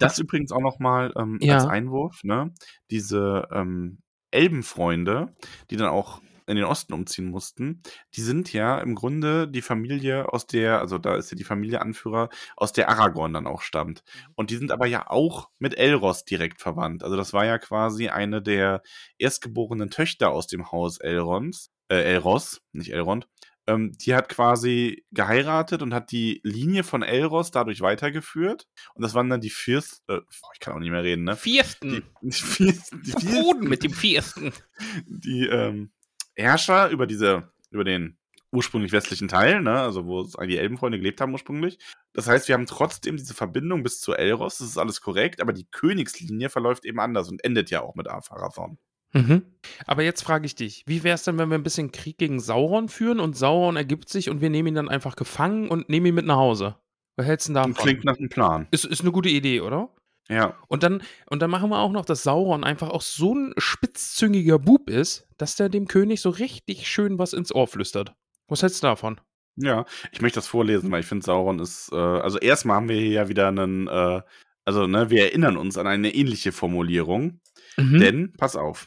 Das 0.00 0.18
übrigens 0.18 0.50
auch 0.50 0.60
nochmal 0.60 1.12
ähm, 1.16 1.38
Ja. 1.40 1.58
als 1.58 1.66
Einwurf, 1.66 2.24
ne? 2.24 2.52
Diese 2.90 3.46
ähm, 3.52 3.98
Elbenfreunde, 4.32 5.32
die 5.70 5.76
dann 5.76 5.88
auch 5.88 6.20
in 6.48 6.56
den 6.56 6.64
Osten 6.64 6.92
umziehen 6.92 7.26
mussten, 7.26 7.82
die 8.14 8.22
sind 8.22 8.52
ja 8.52 8.78
im 8.78 8.94
Grunde 8.94 9.46
die 9.48 9.62
Familie 9.62 10.32
aus 10.32 10.46
der, 10.46 10.80
also 10.80 10.98
da 10.98 11.16
ist 11.16 11.30
ja 11.30 11.36
die 11.36 11.44
Familie 11.44 11.80
Anführer, 11.80 12.28
aus 12.56 12.72
der 12.72 12.88
Aragorn 12.88 13.32
dann 13.32 13.46
auch 13.46 13.62
stammt. 13.62 14.02
Und 14.34 14.50
die 14.50 14.56
sind 14.56 14.72
aber 14.72 14.86
ja 14.86 15.08
auch 15.10 15.50
mit 15.58 15.76
Elros 15.76 16.24
direkt 16.24 16.60
verwandt. 16.60 17.04
Also 17.04 17.16
das 17.16 17.32
war 17.32 17.44
ja 17.44 17.58
quasi 17.58 18.08
eine 18.08 18.42
der 18.42 18.82
erstgeborenen 19.18 19.90
Töchter 19.90 20.30
aus 20.30 20.46
dem 20.46 20.72
Haus 20.72 20.98
Elrons, 20.98 21.70
äh, 21.88 22.02
Elros, 22.02 22.62
nicht 22.72 22.92
Elrond. 22.92 23.28
Ähm, 23.66 23.92
die 23.98 24.14
hat 24.14 24.30
quasi 24.30 25.04
geheiratet 25.12 25.82
und 25.82 25.92
hat 25.92 26.10
die 26.10 26.40
Linie 26.42 26.84
von 26.84 27.02
Elros 27.02 27.50
dadurch 27.50 27.82
weitergeführt. 27.82 28.66
Und 28.94 29.02
das 29.02 29.12
waren 29.12 29.28
dann 29.28 29.42
die 29.42 29.50
Fürst, 29.50 30.02
äh, 30.08 30.20
ich 30.54 30.60
kann 30.60 30.72
auch 30.72 30.78
nicht 30.78 30.90
mehr 30.90 31.04
reden, 31.04 31.24
ne? 31.24 31.34
Die, 31.34 31.50
Vierten. 31.50 32.02
die, 32.22 32.32
Fürsten, 32.32 33.02
die, 33.02 33.10
Fürsten, 33.10 33.42
Boden 33.42 33.68
mit 33.68 33.82
dem 33.82 33.92
Vierten. 33.92 34.54
die 35.06 35.46
ähm, 35.46 35.90
Herrscher 36.38 36.88
über 36.90 37.06
diese, 37.06 37.50
über 37.70 37.84
den 37.84 38.16
ursprünglich 38.50 38.92
westlichen 38.92 39.28
Teil, 39.28 39.60
ne, 39.60 39.78
also 39.80 40.06
wo 40.06 40.22
die 40.22 40.56
Elbenfreunde 40.56 40.98
gelebt 40.98 41.20
haben 41.20 41.32
ursprünglich. 41.32 41.78
Das 42.14 42.28
heißt, 42.28 42.48
wir 42.48 42.54
haben 42.54 42.66
trotzdem 42.66 43.16
diese 43.16 43.34
Verbindung 43.34 43.82
bis 43.82 44.00
zu 44.00 44.14
Elros, 44.14 44.58
das 44.58 44.68
ist 44.68 44.78
alles 44.78 45.00
korrekt, 45.00 45.42
aber 45.42 45.52
die 45.52 45.66
Königslinie 45.70 46.48
verläuft 46.48 46.84
eben 46.84 47.00
anders 47.00 47.28
und 47.28 47.44
endet 47.44 47.70
ja 47.70 47.82
auch 47.82 47.94
mit 47.94 48.08
Apharathon. 48.08 48.78
Mhm. 49.12 49.42
Aber 49.86 50.02
jetzt 50.02 50.22
frage 50.22 50.46
ich 50.46 50.54
dich, 50.54 50.84
wie 50.86 51.02
wäre 51.02 51.14
es 51.14 51.24
denn, 51.24 51.38
wenn 51.38 51.48
wir 51.48 51.58
ein 51.58 51.62
bisschen 51.62 51.92
Krieg 51.92 52.18
gegen 52.18 52.40
Sauron 52.40 52.88
führen 52.88 53.20
und 53.20 53.36
Sauron 53.36 53.76
ergibt 53.76 54.08
sich 54.08 54.28
und 54.28 54.40
wir 54.40 54.50
nehmen 54.50 54.68
ihn 54.68 54.74
dann 54.74 54.88
einfach 54.88 55.16
gefangen 55.16 55.68
und 55.68 55.88
nehmen 55.88 56.06
ihn 56.06 56.14
mit 56.14 56.26
nach 56.26 56.36
Hause? 56.36 56.76
Was 57.16 57.26
hältst 57.26 57.48
du 57.48 57.52
denn 57.52 57.54
davon? 57.54 57.74
Klingt 57.74 58.04
nach 58.04 58.18
einem 58.18 58.28
Plan. 58.28 58.68
ist, 58.70 58.84
ist 58.84 59.00
eine 59.00 59.12
gute 59.12 59.28
Idee, 59.28 59.60
oder? 59.60 59.90
Ja. 60.30 60.56
Und 60.68 60.82
dann, 60.82 61.02
und 61.30 61.40
dann 61.40 61.50
machen 61.50 61.70
wir 61.70 61.78
auch 61.78 61.90
noch, 61.92 62.04
dass 62.04 62.22
Sauron 62.22 62.62
einfach 62.64 62.90
auch 62.90 63.00
so 63.02 63.34
ein 63.34 63.54
spitzzüngiger 63.56 64.58
Bub 64.58 64.90
ist, 64.90 65.26
dass 65.38 65.56
der 65.56 65.68
dem 65.68 65.88
König 65.88 66.20
so 66.20 66.30
richtig 66.30 66.86
schön 66.88 67.18
was 67.18 67.32
ins 67.32 67.54
Ohr 67.54 67.66
flüstert. 67.66 68.12
Was 68.48 68.62
hältst 68.62 68.82
du 68.82 68.86
davon? 68.88 69.20
Ja, 69.56 69.86
ich 70.12 70.20
möchte 70.20 70.36
das 70.38 70.46
vorlesen, 70.46 70.90
weil 70.90 71.00
ich 71.00 71.06
finde, 71.06 71.24
Sauron 71.24 71.58
ist, 71.58 71.90
äh, 71.92 71.96
also 71.96 72.38
erstmal 72.38 72.76
haben 72.76 72.88
wir 72.88 72.96
hier 73.00 73.10
ja 73.12 73.28
wieder 73.28 73.48
einen, 73.48 73.88
äh, 73.88 74.20
also, 74.64 74.86
ne, 74.86 75.10
wir 75.10 75.22
erinnern 75.24 75.56
uns 75.56 75.76
an 75.78 75.86
eine 75.86 76.14
ähnliche 76.14 76.52
Formulierung, 76.52 77.40
Mhm. 77.76 77.98
denn, 77.98 78.32
pass 78.36 78.54
auf, 78.54 78.86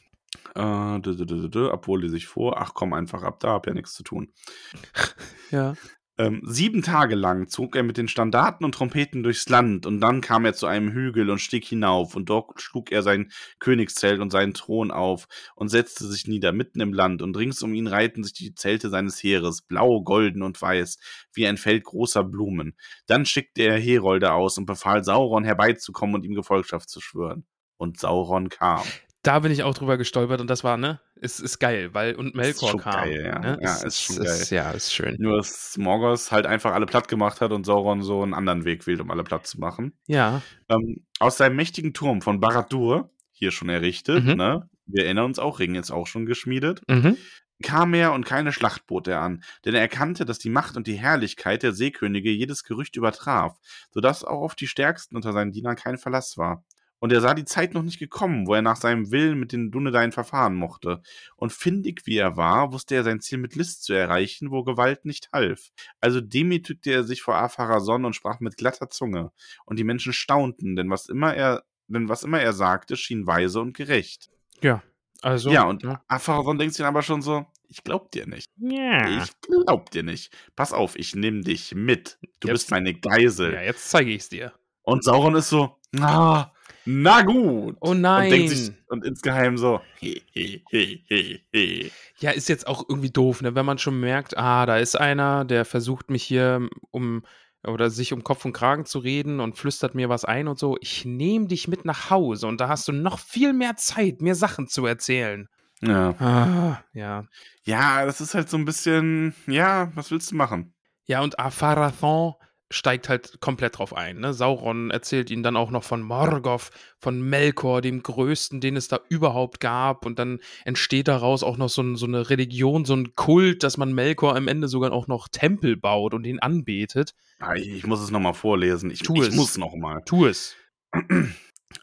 äh, 0.56 0.60
dü- 0.60 1.02
dü- 1.02 1.26
dü- 1.26 1.46
dü- 1.46 1.50
dü, 1.50 1.70
abwohl 1.70 2.02
lese 2.04 2.18
ich 2.18 2.28
vor, 2.28 2.62
ach 2.62 2.74
komm 2.74 2.94
einfach 2.94 3.24
ab, 3.24 3.40
da 3.40 3.50
hab 3.50 3.68
ja 3.68 3.74
nichts 3.74 3.94
zu 3.94 4.04
tun. 4.04 4.32
ja. 5.52 5.74
Ähm, 6.22 6.42
sieben 6.44 6.84
Tage 6.84 7.16
lang 7.16 7.48
zog 7.48 7.76
er 7.76 7.82
mit 7.82 7.98
den 7.98 8.08
Standarten 8.08 8.64
und 8.64 8.76
Trompeten 8.76 9.24
durchs 9.24 9.50
Land 9.50 9.88
und 9.88 10.02
dann 10.02 10.22
kam 10.22 10.46
er 10.46 10.54
zu 10.54 10.68
einem 10.68 10.92
Hügel 10.92 11.32
und 11.32 11.40
stieg 11.40 11.66
hinauf 11.66 12.16
und 12.16 12.30
dort 12.30 12.62
schlug 12.62 12.92
er 12.92 13.02
sein 13.02 13.32
Königszelt 13.58 14.20
und 14.20 14.30
seinen 14.30 14.54
Thron 14.54 14.92
auf 14.92 15.28
und 15.56 15.70
setzte 15.70 16.06
sich 16.06 16.28
nieder 16.28 16.52
mitten 16.52 16.80
im 16.80 16.94
Land 16.94 17.24
und 17.24 17.36
rings 17.38 17.64
um 17.64 17.74
ihn 17.74 17.88
reihten 17.88 18.24
sich 18.24 18.34
die 18.34 18.54
Zelte 18.54 18.92
seines 18.92 19.24
Heeres, 19.24 19.64
blau, 19.64 20.04
golden 20.04 20.44
und 20.44 20.62
weiß, 20.62 21.00
wie 21.34 21.48
ein 21.48 21.58
Feld 21.58 21.86
großer 21.86 22.24
Blumen. 22.24 22.78
Dann 23.08 23.26
schickte 23.26 23.64
er 23.64 23.80
Herolde 23.80 24.34
aus 24.34 24.60
und 24.60 24.68
befahl 24.68 25.04
Sauron 25.04 25.44
herbeizukommen 25.44 26.14
und 26.14 26.24
ihm 26.24 26.36
Gefolgschaft 26.36 26.88
zu 26.88 27.02
schwören. 27.02 27.48
Und 27.78 28.00
Sauron 28.00 28.50
kam. 28.50 28.84
Da 29.24 29.40
bin 29.40 29.52
ich 29.52 29.62
auch 29.62 29.76
drüber 29.76 29.98
gestolpert 29.98 30.42
und 30.42 30.50
das 30.50 30.64
war, 30.64 30.78
ne? 30.78 31.00
Ist, 31.16 31.40
ist 31.40 31.60
geil, 31.60 31.94
weil 31.94 32.16
und 32.16 32.34
Melkor 32.34 32.76
kam. 32.78 32.94
geil, 33.06 33.24
ja. 33.24 33.38
Ne? 33.40 33.60
Ja, 33.62 33.76
ist 33.84 34.02
schon 34.02 34.16
geil. 34.18 34.44
ja, 34.50 34.72
ist 34.72 34.92
schön. 34.94 35.16
Nur, 35.20 35.38
dass 35.38 35.78
Morgoth 35.78 36.32
halt 36.32 36.48
einfach 36.48 36.74
alle 36.74 36.88
platt 36.88 37.08
gemacht 37.08 37.40
hat 37.42 37.52
und 37.52 37.64
Sauron 37.66 38.02
so 38.02 38.24
einen 38.24 38.34
anderen 38.34 38.66
Weg 38.66 38.88
wählt, 38.88 39.00
um 39.00 39.12
alle 39.12 39.24
platt 39.24 39.46
zu 39.46 39.60
machen. 39.60 39.94
Ja. 40.08 40.42
Ähm, 40.70 41.06
aus 41.20 41.38
seinem 41.38 41.56
mächtigen 41.56 41.94
Turm 41.94 42.22
von 42.24 42.40
Barad-dûr, 42.40 43.12
hier 43.32 43.52
schon 43.52 43.70
errichtet, 43.70 44.24
Mhm. 44.24 44.34
ne? 44.36 44.70
Wir 44.88 45.06
erinnern 45.06 45.26
uns 45.26 45.38
auch, 45.40 45.60
Ring 45.60 45.76
ist 45.76 45.92
auch 45.92 46.08
schon 46.08 46.26
geschmiedet. 46.26 46.82
Mhm. 46.90 47.16
Kam 47.64 47.94
er 47.94 48.14
und 48.14 48.26
keine 48.26 48.52
Schlacht 48.52 48.88
bot 48.88 49.08
er 49.08 49.22
an, 49.22 49.44
denn 49.66 49.76
er 49.76 49.82
erkannte, 49.82 50.26
dass 50.26 50.40
die 50.40 50.50
Macht 50.50 50.76
und 50.78 50.88
die 50.88 50.96
Herrlichkeit 50.96 51.62
der 51.62 51.74
Seekönige 51.74 52.32
jedes 52.32 52.64
Gerücht 52.64 52.96
übertraf, 52.96 53.56
sodass 53.92 54.24
auch 54.24 54.42
auf 54.42 54.56
die 54.56 54.66
Stärksten 54.66 55.16
unter 55.16 55.32
seinen 55.32 55.52
Dienern 55.52 55.76
kein 55.76 56.00
Verlass 56.00 56.38
war. 56.40 56.64
Und 57.02 57.12
er 57.12 57.20
sah 57.20 57.34
die 57.34 57.46
Zeit 57.46 57.74
noch 57.74 57.82
nicht 57.82 57.98
gekommen, 58.00 58.46
wo 58.48 58.54
er 58.54 58.62
nach 58.62 58.76
seinem 58.78 59.12
Willen 59.12 59.40
mit 59.40 59.52
den 59.52 59.72
Dunedain 59.72 60.12
verfahren 60.12 60.54
mochte. 60.56 61.02
Und 61.36 61.52
findig 61.52 62.04
wie 62.06 62.18
er 62.18 62.38
war, 62.38 62.72
wusste 62.72 62.96
er 62.96 63.04
sein 63.04 63.20
Ziel 63.20 63.40
mit 63.40 63.56
List 63.56 63.84
zu 63.84 63.94
erreichen, 63.94 64.52
wo 64.52 64.64
Gewalt 64.64 65.04
nicht 65.04 65.30
half. 65.34 65.72
Also 66.00 66.22
demütigte 66.22 66.92
er 66.92 67.04
sich 67.04 67.24
vor 67.24 67.36
Apharason 67.36 68.06
und 68.06 68.16
sprach 68.16 68.40
mit 68.40 68.56
glatter 68.56 68.90
Zunge. 68.90 69.32
Und 69.66 69.80
die 69.80 69.84
Menschen 69.84 70.14
staunten, 70.14 70.76
denn 70.76 70.90
was 70.92 71.10
immer 71.10 71.34
er, 71.34 71.64
denn 71.88 72.08
was 72.08 72.24
immer 72.24 72.40
er 72.40 72.54
sagte, 72.54 72.96
schien 72.96 73.26
weise 73.28 73.60
und 73.62 73.76
gerecht. 73.76 74.30
Ja. 74.62 74.84
Also. 75.24 75.50
ja, 75.52 75.64
und 75.64 75.84
Ja. 75.84 76.04
Apharason 76.08 76.58
denkt 76.60 76.76
sich 76.76 76.84
dann 76.84 76.88
aber 76.94 77.02
schon 77.02 77.22
so, 77.24 77.46
ich 77.68 77.84
glaub 77.84 78.12
dir 78.12 78.28
nicht. 78.28 78.46
ja. 78.58 79.24
Ich 79.24 79.32
glaub 79.42 79.90
dir 79.90 80.04
nicht. 80.04 80.32
Pass 80.56 80.72
auf, 80.72 80.96
ich 80.96 81.16
nehm 81.16 81.42
dich 81.44 81.74
mit. 81.74 82.20
Du 82.40 82.48
Jetzt- 82.48 82.54
bist 82.54 82.72
meine 82.72 82.94
Geisel. 82.94 83.54
ja, 83.54 83.62
jetzt 83.64 83.90
zeige 83.90 84.12
ich 84.12 84.22
es 84.22 84.30
dir. 84.30 84.54
Und 84.84 85.04
Sauron 85.04 85.36
ist 85.36 85.50
so, 85.50 85.78
na, 85.92 86.52
na 86.86 87.22
gut. 87.22 87.78
Oh 87.80 87.92
Und 87.92 88.04
denkt 88.04 88.50
sich 88.50 88.70
nein. 88.70 88.78
und 88.88 89.06
insgeheim 89.06 89.58
so, 89.58 89.82
he, 90.00 90.22
he, 90.32 90.64
he, 90.70 91.04
he. 91.52 91.92
Ja, 92.20 92.32
ist 92.32 92.50
jetzt 92.50 92.68
auch 92.68 92.86
irgendwie 92.88 93.12
doof, 93.12 93.42
ne? 93.42 93.56
Wenn 93.56 93.66
man 93.66 93.78
schon 93.78 94.00
merkt, 94.00 94.38
ah, 94.38 94.66
da 94.66 94.78
ist 94.78 95.00
einer, 95.00 95.46
der 95.46 95.66
versucht 95.66 96.10
mich 96.10 96.24
hier 96.24 96.68
um 96.92 97.24
oder 97.68 97.90
sich 97.90 98.14
um 98.14 98.24
Kopf 98.24 98.46
und 98.46 98.54
Kragen 98.54 98.86
zu 98.86 99.00
reden 99.00 99.40
und 99.40 99.58
flüstert 99.58 99.94
mir 99.94 100.10
was 100.10 100.26
ein 100.26 100.48
und 100.48 100.58
so. 100.58 100.78
Ich 100.82 101.06
nehme 101.06 101.48
dich 101.48 101.68
mit 101.68 101.86
nach 101.86 102.10
Hause 102.10 102.48
und 102.48 102.60
da 102.60 102.68
hast 102.68 102.88
du 102.88 102.92
noch 102.92 103.20
viel 103.20 103.54
mehr 103.54 103.76
Zeit, 103.76 104.22
mir 104.22 104.36
Sachen 104.36 104.68
zu 104.68 104.86
erzählen. 104.86 105.48
Ja. 105.82 106.16
Ah, 106.20 106.84
ja. 106.94 107.26
ja, 107.64 108.06
das 108.06 108.22
ist 108.22 108.36
halt 108.36 108.50
so 108.50 108.58
ein 108.58 108.66
bisschen, 108.66 109.36
ja, 109.48 109.92
was 109.96 110.12
willst 110.12 110.32
du 110.32 110.36
machen? 110.36 110.74
Ja, 111.06 111.22
und 111.22 111.40
Apharathon 111.40 112.36
steigt 112.72 113.10
halt 113.10 113.40
komplett 113.42 113.78
drauf 113.78 113.96
ein. 113.96 114.20
Ne? 114.20 114.34
Sauron 114.34 114.90
erzählt 114.90 115.30
ihnen 115.30 115.44
dann 115.44 115.56
auch 115.56 115.70
noch 115.70 115.84
von 115.84 116.02
Morgoth, 116.02 116.72
von 116.98 117.22
Melkor, 117.22 117.82
dem 117.82 118.02
größten, 118.02 118.60
den 118.62 118.76
es 118.76 118.88
da 118.88 119.00
überhaupt 119.10 119.60
gab. 119.60 120.06
Und 120.06 120.18
dann 120.18 120.40
entsteht 120.66 121.08
daraus 121.08 121.44
auch 121.44 121.58
noch 121.58 121.70
so, 121.70 121.82
ein, 121.84 121.96
so 121.96 122.06
eine 122.06 122.30
Religion, 122.30 122.86
so 122.86 122.96
ein 122.96 123.14
Kult, 123.16 123.64
dass 123.64 123.78
man 123.78 123.94
Melkor 123.94 124.36
am 124.36 124.48
Ende 124.48 124.68
sogar 124.68 124.92
auch 124.92 125.08
noch 125.08 125.28
Tempel 125.28 125.78
baut 125.78 126.14
und 126.14 126.26
ihn 126.26 126.40
anbetet. 126.40 127.14
Ah, 127.40 127.56
Ich, 127.56 127.68
ich 127.70 127.86
muss 127.86 128.02
es 128.02 128.10
nochmal 128.12 128.34
vorlesen. 128.34 128.90
Ich, 128.90 129.00
Tu 129.00 129.16
ich 129.22 129.30
es. 129.30 129.36
muss 129.36 129.58
nochmal. 129.58 130.02
Tu 130.06 130.26
es. 130.26 130.56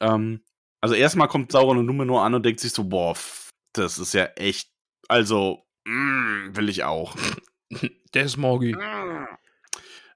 Ähm, 0.01 0.43
also 0.83 0.95
erstmal 0.95 1.29
kommt 1.29 1.51
Sauron 1.51 1.79
und 1.79 1.87
Numenor 1.87 2.23
an 2.23 2.35
und 2.35 2.45
denkt 2.45 2.61
sich 2.61 2.73
so, 2.73 2.85
boah, 2.85 3.17
das 3.73 3.99
ist 3.99 4.13
ja 4.13 4.27
echt, 4.37 4.71
also, 5.09 5.65
mm, 5.87 6.55
will 6.55 6.69
ich 6.69 6.85
auch. 6.85 7.17
Der 8.15 8.25
ist 8.25 8.37
Morgi. 8.37 8.77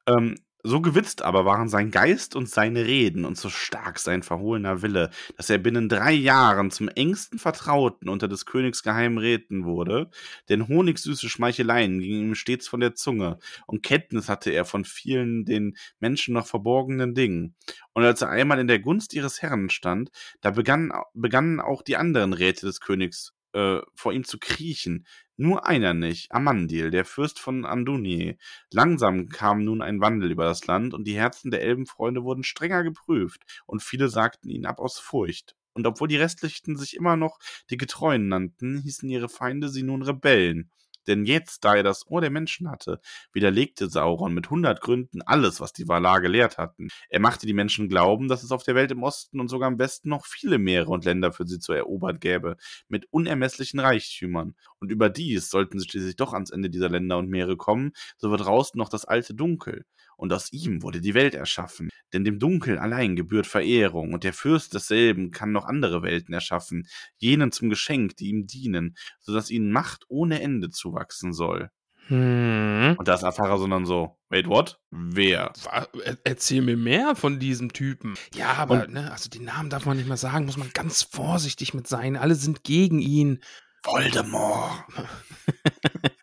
Ähm, 0.06 0.34
So 0.64 0.80
gewitzt 0.80 1.22
aber 1.22 1.44
waren 1.44 1.68
sein 1.68 1.90
Geist 1.90 2.36
und 2.36 2.48
seine 2.48 2.86
Reden 2.86 3.24
und 3.24 3.36
so 3.36 3.48
stark 3.48 3.98
sein 3.98 4.22
verhohlener 4.22 4.80
Wille, 4.80 5.10
dass 5.36 5.50
er 5.50 5.58
binnen 5.58 5.88
drei 5.88 6.12
Jahren 6.12 6.70
zum 6.70 6.86
engsten 6.88 7.40
Vertrauten 7.40 8.08
unter 8.08 8.28
des 8.28 8.46
Königs 8.46 8.84
Geheimräten 8.84 9.64
wurde, 9.64 10.08
denn 10.48 10.68
honigsüße 10.68 11.28
Schmeicheleien 11.28 11.98
gingen 11.98 12.28
ihm 12.28 12.34
stets 12.36 12.68
von 12.68 12.78
der 12.78 12.94
Zunge, 12.94 13.38
und 13.66 13.82
Kenntnis 13.82 14.28
hatte 14.28 14.50
er 14.50 14.64
von 14.64 14.84
vielen 14.84 15.44
den 15.44 15.76
Menschen 15.98 16.34
noch 16.34 16.46
verborgenen 16.46 17.14
Dingen. 17.14 17.56
Und 17.92 18.04
als 18.04 18.22
er 18.22 18.30
einmal 18.30 18.60
in 18.60 18.68
der 18.68 18.78
Gunst 18.78 19.14
ihres 19.14 19.42
Herrn 19.42 19.68
stand, 19.68 20.10
da 20.42 20.52
begann, 20.52 20.92
begannen 21.12 21.58
auch 21.60 21.82
die 21.82 21.96
anderen 21.96 22.32
Räte 22.32 22.66
des 22.66 22.80
Königs 22.80 23.34
äh, 23.52 23.80
vor 23.94 24.12
ihm 24.12 24.24
zu 24.24 24.38
kriechen, 24.38 25.06
nur 25.36 25.66
einer 25.66 25.94
nicht, 25.94 26.32
Amandil, 26.32 26.90
der 26.90 27.04
Fürst 27.04 27.38
von 27.38 27.64
Andunier. 27.64 28.36
Langsam 28.70 29.28
kam 29.28 29.64
nun 29.64 29.82
ein 29.82 30.00
Wandel 30.00 30.30
über 30.30 30.44
das 30.44 30.66
Land, 30.66 30.94
und 30.94 31.04
die 31.04 31.16
Herzen 31.16 31.50
der 31.50 31.62
Elbenfreunde 31.62 32.22
wurden 32.22 32.44
strenger 32.44 32.82
geprüft, 32.82 33.42
und 33.66 33.82
viele 33.82 34.08
sagten 34.08 34.48
ihn 34.50 34.66
ab 34.66 34.78
aus 34.78 34.98
Furcht. 34.98 35.56
Und 35.74 35.86
obwohl 35.86 36.08
die 36.08 36.16
Restlichen 36.16 36.76
sich 36.76 36.96
immer 36.96 37.16
noch 37.16 37.38
die 37.70 37.78
Getreuen 37.78 38.28
nannten, 38.28 38.78
hießen 38.82 39.08
ihre 39.08 39.28
Feinde 39.28 39.68
sie 39.68 39.82
nun 39.82 40.02
Rebellen. 40.02 40.70
Denn 41.06 41.24
jetzt, 41.24 41.64
da 41.64 41.74
er 41.74 41.82
das 41.82 42.06
Ohr 42.06 42.20
der 42.20 42.30
Menschen 42.30 42.70
hatte, 42.70 43.00
widerlegte 43.32 43.88
Sauron 43.88 44.34
mit 44.34 44.50
hundert 44.50 44.80
Gründen 44.80 45.22
alles, 45.22 45.60
was 45.60 45.72
die 45.72 45.88
Valar 45.88 46.20
gelehrt 46.20 46.58
hatten. 46.58 46.88
Er 47.08 47.20
machte 47.20 47.46
die 47.46 47.52
Menschen 47.52 47.88
glauben, 47.88 48.28
dass 48.28 48.42
es 48.42 48.52
auf 48.52 48.62
der 48.62 48.74
Welt 48.74 48.90
im 48.90 49.02
Osten 49.02 49.40
und 49.40 49.48
sogar 49.48 49.68
im 49.68 49.78
Westen 49.78 50.08
noch 50.08 50.26
viele 50.26 50.58
Meere 50.58 50.90
und 50.90 51.04
Länder 51.04 51.32
für 51.32 51.46
sie 51.46 51.58
zu 51.58 51.72
erobern 51.72 52.18
gäbe, 52.20 52.56
mit 52.88 53.06
unermesslichen 53.10 53.80
Reichtümern. 53.80 54.54
Und 54.78 54.90
überdies 54.92 55.50
sollten 55.50 55.78
sie 55.78 55.88
schließlich 55.88 56.16
doch 56.16 56.32
ans 56.32 56.50
Ende 56.50 56.70
dieser 56.70 56.88
Länder 56.88 57.18
und 57.18 57.28
Meere 57.28 57.56
kommen, 57.56 57.92
so 58.16 58.30
wird 58.30 58.44
draußen 58.44 58.78
noch 58.78 58.88
das 58.88 59.04
alte 59.04 59.34
Dunkel 59.34 59.84
und 60.22 60.32
aus 60.32 60.52
ihm 60.52 60.82
wurde 60.84 61.00
die 61.00 61.14
Welt 61.14 61.34
erschaffen. 61.34 61.90
Denn 62.12 62.22
dem 62.22 62.38
Dunkel 62.38 62.78
allein 62.78 63.16
gebührt 63.16 63.48
Verehrung, 63.48 64.12
und 64.14 64.22
der 64.22 64.32
Fürst 64.32 64.72
desselben 64.72 65.32
kann 65.32 65.50
noch 65.50 65.64
andere 65.66 66.02
Welten 66.04 66.32
erschaffen, 66.32 66.86
jenen 67.16 67.50
zum 67.50 67.68
Geschenk, 67.70 68.16
die 68.18 68.28
ihm 68.28 68.46
dienen, 68.46 68.94
so 69.18 69.34
dass 69.34 69.50
ihnen 69.50 69.72
Macht 69.72 70.04
ohne 70.06 70.40
Ende 70.40 70.70
zuwachsen 70.70 71.32
soll. 71.32 71.70
Hm. 72.06 72.94
Und 72.98 73.08
da 73.08 73.14
ist 73.14 73.24
Afara 73.24 73.58
sondern 73.58 73.84
so, 73.84 74.16
wait, 74.28 74.46
what? 74.46 74.78
Wer? 74.92 75.52
Er- 75.72 76.18
Erzähl 76.22 76.62
mir 76.62 76.76
mehr 76.76 77.16
von 77.16 77.40
diesem 77.40 77.72
Typen. 77.72 78.14
Ja, 78.36 78.52
aber 78.54 78.86
ne, 78.86 79.10
also 79.10 79.28
den 79.28 79.44
Namen 79.44 79.70
darf 79.70 79.86
man 79.86 79.96
nicht 79.96 80.06
mehr 80.06 80.16
sagen, 80.16 80.46
muss 80.46 80.56
man 80.56 80.70
ganz 80.72 81.02
vorsichtig 81.02 81.74
mit 81.74 81.88
sein. 81.88 82.16
Alle 82.16 82.36
sind 82.36 82.62
gegen 82.62 83.00
ihn. 83.00 83.42
Voldemort. 83.82 84.84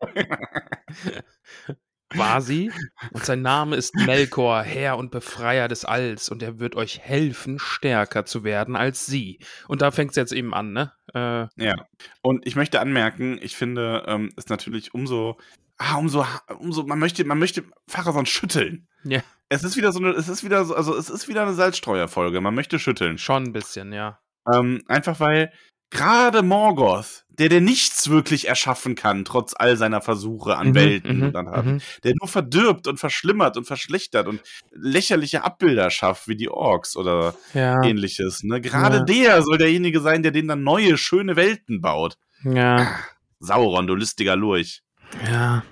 Quasi. 2.10 2.72
Und 3.12 3.24
sein 3.24 3.42
Name 3.42 3.76
ist 3.76 3.96
Melkor, 3.96 4.62
Herr 4.64 4.98
und 4.98 5.12
Befreier 5.12 5.68
des 5.68 5.86
Alls. 5.86 6.30
Und 6.30 6.42
er 6.42 6.60
wird 6.60 6.76
euch 6.76 7.00
helfen, 7.00 7.60
stärker 7.60 8.26
zu 8.26 8.44
werden 8.44 8.76
als 8.76 9.06
sie. 9.06 9.40
Und 9.68 9.82
da 9.82 9.92
fängt 9.92 10.12
es 10.12 10.16
jetzt 10.18 10.32
eben 10.34 10.54
an, 10.54 10.74
ne? 10.74 10.92
Äh, 11.14 11.48
Ja. 11.64 11.76
Und 12.22 12.46
ich 12.48 12.56
möchte 12.56 12.80
anmerken, 12.80 13.40
ich 13.42 13.56
finde, 13.56 14.04
ähm, 14.08 14.32
ist 14.36 14.50
natürlich 14.50 14.94
umso, 14.94 15.38
ah, 15.78 15.96
umso, 15.98 16.26
umso, 16.60 16.84
man 16.84 17.00
möchte, 17.00 17.24
man 17.26 17.40
möchte 17.40 17.64
Pharason 17.88 18.26
schütteln. 18.26 18.88
ja, 19.04 19.22
Es 19.50 19.64
ist 19.64 19.78
wieder 19.78 19.92
so 19.92 20.00
eine, 20.00 20.10
es 20.12 20.30
ist 20.30 20.44
wieder 20.44 20.66
so, 20.66 20.76
also 20.76 20.96
es 20.96 21.10
ist 21.10 21.28
wieder 21.28 21.44
eine 21.44 21.54
Salzstreuerfolge. 21.54 22.42
Man 22.42 22.56
möchte 22.56 22.80
schütteln. 22.80 23.18
schon 23.18 23.44
ein 23.44 23.54
bisschen, 23.54 23.94
ja. 23.94 24.20
Ähm, 24.52 24.84
einfach 24.88 25.20
weil 25.20 25.52
gerade 25.92 26.42
Morgoth, 26.44 27.26
der 27.30 27.50
der 27.50 27.62
nichts 27.62 28.10
wirklich 28.10 28.48
erschaffen 28.48 28.96
kann, 28.96 29.24
trotz 29.26 29.54
all 29.58 29.78
seiner 29.78 30.02
Versuche 30.02 30.58
an 30.58 30.70
Mhm, 30.70 30.76
Welten 30.76 31.18
mhm, 31.18 31.24
und 31.24 31.36
an 31.36 31.48
haben, 31.50 31.72
mhm. 31.76 31.82
der 32.04 32.14
nur 32.20 32.28
verdirbt 32.28 32.88
und 32.88 33.00
verschlimmert 33.00 33.56
und 33.58 33.66
verschlechtert 33.66 34.28
und 34.28 34.42
lächerliche 34.72 35.44
Abbilder 35.44 35.90
schafft, 35.90 36.28
wie 36.28 36.36
die 36.36 36.50
Orks 36.50 36.96
oder 36.98 37.34
Ja, 37.54 37.82
ähnliches. 37.84 38.44
Ne? 38.44 38.60
Gerade 38.62 38.98
Ja. 38.98 39.04
der 39.04 39.42
soll 39.42 39.58
derjenige 39.58 40.02
sein, 40.02 40.22
der 40.24 40.32
denen 40.32 40.48
dann 40.50 40.64
neue, 40.64 40.98
schöne 40.98 41.36
Welten 41.36 41.82
baut. 41.82 42.18
ja, 42.44 43.00
Sauron, 43.40 43.88
du 43.88 43.96
listiger 43.96 44.36
Lurch. 44.36 44.82
ja. 45.30 45.64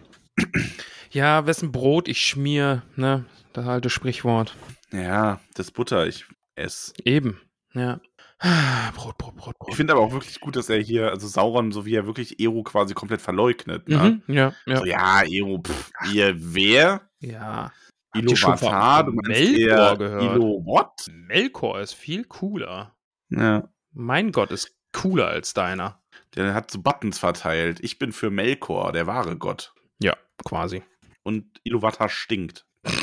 Ja, 1.09 1.45
wessen 1.47 1.71
Brot 1.71 2.07
ich 2.07 2.25
schmier, 2.25 2.83
ne? 2.95 3.25
Das 3.53 3.65
alte 3.65 3.89
Sprichwort. 3.89 4.55
Ja, 4.91 5.39
das 5.55 5.71
Butter, 5.71 6.05
ich 6.05 6.25
ess. 6.55 6.93
Eben, 7.03 7.39
ja. 7.73 7.99
Ah, 8.39 8.91
Brot, 8.95 9.17
Brot, 9.17 9.35
Brot, 9.35 9.57
Brot. 9.57 9.69
Ich 9.69 9.75
finde 9.75 9.93
aber 9.93 10.01
auch 10.03 10.11
wirklich 10.11 10.39
gut, 10.39 10.55
dass 10.55 10.69
er 10.69 10.79
hier, 10.79 11.09
also 11.09 11.27
Sauron, 11.27 11.71
so 11.71 11.85
wie 11.85 11.95
er 11.95 12.05
wirklich 12.05 12.39
Eru 12.39 12.61
quasi 12.63 12.93
komplett 12.93 13.21
verleugnet. 13.21 13.87
Ne? 13.87 14.21
Mhm, 14.27 14.33
ja, 14.35 14.53
ja. 14.65 14.77
So, 14.77 14.85
ja, 14.85 15.21
Eru, 15.23 15.61
pff, 15.61 15.91
ihr 16.13 16.35
wer? 16.37 17.01
ja. 17.19 17.71
Iluvatar, 18.15 19.05
von 19.05 19.15
du 19.15 19.21
meinst 19.21 19.29
Melkor 19.51 19.77
eher 19.77 19.97
gehört? 19.97 20.23
Ilo 20.23 20.65
what? 20.65 21.05
Melkor 21.11 21.79
ist 21.81 21.93
viel 21.93 22.23
cooler. 22.23 22.95
Ja, 23.29 23.67
Mein 23.91 24.31
Gott 24.31 24.49
ist 24.51 24.75
cooler 24.93 25.27
als 25.27 25.53
deiner. 25.53 26.01
der 26.35 26.53
hat 26.55 26.71
so 26.71 26.81
Buttons 26.81 27.19
verteilt. 27.19 27.79
Ich 27.81 27.99
bin 27.99 28.11
für 28.13 28.29
Melkor, 28.31 28.91
der 28.91 29.05
wahre 29.07 29.35
Gott. 29.37 29.73
Ja, 29.99 30.15
quasi. 30.45 30.83
Und 31.23 31.45
Iluvatar 31.63 32.09
stinkt. 32.09 32.65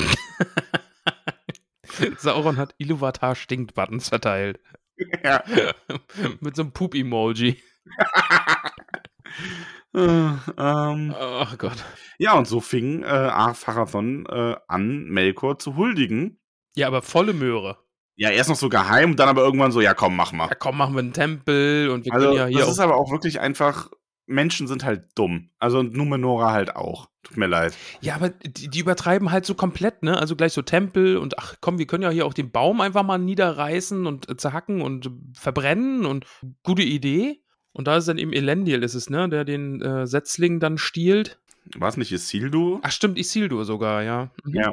Sauron 2.18 2.57
hat 2.57 2.74
Iluvatar 2.78 3.35
stinkt 3.37 3.74
Buttons 3.74 4.09
verteilt. 4.09 4.59
Ja. 5.22 5.42
Mit 6.40 6.57
so 6.57 6.62
einem 6.62 6.72
Poop-Emoji. 6.72 7.62
Äh, 9.95 10.01
ähm, 10.59 11.14
Oh 11.16 11.47
Gott. 11.57 11.84
ja, 12.18 12.34
und 12.34 12.49
so 12.49 12.61
fing 12.61 13.03
äh, 13.05 13.07
Ar-Pharathon 13.07 14.26
äh, 14.26 14.57
an, 14.66 15.05
Melkor 15.05 15.59
zu 15.59 15.76
huldigen. 15.76 16.40
Ja, 16.74 16.88
aber 16.88 17.01
volle 17.01 17.32
Möhre. 17.32 17.78
Ja, 18.16 18.30
erst 18.30 18.49
noch 18.49 18.57
so 18.57 18.68
geheim 18.68 19.14
dann 19.16 19.28
aber 19.28 19.42
irgendwann 19.42 19.70
so, 19.72 19.80
ja 19.80 19.95
komm, 19.95 20.16
mach 20.16 20.32
mal. 20.32 20.49
Ja, 20.49 20.55
komm, 20.57 20.78
machen 20.78 20.95
wir 20.95 21.01
einen 21.01 21.12
Tempel 21.12 21.90
und 21.90 22.05
wir 22.05 22.12
Also, 22.12 22.26
können 22.26 22.38
ja 22.38 22.47
hier 22.47 22.59
das 22.59 22.70
ist 22.70 22.80
aber 22.80 22.97
auch 22.97 23.11
wirklich 23.12 23.38
einfach, 23.40 23.88
Menschen 24.27 24.66
sind 24.66 24.85
halt 24.85 25.07
dumm. 25.14 25.51
Also 25.59 25.79
und 25.79 25.95
Numenora 25.95 26.53
halt 26.53 26.77
auch. 26.77 27.09
Tut 27.22 27.37
mir 27.37 27.47
leid. 27.47 27.77
Ja, 28.01 28.16
aber 28.16 28.31
die, 28.31 28.68
die 28.68 28.81
übertreiben 28.81 29.31
halt 29.31 29.47
so 29.47 29.55
komplett, 29.55 30.03
ne? 30.03 30.18
Also 30.18 30.37
gleich 30.37 30.53
so 30.53 30.62
Tempel 30.62 31.16
und 31.16 31.39
ach 31.39 31.57
komm, 31.61 31.79
wir 31.79 31.87
können 31.87 32.03
ja 32.03 32.11
hier 32.11 32.27
auch 32.27 32.35
den 32.35 32.51
Baum 32.51 32.81
einfach 32.81 33.03
mal 33.03 33.18
niederreißen 33.18 34.07
und 34.07 34.29
äh, 34.29 34.37
zerhacken 34.37 34.83
und 34.83 35.07
äh, 35.07 35.11
verbrennen 35.35 36.05
und 36.05 36.27
gute 36.62 36.83
Idee. 36.83 37.41
Und 37.72 37.89
da 37.89 37.97
ist 37.97 38.07
dann 38.07 38.18
eben 38.18 38.33
Elendil, 38.33 38.83
ist 38.83 38.95
es, 38.95 39.11
ne? 39.11 39.29
Der 39.29 39.45
den 39.45 39.81
äh, 39.83 40.07
Setzling 40.07 40.61
dann 40.61 40.79
stiehlt. 40.79 41.39
War 41.77 41.89
es 41.89 41.97
nicht 41.97 42.12
Isildur? 42.12 42.81
Ach 42.83 42.93
stimmt, 42.93 43.18
Isildur 43.18 43.64
sogar, 43.64 44.03
ja. 44.03 44.31
Mhm. 44.45 44.55
Ja. 44.55 44.70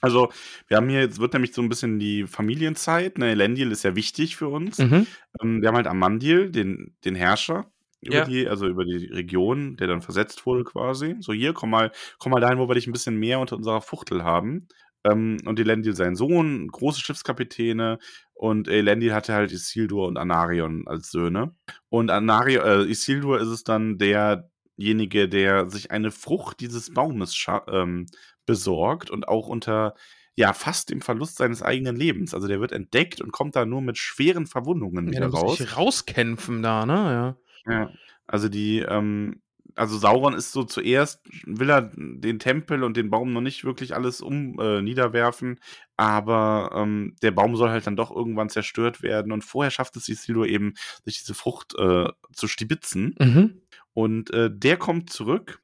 Also, 0.00 0.30
wir 0.68 0.76
haben 0.76 0.88
hier, 0.88 1.00
jetzt 1.00 1.18
wird 1.18 1.32
nämlich 1.32 1.54
so 1.54 1.62
ein 1.62 1.68
bisschen 1.68 1.98
die 1.98 2.26
Familienzeit. 2.26 3.18
Ne, 3.18 3.30
Elendil 3.30 3.72
ist 3.72 3.84
ja 3.84 3.96
wichtig 3.96 4.36
für 4.36 4.48
uns. 4.48 4.78
Mhm. 4.78 5.06
Ähm, 5.40 5.62
wir 5.62 5.68
haben 5.68 5.76
halt 5.76 5.86
Amandil, 5.86 6.50
den, 6.50 6.96
den 7.04 7.14
Herrscher. 7.14 7.71
Über 8.02 8.16
Ja. 8.16 8.24
die, 8.24 8.48
also 8.48 8.66
über 8.66 8.84
die 8.84 9.06
Region, 9.06 9.76
der 9.76 9.86
dann 9.86 10.02
versetzt 10.02 10.44
wurde 10.46 10.64
quasi. 10.64 11.16
So, 11.20 11.32
hier, 11.32 11.52
komm 11.52 11.70
mal, 11.70 11.92
komm 12.18 12.32
mal 12.32 12.40
dahin, 12.40 12.58
wo 12.58 12.68
wir 12.68 12.74
dich 12.74 12.86
ein 12.86 12.92
bisschen 12.92 13.16
mehr 13.16 13.38
unter 13.40 13.56
unserer 13.56 13.80
Fuchtel 13.80 14.24
haben. 14.24 14.66
Ähm, 15.04 15.38
und 15.46 15.58
Elendil 15.58 15.94
sein 15.96 16.14
Sohn, 16.16 16.68
große 16.68 17.00
Schiffskapitäne. 17.00 17.98
Und 18.34 18.68
Elendil 18.68 19.14
hatte 19.14 19.34
halt 19.34 19.52
Isildur 19.52 20.06
und 20.08 20.16
Anarion 20.18 20.84
als 20.86 21.10
Söhne. 21.10 21.54
Und 21.88 22.10
Anarion, 22.10 22.64
äh, 22.64 22.82
Isildur 22.90 23.40
ist 23.40 23.48
es 23.48 23.64
dann 23.64 23.98
derjenige, 23.98 25.28
der 25.28 25.68
sich 25.70 25.90
eine 25.90 26.10
Frucht 26.10 26.60
dieses 26.60 26.92
Baumes 26.92 27.46
ähm, 27.68 28.06
besorgt 28.46 29.10
und 29.10 29.28
auch 29.28 29.46
unter 29.48 29.94
ja 30.34 30.54
fast 30.54 30.88
dem 30.90 31.02
Verlust 31.02 31.36
seines 31.36 31.62
eigenen 31.62 31.94
Lebens. 31.94 32.32
Also 32.34 32.48
der 32.48 32.58
wird 32.60 32.72
entdeckt 32.72 33.20
und 33.20 33.32
kommt 33.32 33.54
da 33.54 33.66
nur 33.66 33.82
mit 33.82 33.98
schweren 33.98 34.46
Verwundungen 34.46 35.08
Ja, 35.08 35.12
wieder 35.12 35.26
raus. 35.28 35.58
sich 35.58 35.76
rauskämpfen 35.76 36.62
da, 36.62 36.86
ne? 36.86 36.94
Ja. 36.94 37.36
Ja. 37.66 37.90
Also 38.26 38.48
die, 38.48 38.80
ähm, 38.80 39.42
also 39.74 39.96
Sauron 39.96 40.34
ist 40.34 40.52
so 40.52 40.64
zuerst, 40.64 41.20
will 41.44 41.70
er 41.70 41.90
den 41.94 42.38
Tempel 42.38 42.84
und 42.84 42.96
den 42.96 43.10
Baum 43.10 43.32
noch 43.32 43.40
nicht 43.40 43.64
wirklich 43.64 43.94
alles 43.94 44.20
um 44.20 44.58
äh, 44.60 44.82
niederwerfen, 44.82 45.60
aber 45.96 46.72
ähm, 46.74 47.16
der 47.22 47.30
Baum 47.30 47.56
soll 47.56 47.70
halt 47.70 47.86
dann 47.86 47.96
doch 47.96 48.14
irgendwann 48.14 48.48
zerstört 48.48 49.02
werden 49.02 49.32
und 49.32 49.44
vorher 49.44 49.70
schafft 49.70 49.96
es 49.96 50.08
Isildur 50.08 50.46
eben, 50.46 50.74
sich 51.04 51.18
diese 51.18 51.34
Frucht 51.34 51.74
äh, 51.78 52.08
zu 52.32 52.48
stibitzen. 52.48 53.14
Mhm. 53.18 53.62
Und 53.94 54.32
äh, 54.32 54.50
der 54.52 54.76
kommt 54.76 55.10
zurück, 55.10 55.60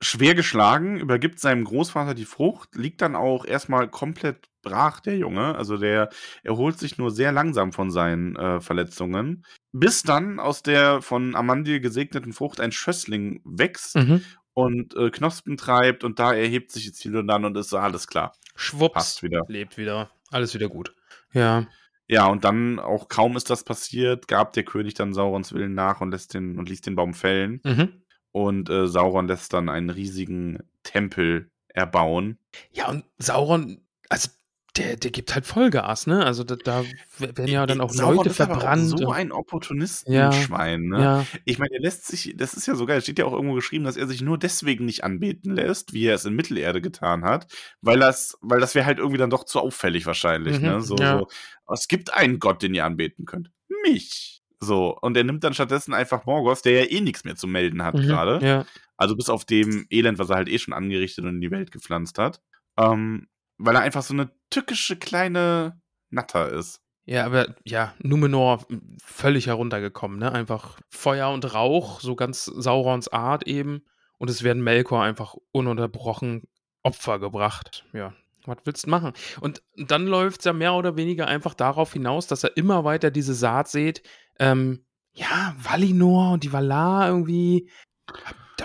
schwer 0.00 0.34
geschlagen, 0.34 0.98
übergibt 0.98 1.40
seinem 1.40 1.64
Großvater 1.64 2.14
die 2.14 2.24
Frucht, 2.24 2.74
liegt 2.76 3.02
dann 3.02 3.16
auch 3.16 3.44
erstmal 3.44 3.88
komplett 3.88 4.48
brach, 4.62 5.00
der 5.00 5.16
Junge. 5.16 5.56
Also 5.56 5.76
der 5.76 6.10
erholt 6.44 6.78
sich 6.78 6.98
nur 6.98 7.10
sehr 7.10 7.32
langsam 7.32 7.72
von 7.72 7.90
seinen 7.90 8.36
äh, 8.36 8.60
Verletzungen, 8.60 9.44
bis 9.80 10.02
dann 10.02 10.40
aus 10.40 10.62
der 10.62 11.02
von 11.02 11.34
Amandil 11.34 11.80
gesegneten 11.80 12.32
Frucht 12.32 12.60
ein 12.60 12.72
Schössling 12.72 13.40
wächst 13.44 13.96
Mhm. 13.96 14.22
und 14.54 14.94
äh, 14.96 15.10
Knospen 15.10 15.56
treibt 15.56 16.04
und 16.04 16.18
da 16.18 16.32
erhebt 16.32 16.70
sich 16.72 16.86
Isildur 16.86 17.22
dann 17.24 17.44
und 17.44 17.56
ist 17.56 17.70
so, 17.70 17.78
alles 17.78 18.06
klar. 18.06 18.34
Schwupps. 18.56 18.94
Passt 18.94 19.22
wieder. 19.22 19.44
Lebt 19.48 19.76
wieder. 19.78 20.10
Alles 20.30 20.54
wieder 20.54 20.68
gut. 20.68 20.94
Ja. 21.32 21.66
Ja, 22.10 22.26
und 22.26 22.44
dann, 22.44 22.78
auch 22.78 23.08
kaum 23.08 23.36
ist 23.36 23.50
das 23.50 23.64
passiert, 23.64 24.28
gab 24.28 24.54
der 24.54 24.64
König 24.64 24.94
dann 24.94 25.12
Saurons 25.12 25.52
Willen 25.52 25.74
nach 25.74 26.00
und 26.00 26.10
lässt 26.10 26.32
den 26.32 26.58
und 26.58 26.68
ließ 26.68 26.80
den 26.80 26.96
Baum 26.96 27.12
fällen. 27.12 27.60
Mhm. 27.64 28.02
Und 28.32 28.70
äh, 28.70 28.86
Sauron 28.86 29.28
lässt 29.28 29.52
dann 29.52 29.68
einen 29.68 29.90
riesigen 29.90 30.58
Tempel 30.82 31.50
erbauen. 31.68 32.38
Ja, 32.72 32.88
und 32.88 33.04
Sauron 33.18 33.82
also 34.08 34.30
der, 34.78 34.96
der 34.96 35.10
gibt 35.10 35.34
halt 35.34 35.46
Vollgas, 35.46 36.06
ne? 36.06 36.24
Also 36.24 36.44
da, 36.44 36.56
da 36.56 36.84
werden 37.18 37.48
ja 37.48 37.66
dann 37.66 37.80
auch 37.80 37.90
Sauron 37.90 38.16
Leute 38.26 38.30
aber 38.42 38.52
auch 38.54 38.60
verbrannt. 38.60 38.88
So 38.88 39.10
ein 39.10 39.32
Opportunistenschwein, 39.32 40.82
ne? 40.82 41.02
ja. 41.02 41.26
Ich 41.44 41.58
meine, 41.58 41.74
er 41.74 41.80
lässt 41.80 42.06
sich, 42.06 42.34
das 42.36 42.54
ist 42.54 42.66
ja 42.66 42.74
sogar, 42.74 42.96
es 42.96 43.04
steht 43.04 43.18
ja 43.18 43.24
auch 43.24 43.32
irgendwo 43.32 43.54
geschrieben, 43.54 43.84
dass 43.84 43.96
er 43.96 44.06
sich 44.06 44.22
nur 44.22 44.38
deswegen 44.38 44.84
nicht 44.84 45.04
anbeten 45.04 45.54
lässt, 45.54 45.92
wie 45.92 46.06
er 46.06 46.14
es 46.14 46.24
in 46.24 46.34
Mittelerde 46.34 46.80
getan 46.80 47.24
hat, 47.24 47.52
weil 47.80 47.98
das, 47.98 48.38
weil 48.40 48.60
das 48.60 48.74
wäre 48.74 48.86
halt 48.86 48.98
irgendwie 48.98 49.18
dann 49.18 49.30
doch 49.30 49.44
zu 49.44 49.60
auffällig 49.60 50.06
wahrscheinlich, 50.06 50.60
Mhm, 50.60 50.66
ne? 50.66 50.80
So, 50.80 50.96
ja. 50.96 51.18
so, 51.18 51.28
es 51.72 51.88
gibt 51.88 52.14
einen 52.14 52.38
Gott, 52.38 52.62
den 52.62 52.74
ihr 52.74 52.84
anbeten 52.84 53.26
könnt. 53.26 53.50
Mich. 53.84 54.42
So, 54.60 54.96
und 55.00 55.16
er 55.16 55.24
nimmt 55.24 55.44
dann 55.44 55.54
stattdessen 55.54 55.94
einfach 55.94 56.24
Morgoth, 56.26 56.64
der 56.64 56.84
ja 56.84 56.90
eh 56.90 57.00
nichts 57.00 57.24
mehr 57.24 57.36
zu 57.36 57.46
melden 57.46 57.82
hat 57.84 57.94
Mhm, 57.94 58.02
gerade. 58.02 58.46
Ja. 58.46 58.66
Also 58.96 59.14
bis 59.14 59.28
auf 59.28 59.44
dem 59.44 59.86
Elend, 59.90 60.18
was 60.18 60.30
er 60.30 60.36
halt 60.36 60.48
eh 60.48 60.58
schon 60.58 60.74
angerichtet 60.74 61.24
und 61.24 61.36
in 61.36 61.40
die 61.40 61.50
Welt 61.52 61.70
gepflanzt 61.70 62.18
hat. 62.18 62.40
Ähm, 62.76 63.28
weil 63.58 63.74
er 63.74 63.82
einfach 63.82 64.02
so 64.02 64.14
eine 64.14 64.30
tückische 64.50 64.96
kleine 64.96 65.80
Natter 66.10 66.50
ist. 66.52 66.80
Ja, 67.04 67.24
aber 67.24 67.54
ja, 67.64 67.94
Numenor 68.00 68.66
m, 68.68 68.96
völlig 69.02 69.46
heruntergekommen, 69.46 70.18
ne? 70.18 70.30
Einfach 70.32 70.78
Feuer 70.90 71.30
und 71.30 71.54
Rauch, 71.54 72.00
so 72.00 72.16
ganz 72.16 72.44
Saurons 72.44 73.08
Art 73.08 73.46
eben. 73.46 73.82
Und 74.18 74.28
es 74.30 74.42
werden 74.42 74.62
Melkor 74.62 75.02
einfach 75.02 75.34
ununterbrochen 75.52 76.42
Opfer 76.82 77.18
gebracht. 77.18 77.86
Ja, 77.92 78.14
was 78.44 78.58
willst 78.64 78.86
du 78.86 78.90
machen? 78.90 79.12
Und 79.40 79.62
dann 79.76 80.06
läuft 80.06 80.40
es 80.40 80.44
ja 80.44 80.52
mehr 80.52 80.74
oder 80.74 80.96
weniger 80.96 81.26
einfach 81.26 81.54
darauf 81.54 81.92
hinaus, 81.92 82.26
dass 82.26 82.44
er 82.44 82.56
immer 82.56 82.84
weiter 82.84 83.10
diese 83.10 83.34
Saat 83.34 83.68
sät. 83.68 84.02
Ähm, 84.38 84.84
ja, 85.12 85.54
Valinor 85.58 86.32
und 86.32 86.44
die 86.44 86.52
Valar 86.52 87.08
irgendwie. 87.08 87.70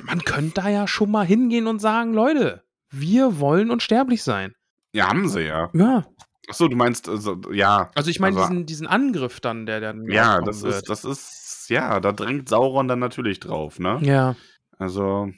Man 0.01 0.23
könnte 0.23 0.61
da 0.61 0.69
ja 0.69 0.87
schon 0.87 1.11
mal 1.11 1.25
hingehen 1.25 1.67
und 1.67 1.79
sagen, 1.79 2.13
Leute, 2.13 2.63
wir 2.89 3.39
wollen 3.39 3.71
unsterblich 3.71 4.23
sein. 4.23 4.53
Ja, 4.93 5.09
haben 5.09 5.27
sie 5.27 5.41
ja. 5.41 5.69
Ja. 5.73 6.05
Achso, 6.49 6.67
du 6.67 6.75
meinst, 6.75 7.07
also, 7.09 7.39
ja. 7.51 7.89
Also 7.95 8.09
ich 8.09 8.19
meine 8.19 8.35
Also- 8.37 8.49
diesen, 8.49 8.65
diesen 8.65 8.87
Angriff 8.87 9.39
dann, 9.39 9.65
der 9.65 9.79
dann 9.79 10.05
Ja, 10.09 10.41
das 10.41 10.61
wird. 10.63 10.75
ist, 10.75 10.89
das 10.89 11.05
ist, 11.05 11.69
ja, 11.69 11.99
da 11.99 12.11
drängt 12.11 12.49
Sauron 12.49 12.87
dann 12.87 12.99
natürlich 12.99 13.39
drauf, 13.39 13.79
ne? 13.79 13.99
Ja. 14.03 14.35
Also, 14.77 15.29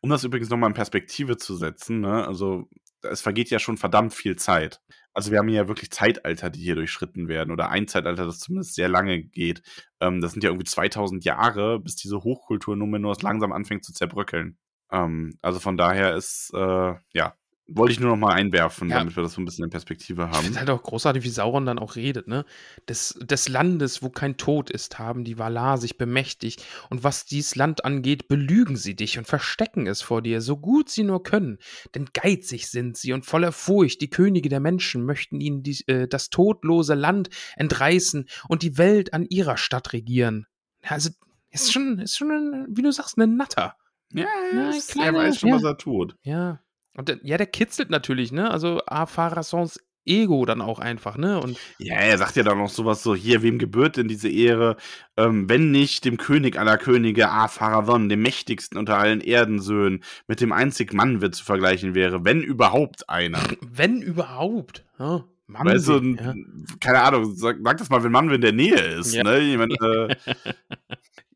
um 0.00 0.10
das 0.10 0.24
übrigens 0.24 0.48
nochmal 0.50 0.70
in 0.70 0.74
Perspektive 0.74 1.36
zu 1.36 1.54
setzen, 1.56 2.00
ne, 2.00 2.26
also 2.26 2.68
es 3.02 3.20
vergeht 3.20 3.50
ja 3.50 3.58
schon 3.58 3.76
verdammt 3.76 4.14
viel 4.14 4.36
Zeit. 4.36 4.80
Also 5.12 5.30
wir 5.30 5.38
haben 5.38 5.48
ja 5.50 5.68
wirklich 5.68 5.90
Zeitalter, 5.90 6.48
die 6.48 6.60
hier 6.60 6.76
durchschritten 6.76 7.28
werden 7.28 7.50
oder 7.50 7.68
ein 7.68 7.86
Zeitalter, 7.86 8.24
das 8.24 8.38
zumindest 8.38 8.74
sehr 8.74 8.88
lange 8.88 9.22
geht. 9.22 9.62
Ähm, 10.00 10.20
das 10.22 10.32
sind 10.32 10.42
ja 10.44 10.50
irgendwie 10.50 10.64
2000 10.64 11.24
Jahre, 11.24 11.78
bis 11.80 11.96
diese 11.96 12.22
Hochkultur 12.22 12.76
Numenors 12.76 13.20
langsam 13.20 13.52
anfängt 13.52 13.84
zu 13.84 13.92
zerbröckeln. 13.92 14.56
Ähm, 14.90 15.36
also 15.42 15.58
von 15.58 15.76
daher 15.76 16.14
ist, 16.16 16.50
äh, 16.54 16.94
ja, 17.12 17.34
wollte 17.76 17.92
ich 17.92 18.00
nur 18.00 18.10
noch 18.10 18.16
mal 18.16 18.32
einwerfen, 18.34 18.88
Ja. 18.90 18.98
damit 18.98 19.16
wir 19.16 19.22
das 19.22 19.32
so 19.34 19.40
ein 19.40 19.44
bisschen 19.44 19.64
in 19.64 19.70
Perspektive 19.70 20.28
haben. 20.30 20.44
finde 20.44 20.58
halt 20.58 20.70
auch 20.70 20.82
großartig, 20.82 21.22
wie 21.24 21.28
Sauron 21.28 21.66
dann 21.66 21.78
auch 21.78 21.96
redet, 21.96 22.28
ne? 22.28 22.44
Des, 22.88 23.18
des 23.22 23.48
Landes, 23.48 24.02
wo 24.02 24.10
kein 24.10 24.36
Tod 24.36 24.70
ist, 24.70 24.98
haben 24.98 25.24
die 25.24 25.38
Valar 25.38 25.78
sich 25.78 25.98
bemächtigt. 25.98 26.64
Und 26.90 27.04
was 27.04 27.24
dies 27.24 27.54
Land 27.56 27.84
angeht, 27.84 28.28
belügen 28.28 28.76
sie 28.76 28.94
dich 28.96 29.18
und 29.18 29.26
verstecken 29.26 29.86
es 29.86 30.02
vor 30.02 30.22
dir, 30.22 30.40
so 30.40 30.56
gut 30.56 30.88
sie 30.88 31.02
nur 31.04 31.22
können. 31.22 31.58
Denn 31.94 32.08
geizig 32.12 32.68
sind 32.70 32.96
sie 32.96 33.12
und 33.12 33.26
voller 33.26 33.52
Furcht. 33.52 34.00
Die 34.00 34.10
Könige 34.10 34.48
der 34.48 34.60
Menschen 34.60 35.04
möchten 35.04 35.40
ihnen 35.40 35.62
die, 35.62 35.82
äh, 35.86 36.08
das 36.08 36.30
todlose 36.30 36.94
Land 36.94 37.28
entreißen 37.56 38.26
und 38.48 38.62
die 38.62 38.78
Welt 38.78 39.14
an 39.14 39.26
ihrer 39.28 39.56
Stadt 39.56 39.92
regieren. 39.92 40.46
Also, 40.82 41.10
ist 41.50 41.72
schon, 41.72 41.98
ist 41.98 42.16
schon, 42.16 42.30
ein, 42.30 42.66
wie 42.70 42.82
du 42.82 42.90
sagst, 42.90 43.18
ein 43.18 43.36
Natter. 43.36 43.76
Ja, 44.14 44.26
Ja, 44.54 44.70
es- 44.70 44.96
er 44.96 45.14
weiß 45.14 45.38
schon, 45.38 45.50
ja. 45.50 45.54
was 45.56 45.64
er 45.64 45.76
tut. 45.78 46.16
Ja. 46.22 46.60
Und 46.96 47.08
der, 47.08 47.18
ja, 47.22 47.36
der 47.36 47.46
kitzelt 47.46 47.90
natürlich, 47.90 48.32
ne? 48.32 48.50
Also 48.50 48.80
Afarasons 48.86 49.78
Ego 50.04 50.44
dann 50.44 50.60
auch 50.60 50.78
einfach, 50.78 51.16
ne? 51.16 51.40
Und 51.40 51.58
Ja, 51.78 51.94
er 51.94 52.18
sagt 52.18 52.36
ja 52.36 52.42
dann 52.42 52.58
noch 52.58 52.68
sowas 52.68 53.02
so, 53.02 53.14
hier, 53.14 53.42
wem 53.42 53.58
gebührt 53.58 53.96
denn 53.96 54.08
diese 54.08 54.28
Ehre, 54.28 54.76
ähm, 55.16 55.48
wenn 55.48 55.70
nicht 55.70 56.04
dem 56.04 56.16
König 56.16 56.58
aller 56.58 56.76
Könige, 56.76 57.30
Afaradon, 57.30 58.08
dem 58.08 58.22
mächtigsten 58.22 58.78
unter 58.78 58.98
allen 58.98 59.20
Erdensöhnen, 59.20 60.02
mit 60.26 60.40
dem 60.40 60.52
einzig 60.52 60.92
Mann 60.92 61.20
wird 61.20 61.34
zu 61.34 61.44
vergleichen 61.44 61.94
wäre, 61.94 62.24
wenn 62.24 62.42
überhaupt 62.42 63.08
einer. 63.08 63.40
wenn 63.60 64.02
überhaupt. 64.02 64.84
Ja, 64.98 65.24
Mann, 65.52 65.66
Weißt 65.66 65.88
du, 65.88 65.98
ja. 66.00 66.34
keine 66.80 67.02
Ahnung, 67.02 67.34
sag, 67.34 67.56
sag 67.62 67.76
das 67.78 67.90
mal, 67.90 68.02
wenn 68.02 68.12
Mann 68.12 68.30
in 68.30 68.40
der 68.40 68.52
Nähe 68.52 68.74
ist, 68.76 69.14
Ja. 69.14 69.22
ne? 69.22 69.56
Meine, 69.56 69.74
äh, 69.74 70.14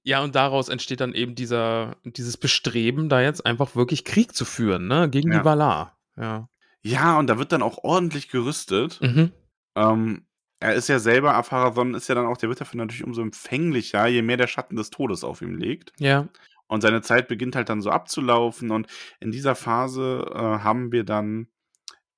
ja, 0.03 0.23
und 0.23 0.35
daraus 0.35 0.69
entsteht 0.69 1.01
dann 1.01 1.15
eben 1.15 1.35
dieser, 1.35 1.97
dieses 2.05 2.37
Bestreben, 2.37 3.09
da 3.09 3.21
jetzt 3.21 3.45
einfach 3.45 3.77
wirklich 3.77 4.05
Krieg 4.05 4.35
zu 4.35 4.45
führen, 4.45 4.87
ne? 4.89 5.09
Gegen 5.11 5.33
Ja. 5.33 5.39
die 5.41 5.45
Valar. 5.45 5.99
Ja. 6.17 6.49
ja, 6.83 7.19
und 7.19 7.27
da 7.29 7.39
wird 7.39 7.53
dann 7.53 7.63
auch 7.63 7.85
ordentlich 7.85 8.29
gerüstet. 8.29 9.01
Mhm. 9.03 9.33
Ähm, 9.75 10.25
er 10.61 10.75
ist 10.75 10.89
ja 10.89 10.99
selber, 10.99 11.35
Afaradon 11.35 11.93
ist 11.95 12.09
ja 12.09 12.15
dann 12.15 12.25
auch, 12.27 12.39
der 12.39 12.49
wird 12.49 12.61
dafür 12.61 12.79
natürlich 12.79 13.05
umso 13.05 13.21
empfänglicher, 13.21 14.07
je 14.07 14.23
mehr 14.23 14.39
der 14.39 14.47
Schatten 14.47 14.77
des 14.77 14.89
Todes 14.91 15.23
auf 15.23 15.43
ihm 15.43 15.57
liegt. 15.59 15.93
Ja. 15.99 16.29
Und 16.69 16.81
seine 16.81 17.03
Zeit 17.03 17.29
beginnt 17.29 17.55
halt 17.55 17.69
dann 17.69 17.83
so 17.83 17.91
abzulaufen. 17.91 18.71
Und 18.71 18.87
in 19.21 19.31
dieser 19.31 19.55
Phase 19.55 20.27
äh, 20.35 20.39
haben 20.39 20.91
wir 20.93 21.05
dann 21.05 21.49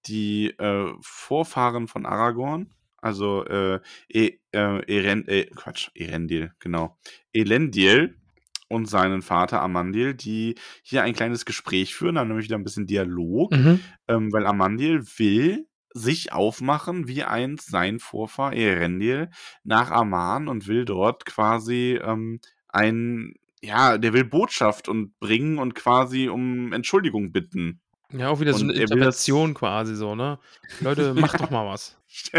die 0.08 0.50
äh, 0.58 0.92
Vorfahren 1.00 1.88
von 1.88 2.06
Aragorn, 2.06 2.70
also 2.96 3.44
äh, 3.44 3.80
e, 4.08 4.38
äh, 4.52 4.82
Eren, 4.86 5.26
äh, 5.28 5.44
Quatsch, 5.54 5.90
Erendil, 5.94 6.52
genau. 6.58 6.98
Elendil 7.32 8.16
und 8.68 8.86
seinen 8.86 9.22
Vater 9.22 9.62
Amandil, 9.62 10.14
die 10.14 10.56
hier 10.82 11.02
ein 11.02 11.14
kleines 11.14 11.44
Gespräch 11.44 11.94
führen, 11.94 12.16
dann 12.16 12.28
nämlich 12.28 12.46
wieder 12.46 12.58
ein 12.58 12.64
bisschen 12.64 12.86
Dialog, 12.86 13.52
Mhm. 13.52 13.80
ähm, 14.08 14.32
weil 14.32 14.46
Amandil 14.46 15.04
will 15.16 15.66
sich 15.94 16.32
aufmachen, 16.32 17.08
wie 17.08 17.24
einst 17.24 17.70
sein 17.70 17.98
Vorfahr 17.98 18.52
Erendil, 18.52 19.30
nach 19.64 19.90
Aman 19.90 20.48
und 20.48 20.66
will 20.66 20.84
dort 20.84 21.24
quasi 21.24 21.98
ähm, 22.02 22.40
ein, 22.68 23.34
ja, 23.62 23.96
der 23.96 24.12
will 24.12 24.24
Botschaft 24.24 24.88
und 24.88 25.18
bringen 25.18 25.58
und 25.58 25.74
quasi 25.74 26.28
um 26.28 26.72
Entschuldigung 26.72 27.32
bitten. 27.32 27.80
Ja, 28.12 28.30
auch 28.30 28.40
wieder 28.40 28.54
so 28.54 28.60
Und 28.64 28.70
eine 28.70 28.74
will 28.74 28.80
das- 28.86 28.90
Intervention 28.90 29.54
quasi 29.54 29.94
so, 29.94 30.14
ne? 30.14 30.38
Leute, 30.80 31.12
macht 31.14 31.40
doch 31.40 31.50
mal 31.50 31.66
was. 31.66 31.96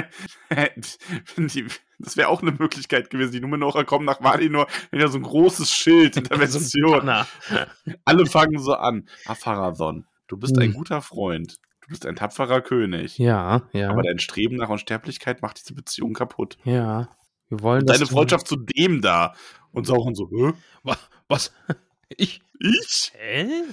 Das 2.01 2.15
wäre 2.15 2.29
auch 2.29 2.41
eine 2.41 2.51
Möglichkeit 2.51 3.09
gewesen. 3.09 3.33
Die 3.33 3.39
Numenorer 3.41 3.83
kommen 3.83 4.05
nach 4.05 4.21
Valinor, 4.21 4.67
wenn 4.91 4.99
ja 5.01 5.07
so 5.09 5.17
ein 5.17 5.23
großes 5.23 5.71
Schild, 5.71 6.15
Intervention. 6.17 7.01
Na, 7.05 7.27
Alle 8.05 8.25
fangen 8.25 8.57
so 8.59 8.73
an. 8.73 9.07
Afaradon, 9.25 10.05
du 10.27 10.37
bist 10.37 10.57
ein 10.57 10.69
Hm. 10.69 10.73
guter 10.73 11.01
Freund. 11.01 11.57
Du 11.81 11.89
bist 11.89 12.05
ein 12.05 12.15
tapferer 12.15 12.61
König. 12.61 13.17
ja, 13.17 13.63
ja. 13.73 13.89
Aber 13.89 14.03
dein 14.03 14.19
Streben 14.19 14.55
nach 14.57 14.69
Unsterblichkeit 14.69 15.41
macht 15.41 15.59
diese 15.61 15.73
Beziehung 15.73 16.13
kaputt. 16.13 16.57
ja. 16.63 17.09
Wir 17.51 17.61
wollen 17.61 17.81
Und 17.81 17.89
deine 17.89 18.05
Freundschaft 18.05 18.47
zu 18.47 18.57
dem 18.57 19.01
da. 19.01 19.33
Und 19.71 19.87
so, 19.87 19.95
Hä? 20.31 20.53
Wa- 20.83 20.97
Was? 21.29 21.51
Ich? 22.09 22.43
Ich? 22.59 23.11
Hä? 23.17 23.63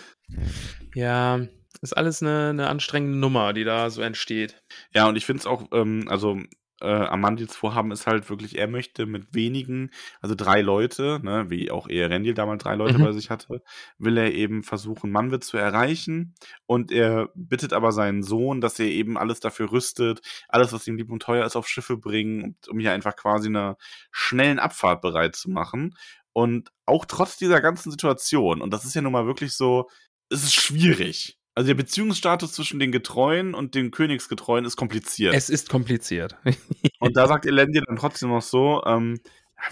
Ja, 0.94 1.40
ist 1.82 1.96
alles 1.96 2.22
eine, 2.22 2.50
eine 2.50 2.68
anstrengende 2.68 3.18
Nummer, 3.18 3.52
die 3.52 3.64
da 3.64 3.90
so 3.90 4.02
entsteht. 4.02 4.62
Ja, 4.94 5.08
und 5.08 5.16
ich 5.16 5.26
finde 5.26 5.40
es 5.40 5.46
auch, 5.46 5.68
ähm, 5.72 6.06
also 6.08 6.38
äh, 6.80 6.86
Amandils 6.86 7.56
Vorhaben 7.56 7.90
ist 7.90 8.06
halt 8.06 8.28
wirklich, 8.28 8.58
er 8.58 8.68
möchte 8.68 9.06
mit 9.06 9.34
wenigen, 9.34 9.90
also 10.20 10.34
drei 10.34 10.60
Leute, 10.60 11.20
ne, 11.22 11.48
wie 11.48 11.70
auch 11.70 11.88
Eärendil 11.88 12.34
damals 12.34 12.62
drei 12.62 12.74
Leute 12.74 12.98
Mhm. 12.98 13.02
bei 13.02 13.12
sich 13.12 13.30
hatte, 13.30 13.62
will 13.98 14.18
er 14.18 14.32
eben 14.34 14.62
versuchen, 14.62 15.10
Manwit 15.10 15.42
zu 15.42 15.56
erreichen. 15.56 16.34
Und 16.66 16.92
er 16.92 17.30
bittet 17.34 17.72
aber 17.72 17.92
seinen 17.92 18.22
Sohn, 18.22 18.60
dass 18.60 18.78
er 18.78 18.86
eben 18.86 19.16
alles 19.16 19.40
dafür 19.40 19.72
rüstet, 19.72 20.20
alles, 20.48 20.72
was 20.72 20.86
ihm 20.86 20.96
lieb 20.96 21.10
und 21.10 21.22
teuer 21.22 21.46
ist, 21.46 21.56
auf 21.56 21.66
Schiffe 21.68 21.96
bringen, 21.96 22.56
um 22.68 22.78
hier 22.78 22.92
einfach 22.92 23.16
quasi 23.16 23.48
eine 23.48 23.76
schnellen 24.12 24.58
Abfahrt 24.58 25.00
bereit 25.00 25.34
zu 25.34 25.50
machen. 25.50 25.94
Und 26.32 26.70
auch 26.84 27.06
trotz 27.06 27.38
dieser 27.38 27.62
ganzen 27.62 27.90
Situation, 27.90 28.60
und 28.60 28.70
das 28.70 28.84
ist 28.84 28.94
ja 28.94 29.00
nun 29.00 29.12
mal 29.12 29.26
wirklich 29.26 29.54
so, 29.54 29.88
es 30.28 30.42
ist 30.42 30.54
schwierig. 30.54 31.38
Also 31.56 31.68
der 31.68 31.74
Beziehungsstatus 31.74 32.52
zwischen 32.52 32.78
den 32.78 32.92
Getreuen 32.92 33.54
und 33.54 33.74
den 33.74 33.90
Königsgetreuen 33.90 34.66
ist 34.66 34.76
kompliziert. 34.76 35.34
Es 35.34 35.48
ist 35.48 35.70
kompliziert. 35.70 36.36
und 37.00 37.16
da 37.16 37.26
sagt 37.26 37.46
Elendil 37.46 37.82
dann 37.86 37.96
trotzdem 37.96 38.28
noch 38.28 38.42
so, 38.42 38.82
ähm, 38.84 39.18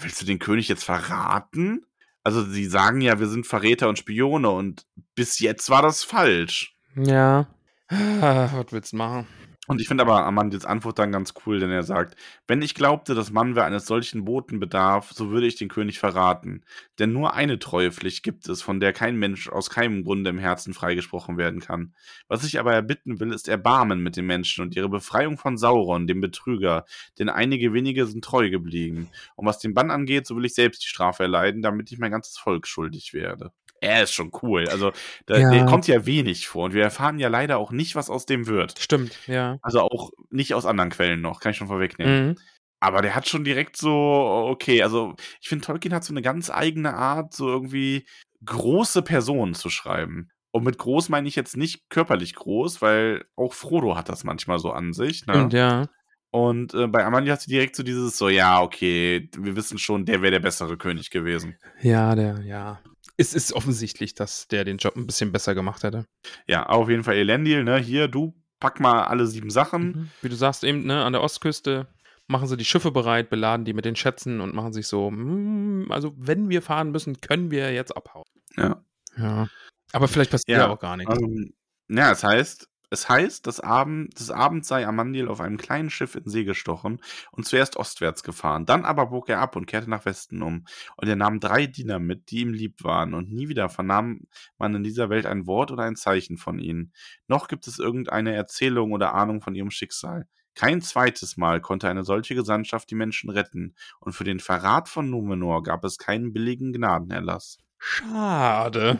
willst 0.01 0.19
du 0.19 0.25
den 0.25 0.39
König 0.39 0.67
jetzt 0.67 0.83
verraten? 0.83 1.85
Also 2.23 2.43
sie 2.43 2.65
sagen 2.65 3.01
ja, 3.01 3.19
wir 3.19 3.27
sind 3.27 3.45
Verräter 3.45 3.87
und 3.87 3.99
Spione 3.99 4.49
und 4.49 4.87
bis 5.13 5.37
jetzt 5.37 5.69
war 5.69 5.83
das 5.83 6.03
falsch. 6.03 6.75
ja. 6.95 7.47
Ah, 7.87 8.49
Was 8.51 8.71
willst 8.71 8.93
du 8.93 8.97
machen? 8.97 9.27
Und 9.67 9.81
ich 9.81 9.87
finde 9.87 10.03
aber 10.03 10.25
Amandils 10.25 10.65
Antwort 10.65 10.99
dann 10.99 11.11
ganz 11.11 11.33
cool, 11.45 11.59
denn 11.59 11.71
er 11.71 11.83
sagt, 11.83 12.15
wenn 12.47 12.61
ich 12.61 12.75
glaubte, 12.75 13.15
dass 13.15 13.31
Manwe 13.31 13.63
eines 13.63 13.87
solchen 13.87 14.23
Boten 14.23 14.59
bedarf, 14.59 15.11
so 15.11 15.31
würde 15.31 15.47
ich 15.47 15.55
den 15.55 15.69
König 15.69 15.97
verraten. 15.97 16.63
Denn 16.99 17.13
nur 17.13 17.33
eine 17.33 17.57
Treuepflicht 17.57 18.21
gibt 18.23 18.47
es, 18.47 18.61
von 18.61 18.79
der 18.79 18.93
kein 18.93 19.15
Mensch 19.15 19.49
aus 19.49 19.69
keinem 19.69 20.03
Grunde 20.03 20.29
im 20.29 20.37
Herzen 20.37 20.73
freigesprochen 20.73 21.37
werden 21.37 21.61
kann. 21.61 21.95
Was 22.27 22.43
ich 22.43 22.59
aber 22.59 22.73
erbitten 22.73 23.19
will, 23.19 23.33
ist 23.33 23.47
Erbarmen 23.47 24.01
mit 24.01 24.17
den 24.17 24.27
Menschen 24.27 24.61
und 24.63 24.75
ihre 24.75 24.89
Befreiung 24.89 25.37
von 25.37 25.57
Sauron, 25.57 26.05
dem 26.05 26.21
Betrüger, 26.21 26.85
denn 27.17 27.29
einige 27.29 27.73
wenige 27.73 28.05
sind 28.05 28.23
treu 28.23 28.49
geblieben. 28.49 29.09
Und 29.35 29.47
was 29.47 29.59
den 29.59 29.73
Bann 29.73 29.89
angeht, 29.89 30.27
so 30.27 30.35
will 30.35 30.45
ich 30.45 30.53
selbst 30.53 30.83
die 30.83 30.87
Strafe 30.87 31.23
erleiden, 31.23 31.61
damit 31.63 31.91
ich 31.91 31.97
mein 31.97 32.11
ganzes 32.11 32.37
Volk 32.37 32.67
schuldig 32.67 33.13
werde. 33.13 33.51
Er 33.85 34.03
ist 34.03 34.13
schon 34.13 34.31
cool. 34.41 34.67
Also 34.69 34.91
da, 35.25 35.37
Ja. 35.37 35.51
der 35.51 35.65
kommt 35.65 35.87
ja 35.87 36.05
wenig 36.05 36.47
vor 36.47 36.65
und 36.65 36.73
wir 36.73 36.83
erfahren 36.83 37.19
ja 37.19 37.27
leider 37.27 37.57
auch 37.57 37.71
nicht, 37.71 37.95
was 37.95 38.09
aus 38.09 38.25
dem 38.25 38.47
wird. 38.47 38.77
Stimmt, 38.79 39.17
ja. 39.27 39.57
Also 39.61 39.79
auch 39.81 40.11
nicht 40.29 40.53
aus 40.53 40.65
anderen 40.65 40.89
Quellen 40.89 41.21
noch, 41.21 41.39
kann 41.39 41.51
ich 41.51 41.57
schon 41.57 41.67
vorwegnehmen. 41.67 42.27
Mhm. 42.27 42.35
Aber 42.79 43.01
der 43.01 43.15
hat 43.15 43.27
schon 43.27 43.43
direkt 43.43 43.77
so, 43.77 43.91
okay, 43.91 44.83
also 44.83 45.15
ich 45.41 45.47
finde, 45.47 45.65
Tolkien 45.65 45.93
hat 45.93 46.03
so 46.03 46.13
eine 46.13 46.21
ganz 46.21 46.49
eigene 46.49 46.93
Art, 46.93 47.33
so 47.33 47.47
irgendwie 47.47 48.05
große 48.45 49.01
Personen 49.01 49.53
zu 49.53 49.69
schreiben. 49.69 50.29
Und 50.51 50.63
mit 50.63 50.77
groß 50.77 51.09
meine 51.09 51.27
ich 51.27 51.35
jetzt 51.35 51.57
nicht 51.57 51.89
körperlich 51.89 52.35
groß, 52.35 52.81
weil 52.81 53.25
auch 53.35 53.53
Frodo 53.53 53.97
hat 53.97 54.07
das 54.07 54.23
manchmal 54.23 54.59
so 54.59 54.71
an 54.71 54.93
sich. 54.93 55.25
Ne? 55.25 55.33
Stimmt, 55.33 55.53
ja. 55.53 55.87
Und 56.31 56.73
äh, 56.73 56.87
bei 56.87 57.03
Amalia 57.05 57.33
hast 57.33 57.47
du 57.47 57.49
direkt 57.49 57.75
so 57.75 57.83
dieses 57.83 58.17
so, 58.17 58.27
ja, 58.29 58.61
okay, 58.61 59.29
wir 59.37 59.55
wissen 59.55 59.77
schon, 59.77 60.05
der 60.05 60.21
wäre 60.21 60.31
der 60.31 60.39
bessere 60.41 60.77
König 60.77 61.09
gewesen. 61.09 61.57
Ja, 61.81 62.13
der, 62.13 62.41
ja. 62.43 62.81
Es 63.17 63.33
ist 63.33 63.53
offensichtlich, 63.53 64.13
dass 64.13 64.47
der 64.47 64.65
den 64.65 64.77
Job 64.77 64.95
ein 64.95 65.07
bisschen 65.07 65.31
besser 65.31 65.55
gemacht 65.55 65.83
hätte. 65.83 66.05
Ja, 66.47 66.65
auf 66.65 66.89
jeden 66.89 67.03
Fall 67.03 67.15
Elendil, 67.15 67.63
ne, 67.63 67.77
hier, 67.77 68.07
du 68.07 68.33
pack 68.59 68.79
mal 68.79 69.03
alle 69.05 69.27
sieben 69.27 69.49
Sachen. 69.49 69.83
Mhm. 69.83 70.09
Wie 70.21 70.29
du 70.29 70.35
sagst, 70.35 70.63
eben, 70.63 70.85
ne, 70.85 71.03
an 71.03 71.13
der 71.13 71.21
Ostküste 71.21 71.87
machen 72.27 72.47
sie 72.47 72.57
die 72.57 72.65
Schiffe 72.65 72.91
bereit, 72.91 73.29
beladen 73.29 73.65
die 73.65 73.73
mit 73.73 73.85
den 73.85 73.95
Schätzen 73.95 74.41
und 74.41 74.55
machen 74.55 74.73
sich 74.73 74.87
so, 74.87 75.11
mm, 75.11 75.91
also 75.91 76.13
wenn 76.17 76.49
wir 76.49 76.61
fahren 76.61 76.91
müssen, 76.91 77.21
können 77.21 77.51
wir 77.51 77.71
jetzt 77.73 77.95
abhauen. 77.95 78.25
Ja. 78.57 78.83
Ja. 79.17 79.47
Aber 79.91 80.07
vielleicht 80.07 80.31
passiert 80.31 80.57
Ja, 80.57 80.65
ja 80.65 80.73
auch 80.73 80.79
gar 80.79 80.97
nichts. 80.97 81.15
Ähm, 81.17 81.53
ja, 81.87 82.11
es 82.11 82.23
heißt, 82.23 82.67
es 82.89 83.09
heißt, 83.09 83.45
dass 83.47 83.59
Abend, 83.59 84.19
des 84.19 84.31
Abends 84.31 84.67
sei 84.67 84.85
Amandil 84.85 85.27
auf 85.27 85.41
einem 85.41 85.57
kleinen 85.57 85.89
Schiff 85.89 86.15
in 86.15 86.27
See 86.29 86.43
gestochen 86.43 87.01
und 87.31 87.45
zuerst 87.45 87.77
ostwärts 87.77 88.23
gefahren. 88.23 88.65
Dann 88.65 88.85
aber 88.85 89.07
bog 89.07 89.29
er 89.29 89.39
ab 89.39 89.55
und 89.55 89.65
kehrte 89.65 89.89
nach 89.89 90.05
Westen 90.05 90.41
um. 90.41 90.65
Und 90.97 91.07
er 91.07 91.15
nahm 91.15 91.39
drei 91.39 91.67
Diener 91.67 91.99
mit, 91.99 92.31
die 92.31 92.41
ihm 92.41 92.53
lieb 92.53 92.83
waren. 92.83 93.13
Und 93.13 93.31
nie 93.31 93.49
wieder 93.49 93.69
vernahm 93.69 94.27
man 94.57 94.75
in 94.75 94.83
dieser 94.83 95.09
Welt 95.09 95.25
ein 95.25 95.47
Wort 95.47 95.71
oder 95.71 95.83
ein 95.83 95.95
Zeichen 95.95 96.37
von 96.37 96.59
ihnen. 96.59 96.93
Noch 97.27 97.47
gibt 97.47 97.67
es 97.67 97.79
irgendeine 97.79 98.33
Erzählung 98.35 98.91
oder 98.91 99.13
Ahnung 99.13 99.41
von 99.41 99.55
ihrem 99.55 99.71
Schicksal. 99.71 100.27
Kein 100.55 100.81
zweites 100.81 101.35
Mal 101.35 101.59
konnte 101.59 101.89
eine 101.89 102.05
solche 102.05 102.33
Gesandtschaft 102.33 102.89
die 102.89 102.95
Menschen 102.95 103.29
retten. 103.29 103.75
Und 103.99 104.13
für 104.13 104.23
den 104.23 104.39
Verrat 104.39 104.87
von 104.87 105.09
Numenor 105.09 105.63
gab 105.63 105.83
es 105.83 105.97
keinen 105.97 106.31
billigen 106.31 106.71
Gnadenerlass. 106.71 107.57
Schade. 107.87 108.99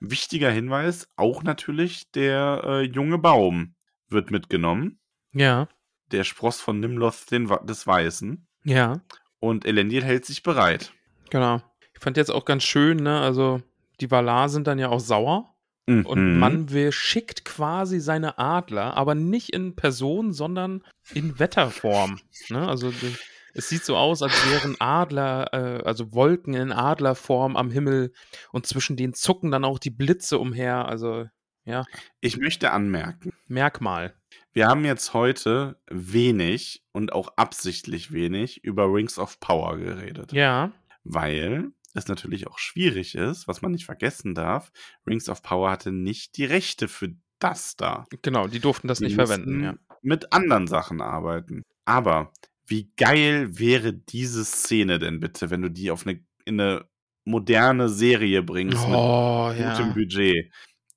Wichtiger 0.00 0.50
Hinweis, 0.50 1.08
auch 1.16 1.42
natürlich 1.42 2.10
der 2.12 2.60
äh, 2.64 2.82
junge 2.82 3.16
Baum 3.18 3.74
wird 4.10 4.30
mitgenommen. 4.30 5.00
Ja, 5.32 5.66
Der 6.12 6.24
Spross 6.24 6.60
von 6.60 6.78
Nimloth 6.78 7.30
des 7.30 7.86
Weißen. 7.86 8.46
ja, 8.64 9.00
Und 9.40 9.64
Elendil 9.64 10.04
hält 10.04 10.24
sich 10.26 10.42
bereit. 10.42 10.92
genau. 11.30 11.62
Ich 11.94 12.00
fand 12.04 12.16
jetzt 12.16 12.30
auch 12.30 12.44
ganz 12.44 12.62
schön, 12.64 12.98
ne, 12.98 13.18
also 13.20 13.60
die 14.00 14.10
Valar 14.10 14.48
sind 14.50 14.66
dann 14.66 14.78
ja 14.78 14.88
auch 14.90 15.00
sauer. 15.00 15.54
Und 15.86 16.06
Mhm. 16.34 16.38
Manwe 16.38 16.92
schickt 16.92 17.46
quasi 17.46 17.98
seine 17.98 18.38
Adler, 18.38 18.94
aber 18.94 19.14
nicht 19.14 19.50
in 19.54 19.74
Person, 19.74 20.32
sondern 20.34 20.84
in 21.14 21.38
Wetterform. 21.38 22.20
Ne? 22.50 22.68
Also 22.68 22.90
die- 22.90 23.16
es 23.58 23.68
sieht 23.68 23.84
so 23.84 23.96
aus, 23.96 24.22
als 24.22 24.32
wären 24.50 24.76
Adler, 24.80 25.52
äh, 25.52 25.82
also 25.84 26.12
Wolken 26.12 26.54
in 26.54 26.72
Adlerform 26.72 27.56
am 27.56 27.70
Himmel 27.70 28.12
und 28.52 28.66
zwischen 28.66 28.96
denen 28.96 29.14
zucken 29.14 29.50
dann 29.50 29.64
auch 29.64 29.78
die 29.78 29.90
Blitze 29.90 30.38
umher. 30.38 30.86
Also 30.88 31.26
ja, 31.64 31.84
Ich 32.20 32.38
möchte 32.38 32.70
anmerken, 32.70 33.32
Merkmal. 33.46 34.14
wir 34.52 34.68
haben 34.68 34.84
jetzt 34.86 35.12
heute 35.12 35.78
wenig 35.90 36.82
und 36.92 37.12
auch 37.12 37.32
absichtlich 37.36 38.12
wenig 38.12 38.64
über 38.64 38.84
Rings 38.92 39.18
of 39.18 39.38
Power 39.40 39.76
geredet. 39.76 40.32
Ja, 40.32 40.72
Weil 41.04 41.72
es 41.94 42.08
natürlich 42.08 42.46
auch 42.46 42.58
schwierig 42.58 43.14
ist, 43.16 43.48
was 43.48 43.60
man 43.60 43.72
nicht 43.72 43.84
vergessen 43.86 44.34
darf. 44.34 44.70
Rings 45.06 45.28
of 45.28 45.42
Power 45.42 45.70
hatte 45.70 45.90
nicht 45.92 46.36
die 46.36 46.44
Rechte 46.44 46.88
für 46.88 47.10
das 47.38 47.76
da. 47.76 48.04
genau, 48.22 48.46
die 48.48 48.60
durften 48.60 48.88
das 48.88 48.98
Die 48.98 49.04
nicht 49.06 49.14
verwenden. 49.14 49.62
Ja. 49.64 49.74
mit 50.02 50.32
anderen 50.32 50.66
Sachen 50.66 51.00
arbeiten. 51.00 51.62
Aber 51.84 52.32
wie 52.68 52.92
geil 52.96 53.58
wäre 53.58 53.92
diese 53.92 54.44
Szene 54.44 54.98
denn 54.98 55.20
bitte, 55.20 55.50
wenn 55.50 55.62
du 55.62 55.70
die 55.70 55.90
auf 55.90 56.06
eine, 56.06 56.24
in 56.44 56.60
eine 56.60 56.84
moderne 57.24 57.88
Serie 57.88 58.42
bringst 58.42 58.78
Oh, 58.86 59.48
mit 59.48 59.56
gutem 59.58 59.86
ja. 59.88 59.92
Budget? 59.94 60.52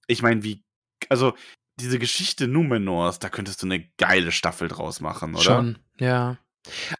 Ich 0.07 0.21
meine, 0.21 0.43
wie, 0.43 0.63
also 1.09 1.33
diese 1.79 1.97
Geschichte 1.99 2.47
Numenors, 2.47 3.19
da 3.19 3.29
könntest 3.29 3.61
du 3.63 3.67
eine 3.67 3.89
geile 3.97 4.31
Staffel 4.31 4.67
draus 4.67 5.01
machen, 5.01 5.33
oder? 5.33 5.43
Schon, 5.43 5.79
ja. 5.99 6.37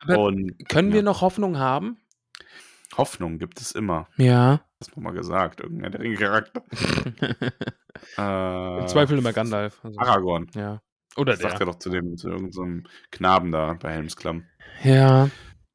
Aber 0.01 0.17
Und 0.19 0.57
können 0.69 0.89
ja, 0.89 0.95
wir 0.95 1.03
noch 1.03 1.21
Hoffnung 1.21 1.57
haben? 1.59 1.97
Hoffnung 2.97 3.37
gibt 3.37 3.61
es 3.61 3.71
immer. 3.73 4.07
Ja. 4.17 4.61
Das 4.79 4.89
nochmal 4.89 5.13
gesagt, 5.13 5.59
irgendein 5.61 5.91
der 5.91 6.01
Ringcharakter. 6.01 6.63
Äh, 8.17 8.79
Im 8.79 8.87
Zweifel 8.87 9.17
immer 9.17 9.33
Gandalf. 9.33 9.79
Also, 9.83 9.99
Aragorn. 9.99 10.47
ja. 10.55 10.81
Oder 11.17 11.33
Das 11.33 11.41
sagt 11.41 11.55
der. 11.55 11.61
er 11.61 11.65
doch 11.67 11.75
zu 11.77 11.89
dem, 11.89 12.17
zu 12.17 12.29
irgendeinem 12.29 12.87
Knaben 13.11 13.51
da 13.51 13.73
bei 13.73 13.91
Helmsklamm. 13.91 14.45
Ja. 14.83 15.29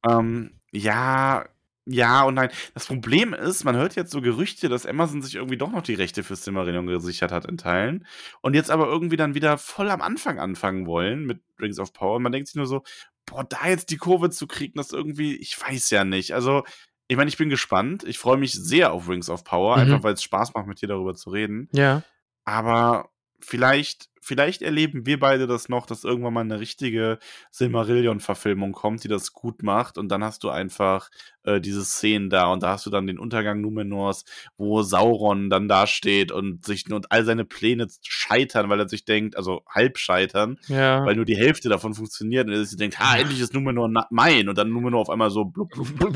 Ähm, 0.09 0.51
ja, 0.71 1.45
ja 1.85 2.23
und 2.23 2.33
nein. 2.35 2.49
Das 2.73 2.85
Problem 2.87 3.33
ist, 3.33 3.63
man 3.63 3.75
hört 3.75 3.95
jetzt 3.95 4.11
so 4.11 4.21
Gerüchte, 4.21 4.69
dass 4.69 4.85
Amazon 4.85 5.21
sich 5.21 5.35
irgendwie 5.35 5.57
doch 5.57 5.71
noch 5.71 5.81
die 5.83 5.93
Rechte 5.93 6.23
für 6.23 6.35
Silmarillion 6.35 6.87
gesichert 6.87 7.31
hat 7.31 7.45
in 7.45 7.57
Teilen 7.57 8.05
und 8.41 8.53
jetzt 8.53 8.69
aber 8.71 8.87
irgendwie 8.87 9.17
dann 9.17 9.33
wieder 9.35 9.57
voll 9.57 9.89
am 9.89 10.01
Anfang 10.01 10.39
anfangen 10.39 10.85
wollen 10.85 11.25
mit 11.25 11.41
Rings 11.59 11.79
of 11.79 11.93
Power. 11.93 12.17
Und 12.17 12.23
man 12.23 12.31
denkt 12.31 12.47
sich 12.47 12.55
nur 12.55 12.67
so, 12.67 12.83
boah, 13.25 13.43
da 13.43 13.67
jetzt 13.67 13.89
die 13.89 13.97
Kurve 13.97 14.29
zu 14.29 14.47
kriegen, 14.47 14.73
das 14.75 14.91
irgendwie, 14.91 15.35
ich 15.35 15.59
weiß 15.59 15.89
ja 15.89 16.03
nicht. 16.03 16.33
Also, 16.33 16.63
ich 17.09 17.15
meine, 17.15 17.29
ich 17.29 17.37
bin 17.37 17.49
gespannt. 17.49 18.03
Ich 18.03 18.19
freue 18.19 18.37
mich 18.37 18.53
sehr 18.53 18.91
auf 18.91 19.07
Rings 19.07 19.29
of 19.29 19.43
Power, 19.45 19.77
Mhm. 19.77 19.81
einfach 19.83 20.03
weil 20.03 20.13
es 20.13 20.23
Spaß 20.23 20.53
macht, 20.53 20.67
mit 20.67 20.81
dir 20.81 20.87
darüber 20.89 21.15
zu 21.15 21.29
reden. 21.29 21.69
Ja. 21.71 22.03
Aber 22.43 23.09
vielleicht, 23.39 24.09
vielleicht 24.27 24.61
erleben 24.61 25.05
wir 25.05 25.19
beide 25.19 25.47
das 25.47 25.69
noch, 25.69 25.85
dass 25.85 26.03
irgendwann 26.03 26.33
mal 26.33 26.41
eine 26.41 26.59
richtige 26.59 27.17
Silmarillion-Verfilmung 27.51 28.73
kommt, 28.73 29.03
die 29.03 29.07
das 29.07 29.31
gut 29.33 29.63
macht. 29.63 29.97
Und 29.97 30.09
dann 30.09 30.23
hast 30.23 30.43
du 30.43 30.49
einfach 30.49 31.09
äh, 31.43 31.61
diese 31.61 31.85
Szenen 31.85 32.29
da 32.29 32.51
und 32.51 32.61
da 32.61 32.71
hast 32.73 32.85
du 32.85 32.89
dann 32.89 33.07
den 33.07 33.17
Untergang 33.19 33.61
Numenors, 33.61 34.25
wo 34.57 34.81
Sauron 34.81 35.49
dann 35.49 35.67
da 35.69 35.87
steht 35.87 36.31
und 36.31 36.65
sich 36.65 36.91
und 36.91 37.11
all 37.11 37.23
seine 37.23 37.45
Pläne 37.45 37.87
scheitern, 38.03 38.69
weil 38.69 38.79
er 38.81 38.89
sich 38.89 39.05
denkt, 39.05 39.37
also 39.37 39.63
halb 39.69 39.97
scheitern, 39.97 40.57
Ja. 40.67 41.05
weil 41.05 41.15
nur 41.15 41.25
die 41.25 41.37
Hälfte 41.37 41.69
davon 41.69 41.93
funktioniert 41.93 42.47
und 42.47 42.53
er 42.53 42.65
sich 42.65 42.77
denkt, 42.77 42.99
ha, 42.99 43.17
endlich 43.17 43.39
ist 43.39 43.53
Numenor 43.53 43.89
mein 44.09 44.49
und 44.49 44.57
dann 44.57 44.69
Numenor 44.69 45.01
auf 45.01 45.09
einmal 45.09 45.29
so 45.29 45.45
blub, 45.45 45.69
blub, 45.69 45.87
blub, 45.97 46.15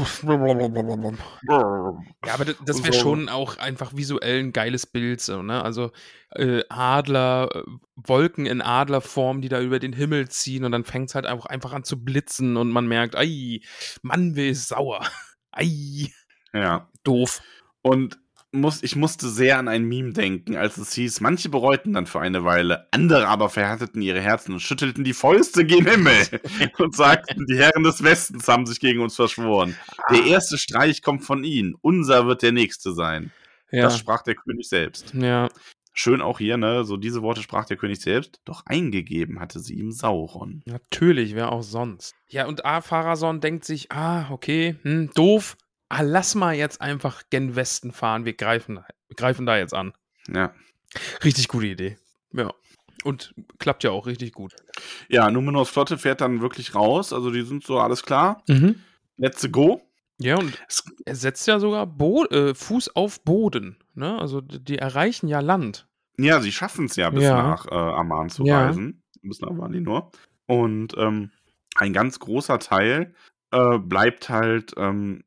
Ja, 1.48 2.34
aber 2.34 2.46
das, 2.66 2.84
wäre 2.84 2.94
so. 2.94 3.00
schon 3.00 3.30
auch 3.30 3.58
einfach 3.58 3.96
visuell 3.96 4.40
ein 4.40 4.52
geiles 4.54 4.86
Bild, 4.86 5.22
so, 5.22 5.42
ne? 5.42 5.64
Also 5.64 5.92
äh, 6.32 6.64
Adler, 6.70 7.50
äh, 7.54 7.64
Wolken 8.06 8.46
in 8.46 8.62
Adlerform, 8.62 9.42
die 9.42 9.50
da 9.50 9.62
über 9.62 9.80
den 9.80 9.94
Himmel 9.94 10.30
ziehen 10.30 10.64
und 10.64 10.72
dann 10.72 10.84
fängt 10.86 11.10
es 11.10 11.16
halt 11.16 11.26
einfach, 11.26 11.46
einfach 11.48 11.74
an 11.74 11.84
zu 11.84 12.04
blitzen 12.04 12.58
und 12.58 12.70
man 12.70 12.88
merkt, 12.88 13.16
ei, 13.16 13.62
Mann, 14.02 14.36
wer 14.36 14.50
ist 14.50 14.68
sauer. 14.70 15.06
Ei, 15.52 16.08
Ja. 16.54 16.90
doof. 17.04 17.42
Und 17.82 18.20
muss, 18.54 18.84
ich 18.84 18.96
musste 18.98 19.30
sehr 19.30 19.58
an 19.60 19.68
ein 19.70 19.86
Meme 19.86 20.12
denken, 20.12 20.58
als 20.58 20.78
es 20.78 20.94
hieß, 20.94 21.22
manche 21.22 21.48
bereuten 21.50 21.94
dann 21.94 22.06
für 22.06 22.20
eine 22.20 22.44
Weile, 22.44 22.88
andere 22.92 23.28
aber 23.28 23.50
verhärteten 23.50 24.02
ihre 24.02 24.20
Herzen 24.20 24.54
und 24.54 24.60
schüttelten 24.60 25.04
die 25.06 25.14
Fäuste 25.14 25.64
gen 25.66 25.86
Himmel 25.86 26.28
und 26.78 26.96
sagten, 26.96 27.46
die 27.48 27.58
Herren 27.58 27.84
des 27.84 28.04
Westens 28.04 28.48
haben 28.50 28.66
sich 28.66 28.80
gegen 28.82 29.00
uns 29.02 29.16
verschworen. 29.16 29.78
Der 30.10 30.26
erste 30.26 30.58
Streich 30.58 31.02
kommt 31.02 31.24
von 31.24 31.44
ihnen, 31.46 31.76
unser 31.82 32.28
wird 32.28 32.42
der 32.42 32.52
nächste 32.52 32.94
sein. 32.94 33.32
Ja. 33.72 33.84
Das 33.84 33.98
sprach 33.98 34.22
der 34.24 34.36
König 34.36 34.68
selbst. 34.68 35.14
ja. 35.14 35.48
Schön 35.94 36.22
auch 36.22 36.40
hier, 36.40 36.56
ne, 36.58 36.86
so 36.86 36.96
diese 36.96 37.22
Worte 37.22 37.42
sprach 37.42 37.66
der 37.66 37.76
König 37.78 38.00
selbst, 38.00 38.40
doch 38.46 38.66
eingegeben 38.66 39.40
hatte 39.40 39.60
sie 39.60 39.74
ihm 39.76 39.92
Sauron. 39.92 40.62
Natürlich, 40.66 41.36
wer 41.36 41.52
auch 41.52 41.64
sonst. 41.64 42.16
Ja, 42.30 42.46
und 42.48 42.64
A. 42.66 42.80
Pharason 42.82 43.42
denkt 43.42 43.66
sich, 43.66 43.92
ah, 43.92 44.30
okay, 44.32 44.78
hm, 44.84 45.12
doof. 45.14 45.58
Ah, 45.90 46.02
lass 46.02 46.36
mal 46.36 46.56
jetzt 46.56 46.80
einfach 46.80 47.24
gen 47.30 47.58
Westen 47.58 47.92
fahren. 47.92 48.24
Wir 48.24 48.34
greifen, 48.34 48.76
wir 49.08 49.16
greifen 49.18 49.46
da 49.46 49.58
jetzt 49.58 49.74
an. 49.74 49.92
Ja. 50.34 50.54
Richtig 51.26 51.50
gute 51.50 51.68
Idee. 51.68 51.98
Ja. 52.32 52.54
Und 53.04 53.34
klappt 53.60 53.84
ja 53.84 53.92
auch 53.92 54.06
richtig 54.08 54.32
gut. 54.32 54.56
Ja, 55.10 55.30
Numenors 55.30 55.70
Flotte 55.70 55.98
fährt 55.98 56.22
dann 56.22 56.40
wirklich 56.42 56.74
raus, 56.76 57.12
also 57.12 57.32
die 57.32 57.42
sind 57.42 57.66
so, 57.66 57.80
alles 57.80 58.04
klar, 58.04 58.44
Mhm. 58.48 58.76
let's 59.18 59.52
go. 59.52 59.82
Ja, 60.22 60.38
und 60.38 60.62
Es- 60.68 60.84
er 61.06 61.16
setzt 61.16 61.48
ja 61.48 61.60
sogar 61.60 61.86
Bo 61.88 62.26
äh, 62.26 62.54
Fuß 62.54 62.96
auf 62.96 63.22
Boden. 63.24 63.78
Ne? 63.96 64.20
Also 64.20 64.42
die 64.42 64.78
erreichen 64.78 65.28
ja 65.28 65.40
Land. 65.40 65.88
Ja, 66.18 66.40
sie 66.42 66.52
schaffen 66.52 66.86
es 66.86 66.96
ja, 66.96 67.10
bis 67.10 67.24
Ja. 67.24 67.42
nach 67.42 67.66
äh, 67.68 67.74
Amman 67.74 68.30
zu 68.30 68.44
Ja. 68.46 68.66
reisen. 68.66 69.04
Bis 69.22 69.40
nach 69.42 69.56
Valinor. 69.58 70.12
Und 70.48 70.96
ähm, 70.98 71.32
ein 71.76 71.94
ganz 71.94 72.20
großer 72.20 72.60
Teil 72.60 73.14
äh, 73.52 73.78
bleibt 73.80 74.30
halt, 74.30 74.74
ähm, 74.78 75.24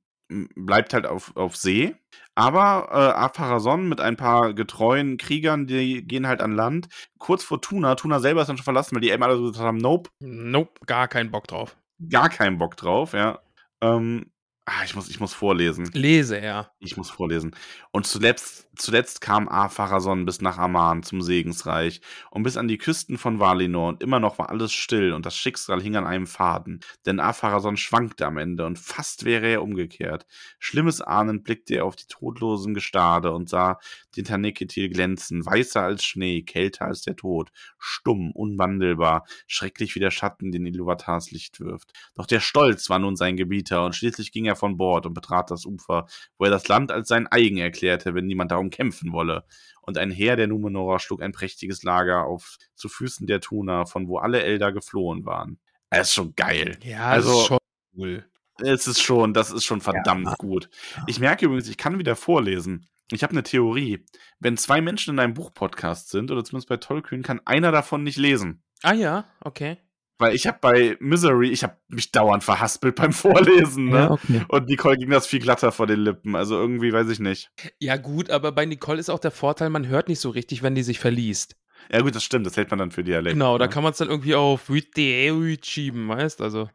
bleibt 0.56 0.94
halt 0.94 1.06
auf, 1.06 1.36
auf 1.36 1.56
See. 1.56 1.94
Aber 2.34 2.88
äh, 2.90 3.18
Apharazon 3.18 3.88
mit 3.88 4.00
ein 4.00 4.16
paar 4.16 4.54
getreuen 4.54 5.16
Kriegern, 5.16 5.66
die 5.66 6.04
gehen 6.06 6.26
halt 6.26 6.40
an 6.40 6.52
Land. 6.52 6.88
Kurz 7.18 7.44
vor 7.44 7.60
Tuna, 7.60 7.94
Tuna 7.94 8.18
selber 8.20 8.40
ist 8.42 8.48
dann 8.48 8.56
schon 8.56 8.64
verlassen, 8.64 8.94
weil 8.96 9.02
die 9.02 9.10
eben 9.10 9.22
alle 9.22 9.36
so 9.36 9.42
gesagt 9.44 9.66
haben, 9.66 9.78
nope, 9.78 10.10
Nope, 10.20 10.80
gar 10.86 11.06
keinen 11.08 11.30
Bock 11.30 11.46
drauf. 11.46 11.76
gar 12.08 12.28
keinen 12.28 12.58
Bock 12.58 12.76
drauf, 12.76 13.12
ja. 13.12 13.38
Ähm, 13.80 14.26
Ah, 14.66 14.82
ich 14.86 14.94
muss, 14.94 15.10
ich 15.10 15.20
muss 15.20 15.34
vorlesen. 15.34 15.90
Lese 15.92 16.38
er. 16.40 16.70
Ich 16.78 16.96
muss 16.96 17.10
vorlesen. 17.10 17.54
Und 17.90 18.06
zuletzt, 18.06 18.66
zuletzt 18.76 19.20
kam 19.20 19.46
Apharason 19.46 20.24
bis 20.24 20.40
nach 20.40 20.56
Aman 20.56 21.02
zum 21.02 21.20
Segensreich 21.20 22.00
und 22.30 22.44
bis 22.44 22.56
an 22.56 22.66
die 22.66 22.78
Küsten 22.78 23.18
von 23.18 23.40
Valinor 23.40 23.88
und 23.88 24.02
immer 24.02 24.20
noch 24.20 24.38
war 24.38 24.48
alles 24.48 24.72
still 24.72 25.12
und 25.12 25.26
das 25.26 25.36
Schicksal 25.36 25.82
hing 25.82 25.96
an 25.96 26.06
einem 26.06 26.26
Faden. 26.26 26.80
Denn 27.04 27.20
Apharason 27.20 27.76
schwankte 27.76 28.24
am 28.24 28.38
Ende 28.38 28.64
und 28.64 28.78
fast 28.78 29.26
wäre 29.26 29.48
er 29.48 29.62
umgekehrt. 29.62 30.24
Schlimmes 30.58 31.02
ahnend 31.02 31.44
blickte 31.44 31.74
er 31.74 31.84
auf 31.84 31.96
die 31.96 32.06
todlosen 32.08 32.72
Gestade 32.72 33.32
und 33.32 33.50
sah 33.50 33.78
den 34.14 34.24
Taneketil 34.24 34.88
glänzen, 34.88 35.44
weißer 35.44 35.82
als 35.82 36.04
Schnee, 36.04 36.42
kälter 36.42 36.86
als 36.86 37.02
der 37.02 37.16
Tod, 37.16 37.50
stumm, 37.78 38.30
unwandelbar, 38.32 39.26
schrecklich 39.46 39.94
wie 39.94 40.00
der 40.00 40.10
Schatten, 40.10 40.52
den 40.52 40.66
Iluvatars 40.66 41.30
Licht 41.30 41.60
wirft. 41.60 41.92
Doch 42.14 42.26
der 42.26 42.40
Stolz 42.40 42.88
war 42.90 42.98
nun 42.98 43.16
sein 43.16 43.36
Gebieter 43.36 43.84
und 43.84 43.94
schließlich 43.94 44.32
ging 44.32 44.46
er 44.46 44.56
von 44.56 44.76
Bord 44.76 45.06
und 45.06 45.14
betrat 45.14 45.50
das 45.50 45.66
Ufer, 45.66 46.06
wo 46.38 46.44
er 46.44 46.50
das 46.50 46.68
Land 46.68 46.90
als 46.92 47.08
sein 47.08 47.26
eigen 47.26 47.58
erklärte, 47.58 48.14
wenn 48.14 48.26
niemand 48.26 48.50
darum 48.50 48.70
kämpfen 48.70 49.12
wolle. 49.12 49.44
Und 49.82 49.98
ein 49.98 50.10
Heer 50.10 50.36
der 50.36 50.46
Numenorer 50.46 50.98
schlug 50.98 51.20
ein 51.22 51.32
prächtiges 51.32 51.82
Lager 51.82 52.24
auf 52.24 52.56
zu 52.74 52.88
Füßen 52.88 53.26
der 53.26 53.40
Tuna, 53.40 53.84
von 53.84 54.08
wo 54.08 54.18
alle 54.18 54.42
Elder 54.42 54.72
geflohen 54.72 55.26
waren. 55.26 55.58
Er 55.90 56.00
ist 56.02 56.12
schon 56.14 56.34
geil. 56.34 56.78
Ja, 56.82 57.08
Also- 57.08 57.28
das 57.30 57.40
ist 57.40 57.46
schon 57.46 57.58
cool. 57.96 58.24
Es 58.62 58.86
ist 58.86 59.02
schon, 59.02 59.34
das 59.34 59.50
ist 59.50 59.64
schon 59.64 59.80
verdammt 59.80 60.38
gut. 60.38 60.70
Ich 61.08 61.18
merke 61.18 61.46
übrigens, 61.46 61.68
ich 61.68 61.76
kann 61.76 61.98
wieder 61.98 62.14
vorlesen. 62.14 62.86
Ich 63.10 63.22
habe 63.22 63.32
eine 63.32 63.42
Theorie. 63.42 64.04
Wenn 64.38 64.56
zwei 64.56 64.80
Menschen 64.80 65.14
in 65.14 65.20
einem 65.20 65.34
Buchpodcast 65.34 66.10
sind, 66.10 66.30
oder 66.30 66.44
zumindest 66.44 66.68
bei 66.68 66.76
Tollkühn, 66.76 67.22
kann 67.22 67.40
einer 67.44 67.72
davon 67.72 68.02
nicht 68.02 68.16
lesen. 68.16 68.62
Ah 68.82 68.94
ja, 68.94 69.26
okay. 69.40 69.78
Weil 70.18 70.34
ich 70.34 70.46
habe 70.46 70.58
bei 70.60 70.96
Misery, 71.00 71.50
ich 71.50 71.64
habe 71.64 71.76
mich 71.88 72.12
dauernd 72.12 72.44
verhaspelt 72.44 72.94
beim 72.96 73.12
Vorlesen, 73.12 73.86
ne? 73.86 74.12
okay. 74.12 74.44
Und 74.48 74.68
Nicole 74.68 74.96
ging 74.96 75.10
das 75.10 75.26
viel 75.26 75.40
glatter 75.40 75.72
vor 75.72 75.86
den 75.86 76.00
Lippen. 76.00 76.36
Also 76.36 76.56
irgendwie 76.56 76.92
weiß 76.92 77.08
ich 77.08 77.18
nicht. 77.18 77.50
Ja, 77.78 77.96
gut, 77.96 78.30
aber 78.30 78.52
bei 78.52 78.64
Nicole 78.64 79.00
ist 79.00 79.10
auch 79.10 79.18
der 79.18 79.32
Vorteil, 79.32 79.70
man 79.70 79.88
hört 79.88 80.08
nicht 80.08 80.20
so 80.20 80.30
richtig, 80.30 80.62
wenn 80.62 80.74
die 80.74 80.82
sich 80.82 81.00
verliest. 81.00 81.56
Ja, 81.92 82.00
gut, 82.00 82.14
das 82.14 82.24
stimmt. 82.24 82.46
Das 82.46 82.56
hält 82.56 82.70
man 82.70 82.78
dann 82.78 82.90
für 82.90 83.04
Dialekt. 83.04 83.34
Genau, 83.34 83.58
da 83.58 83.66
ne? 83.66 83.70
kann 83.70 83.82
man 83.82 83.92
es 83.92 83.98
dann 83.98 84.08
irgendwie 84.08 84.34
auf 84.34 84.70
Witteut 84.70 85.66
schieben, 85.66 86.08
weißt 86.08 86.40
Also. 86.40 86.68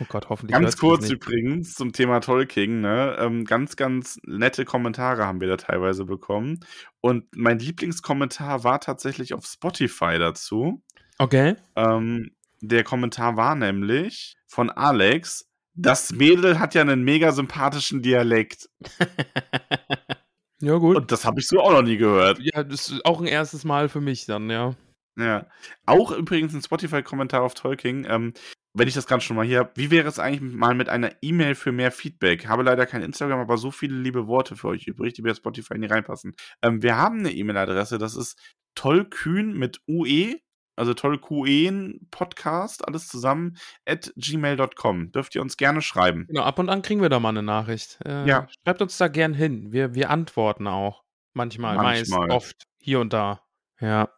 Oh 0.00 0.04
Gott, 0.08 0.28
hoffentlich. 0.28 0.58
Ganz 0.58 0.76
kurz 0.76 1.08
übrigens 1.08 1.74
zum 1.74 1.92
Thema 1.92 2.20
Tolkien, 2.20 2.80
ne? 2.80 3.16
Ähm, 3.20 3.44
ganz, 3.44 3.76
ganz 3.76 4.18
nette 4.24 4.64
Kommentare 4.64 5.26
haben 5.26 5.40
wir 5.40 5.48
da 5.48 5.56
teilweise 5.56 6.04
bekommen. 6.04 6.60
Und 7.00 7.24
mein 7.36 7.58
Lieblingskommentar 7.58 8.64
war 8.64 8.80
tatsächlich 8.80 9.34
auf 9.34 9.46
Spotify 9.46 10.18
dazu. 10.18 10.82
Okay. 11.18 11.54
Ähm, 11.76 12.32
der 12.60 12.82
Kommentar 12.82 13.36
war 13.36 13.54
nämlich 13.54 14.36
von 14.46 14.70
Alex. 14.70 15.48
Das 15.74 16.12
Mädel 16.12 16.58
hat 16.58 16.74
ja 16.74 16.82
einen 16.82 17.04
mega 17.04 17.32
sympathischen 17.32 18.02
Dialekt. 18.02 18.68
ja, 20.60 20.76
gut. 20.76 20.96
Und 20.96 21.12
das 21.12 21.24
habe 21.24 21.40
ich 21.40 21.46
so 21.46 21.60
auch 21.60 21.72
noch 21.72 21.82
nie 21.82 21.96
gehört. 21.96 22.38
ja, 22.40 22.64
das 22.64 22.90
ist 22.90 23.04
auch 23.04 23.20
ein 23.20 23.26
erstes 23.26 23.64
Mal 23.64 23.88
für 23.88 24.00
mich 24.00 24.26
dann, 24.26 24.50
ja. 24.50 24.74
Ja. 25.16 25.46
Auch 25.86 26.10
übrigens 26.10 26.54
ein 26.54 26.62
Spotify-Kommentar 26.62 27.42
auf 27.42 27.54
Tolkien. 27.54 28.06
Ähm, 28.08 28.32
wenn 28.76 28.88
ich 28.88 28.94
das 28.94 29.06
gerade 29.06 29.20
schon 29.22 29.36
mal 29.36 29.46
hier 29.46 29.60
habe, 29.60 29.72
wie 29.76 29.90
wäre 29.90 30.08
es 30.08 30.18
eigentlich 30.18 30.52
mal 30.52 30.74
mit 30.74 30.88
einer 30.88 31.12
E-Mail 31.22 31.54
für 31.54 31.72
mehr 31.72 31.92
Feedback? 31.92 32.48
Habe 32.48 32.64
leider 32.64 32.86
kein 32.86 33.02
Instagram, 33.02 33.38
aber 33.40 33.56
so 33.56 33.70
viele 33.70 33.96
liebe 33.96 34.26
Worte 34.26 34.56
für 34.56 34.68
euch 34.68 34.86
übrig, 34.86 35.14
die 35.14 35.22
bei 35.22 35.32
Spotify 35.32 35.78
nie 35.78 35.86
reinpassen. 35.86 36.34
Ähm, 36.62 36.82
wir 36.82 36.96
haben 36.96 37.20
eine 37.20 37.30
E-Mail-Adresse, 37.32 37.98
das 37.98 38.16
ist 38.16 38.36
tollkühn 38.74 39.56
mit 39.56 39.80
UE, 39.88 40.40
also 40.76 40.92
tollkuen 40.92 42.08
Podcast, 42.10 42.86
alles 42.86 43.06
zusammen, 43.06 43.56
at 43.86 44.12
gmail.com. 44.16 45.12
Dürft 45.12 45.34
ihr 45.36 45.42
uns 45.42 45.56
gerne 45.56 45.80
schreiben. 45.80 46.26
Genau, 46.26 46.42
ab 46.42 46.58
und 46.58 46.68
an 46.68 46.82
kriegen 46.82 47.00
wir 47.00 47.08
da 47.08 47.20
mal 47.20 47.28
eine 47.28 47.44
Nachricht. 47.44 47.98
Äh, 48.04 48.26
Ja. 48.26 48.48
Schreibt 48.64 48.82
uns 48.82 48.98
da 48.98 49.06
gern 49.06 49.34
hin. 49.34 49.72
Wir, 49.72 49.94
wir 49.94 50.10
antworten 50.10 50.66
auch. 50.66 51.04
Manchmal, 51.32 51.76
Manchmal. 51.76 52.28
meist, 52.28 52.32
oft, 52.32 52.64
hier 52.80 53.00
und 53.00 53.12
da. 53.12 53.40
Ja. 53.80 54.08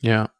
Ja. 0.00 0.30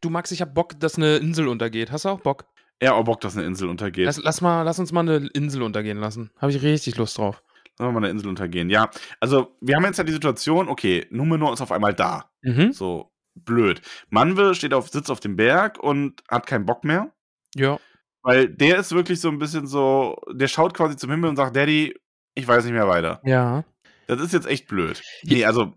Du 0.00 0.10
Max, 0.10 0.30
ich 0.30 0.40
hab 0.42 0.54
Bock, 0.54 0.78
dass 0.80 0.96
eine 0.96 1.16
Insel 1.16 1.48
untergeht. 1.48 1.90
Hast 1.90 2.04
du 2.04 2.10
auch 2.10 2.20
Bock? 2.20 2.46
Ja, 2.82 2.92
auch 2.92 3.04
Bock, 3.04 3.20
dass 3.20 3.36
eine 3.36 3.46
Insel 3.46 3.68
untergeht. 3.68 4.06
Lass, 4.06 4.18
lass, 4.22 4.40
mal, 4.40 4.62
lass 4.62 4.78
uns 4.78 4.92
mal 4.92 5.00
eine 5.00 5.28
Insel 5.32 5.62
untergehen 5.62 5.98
lassen. 5.98 6.30
Habe 6.38 6.52
ich 6.52 6.62
richtig 6.62 6.96
Lust 6.96 7.16
drauf. 7.18 7.42
Wir 7.78 7.90
mal 7.90 7.98
eine 7.98 8.10
Insel 8.10 8.28
untergehen. 8.28 8.70
Ja, 8.70 8.90
also 9.20 9.56
wir 9.60 9.76
haben 9.76 9.84
jetzt 9.84 9.98
ja 9.98 10.04
die 10.04 10.12
Situation, 10.12 10.68
okay, 10.68 11.06
Numenor 11.10 11.52
ist 11.52 11.60
auf 11.60 11.72
einmal 11.72 11.92
da. 11.92 12.30
Mhm. 12.42 12.72
So, 12.72 13.10
blöd. 13.34 13.82
Manwe 14.10 14.54
steht 14.54 14.74
auf, 14.74 14.88
sitzt 14.88 15.10
auf 15.10 15.20
dem 15.20 15.36
Berg 15.36 15.78
und 15.82 16.22
hat 16.28 16.46
keinen 16.46 16.66
Bock 16.66 16.84
mehr. 16.84 17.12
Ja. 17.54 17.78
Weil 18.22 18.48
der 18.48 18.78
ist 18.78 18.94
wirklich 18.94 19.20
so 19.20 19.28
ein 19.28 19.38
bisschen 19.38 19.66
so, 19.66 20.20
der 20.32 20.48
schaut 20.48 20.74
quasi 20.74 20.96
zum 20.96 21.10
Himmel 21.10 21.30
und 21.30 21.36
sagt, 21.36 21.56
Daddy, 21.56 21.94
ich 22.34 22.46
weiß 22.46 22.64
nicht 22.64 22.74
mehr 22.74 22.88
weiter. 22.88 23.20
Ja. 23.24 23.64
Das 24.06 24.20
ist 24.20 24.32
jetzt 24.32 24.46
echt 24.46 24.68
blöd. 24.68 25.02
Nee, 25.24 25.44
also, 25.44 25.74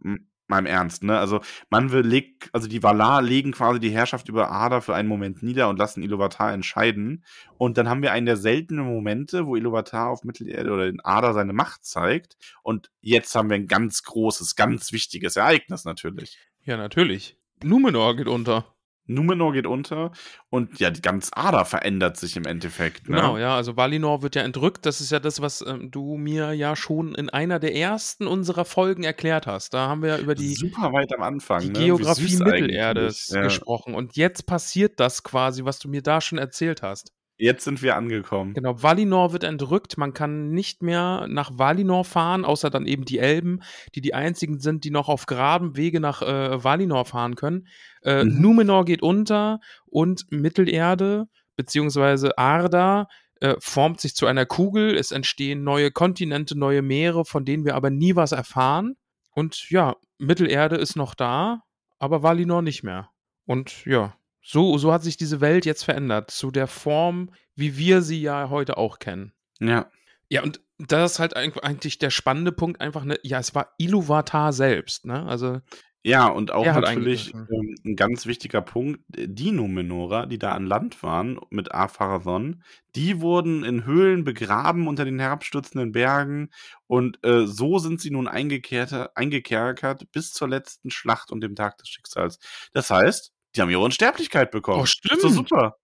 mal 0.49 0.59
im 0.59 0.65
Ernst, 0.65 1.03
ne? 1.03 1.17
Also, 1.17 1.41
Manwe 1.69 2.01
legt, 2.01 2.49
also 2.53 2.67
die 2.67 2.83
Valar 2.83 3.21
legen 3.21 3.51
quasi 3.51 3.79
die 3.79 3.89
Herrschaft 3.89 4.29
über 4.29 4.51
Ada 4.51 4.81
für 4.81 4.95
einen 4.95 5.09
Moment 5.09 5.43
nieder 5.43 5.69
und 5.69 5.77
lassen 5.77 6.03
Iluvatar 6.03 6.53
entscheiden. 6.53 7.23
Und 7.57 7.77
dann 7.77 7.89
haben 7.89 8.01
wir 8.01 8.11
einen 8.11 8.25
der 8.25 8.37
seltenen 8.37 8.85
Momente, 8.85 9.45
wo 9.45 9.55
Iluvatar 9.55 10.09
auf 10.09 10.23
Mittelerde 10.23 10.71
oder 10.71 10.87
in 10.87 10.99
Ada 11.01 11.33
seine 11.33 11.53
Macht 11.53 11.85
zeigt. 11.85 12.37
Und 12.63 12.91
jetzt 13.01 13.35
haben 13.35 13.49
wir 13.49 13.55
ein 13.55 13.67
ganz 13.67 14.03
großes, 14.03 14.55
ganz 14.55 14.91
wichtiges 14.91 15.35
Ereignis 15.35 15.85
natürlich. 15.85 16.37
Ja, 16.63 16.77
natürlich. 16.77 17.37
Numenor 17.63 18.15
geht 18.15 18.27
unter. 18.27 18.76
Numenor 19.07 19.53
geht 19.53 19.65
unter 19.65 20.11
und 20.49 20.79
ja, 20.79 20.89
die 20.89 21.01
ganze 21.01 21.35
Ada 21.35 21.65
verändert 21.65 22.17
sich 22.17 22.35
im 22.35 22.45
Endeffekt. 22.45 23.09
Ne? 23.09 23.15
Genau, 23.15 23.37
ja. 23.37 23.55
Also 23.55 23.77
Valinor 23.77 24.21
wird 24.21 24.35
ja 24.35 24.43
entrückt. 24.43 24.85
Das 24.85 25.01
ist 25.01 25.11
ja 25.11 25.19
das, 25.19 25.41
was 25.41 25.65
ähm, 25.65 25.89
du 25.91 26.17
mir 26.17 26.53
ja 26.53 26.75
schon 26.75 27.15
in 27.15 27.29
einer 27.29 27.59
der 27.59 27.75
ersten 27.75 28.27
unserer 28.27 28.65
Folgen 28.65 29.03
erklärt 29.03 29.47
hast. 29.47 29.73
Da 29.73 29.87
haben 29.87 30.01
wir 30.01 30.09
ja 30.09 30.17
über 30.19 30.35
die, 30.35 30.53
Super 30.53 30.93
weit 30.93 31.13
am 31.13 31.23
Anfang. 31.23 31.61
die 31.61 31.69
ne? 31.69 31.79
Geografie 31.79 32.37
Mittelerdes. 32.37 33.29
Ja. 33.29 33.41
gesprochen. 33.41 33.95
Und 33.95 34.15
jetzt 34.15 34.45
passiert 34.45 34.99
das 34.99 35.23
quasi, 35.23 35.63
was 35.65 35.79
du 35.79 35.89
mir 35.89 36.01
da 36.01 36.21
schon 36.21 36.37
erzählt 36.37 36.81
hast. 36.81 37.11
Jetzt 37.37 37.63
sind 37.63 37.81
wir 37.81 37.95
angekommen. 37.95 38.53
Genau, 38.53 38.81
Valinor 38.81 39.31
wird 39.31 39.43
entrückt. 39.43 39.97
Man 39.97 40.13
kann 40.13 40.49
nicht 40.51 40.81
mehr 40.81 41.27
nach 41.29 41.51
Valinor 41.57 42.03
fahren, 42.03 42.45
außer 42.45 42.69
dann 42.69 42.85
eben 42.87 43.05
die 43.05 43.19
Elben, 43.19 43.61
die 43.93 44.01
die 44.01 44.13
einzigen 44.13 44.59
sind, 44.59 44.83
die 44.83 44.89
noch 44.89 45.07
auf 45.07 45.27
geradem 45.27 45.77
Wege 45.77 45.99
nach 45.99 46.21
äh, 46.21 46.63
Valinor 46.63 47.05
fahren 47.05 47.35
können. 47.35 47.67
Äh, 48.01 48.23
Mhm. 48.23 48.41
Numenor 48.41 48.85
geht 48.85 49.01
unter 49.01 49.59
und 49.85 50.25
Mittelerde 50.31 51.27
beziehungsweise 51.55 52.37
Arda 52.37 53.07
äh, 53.41 53.55
formt 53.59 53.99
sich 53.99 54.15
zu 54.15 54.25
einer 54.25 54.45
Kugel. 54.45 54.95
Es 54.95 55.11
entstehen 55.11 55.63
neue 55.63 55.91
Kontinente, 55.91 56.57
neue 56.57 56.81
Meere, 56.81 57.25
von 57.25 57.45
denen 57.45 57.65
wir 57.65 57.75
aber 57.75 57.89
nie 57.89 58.15
was 58.15 58.31
erfahren. 58.31 58.95
Und 59.31 59.69
ja, 59.69 59.95
Mittelerde 60.17 60.77
ist 60.77 60.95
noch 60.95 61.13
da, 61.13 61.61
aber 61.99 62.23
Valinor 62.23 62.61
nicht 62.61 62.83
mehr. 62.83 63.09
Und 63.45 63.85
ja, 63.85 64.15
so, 64.49 64.77
so 64.77 64.93
hat 64.93 65.03
sich 65.03 65.17
diese 65.17 65.41
Welt 65.41 65.65
jetzt 65.65 65.83
verändert, 65.83 66.31
zu 66.31 66.51
der 66.51 66.67
Form, 66.67 67.31
wie 67.55 67.77
wir 67.77 68.01
sie 68.01 68.21
ja 68.21 68.49
heute 68.49 68.77
auch 68.77 68.99
kennen. 68.99 69.33
Ja. 69.59 69.91
Ja, 70.29 70.43
und 70.43 70.61
das 70.77 71.13
ist 71.13 71.19
halt 71.19 71.35
eig- 71.35 71.59
eigentlich 71.61 71.97
der 71.99 72.09
spannende 72.11 72.51
Punkt, 72.51 72.79
einfach, 72.81 73.03
ne, 73.03 73.17
ja, 73.23 73.39
es 73.39 73.55
war 73.55 73.73
Iluvatar 73.77 74.53
selbst, 74.53 75.05
ne? 75.05 75.25
Also, 75.25 75.59
Ja, 76.03 76.27
und 76.27 76.51
auch 76.51 76.63
natürlich 76.81 77.33
ähm, 77.33 77.75
ein 77.85 77.95
ganz 77.97 78.25
wichtiger 78.25 78.61
Punkt, 78.61 79.01
die 79.09 79.51
Numenorer, 79.51 80.27
die 80.27 80.37
da 80.37 80.51
an 80.53 80.65
Land 80.65 81.01
waren 81.03 81.39
mit 81.49 81.73
Apharathon, 81.73 82.63
die 82.95 83.19
wurden 83.19 83.63
in 83.65 83.83
Höhlen 83.85 84.23
begraben 84.23 84.87
unter 84.87 85.03
den 85.03 85.19
herabstürzenden 85.19 85.91
Bergen 85.91 86.49
und 86.87 87.19
äh, 87.25 87.45
so 87.47 87.79
sind 87.79 87.99
sie 87.99 88.11
nun 88.11 88.27
eingekerkert 88.27 90.11
bis 90.11 90.31
zur 90.31 90.47
letzten 90.47 90.91
Schlacht 90.91 91.31
und 91.31 91.41
dem 91.41 91.55
Tag 91.55 91.77
des 91.79 91.89
Schicksals. 91.89 92.39
Das 92.73 92.89
heißt, 92.89 93.33
die 93.55 93.61
haben 93.61 93.69
ihre 93.69 93.81
Unsterblichkeit 93.81 94.51
bekommen. 94.51 94.81
Oh, 94.81 94.83
Ist 94.83 94.91
stimmt. 94.97 95.21
super. 95.21 95.75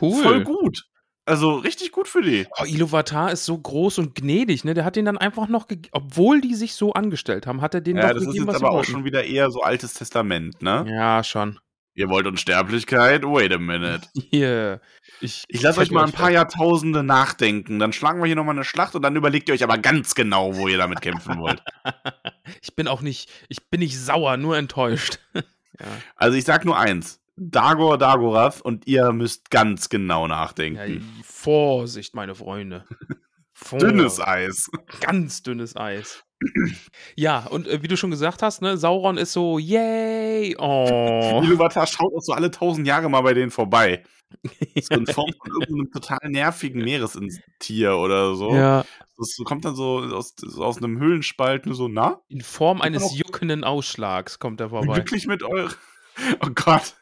cool. 0.00 0.22
Voll 0.22 0.44
gut. 0.44 0.84
Also 1.24 1.54
richtig 1.54 1.92
gut 1.92 2.08
für 2.08 2.20
die. 2.22 2.46
Oh, 2.60 2.64
Iluvatar 2.64 3.30
ist 3.30 3.44
so 3.44 3.56
groß 3.56 3.98
und 3.98 4.14
gnädig, 4.16 4.64
ne? 4.64 4.74
Der 4.74 4.84
hat 4.84 4.96
den 4.96 5.04
dann 5.04 5.18
einfach 5.18 5.46
noch, 5.46 5.66
obwohl 5.92 6.40
die 6.40 6.56
sich 6.56 6.74
so 6.74 6.92
angestellt 6.94 7.46
haben, 7.46 7.60
hat 7.60 7.74
er 7.74 7.80
denen 7.80 7.98
Ja, 7.98 8.08
doch 8.08 8.14
das 8.14 8.22
ist 8.22 8.26
gegeben, 8.28 8.46
jetzt 8.46 8.54
was 8.54 8.60
sie 8.60 8.66
aber 8.66 8.76
auch 8.76 8.84
schon 8.84 9.04
wieder 9.04 9.22
eher 9.24 9.50
so 9.52 9.60
altes 9.62 9.94
Testament, 9.94 10.60
ne? 10.62 10.84
Ja, 10.88 11.22
schon. 11.22 11.60
Ihr 11.94 12.08
wollt 12.08 12.26
Unsterblichkeit? 12.26 13.22
Wait 13.22 13.52
a 13.52 13.58
minute. 13.58 14.08
Hier. 14.30 14.80
Ich, 15.20 15.44
Ich 15.48 15.60
lasse 15.62 15.80
euch 15.80 15.90
mal 15.90 16.04
ein 16.06 16.12
paar. 16.12 16.30
Jahrtausende 16.30 17.02
nachdenken. 17.02 17.78
Dann 17.78 17.92
schlagen 17.92 18.18
wir 18.20 18.26
hier 18.26 18.34
nochmal 18.36 18.56
eine 18.56 18.64
Schlacht 18.64 18.94
und 18.96 19.02
dann 19.02 19.14
überlegt 19.14 19.48
ihr 19.48 19.54
euch 19.54 19.62
aber 19.62 19.78
ganz 19.78 20.14
genau, 20.14 20.56
wo 20.56 20.68
ihr 20.68 20.78
damit 20.78 21.02
kämpfen 21.02 21.38
wollt. 21.38 21.62
ich 22.62 22.74
bin 22.74 22.88
auch 22.88 23.02
nicht, 23.02 23.30
ich 23.48 23.68
bin 23.68 23.80
nicht 23.80 23.98
sauer, 23.98 24.38
nur 24.38 24.56
enttäuscht. 24.56 25.18
ja. 25.78 25.86
Also 26.16 26.36
ich 26.36 26.44
sag 26.44 26.64
nur 26.64 26.78
eins. 26.78 27.20
Dagor 27.36 27.96
Dagorath 27.98 28.60
und 28.60 28.86
ihr 28.86 29.10
müsst 29.12 29.50
ganz 29.50 29.88
genau 29.88 30.22
ja, 30.22 30.28
nachdenken. 30.28 31.22
Vorsicht, 31.24 32.14
meine 32.14 32.34
Freunde. 32.34 32.84
Dünnes 33.72 34.16
Vorsicht. 34.16 34.28
Eis. 34.28 34.70
Ganz 35.00 35.42
dünnes 35.42 35.76
Eis. 35.76 36.24
Ja, 37.16 37.46
und 37.46 37.68
äh, 37.68 37.82
wie 37.82 37.88
du 37.88 37.96
schon 37.96 38.10
gesagt 38.10 38.42
hast, 38.42 38.62
ne, 38.62 38.76
Sauron 38.76 39.18
ist 39.18 39.32
so, 39.32 39.58
yay, 39.58 40.56
oh. 40.58 41.40
Iluvatar 41.44 41.86
schaut 41.86 42.12
auch 42.14 42.22
so 42.22 42.32
alle 42.32 42.50
tausend 42.50 42.86
Jahre 42.86 43.08
mal 43.08 43.20
bei 43.22 43.34
denen 43.34 43.50
vorbei. 43.50 44.02
So 44.80 44.94
in 44.94 45.06
Form 45.06 45.30
von 45.38 45.50
irgendeinem 45.60 45.92
total 45.92 46.18
nervigen 46.24 46.82
Meerestier 46.82 47.96
oder 47.96 48.34
so. 48.34 48.54
Ja, 48.54 48.84
Das 49.18 49.36
kommt 49.44 49.64
dann 49.64 49.76
so 49.76 49.98
aus, 49.98 50.34
so 50.36 50.64
aus 50.64 50.78
einem 50.78 50.98
Höhlenspalt 50.98 51.66
nur 51.66 51.74
so, 51.74 51.88
na? 51.88 52.20
in 52.28 52.40
Form 52.40 52.80
eines 52.80 53.16
juckenden 53.16 53.62
Ausschlags 53.64 54.38
kommt 54.38 54.60
er 54.60 54.70
vorbei. 54.70 54.96
Wirklich 54.96 55.26
mit 55.26 55.42
euch? 55.42 55.72
Oh 56.40 56.50
Gott. 56.54 56.94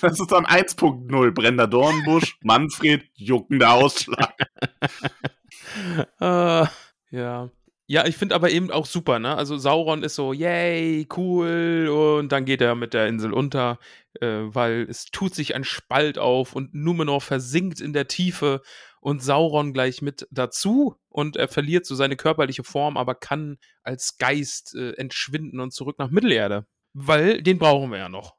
Das 0.00 0.18
ist 0.18 0.32
dann 0.32 0.46
1.0. 0.46 1.30
Brennender 1.32 1.66
Dornbusch, 1.66 2.38
Manfred, 2.42 3.04
juckender 3.14 3.72
Ausschlag. 3.74 4.34
Äh, 6.20 6.66
ja. 7.10 7.50
Ja, 7.86 8.06
ich 8.06 8.16
finde 8.16 8.34
aber 8.34 8.50
eben 8.50 8.70
auch 8.70 8.86
super, 8.86 9.18
ne? 9.18 9.36
Also 9.36 9.58
Sauron 9.58 10.02
ist 10.02 10.14
so, 10.14 10.32
yay, 10.32 11.06
cool, 11.16 11.88
und 12.18 12.32
dann 12.32 12.46
geht 12.46 12.62
er 12.62 12.74
mit 12.74 12.94
der 12.94 13.08
Insel 13.08 13.34
unter, 13.34 13.78
äh, 14.20 14.26
weil 14.26 14.86
es 14.88 15.04
tut 15.06 15.34
sich 15.34 15.54
ein 15.54 15.64
Spalt 15.64 16.16
auf 16.18 16.54
und 16.54 16.72
Numenor 16.74 17.20
versinkt 17.20 17.82
in 17.82 17.92
der 17.92 18.08
Tiefe 18.08 18.62
und 19.00 19.22
Sauron 19.22 19.74
gleich 19.74 20.00
mit 20.00 20.26
dazu 20.30 20.96
und 21.10 21.36
er 21.36 21.48
verliert 21.48 21.84
so 21.84 21.94
seine 21.94 22.16
körperliche 22.16 22.64
Form, 22.64 22.96
aber 22.96 23.14
kann 23.14 23.58
als 23.82 24.16
Geist 24.16 24.74
äh, 24.74 24.92
entschwinden 24.92 25.60
und 25.60 25.74
zurück 25.74 25.98
nach 25.98 26.10
Mittelerde. 26.10 26.66
Weil 26.94 27.42
den 27.42 27.58
brauchen 27.58 27.90
wir 27.90 27.98
ja 27.98 28.08
noch. 28.08 28.34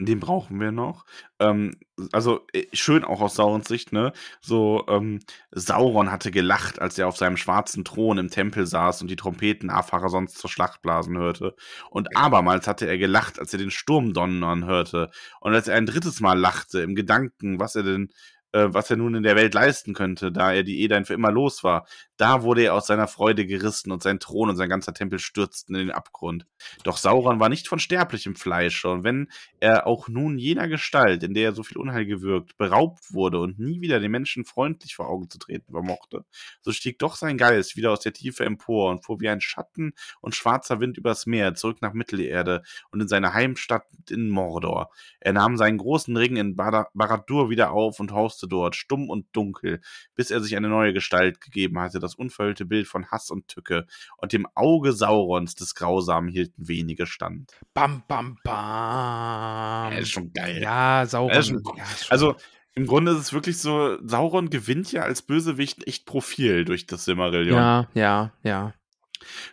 Den 0.00 0.20
brauchen 0.20 0.60
wir 0.60 0.70
noch. 0.70 1.04
Ähm, 1.40 1.74
also 2.12 2.46
äh, 2.52 2.66
schön 2.72 3.02
auch 3.02 3.20
aus 3.20 3.34
Saurons 3.34 3.66
Sicht, 3.66 3.92
ne? 3.92 4.12
So, 4.40 4.84
ähm, 4.88 5.18
Sauron 5.50 6.12
hatte 6.12 6.30
gelacht, 6.30 6.80
als 6.80 6.96
er 6.98 7.08
auf 7.08 7.16
seinem 7.16 7.36
schwarzen 7.36 7.84
Thron 7.84 8.18
im 8.18 8.30
Tempel 8.30 8.64
saß 8.64 9.02
und 9.02 9.08
die 9.08 9.16
Trompeten 9.16 9.72
sonst 10.06 10.38
zur 10.38 10.50
Schlacht 10.50 10.82
blasen 10.82 11.18
hörte. 11.18 11.56
Und 11.90 12.16
abermals 12.16 12.68
hatte 12.68 12.86
er 12.86 12.96
gelacht, 12.96 13.40
als 13.40 13.52
er 13.52 13.58
den 13.58 13.72
Sturm 13.72 14.12
donnern 14.12 14.66
hörte. 14.66 15.10
Und 15.40 15.54
als 15.54 15.66
er 15.66 15.76
ein 15.76 15.86
drittes 15.86 16.20
Mal 16.20 16.38
lachte, 16.38 16.80
im 16.80 16.94
Gedanken, 16.94 17.58
was 17.58 17.74
er 17.74 17.82
denn, 17.82 18.10
äh, 18.52 18.68
was 18.70 18.90
er 18.90 18.96
nun 18.96 19.14
in 19.14 19.22
der 19.22 19.36
Welt 19.36 19.54
leisten 19.54 19.94
könnte, 19.94 20.32
da 20.32 20.52
er 20.52 20.62
die 20.62 20.82
Edain 20.82 21.04
für 21.04 21.14
immer 21.14 21.30
los 21.30 21.64
war, 21.64 21.86
da 22.16 22.42
wurde 22.42 22.62
er 22.62 22.74
aus 22.74 22.86
seiner 22.86 23.06
Freude 23.06 23.46
gerissen 23.46 23.92
und 23.92 24.02
sein 24.02 24.18
Thron 24.18 24.48
und 24.48 24.56
sein 24.56 24.68
ganzer 24.68 24.94
Tempel 24.94 25.18
stürzten 25.18 25.74
in 25.74 25.88
den 25.88 25.90
Abgrund. 25.90 26.46
Doch 26.82 26.96
Sauron 26.96 27.40
war 27.40 27.48
nicht 27.48 27.68
von 27.68 27.78
sterblichem 27.78 28.34
Fleische, 28.34 28.88
und 28.88 29.04
wenn 29.04 29.28
er 29.60 29.86
auch 29.86 30.08
nun 30.08 30.38
jener 30.38 30.68
Gestalt, 30.68 31.22
in 31.22 31.34
der 31.34 31.50
er 31.50 31.52
so 31.52 31.62
viel 31.62 31.78
Unheil 31.78 32.06
gewirkt, 32.06 32.56
beraubt 32.56 33.12
wurde 33.12 33.38
und 33.38 33.58
nie 33.58 33.80
wieder 33.80 34.00
den 34.00 34.10
Menschen 34.10 34.44
freundlich 34.44 34.96
vor 34.96 35.08
Augen 35.08 35.30
zu 35.30 35.38
treten 35.38 35.72
vermochte, 35.72 36.24
so 36.60 36.72
stieg 36.72 36.98
doch 36.98 37.16
sein 37.16 37.38
Geist 37.38 37.76
wieder 37.76 37.92
aus 37.92 38.00
der 38.00 38.12
Tiefe 38.12 38.44
empor 38.44 38.90
und 38.90 39.04
fuhr 39.04 39.20
wie 39.20 39.28
ein 39.28 39.40
Schatten 39.40 39.92
und 40.20 40.34
schwarzer 40.34 40.80
Wind 40.80 40.96
übers 40.96 41.26
Meer 41.26 41.54
zurück 41.54 41.82
nach 41.82 41.92
Mittelerde 41.92 42.62
und 42.90 43.00
in 43.00 43.08
seine 43.08 43.34
Heimstatt 43.34 43.84
in 44.10 44.28
Mordor. 44.30 44.90
Er 45.20 45.32
nahm 45.32 45.56
seinen 45.56 45.78
großen 45.78 46.16
Ring 46.16 46.36
in 46.36 46.56
Barad-dûr 46.56 47.50
wieder 47.50 47.72
auf 47.72 48.00
und 48.00 48.12
hauste 48.12 48.37
dort, 48.46 48.76
stumm 48.76 49.08
und 49.10 49.26
dunkel, 49.32 49.80
bis 50.14 50.30
er 50.30 50.40
sich 50.40 50.56
eine 50.56 50.68
neue 50.68 50.92
Gestalt 50.92 51.40
gegeben 51.40 51.78
hatte, 51.80 51.98
das 51.98 52.14
unverhüllte 52.14 52.64
Bild 52.64 52.86
von 52.86 53.10
Hass 53.10 53.30
und 53.30 53.48
Tücke, 53.48 53.86
und 54.18 54.32
dem 54.32 54.46
Auge 54.54 54.92
Saurons 54.92 55.54
des 55.54 55.74
Grausamen 55.74 56.30
hielten 56.30 56.68
wenige 56.68 57.06
stand. 57.06 57.52
Bam, 57.74 58.02
bam, 58.06 58.38
bam. 58.44 59.92
Ja, 59.92 59.98
ist 59.98 60.10
schon 60.10 60.32
geil. 60.32 60.60
Ja, 60.62 61.04
Sauron. 61.06 61.42
Schon- 61.42 61.62
ja, 61.76 61.84
Also, 62.10 62.36
im 62.74 62.86
Grunde 62.86 63.12
ist 63.12 63.18
es 63.18 63.32
wirklich 63.32 63.58
so, 63.58 63.98
Sauron 64.06 64.50
gewinnt 64.50 64.92
ja 64.92 65.02
als 65.02 65.22
Bösewicht 65.22 65.86
echt 65.88 66.06
Profil 66.06 66.64
durch 66.64 66.86
das 66.86 67.04
Silmarillion. 67.04 67.56
ja, 67.56 67.88
ja, 67.94 68.32
ja. 68.42 68.74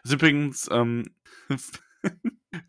Das 0.04 0.12
ist 0.12 0.14
übrigens, 0.14 0.70
ähm, 0.72 1.06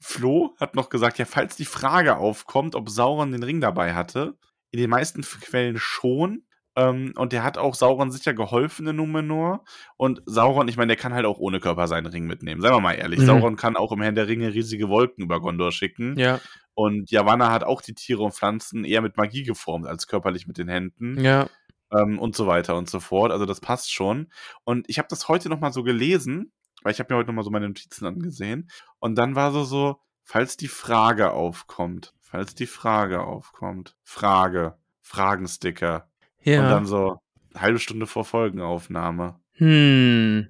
Flo 0.00 0.54
hat 0.58 0.74
noch 0.74 0.88
gesagt, 0.88 1.18
ja, 1.18 1.24
falls 1.24 1.56
die 1.56 1.64
Frage 1.64 2.16
aufkommt, 2.16 2.74
ob 2.74 2.88
Sauron 2.88 3.32
den 3.32 3.42
Ring 3.42 3.60
dabei 3.60 3.94
hatte, 3.94 4.36
in 4.76 4.82
den 4.82 4.90
meisten 4.90 5.22
Quellen 5.22 5.78
schon. 5.78 6.42
Ähm, 6.76 7.14
und 7.16 7.32
der 7.32 7.42
hat 7.42 7.56
auch 7.56 7.74
Sauron 7.74 8.10
sicher 8.10 8.34
geholfen 8.34 8.86
in 8.86 8.96
Numenor. 8.96 9.64
Und 9.96 10.22
Sauron, 10.26 10.68
ich 10.68 10.76
meine, 10.76 10.88
der 10.88 10.96
kann 10.96 11.14
halt 11.14 11.24
auch 11.24 11.38
ohne 11.38 11.58
Körper 11.58 11.86
seinen 11.88 12.06
Ring 12.06 12.26
mitnehmen. 12.26 12.60
Seien 12.60 12.72
wir 12.72 12.80
mal 12.80 12.92
ehrlich. 12.92 13.20
Mhm. 13.20 13.26
Sauron 13.26 13.56
kann 13.56 13.76
auch 13.76 13.92
im 13.92 14.02
Herrn 14.02 14.14
der 14.14 14.28
Ringe 14.28 14.52
riesige 14.52 14.88
Wolken 14.90 15.24
über 15.24 15.40
Gondor 15.40 15.72
schicken. 15.72 16.18
Ja, 16.18 16.38
Und 16.74 17.10
Yavanna 17.10 17.50
hat 17.50 17.64
auch 17.64 17.80
die 17.80 17.94
Tiere 17.94 18.22
und 18.22 18.34
Pflanzen 18.34 18.84
eher 18.84 19.00
mit 19.00 19.16
Magie 19.16 19.42
geformt 19.42 19.86
als 19.86 20.06
körperlich 20.06 20.46
mit 20.46 20.58
den 20.58 20.68
Händen 20.68 21.18
ja. 21.18 21.48
ähm, 21.90 22.18
und 22.18 22.36
so 22.36 22.46
weiter 22.46 22.76
und 22.76 22.90
so 22.90 23.00
fort. 23.00 23.32
Also 23.32 23.46
das 23.46 23.60
passt 23.60 23.90
schon. 23.90 24.30
Und 24.64 24.84
ich 24.90 24.98
habe 24.98 25.08
das 25.08 25.28
heute 25.28 25.48
noch 25.48 25.60
mal 25.60 25.72
so 25.72 25.82
gelesen, 25.82 26.52
weil 26.82 26.92
ich 26.92 27.00
habe 27.00 27.12
mir 27.12 27.18
heute 27.18 27.28
noch 27.28 27.36
mal 27.36 27.44
so 27.44 27.50
meine 27.50 27.68
Notizen 27.68 28.04
angesehen. 28.04 28.68
Und 28.98 29.16
dann 29.16 29.34
war 29.34 29.50
so 29.50 29.64
so, 29.64 29.96
falls 30.24 30.58
die 30.58 30.68
Frage 30.68 31.32
aufkommt, 31.32 32.12
falls 32.26 32.54
die 32.54 32.66
Frage 32.66 33.22
aufkommt, 33.22 33.96
Frage, 34.02 34.76
Fragensticker. 35.00 36.10
Ja. 36.42 36.62
Und 36.62 36.70
dann 36.70 36.86
so 36.86 37.18
halbe 37.54 37.78
Stunde 37.78 38.06
vor 38.06 38.24
Folgenaufnahme. 38.24 39.40
hm. 39.54 40.48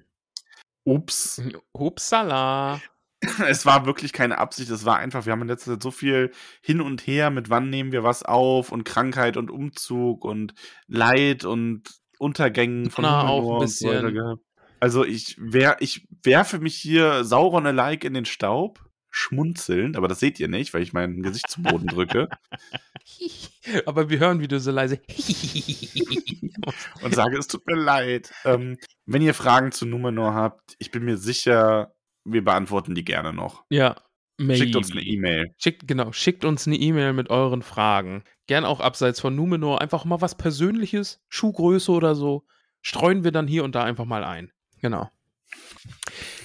Ups. 0.83 1.41
Upsala. 1.73 2.81
Es 3.49 3.65
war 3.65 3.87
wirklich 3.87 4.13
keine 4.13 4.37
Absicht, 4.37 4.69
es 4.69 4.85
war 4.85 4.97
einfach, 4.97 5.25
wir 5.25 5.33
haben 5.33 5.41
in 5.41 5.47
letzter 5.47 5.71
Zeit 5.71 5.81
so 5.81 5.89
viel 5.89 6.31
hin 6.61 6.81
und 6.81 7.07
her 7.07 7.31
mit 7.31 7.49
wann 7.49 7.71
nehmen 7.71 7.91
wir 7.91 8.03
was 8.03 8.21
auf 8.21 8.71
und 8.71 8.83
Krankheit 8.83 9.37
und 9.37 9.49
Umzug 9.49 10.23
und 10.23 10.53
Leid 10.85 11.43
und 11.43 11.81
Untergängen 12.19 12.91
von 12.91 13.01
Na, 13.01 13.27
auch 13.27 13.55
ein 13.55 13.61
und 13.61 13.67
so 13.69 13.87
weiter 13.87 14.11
bisschen. 14.11 14.39
Also 14.79 15.03
ich, 15.03 15.35
wer, 15.39 15.77
ich 15.79 16.07
werfe 16.21 16.59
mich 16.59 16.75
hier 16.75 17.23
Sauron-alike 17.23 18.05
in 18.05 18.13
den 18.13 18.25
Staub, 18.25 18.86
schmunzelnd, 19.17 19.97
aber 19.97 20.07
das 20.07 20.19
seht 20.19 20.39
ihr 20.39 20.47
nicht, 20.47 20.73
weil 20.73 20.83
ich 20.83 20.93
mein 20.93 21.21
Gesicht 21.23 21.49
zum 21.49 21.63
Boden 21.63 21.87
drücke 21.87 22.29
Aber 23.85 24.09
wir 24.09 24.19
hören, 24.19 24.39
wie 24.39 24.47
du 24.47 24.59
so 24.59 24.71
leise. 24.71 25.01
und 27.01 27.15
sage, 27.15 27.37
es 27.37 27.47
tut 27.47 27.65
mir 27.67 27.75
leid. 27.75 28.31
Ähm, 28.45 28.77
wenn 29.05 29.21
ihr 29.21 29.33
Fragen 29.33 29.71
zu 29.71 29.85
Numenor 29.85 30.33
habt, 30.33 30.75
ich 30.79 30.91
bin 30.91 31.03
mir 31.03 31.17
sicher, 31.17 31.93
wir 32.23 32.43
beantworten 32.43 32.95
die 32.95 33.05
gerne 33.05 33.33
noch. 33.33 33.63
ja. 33.69 33.95
Maybe. 34.39 34.57
Schickt 34.57 34.75
uns 34.75 34.91
eine 34.91 35.01
E-Mail. 35.01 35.55
Schickt, 35.57 35.87
genau, 35.87 36.11
schickt 36.11 36.45
uns 36.45 36.67
eine 36.67 36.75
E-Mail 36.75 37.13
mit 37.13 37.31
euren 37.31 37.63
Fragen. 37.63 38.23
Gern 38.45 38.65
auch 38.65 38.79
abseits 38.81 39.19
von 39.19 39.35
Numenor. 39.35 39.81
Einfach 39.81 40.05
mal 40.05 40.21
was 40.21 40.37
Persönliches, 40.37 41.23
Schuhgröße 41.27 41.91
oder 41.91 42.13
so. 42.13 42.45
Streuen 42.83 43.23
wir 43.23 43.31
dann 43.31 43.47
hier 43.47 43.63
und 43.63 43.73
da 43.73 43.83
einfach 43.83 44.05
mal 44.05 44.23
ein. 44.23 44.51
Genau. 44.79 45.09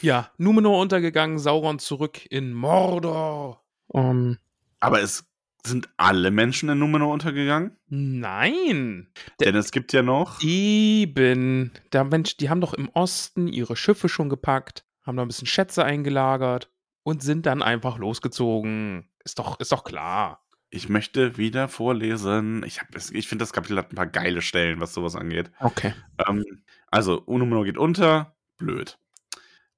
Ja, 0.00 0.30
Numenor 0.38 0.80
untergegangen, 0.80 1.38
Sauron 1.38 1.78
zurück 1.78 2.20
in 2.30 2.52
Mordor. 2.52 3.62
Um, 3.88 4.38
Aber 4.80 5.00
es 5.02 5.24
sind 5.64 5.88
alle 5.96 6.30
Menschen 6.30 6.68
in 6.68 6.78
Numenor 6.78 7.12
untergegangen? 7.12 7.76
nein. 7.88 9.12
Denn 9.40 9.54
es 9.54 9.70
gibt 9.70 9.92
ja 9.92 10.02
noch. 10.02 10.40
Eben. 10.42 11.70
Der 11.92 12.04
Mensch, 12.04 12.36
die 12.36 12.50
haben 12.50 12.60
doch 12.60 12.74
im 12.74 12.88
Osten 12.90 13.46
ihre 13.48 13.76
Schiffe 13.76 14.08
schon 14.08 14.28
gepackt, 14.28 14.84
haben 15.02 15.16
da 15.16 15.22
ein 15.22 15.28
bisschen 15.28 15.46
Schätze 15.46 15.84
eingelagert 15.84 16.70
und 17.04 17.22
sind 17.22 17.46
dann 17.46 17.62
einfach 17.62 17.98
losgezogen. 17.98 19.08
Ist 19.24 19.38
doch, 19.38 19.60
ist 19.60 19.72
doch 19.72 19.84
klar. 19.84 20.44
Ich 20.70 20.88
möchte 20.88 21.36
wieder 21.36 21.68
vorlesen. 21.68 22.64
Ich, 22.64 22.80
hab 22.80 22.94
es- 22.96 23.10
ich 23.10 23.28
finde, 23.28 23.42
das 23.42 23.52
Kapitel 23.52 23.76
hat 23.76 23.92
ein 23.92 23.96
paar 23.96 24.06
geile 24.06 24.40
Stellen, 24.42 24.80
was 24.80 24.94
sowas 24.94 25.14
angeht. 25.16 25.50
Okay. 25.60 25.92
Ähm, 26.26 26.44
also, 26.90 27.22
Numenor 27.26 27.64
geht 27.64 27.78
unter. 27.78 28.34
Blöd. 28.62 28.98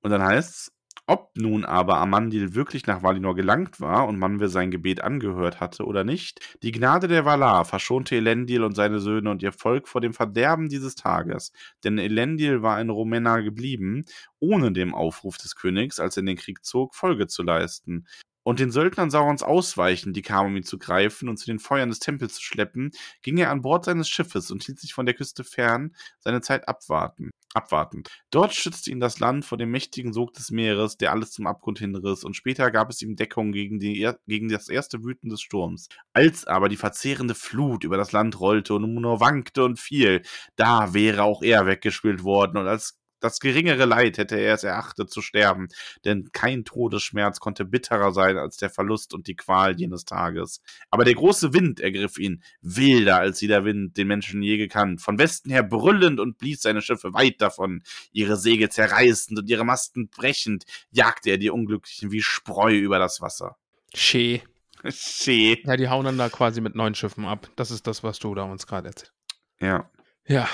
Und 0.02 0.10
dann 0.10 0.22
heißt's, 0.22 0.70
ob 1.06 1.32
nun 1.36 1.66
aber 1.66 1.98
Amandil 1.98 2.54
wirklich 2.54 2.86
nach 2.86 3.02
Valinor 3.02 3.34
gelangt 3.34 3.78
war 3.78 4.08
und 4.08 4.18
Manwe 4.18 4.48
sein 4.48 4.70
Gebet 4.70 5.02
angehört 5.02 5.60
hatte 5.60 5.84
oder 5.84 6.02
nicht, 6.02 6.40
die 6.62 6.72
Gnade 6.72 7.08
der 7.08 7.26
Valar 7.26 7.66
verschonte 7.66 8.16
Elendil 8.16 8.62
und 8.62 8.74
seine 8.74 9.00
Söhne 9.00 9.30
und 9.30 9.42
ihr 9.42 9.52
Volk 9.52 9.86
vor 9.86 10.00
dem 10.00 10.14
Verderben 10.14 10.70
dieses 10.70 10.94
Tages. 10.94 11.52
Denn 11.84 11.98
Elendil 11.98 12.62
war 12.62 12.80
in 12.80 12.88
Romena 12.88 13.40
geblieben, 13.40 14.06
ohne 14.40 14.72
dem 14.72 14.94
Aufruf 14.94 15.36
des 15.36 15.56
Königs, 15.56 16.00
als 16.00 16.16
er 16.16 16.20
in 16.20 16.26
den 16.26 16.36
Krieg 16.36 16.64
zog, 16.64 16.94
Folge 16.94 17.26
zu 17.26 17.42
leisten. 17.42 18.06
Und 18.44 18.60
den 18.60 18.70
Söldnern 18.70 19.10
Saurons 19.10 19.42
ausweichen, 19.42 20.12
die 20.12 20.22
kamen, 20.22 20.50
um 20.50 20.56
ihn 20.56 20.64
zu 20.64 20.78
greifen 20.78 21.28
und 21.30 21.38
zu 21.38 21.46
den 21.46 21.58
Feuern 21.58 21.88
des 21.88 21.98
Tempels 21.98 22.34
zu 22.34 22.42
schleppen, 22.42 22.92
ging 23.22 23.38
er 23.38 23.50
an 23.50 23.62
Bord 23.62 23.86
seines 23.86 24.08
Schiffes 24.08 24.50
und 24.50 24.62
hielt 24.62 24.78
sich 24.78 24.92
von 24.92 25.06
der 25.06 25.14
Küste 25.14 25.44
fern, 25.44 25.96
seine 26.20 26.42
Zeit 26.42 26.68
abwarten, 26.68 27.30
abwartend. 27.54 28.10
Dort 28.30 28.54
schützte 28.54 28.90
ihn 28.90 29.00
das 29.00 29.18
Land 29.18 29.46
vor 29.46 29.56
dem 29.56 29.70
mächtigen 29.70 30.12
Sog 30.12 30.34
des 30.34 30.50
Meeres, 30.50 30.98
der 30.98 31.12
alles 31.12 31.30
zum 31.32 31.46
Abgrund 31.46 31.78
hinriss, 31.78 32.22
und 32.22 32.36
später 32.36 32.70
gab 32.70 32.90
es 32.90 33.00
ihm 33.00 33.16
Deckung 33.16 33.52
gegen, 33.52 33.78
die, 33.78 34.10
gegen 34.26 34.48
das 34.48 34.68
erste 34.68 35.02
Wüten 35.02 35.30
des 35.30 35.40
Sturms. 35.40 35.88
Als 36.12 36.46
aber 36.46 36.68
die 36.68 36.76
verzehrende 36.76 37.34
Flut 37.34 37.82
über 37.82 37.96
das 37.96 38.12
Land 38.12 38.38
rollte 38.40 38.74
und 38.74 38.94
nur 38.94 39.20
wankte 39.20 39.64
und 39.64 39.78
fiel, 39.78 40.22
da 40.56 40.92
wäre 40.92 41.22
auch 41.22 41.42
er 41.42 41.66
weggespült 41.66 42.22
worden, 42.24 42.58
und 42.58 42.68
als 42.68 43.00
das 43.24 43.40
geringere 43.40 43.86
Leid 43.86 44.18
hätte 44.18 44.36
er 44.36 44.54
es 44.54 44.64
erachtet 44.64 45.10
zu 45.10 45.22
sterben, 45.22 45.68
denn 46.04 46.30
kein 46.32 46.64
Todesschmerz 46.64 47.40
konnte 47.40 47.64
bitterer 47.64 48.12
sein 48.12 48.36
als 48.36 48.58
der 48.58 48.70
Verlust 48.70 49.14
und 49.14 49.26
die 49.26 49.34
Qual 49.34 49.76
jenes 49.78 50.04
Tages. 50.04 50.60
Aber 50.90 51.04
der 51.04 51.14
große 51.14 51.54
Wind 51.54 51.80
ergriff 51.80 52.18
ihn, 52.18 52.42
wilder 52.60 53.18
als 53.18 53.40
jeder 53.40 53.64
Wind, 53.64 53.96
den 53.96 54.08
Menschen 54.08 54.42
je 54.42 54.58
gekannt, 54.58 55.00
von 55.00 55.18
Westen 55.18 55.50
her 55.50 55.62
brüllend 55.62 56.20
und 56.20 56.38
blies 56.38 56.62
seine 56.62 56.82
Schiffe 56.82 57.14
weit 57.14 57.40
davon, 57.40 57.82
ihre 58.12 58.36
Segel 58.36 58.68
zerreißend 58.68 59.38
und 59.38 59.48
ihre 59.48 59.64
Masten 59.64 60.08
brechend, 60.08 60.64
jagte 60.90 61.30
er 61.30 61.38
die 61.38 61.50
Unglücklichen 61.50 62.12
wie 62.12 62.22
Spreu 62.22 62.74
über 62.74 62.98
das 62.98 63.20
Wasser. 63.20 63.56
Schee. 63.94 64.42
Schee. 64.90 65.62
Ja, 65.64 65.76
die 65.76 65.88
hauen 65.88 66.04
dann 66.04 66.18
da 66.18 66.28
quasi 66.28 66.60
mit 66.60 66.74
neun 66.74 66.94
Schiffen 66.94 67.24
ab. 67.24 67.48
Das 67.56 67.70
ist 67.70 67.86
das, 67.86 68.02
was 68.02 68.18
du 68.18 68.34
da 68.34 68.42
uns 68.42 68.66
gerade 68.66 68.88
erzählst. 68.88 69.12
Ja. 69.60 69.90
Ja, 70.26 70.48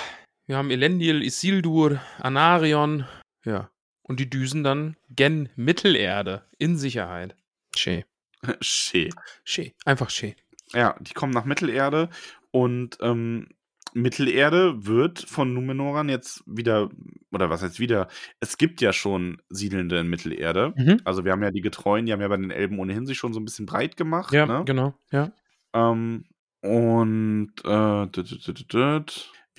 wir 0.50 0.56
haben 0.56 0.70
Elendil, 0.70 1.22
Isildur, 1.22 2.00
Anarion. 2.18 3.06
Ja. 3.44 3.70
Und 4.02 4.18
die 4.18 4.28
düsen 4.28 4.64
dann 4.64 4.96
gen 5.08 5.48
Mittelerde 5.54 6.42
in 6.58 6.76
Sicherheit. 6.76 7.36
Schee. 7.76 8.04
Schee. 8.60 9.10
Schee. 9.44 9.74
Einfach 9.84 10.10
schee. 10.10 10.34
Ja, 10.72 10.96
die 10.98 11.14
kommen 11.14 11.32
nach 11.32 11.44
Mittelerde 11.44 12.08
und 12.50 12.98
ähm, 13.00 13.46
Mittelerde 13.92 14.86
wird 14.86 15.20
von 15.20 15.54
Numenoran 15.54 16.08
jetzt 16.08 16.42
wieder, 16.46 16.90
oder 17.30 17.48
was 17.48 17.62
heißt 17.62 17.78
wieder, 17.78 18.08
es 18.40 18.58
gibt 18.58 18.80
ja 18.80 18.92
schon 18.92 19.40
Siedelnde 19.50 20.00
in 20.00 20.08
Mittelerde. 20.08 20.74
Mhm. 20.76 21.00
Also 21.04 21.24
wir 21.24 21.30
haben 21.30 21.44
ja 21.44 21.52
die 21.52 21.60
Getreuen, 21.60 22.06
die 22.06 22.12
haben 22.12 22.20
ja 22.20 22.28
bei 22.28 22.36
den 22.36 22.50
Elben 22.50 22.80
ohnehin 22.80 23.06
sich 23.06 23.18
schon 23.18 23.32
so 23.32 23.38
ein 23.38 23.44
bisschen 23.44 23.66
breit 23.66 23.96
gemacht. 23.96 24.32
Ja, 24.32 24.46
ne? 24.46 24.64
genau. 24.64 24.94
Ja. 25.12 25.30
Ähm, 25.72 26.24
und 26.60 27.52
äh. 27.64 28.06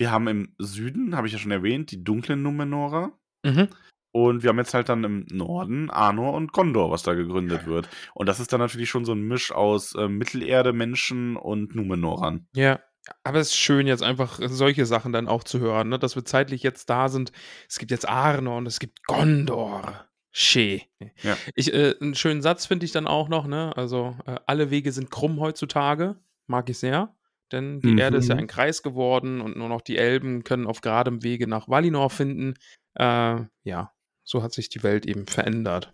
Wir 0.02 0.10
haben 0.10 0.26
im 0.26 0.54
Süden, 0.58 1.16
habe 1.16 1.28
ich 1.28 1.32
ja 1.32 1.38
schon 1.38 1.52
erwähnt, 1.52 1.92
die 1.92 2.02
dunklen 2.02 2.42
Numenorer. 2.42 3.12
Mhm. 3.44 3.68
Und 4.10 4.42
wir 4.42 4.48
haben 4.48 4.58
jetzt 4.58 4.74
halt 4.74 4.88
dann 4.88 5.04
im 5.04 5.26
Norden 5.30 5.90
Arnor 5.90 6.34
und 6.34 6.52
Gondor, 6.52 6.90
was 6.90 7.04
da 7.04 7.14
gegründet 7.14 7.66
wird. 7.66 7.88
Und 8.12 8.28
das 8.28 8.40
ist 8.40 8.52
dann 8.52 8.58
natürlich 8.58 8.90
schon 8.90 9.04
so 9.04 9.12
ein 9.12 9.22
Misch 9.22 9.52
aus 9.52 9.94
äh, 9.94 10.08
Mittelerde-Menschen 10.08 11.36
und 11.36 11.76
Numenorern. 11.76 12.48
Ja. 12.52 12.80
Aber 13.22 13.38
es 13.38 13.50
ist 13.50 13.58
schön, 13.58 13.86
jetzt 13.86 14.02
einfach 14.02 14.40
solche 14.42 14.86
Sachen 14.86 15.12
dann 15.12 15.28
auch 15.28 15.44
zu 15.44 15.60
hören, 15.60 15.88
ne? 15.88 16.00
dass 16.00 16.16
wir 16.16 16.24
zeitlich 16.24 16.64
jetzt 16.64 16.90
da 16.90 17.08
sind. 17.08 17.30
Es 17.68 17.78
gibt 17.78 17.92
jetzt 17.92 18.08
Arnor 18.08 18.56
und 18.56 18.66
es 18.66 18.80
gibt 18.80 19.04
Gondor. 19.06 20.08
Schee. 20.32 20.82
Ja. 21.22 21.36
Ich, 21.54 21.72
äh, 21.72 21.94
einen 22.00 22.16
schönen 22.16 22.42
Satz 22.42 22.66
finde 22.66 22.86
ich 22.86 22.92
dann 22.92 23.06
auch 23.06 23.28
noch, 23.28 23.46
ne? 23.46 23.72
Also, 23.76 24.16
äh, 24.26 24.40
alle 24.46 24.70
Wege 24.70 24.90
sind 24.90 25.10
krumm 25.10 25.38
heutzutage. 25.38 26.16
Mag 26.48 26.68
ich 26.70 26.78
sehr. 26.78 27.14
Denn 27.52 27.80
die 27.80 27.92
Mhm. 27.92 27.98
Erde 27.98 28.16
ist 28.18 28.28
ja 28.28 28.36
ein 28.36 28.46
Kreis 28.46 28.82
geworden 28.82 29.40
und 29.40 29.56
nur 29.56 29.68
noch 29.68 29.82
die 29.82 29.98
Elben 29.98 30.44
können 30.44 30.66
auf 30.66 30.80
geradem 30.80 31.22
Wege 31.22 31.46
nach 31.46 31.68
Valinor 31.68 32.10
finden. 32.10 32.54
Äh, 32.94 33.42
ja, 33.64 33.92
so 34.24 34.42
hat 34.42 34.52
sich 34.52 34.68
die 34.68 34.82
Welt 34.82 35.06
eben 35.06 35.26
verändert. 35.26 35.92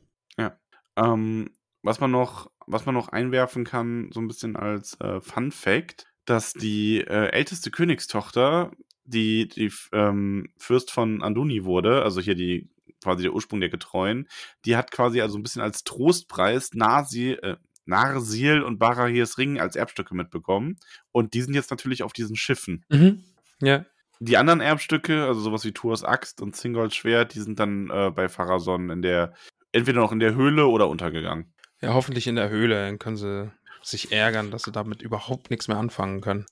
Ähm, 0.97 1.51
was 1.82 2.01
man 2.01 2.10
noch, 2.10 2.51
was 2.66 2.85
man 2.86 2.94
noch 2.94 3.09
einwerfen 3.09 3.64
kann, 3.64 4.10
so 4.12 4.20
ein 4.20 4.28
bisschen 4.28 4.56
als 4.56 5.01
äh, 5.01 5.20
Fun 5.20 5.52
Fact, 5.52 6.06
dass 6.24 6.52
die 6.52 6.98
äh, 7.01 7.28
älteste 7.30 7.70
Königstochter, 7.70 8.72
die, 9.05 9.48
die 9.48 9.72
ähm, 9.93 10.48
Fürst 10.59 10.90
von 10.90 11.22
Anduni 11.22 11.64
wurde, 11.64 12.02
also 12.02 12.20
hier 12.20 12.35
die 12.35 12.68
quasi 13.02 13.22
der 13.22 13.32
Ursprung 13.32 13.60
der 13.60 13.68
Getreuen, 13.68 14.28
die 14.64 14.76
hat 14.76 14.90
quasi 14.90 15.20
also 15.20 15.39
ein 15.39 15.43
bisschen 15.44 15.62
als 15.62 15.85
Trostpreis 15.85 16.74
Narsil, 16.74 17.39
äh, 17.43 17.56
Narsil 17.89 18.62
und 18.62 18.78
Barahirs 18.78 19.39
Ring 19.39 19.59
als 19.59 19.77
Erbstücke 19.77 20.15
mitbekommen. 20.15 20.77
Und 21.10 21.35
die 21.35 21.43
sind 21.43 21.55
jetzt 21.55 21.70
natürlich 21.70 22.02
auf 22.02 22.12
diesen 22.12 22.36
Schiffen. 22.36 22.85
Mhm. 22.89 23.24
Ja. 23.60 23.85
Die 24.20 24.36
anderen 24.36 24.60
Erbstücke, 24.60 25.27
also 25.27 25.40
sowas 25.40 25.65
wie 25.65 25.73
Tours 25.73 26.05
Axt 26.05 26.40
und 26.40 26.56
Zingolds 26.56 26.94
Schwert, 26.97 27.35
die 27.35 27.40
sind 27.40 27.59
dann 27.59 27.89
äh, 27.90 28.10
bei 28.10 28.28
Pharason 28.28 28.90
in 28.90 29.02
der, 29.02 29.32
entweder 29.73 30.01
noch 30.01 30.12
in 30.12 30.19
der 30.19 30.35
Höhle 30.35 30.66
oder 30.66 30.89
untergegangen. 30.89 31.52
Ja, 31.81 31.94
hoffentlich 31.94 32.27
in 32.27 32.35
der 32.35 32.51
Höhle. 32.51 32.74
Dann 32.74 32.98
können 32.98 33.16
sie 33.16 33.51
sich 33.82 34.12
ärgern, 34.12 34.51
dass 34.51 34.65
sie 34.65 34.73
damit 34.73 35.02
überhaupt 35.02 35.51
nichts 35.51 35.69
mehr 35.69 35.78
anfangen 35.78 36.20
können. 36.20 36.47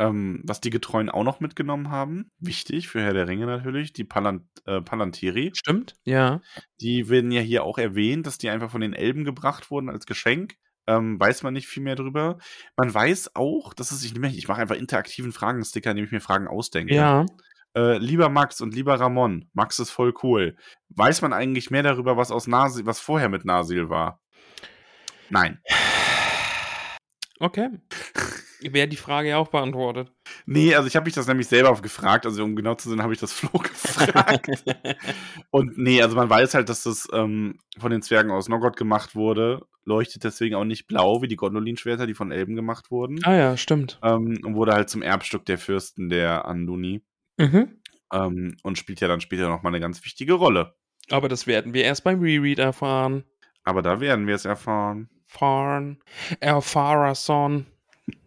Ähm, 0.00 0.40
was 0.44 0.62
die 0.62 0.70
Getreuen 0.70 1.10
auch 1.10 1.24
noch 1.24 1.40
mitgenommen 1.40 1.90
haben, 1.90 2.30
wichtig 2.38 2.88
für 2.88 3.02
Herr 3.02 3.12
der 3.12 3.28
Ringe 3.28 3.44
natürlich, 3.44 3.92
die 3.92 4.04
Palant 4.04 4.44
äh, 4.64 4.80
Palantiri. 4.80 5.52
Stimmt? 5.54 5.94
Ja. 6.04 6.40
Die 6.80 7.10
werden 7.10 7.30
ja 7.30 7.42
hier 7.42 7.64
auch 7.64 7.76
erwähnt, 7.76 8.26
dass 8.26 8.38
die 8.38 8.48
einfach 8.48 8.70
von 8.70 8.80
den 8.80 8.94
Elben 8.94 9.26
gebracht 9.26 9.70
wurden 9.70 9.90
als 9.90 10.06
Geschenk. 10.06 10.54
Ähm, 10.86 11.20
weiß 11.20 11.42
man 11.42 11.52
nicht 11.52 11.68
viel 11.68 11.82
mehr 11.82 11.96
drüber. 11.96 12.38
Man 12.78 12.94
weiß 12.94 13.36
auch, 13.36 13.74
dass 13.74 13.92
es 13.92 14.00
sich 14.00 14.12
nicht 14.12 14.22
mehr, 14.22 14.30
ich 14.30 14.48
mache 14.48 14.62
einfach 14.62 14.74
interaktiven 14.74 15.32
Fragensticker, 15.32 15.90
indem 15.90 16.06
ich 16.06 16.12
mir 16.12 16.22
Fragen 16.22 16.48
ausdenke. 16.48 16.94
Ja. 16.94 17.26
Äh, 17.76 17.98
lieber 17.98 18.30
Max 18.30 18.62
und 18.62 18.74
lieber 18.74 18.98
Ramon, 18.98 19.50
Max 19.52 19.78
ist 19.80 19.90
voll 19.90 20.14
cool. 20.22 20.56
Weiß 20.88 21.20
man 21.20 21.34
eigentlich 21.34 21.70
mehr 21.70 21.82
darüber, 21.82 22.16
was 22.16 22.30
aus 22.30 22.46
Nasil, 22.46 22.86
was 22.86 23.00
vorher 23.00 23.28
mit 23.28 23.44
Nasil 23.44 23.90
war? 23.90 24.22
Nein. 25.28 25.60
Okay. 27.38 27.68
Wäre 28.62 28.88
die 28.88 28.96
Frage 28.96 29.30
ja 29.30 29.38
auch 29.38 29.48
beantwortet. 29.48 30.12
Nee, 30.46 30.74
also 30.74 30.86
ich 30.86 30.96
habe 30.96 31.04
mich 31.04 31.14
das 31.14 31.26
nämlich 31.26 31.48
selber 31.48 31.72
gefragt, 31.80 32.26
also 32.26 32.44
um 32.44 32.54
genau 32.56 32.74
zu 32.74 32.88
sein, 32.90 33.02
habe 33.02 33.12
ich 33.12 33.20
das 33.20 33.32
Flo 33.34 33.50
gefragt. 33.58 34.64
Und 35.50 35.78
nee, 35.78 36.02
also 36.02 36.16
man 36.16 36.28
weiß 36.28 36.54
halt, 36.54 36.68
dass 36.68 36.82
das 36.82 37.08
ähm, 37.12 37.58
von 37.78 37.90
den 37.90 38.02
Zwergen 38.02 38.30
aus 38.30 38.48
Noggot 38.48 38.76
gemacht 38.76 39.14
wurde, 39.14 39.62
leuchtet 39.84 40.24
deswegen 40.24 40.54
auch 40.56 40.64
nicht 40.64 40.86
blau 40.86 41.22
wie 41.22 41.28
die 41.28 41.36
Gondolin-Schwerter, 41.36 42.06
die 42.06 42.14
von 42.14 42.32
Elben 42.32 42.54
gemacht 42.56 42.90
wurden. 42.90 43.18
ah 43.24 43.34
ja, 43.34 43.56
stimmt. 43.56 43.98
Ähm, 44.02 44.38
und 44.44 44.54
wurde 44.54 44.72
halt 44.72 44.90
zum 44.90 45.02
Erbstück 45.02 45.44
der 45.46 45.58
Fürsten 45.58 46.08
der 46.10 46.44
Anduni 46.46 47.02
Mhm. 47.38 47.80
ähm, 48.12 48.56
und 48.62 48.76
spielt 48.76 49.00
ja 49.00 49.08
dann 49.08 49.22
später 49.22 49.48
nochmal 49.48 49.70
eine 49.72 49.80
ganz 49.80 50.04
wichtige 50.04 50.34
Rolle. 50.34 50.74
Aber 51.10 51.28
das 51.28 51.46
werden 51.46 51.72
wir 51.72 51.84
erst 51.84 52.04
beim 52.04 52.20
Reread 52.20 52.58
erfahren. 52.58 53.24
Aber 53.64 53.80
da 53.82 54.00
werden 54.00 54.26
wir 54.26 54.34
es 54.34 54.44
erfahren. 54.44 55.08
Fahren. 55.26 55.98
Erfahrerson. 56.40 57.66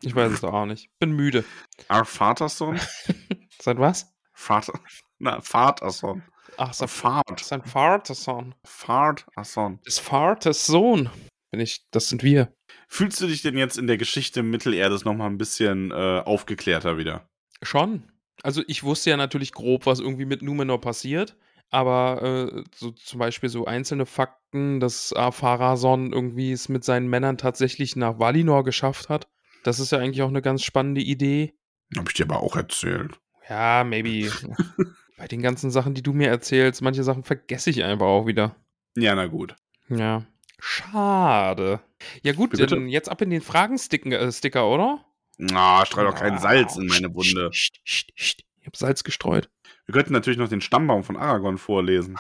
Ich 0.02 0.16
weiß 0.16 0.32
es 0.32 0.44
auch 0.44 0.66
nicht. 0.66 0.90
Bin 1.00 1.12
müde. 1.12 1.44
Our 1.92 2.06
Vaterson? 2.06 2.80
Seit 3.62 3.80
was? 3.80 4.14
Vater. 4.34 4.80
Na, 5.20 5.42
Vaterson. 5.42 6.24
Ach, 6.58 6.74
sein, 6.74 6.88
Fahrt. 6.88 7.40
sein 7.40 7.64
Vaterson. 7.64 8.56
Vaterson. 8.64 9.80
Des 9.86 10.00
Vaters 10.00 10.66
Sohn. 10.66 11.10
Bin 11.52 11.60
ich, 11.60 11.86
das 11.92 12.10
sind 12.10 12.24
wir. 12.24 12.54
Fühlst 12.88 13.22
du 13.22 13.28
dich 13.28 13.42
denn 13.42 13.58
jetzt 13.58 13.78
in 13.78 13.88
der 13.88 13.98
Geschichte 13.98 14.44
Mittelerdes 14.44 15.06
nochmal 15.06 15.30
ein 15.30 15.38
bisschen 15.38 15.92
äh, 15.92 16.22
aufgeklärter 16.26 16.98
wieder? 16.98 17.28
Schon. 17.62 18.12
Also 18.42 18.64
ich 18.68 18.84
wusste 18.84 19.12
ja 19.12 19.18
natürlich 19.18 19.52
grob, 19.52 19.86
was 19.86 20.00
irgendwie 20.00 20.26
mit 20.26 20.42
Numenor 20.42 20.82
passiert, 20.82 21.38
aber 21.70 22.22
äh, 22.22 22.64
so 22.76 22.92
zum 22.92 23.20
Beispiel 23.20 23.50
so 23.50 23.66
einzelne 23.66 24.06
Fakten, 24.06 24.80
dass 24.80 25.14
Pharason 25.32 26.12
irgendwie 26.12 26.52
es 26.52 26.70
mit 26.70 26.84
seinen 26.84 27.08
Männern 27.08 27.38
tatsächlich 27.38 27.96
nach 27.96 28.20
Valinor 28.20 28.64
geschafft 28.64 29.10
hat, 29.10 29.28
das 29.64 29.80
ist 29.80 29.92
ja 29.92 30.00
eigentlich 30.00 30.22
auch 30.22 30.30
eine 30.30 30.42
ganz 30.42 30.64
spannende 30.64 31.02
Idee. 31.02 31.54
Hab 31.98 32.10
ich 32.10 32.16
dir 32.16 32.26
aber 32.26 32.42
auch 32.42 32.56
erzählt. 32.56 33.20
Ja, 33.50 33.84
maybe. 33.84 34.32
Bei 35.18 35.28
den 35.28 35.42
ganzen 35.42 35.72
Sachen, 35.72 35.94
die 35.94 36.04
du 36.04 36.14
mir 36.14 36.30
erzählst, 36.30 36.82
manche 36.82 37.04
Sachen 37.04 37.24
vergesse 37.24 37.70
ich 37.70 37.84
einfach 37.84 38.08
auch 38.08 38.26
wieder. 38.26 38.56
Ja, 38.96 39.16
na 39.16 39.28
gut. 39.28 39.56
Ja. 39.90 40.26
Schade. 40.60 41.82
Ja 42.22 42.34
gut, 42.34 42.52
bitte? 42.52 42.68
dann 42.68 42.88
jetzt 42.88 43.10
ab 43.10 43.22
in 43.22 43.30
den 43.30 43.42
Fragensticker, 43.42 44.20
äh, 44.20 44.32
Sticker, 44.32 44.70
oder? 44.70 45.06
Na, 45.38 45.86
streu 45.86 46.04
doch 46.04 46.16
kein 46.16 46.38
Salz 46.40 46.78
in 46.78 46.88
meine 46.88 47.14
Wunde. 47.14 47.50
Psst, 47.50 47.84
psst, 47.84 48.16
psst. 48.16 48.44
Ich 48.62 48.68
hab 48.68 48.78
Salz 48.78 49.04
gestreut. 49.04 49.50
Wir 49.86 49.94
könnten 49.94 50.14
natürlich 50.14 50.40
noch 50.40 50.48
den 50.48 50.62
Stammbaum 50.62 51.04
von 51.04 51.18
Aragorn 51.18 51.58
vorlesen. 51.58 52.18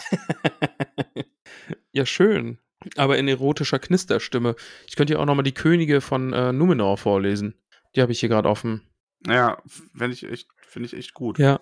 ja, 1.94 2.06
schön. 2.06 2.57
Aber 2.97 3.18
in 3.18 3.27
erotischer 3.27 3.80
Knisterstimme. 3.80 4.55
Ich 4.88 4.95
könnte 4.95 5.14
ja 5.14 5.19
auch 5.19 5.26
nochmal 5.26 5.43
die 5.43 5.53
Könige 5.53 6.01
von 6.01 6.34
äh, 6.34 6.51
Numenor 6.51 6.97
vorlesen. 6.97 7.55
Die 7.95 8.01
habe 8.01 8.11
ich 8.11 8.19
hier 8.19 8.30
gerade 8.30 8.49
offen. 8.49 8.81
Naja, 9.26 9.61
finde 9.95 10.14
ich, 10.14 10.23
echt- 10.30 10.49
find 10.68 10.85
ich 10.85 10.93
echt 10.93 11.14
gut. 11.14 11.39
Ja. 11.39 11.61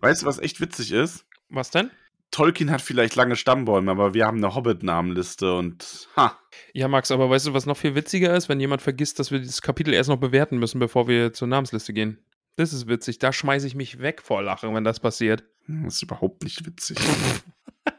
Weißt 0.00 0.22
du, 0.22 0.26
was 0.26 0.38
echt 0.38 0.60
witzig 0.60 0.92
ist? 0.92 1.26
Was 1.50 1.70
denn? 1.70 1.90
Tolkien 2.30 2.70
hat 2.70 2.80
vielleicht 2.82 3.14
lange 3.14 3.36
Stammbäume, 3.36 3.90
aber 3.90 4.14
wir 4.14 4.26
haben 4.26 4.38
eine 4.38 4.54
Hobbit-Namenliste 4.54 5.54
und 5.54 6.08
ha. 6.16 6.36
Ja, 6.72 6.88
Max, 6.88 7.10
aber 7.10 7.30
weißt 7.30 7.46
du, 7.48 7.52
was 7.54 7.66
noch 7.66 7.76
viel 7.76 7.94
witziger 7.94 8.34
ist, 8.34 8.48
wenn 8.48 8.58
jemand 8.58 8.82
vergisst, 8.82 9.18
dass 9.18 9.30
wir 9.30 9.38
dieses 9.38 9.62
Kapitel 9.62 9.94
erst 9.94 10.08
noch 10.08 10.16
bewerten 10.16 10.58
müssen, 10.58 10.78
bevor 10.80 11.06
wir 11.06 11.32
zur 11.32 11.46
Namensliste 11.46 11.92
gehen? 11.92 12.18
Das 12.56 12.72
ist 12.72 12.88
witzig. 12.88 13.18
Da 13.18 13.32
schmeiße 13.32 13.66
ich 13.66 13.74
mich 13.74 13.98
weg 14.00 14.22
vor 14.22 14.42
Lachen, 14.42 14.74
wenn 14.74 14.84
das 14.84 14.98
passiert. 15.00 15.44
Das 15.68 15.94
ist 15.96 16.02
überhaupt 16.02 16.42
nicht 16.42 16.64
witzig. 16.66 16.96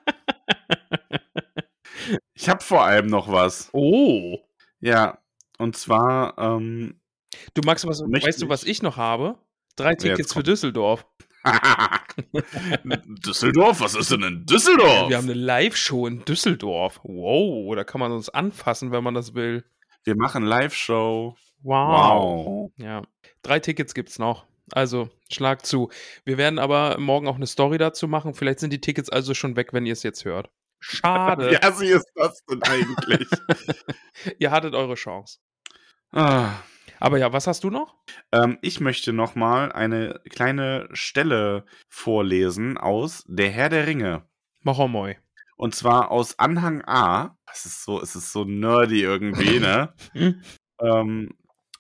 ich 2.34 2.50
habe 2.50 2.64
vor 2.64 2.84
allem 2.84 3.08
noch 3.08 3.32
was. 3.32 3.70
Oh. 3.74 4.38
Ja, 4.80 5.20
und 5.58 5.76
zwar, 5.78 6.38
ähm, 6.38 7.00
Du, 7.54 7.62
Max, 7.66 7.86
was, 7.86 8.00
weißt 8.02 8.42
du, 8.44 8.50
was 8.50 8.64
ich 8.64 8.82
noch 8.82 8.98
habe? 8.98 9.38
Drei 9.76 9.96
Tickets 9.96 10.30
für 10.32 10.36
kommt- 10.40 10.48
Düsseldorf. 10.48 11.06
Düsseldorf? 13.26 13.80
Was 13.82 13.96
ist 13.96 14.12
denn 14.12 14.24
in 14.24 14.46
Düsseldorf? 14.46 15.10
Wir 15.10 15.18
haben 15.18 15.26
eine 15.26 15.34
Live-Show 15.34 16.08
in 16.08 16.24
Düsseldorf. 16.26 17.00
Wow, 17.04 17.76
da 17.76 17.84
kann 17.84 18.00
man 18.00 18.12
uns 18.12 18.30
anfassen, 18.30 18.92
wenn 18.92 19.04
man 19.04 19.14
das 19.14 19.34
will. 19.34 19.64
Wir 20.04 20.16
machen 20.16 20.44
Live-Show. 20.44 21.36
Wow. 21.62 22.46
Wow. 22.46 22.72
Ja. 22.78 23.02
Drei 23.42 23.60
Tickets 23.60 23.94
gibt's 23.94 24.20
noch. 24.20 24.46
Also, 24.72 25.10
Schlag 25.32 25.66
zu. 25.66 25.90
Wir 26.24 26.38
werden 26.38 26.58
aber 26.60 26.98
morgen 27.00 27.28
auch 27.28 27.36
eine 27.36 27.48
Story 27.48 27.78
dazu 27.78 28.08
machen. 28.08 28.34
Vielleicht 28.34 28.60
sind 28.60 28.72
die 28.74 28.82
Tickets 28.82 29.10
also 29.10 29.34
schon 29.34 29.56
weg, 29.56 29.74
wenn 29.74 29.86
ihr 29.86 29.94
es 29.94 30.04
jetzt 30.04 30.26
hört. 30.26 30.50
Schade. 30.80 31.52
Wie 31.52 31.62
assi 31.62 31.88
ist 31.88 32.12
das 32.16 32.44
denn 32.46 32.62
eigentlich? 32.64 33.28
ihr 34.40 34.52
hattet 34.52 34.76
eure 34.76 34.96
Chance. 34.96 35.40
ah. 36.12 36.52
Aber 37.00 37.18
ja, 37.18 37.34
was 37.34 37.46
hast 37.46 37.64
du 37.64 37.70
noch? 37.70 37.96
ähm, 38.32 38.58
ich 38.62 38.80
möchte 38.80 39.12
noch 39.12 39.36
mal 39.36 39.72
eine 39.72 40.22
kleine 40.30 40.88
Stelle 40.94 41.66
vorlesen 41.90 42.78
aus 42.78 43.26
Der 43.28 43.50
Herr 43.50 43.70
der 43.70 43.86
Ringe. 43.86 44.28
Mach 44.62 44.80
auch 44.80 44.88
moi. 44.88 45.18
Und 45.58 45.76
zwar 45.76 46.12
aus 46.12 46.40
Anhang 46.40 46.84
A. 46.86 47.38
Das 47.46 47.66
ist 47.66 47.84
so, 47.84 48.02
es 48.02 48.16
ist 48.16 48.32
so 48.32 48.44
nerdy 48.44 49.02
irgendwie, 49.02 49.60
ne? 49.60 49.94
Hm? 50.14 50.42
ähm, 50.82 51.30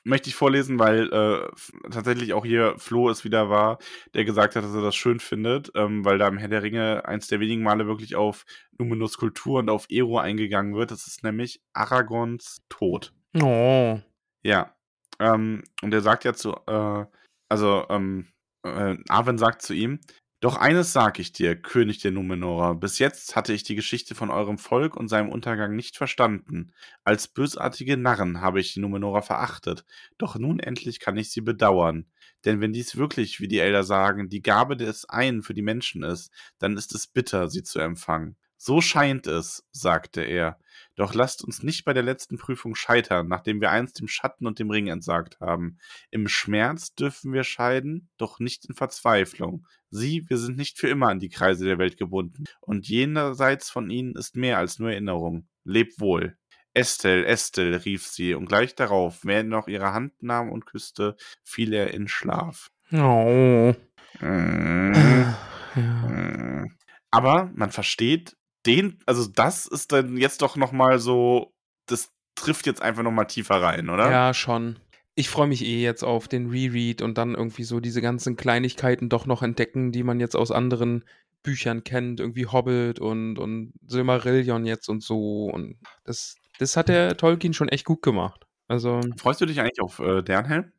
möchte 0.05 0.29
ich 0.29 0.35
vorlesen, 0.35 0.79
weil 0.79 1.11
äh, 1.11 1.89
tatsächlich 1.89 2.33
auch 2.33 2.45
hier 2.45 2.75
Flo 2.77 3.09
es 3.09 3.25
wieder 3.25 3.49
war, 3.49 3.79
der 4.13 4.23
gesagt 4.23 4.55
hat, 4.55 4.63
dass 4.63 4.73
er 4.73 4.81
das 4.81 4.95
schön 4.95 5.19
findet, 5.19 5.71
ähm, 5.75 6.05
weil 6.05 6.17
da 6.17 6.27
im 6.27 6.37
Herr 6.37 6.47
der 6.47 6.63
Ringe 6.63 7.05
eins 7.05 7.27
der 7.27 7.39
wenigen 7.39 7.63
Male 7.63 7.87
wirklich 7.87 8.15
auf 8.15 8.45
Numenus 8.77 9.17
Kultur 9.17 9.59
und 9.59 9.69
auf 9.69 9.87
Ero 9.89 10.19
eingegangen 10.19 10.75
wird. 10.75 10.91
Das 10.91 11.07
ist 11.07 11.23
nämlich 11.23 11.61
Aragons 11.73 12.61
Tod. 12.69 13.13
Oh. 13.41 13.99
Ja. 14.43 14.75
Ähm, 15.19 15.63
und 15.81 15.93
er 15.93 16.01
sagt 16.01 16.23
ja 16.23 16.33
zu, 16.33 16.55
äh, 16.67 17.05
also, 17.49 17.85
ähm, 17.89 18.27
äh, 18.63 18.97
Arwen 19.09 19.37
sagt 19.37 19.63
zu 19.63 19.73
ihm, 19.73 19.99
doch 20.45 20.57
eines 20.57 20.93
sag 20.93 21.17
ich 21.17 21.31
dir, 21.31 21.59
König 21.59 21.97
der 22.01 22.11
Numenorer, 22.11 22.75
bis 22.75 22.99
jetzt 22.99 23.35
hatte 23.35 23.51
ich 23.51 23.63
die 23.63 23.73
Geschichte 23.73 24.13
von 24.13 24.29
eurem 24.29 24.59
Volk 24.59 24.95
und 24.95 25.07
seinem 25.07 25.29
Untergang 25.29 25.75
nicht 25.75 25.97
verstanden. 25.97 26.71
Als 27.03 27.27
bösartige 27.27 27.97
Narren 27.97 28.41
habe 28.41 28.59
ich 28.59 28.71
die 28.71 28.79
Numenorer 28.79 29.23
verachtet, 29.23 29.85
doch 30.19 30.35
nun 30.35 30.59
endlich 30.59 30.99
kann 30.99 31.17
ich 31.17 31.31
sie 31.31 31.41
bedauern. 31.41 32.05
Denn 32.45 32.61
wenn 32.61 32.73
dies 32.73 32.95
wirklich, 32.95 33.39
wie 33.39 33.47
die 33.47 33.57
Elder 33.57 33.83
sagen, 33.83 34.29
die 34.29 34.43
Gabe 34.43 34.77
des 34.77 35.09
einen 35.09 35.41
für 35.41 35.55
die 35.55 35.63
Menschen 35.63 36.03
ist, 36.03 36.31
dann 36.59 36.77
ist 36.77 36.93
es 36.93 37.07
bitter, 37.07 37.49
sie 37.49 37.63
zu 37.63 37.79
empfangen. 37.79 38.35
So 38.67 38.81
scheint 38.81 39.27
es, 39.27 39.63
sagte 39.71 40.21
er. 40.23 40.57
Doch 40.95 41.13
lasst 41.13 41.43
uns 41.43 41.61
nicht 41.61 41.85
bei 41.85 41.93
der 41.93 42.01
letzten 42.01 42.39
Prüfung 42.39 42.73
scheitern, 42.73 43.27
nachdem 43.27 43.61
wir 43.61 43.69
einst 43.69 43.99
dem 43.99 44.07
Schatten 44.07 44.47
und 44.47 44.57
dem 44.57 44.71
Ring 44.71 44.87
entsagt 44.87 45.39
haben. 45.39 45.77
Im 46.09 46.27
Schmerz 46.27 46.95
dürfen 46.95 47.31
wir 47.31 47.43
scheiden, 47.43 48.09
doch 48.17 48.39
nicht 48.39 48.65
in 48.65 48.73
Verzweiflung. 48.73 49.67
Sie, 49.91 50.27
wir 50.29 50.39
sind 50.39 50.57
nicht 50.57 50.79
für 50.79 50.89
immer 50.89 51.09
an 51.09 51.19
die 51.19 51.29
Kreise 51.29 51.65
der 51.65 51.77
Welt 51.77 51.95
gebunden, 51.95 52.45
und 52.59 52.87
jenseits 52.87 53.69
von 53.69 53.91
ihnen 53.91 54.15
ist 54.15 54.35
mehr 54.35 54.57
als 54.57 54.79
nur 54.79 54.89
Erinnerung. 54.89 55.47
Leb 55.63 55.99
wohl. 55.99 56.35
Estelle, 56.73 57.27
Estelle, 57.27 57.85
rief 57.85 58.07
sie, 58.07 58.33
und 58.33 58.47
gleich 58.47 58.73
darauf, 58.73 59.23
während 59.23 59.53
er 59.53 59.57
noch 59.57 59.67
ihre 59.67 59.93
Hand 59.93 60.23
nahm 60.23 60.51
und 60.51 60.65
küsste, 60.65 61.17
fiel 61.43 61.71
er 61.71 61.93
in 61.93 62.07
Schlaf. 62.07 62.71
Oh. 62.91 63.75
Mhm. 64.21 65.35
Ja. 65.75 65.81
Mhm. 65.81 66.75
Aber 67.11 67.51
man 67.53 67.71
versteht 67.71 68.35
den, 68.65 68.99
also 69.05 69.27
das 69.27 69.65
ist 69.65 69.91
dann 69.91 70.17
jetzt 70.17 70.41
doch 70.41 70.55
noch 70.55 70.71
mal 70.71 70.99
so, 70.99 71.53
das 71.85 72.11
trifft 72.35 72.65
jetzt 72.65 72.81
einfach 72.81 73.03
noch 73.03 73.11
mal 73.11 73.25
tiefer 73.25 73.61
rein, 73.61 73.89
oder? 73.89 74.09
Ja, 74.11 74.33
schon. 74.33 74.77
Ich 75.15 75.29
freue 75.29 75.47
mich 75.47 75.63
eh 75.63 75.81
jetzt 75.81 76.03
auf 76.03 76.27
den 76.27 76.49
Reread 76.49 77.01
und 77.01 77.17
dann 77.17 77.35
irgendwie 77.35 77.63
so 77.63 77.79
diese 77.79 78.01
ganzen 78.01 78.35
Kleinigkeiten 78.35 79.07
doch 79.07 79.25
noch 79.25 79.41
entdecken, 79.43 79.91
die 79.91 80.03
man 80.03 80.19
jetzt 80.19 80.35
aus 80.35 80.51
anderen 80.51 81.05
Büchern 81.41 81.83
kennt, 81.83 82.19
irgendwie 82.19 82.47
Hobbit 82.47 82.99
und, 82.99 83.37
und 83.39 83.71
Silmarillion 83.87 84.65
jetzt 84.65 84.89
und 84.89 85.01
so. 85.03 85.45
Und 85.45 85.77
das, 86.03 86.35
das 86.59 86.75
hat 86.75 86.89
der 86.89 87.15
Tolkien 87.15 87.53
schon 87.53 87.69
echt 87.69 87.85
gut 87.85 88.01
gemacht. 88.01 88.45
Also, 88.67 88.99
Freust 89.17 89.39
du 89.39 89.45
dich 89.45 89.59
eigentlich 89.59 89.79
auf 89.79 89.99
äh, 89.99 90.21
Dernhelm? 90.21 90.71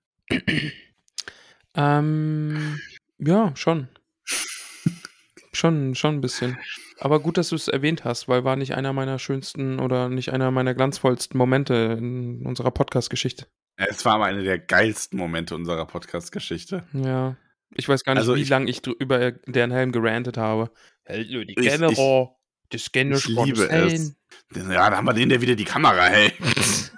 ähm, 1.75 2.79
ja, 3.19 3.53
schon. 3.55 3.89
schon, 5.53 5.95
schon 5.95 6.17
ein 6.17 6.21
bisschen. 6.21 6.59
Aber 6.99 7.21
gut, 7.21 7.37
dass 7.37 7.51
du 7.51 7.57
es 7.57 7.69
erwähnt 7.69 8.05
hast, 8.05 8.27
weil 8.29 8.45
war 8.45 8.57
nicht 8.57 8.75
einer 8.75 8.93
meiner 8.93 9.19
schönsten 9.19 9.79
oder 9.81 10.09
nicht 10.09 10.33
einer 10.33 10.51
meiner 10.51 10.75
glanzvollsten 10.75 11.37
Momente 11.37 11.97
in 11.99 12.45
unserer 12.47 12.71
Podcast-Geschichte. 12.71 13.47
Es 13.77 14.05
war 14.07 14.15
aber 14.15 14.25
einer 14.25 14.43
der 14.43 14.59
geilsten 14.59 15.19
Momente 15.19 15.55
unserer 15.55 15.85
Podcast-Geschichte. 15.87 16.85
Ja. 16.95 17.37
Ich 17.75 17.89
weiß 17.89 18.05
gar 18.05 18.15
nicht, 18.15 18.21
Also 18.21 18.37
wie 18.37 18.45
lange 18.45 18.71
ich 18.71 18.87
über 18.87 19.33
deren 19.33 19.71
Helm 19.73 19.93
gerantet 19.93 20.39
habe. 20.39 20.71
Hallo, 21.07 21.45
die 21.45 21.55
Ich- 21.59 21.69
General. 21.69 22.31
Das 22.71 22.91
kenne 22.91 23.17
Ich 23.17 23.27
liebe 23.29 23.69
es. 23.71 24.17
Ja, 24.55 24.91
da 24.91 24.97
haben 24.97 25.05
wir 25.07 25.13
den, 25.13 25.29
der 25.29 25.41
wieder 25.41 25.55
die 25.55 25.65
Kamera 25.65 26.05
hält. 26.07 26.35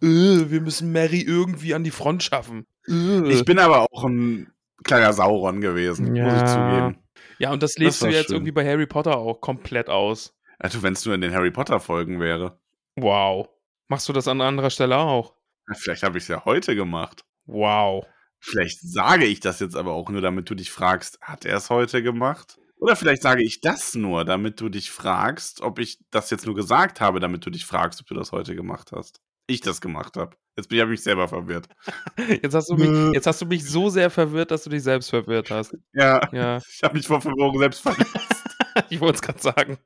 Äh, 0.00 0.48
wir 0.50 0.62
müssen 0.62 0.90
Mary 0.90 1.20
irgendwie 1.20 1.74
an 1.74 1.84
die 1.84 1.90
Front 1.90 2.22
schaffen. 2.22 2.66
Äh. 2.88 3.30
Ich 3.30 3.44
bin 3.44 3.58
aber 3.58 3.82
auch 3.92 4.04
ein 4.04 4.50
kleiner 4.84 5.12
Sauron 5.12 5.60
gewesen, 5.60 6.06
muss 6.12 6.16
ich 6.18 6.40
Ja. 6.40 6.46
zugeben. 6.46 6.98
Ja, 7.38 7.52
und 7.52 7.62
das 7.62 7.76
lebst 7.76 8.02
war 8.02 8.10
du 8.10 8.14
jetzt 8.14 8.26
schön. 8.26 8.36
irgendwie 8.36 8.52
bei 8.52 8.66
Harry 8.66 8.86
Potter 8.86 9.16
auch 9.16 9.40
komplett 9.40 9.88
aus. 9.88 10.34
Also, 10.58 10.82
wenn 10.82 10.94
es 10.94 11.04
nur 11.04 11.14
in 11.14 11.20
den 11.20 11.34
Harry 11.34 11.50
Potter-Folgen 11.50 12.20
wäre. 12.20 12.58
Wow. 12.96 13.48
Machst 13.88 14.08
du 14.08 14.12
das 14.12 14.26
an 14.26 14.40
anderer 14.40 14.70
Stelle 14.70 14.96
auch? 14.96 15.34
Vielleicht 15.74 16.02
habe 16.02 16.18
ich 16.18 16.24
es 16.24 16.28
ja 16.28 16.44
heute 16.44 16.74
gemacht. 16.74 17.24
Wow. 17.44 18.06
Vielleicht 18.40 18.80
sage 18.80 19.26
ich 19.26 19.40
das 19.40 19.60
jetzt 19.60 19.76
aber 19.76 19.92
auch 19.92 20.08
nur, 20.08 20.20
damit 20.20 20.48
du 20.48 20.54
dich 20.54 20.70
fragst, 20.70 21.18
hat 21.20 21.44
er 21.44 21.56
es 21.56 21.70
heute 21.70 22.02
gemacht? 22.02 22.58
Oder 22.78 22.94
vielleicht 22.94 23.22
sage 23.22 23.42
ich 23.42 23.60
das 23.60 23.94
nur, 23.94 24.24
damit 24.24 24.60
du 24.60 24.68
dich 24.68 24.90
fragst, 24.90 25.62
ob 25.62 25.78
ich 25.78 25.98
das 26.10 26.30
jetzt 26.30 26.46
nur 26.46 26.54
gesagt 26.54 27.00
habe, 27.00 27.20
damit 27.20 27.44
du 27.46 27.50
dich 27.50 27.64
fragst, 27.64 28.00
ob 28.00 28.06
du 28.06 28.14
das 28.14 28.32
heute 28.32 28.54
gemacht 28.54 28.92
hast. 28.92 29.20
Ich 29.46 29.60
das 29.60 29.80
gemacht 29.80 30.16
habe. 30.16 30.36
Jetzt 30.56 30.68
bin 30.68 30.78
ich 30.78 30.86
mich 30.86 31.02
selber 31.02 31.28
verwirrt. 31.28 31.68
Jetzt 32.42 32.54
hast, 32.54 32.70
du 32.70 32.76
mich, 32.76 33.14
jetzt 33.14 33.26
hast 33.26 33.42
du 33.42 33.46
mich 33.46 33.64
so 33.64 33.90
sehr 33.90 34.08
verwirrt, 34.08 34.50
dass 34.50 34.64
du 34.64 34.70
dich 34.70 34.82
selbst 34.82 35.10
verwirrt 35.10 35.50
hast. 35.50 35.76
Ja, 35.92 36.20
Ja, 36.32 36.58
ich 36.58 36.82
habe 36.82 36.96
mich 36.96 37.06
vor 37.06 37.20
Verwirrung 37.20 37.58
selbst 37.58 37.82
verletzt. 37.82 38.44
ich 38.90 39.00
wollte 39.00 39.16
es 39.16 39.22
gerade 39.22 39.40
sagen. 39.40 39.78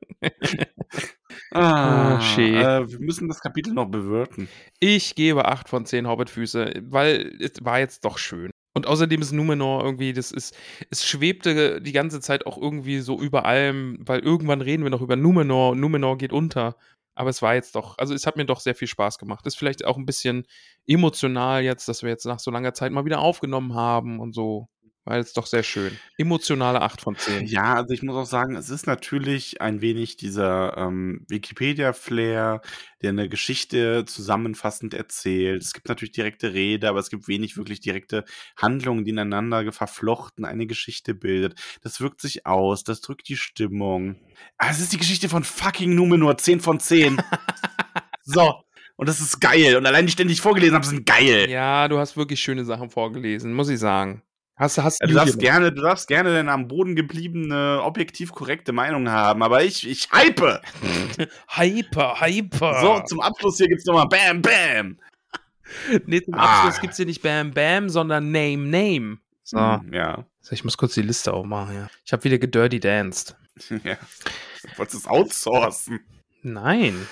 Ah, 1.52 2.20
shit. 2.20 2.55
äh, 2.55 2.88
wir 2.88 3.01
müssen 3.01 3.28
das 3.28 3.40
Kapitel 3.40 3.72
noch 3.72 3.86
bewirten. 3.86 4.48
Ich 4.78 5.14
gebe 5.16 5.47
8 5.47 5.68
von 5.68 5.84
10 5.86 6.06
Hobbitfüße, 6.06 6.82
weil 6.84 7.36
es 7.40 7.64
war 7.64 7.80
jetzt 7.80 8.05
doch 8.05 8.18
schön. 8.18 8.51
Und 8.72 8.86
außerdem 8.86 9.20
ist 9.20 9.32
Numenor 9.32 9.84
irgendwie, 9.84 10.12
das 10.12 10.30
ist, 10.30 10.56
es 10.90 11.05
schwebte 11.05 11.80
die 11.80 11.92
ganze 11.92 12.20
Zeit 12.20 12.47
auch 12.47 12.56
irgendwie 12.56 13.01
so 13.01 13.20
über 13.20 13.44
allem, 13.44 13.98
weil 14.01 14.20
irgendwann 14.20 14.60
reden 14.60 14.84
wir 14.84 14.90
noch 14.90 15.02
über 15.02 15.16
Numenor 15.16 15.72
und 15.72 15.80
Numenor 15.80 16.18
geht 16.18 16.32
unter. 16.32 16.76
Aber 17.20 17.28
es 17.28 17.42
war 17.42 17.55
jetzt 17.55 17.74
doch, 17.76 17.98
also 17.98 18.14
es 18.14 18.26
hat 18.26 18.38
mir 18.38 18.47
doch 18.47 18.60
sehr 18.60 18.74
viel 18.74 18.88
Spaß 18.88 19.18
gemacht. 19.18 19.47
Ist 19.47 19.59
vielleicht 19.59 19.84
auch 19.84 19.98
ein 19.98 20.06
bisschen 20.06 20.47
emotional 20.86 21.62
jetzt, 21.62 21.86
dass 21.86 22.02
wir 22.02 22.09
jetzt 22.09 22.24
nach 22.24 22.38
so 22.38 22.51
langer 22.51 22.72
Zeit 22.72 22.92
mal 22.92 23.05
wieder 23.05 23.20
aufgenommen 23.20 23.74
haben 23.74 24.20
und 24.20 24.34
so. 24.34 24.70
War 25.11 25.16
jetzt 25.16 25.37
doch 25.37 25.47
sehr 25.47 25.65
schön. 25.65 25.99
Emotionale 26.19 26.82
8 26.82 27.01
von 27.01 27.16
10. 27.16 27.47
Ja, 27.49 27.74
also 27.74 27.93
ich 27.93 28.05
muss 28.05 28.15
auch 28.15 28.31
sagen, 28.31 28.55
es 28.55 28.70
ist 28.70 28.87
natürlich 28.87 29.61
ein 29.61 29.81
wenig 29.81 30.16
dieser 30.16 30.77
ähm, 30.77 31.27
Wikipedia-Flair, 31.28 32.61
der 33.03 33.11
eine 33.11 33.28
Geschichte 33.28 34.05
zusammenfassend 34.07 34.95
erzählt. 34.95 35.65
Es 35.65 35.73
gibt 35.73 35.89
natürlich 35.89 36.12
direkte 36.12 36.55
Rede, 36.55 36.89
aber 36.89 37.01
es 37.01 37.11
gibt 37.11 37.27
wenig 37.27 37.57
wirklich 37.57 37.81
direkte 37.81 38.24
Handlungen, 38.57 39.05
die 39.05 39.11
ineinander 39.11 39.73
verflochten 39.73 40.45
eine 40.45 40.69
Geschichte 40.69 41.12
bildet. 41.12 41.61
Das 41.82 42.01
wirkt 42.01 42.20
sich 42.20 42.47
aus, 42.47 42.85
das 42.85 43.01
drückt 43.01 43.28
die 43.28 43.37
Stimmung. 43.37 44.15
Ah, 44.59 44.70
es 44.70 44.78
ist 44.78 44.93
die 44.93 44.99
Geschichte 44.99 45.28
von 45.28 45.43
fucking 45.43 45.93
Numenor, 45.93 46.39
10 46.39 46.61
von 46.61 46.78
10. 46.78 47.20
so. 48.23 48.62
Und 48.95 49.09
das 49.09 49.19
ist 49.19 49.41
geil. 49.41 49.74
Und 49.74 49.87
allein 49.87 50.07
die 50.07 50.12
ständig 50.12 50.41
vorgelesen 50.41 50.77
haben, 50.77 50.85
sind 50.85 51.05
geil. 51.05 51.51
Ja, 51.51 51.89
du 51.89 51.99
hast 51.99 52.16
wirklich 52.16 52.41
schöne 52.41 52.65
Sachen 52.65 52.91
vorgelesen, 52.91 53.55
muss 53.55 53.70
ich 53.70 53.81
sagen. 53.81 54.23
Hast, 54.61 54.77
hast 54.77 54.99
du 55.03 55.07
darfst 55.15 55.39
gerne, 55.39 55.73
du 55.73 55.81
darfst 55.81 56.07
gerne 56.07 56.35
deine 56.35 56.53
am 56.53 56.69
Boden 56.69 56.95
gebliebene, 56.95 57.81
objektiv 57.82 58.32
korrekte 58.32 58.73
Meinung 58.73 59.09
haben, 59.09 59.43
aber 59.43 59.65
ich, 59.65 59.89
ich 59.89 60.11
hype. 60.12 60.61
Hyper, 61.49 62.20
hyper. 62.20 62.81
So, 62.82 63.01
zum 63.07 63.20
Abschluss 63.23 63.57
hier 63.57 63.69
gibt's 63.69 63.87
nochmal 63.87 64.07
Bam, 64.09 64.43
Bam. 64.43 64.99
Nee, 66.05 66.20
zum 66.20 66.35
Ah. 66.35 66.59
Abschluss 66.59 66.81
gibt's 66.82 66.99
hier 66.99 67.07
nicht 67.07 67.23
Bam 67.23 67.53
Bam, 67.53 67.89
sondern 67.89 68.31
Name 68.32 68.59
Name. 68.69 69.19
So. 69.45 69.59
Hm, 69.59 69.95
Ja. 69.95 70.27
So, 70.43 70.53
Ich 70.53 70.62
muss 70.62 70.77
kurz 70.77 70.93
die 70.93 71.03
Liste 71.03 71.32
aufmachen, 71.32 71.74
ja. 71.77 71.89
Ich 72.05 72.12
habe 72.12 72.23
wieder 72.24 72.37
gedirty 72.37 72.81
danced. 72.81 73.37
ja. 73.70 73.97
Du 73.97 74.77
wolltest 74.78 74.99
es 75.05 75.07
outsourcen. 75.07 76.01
Nein. 76.43 77.07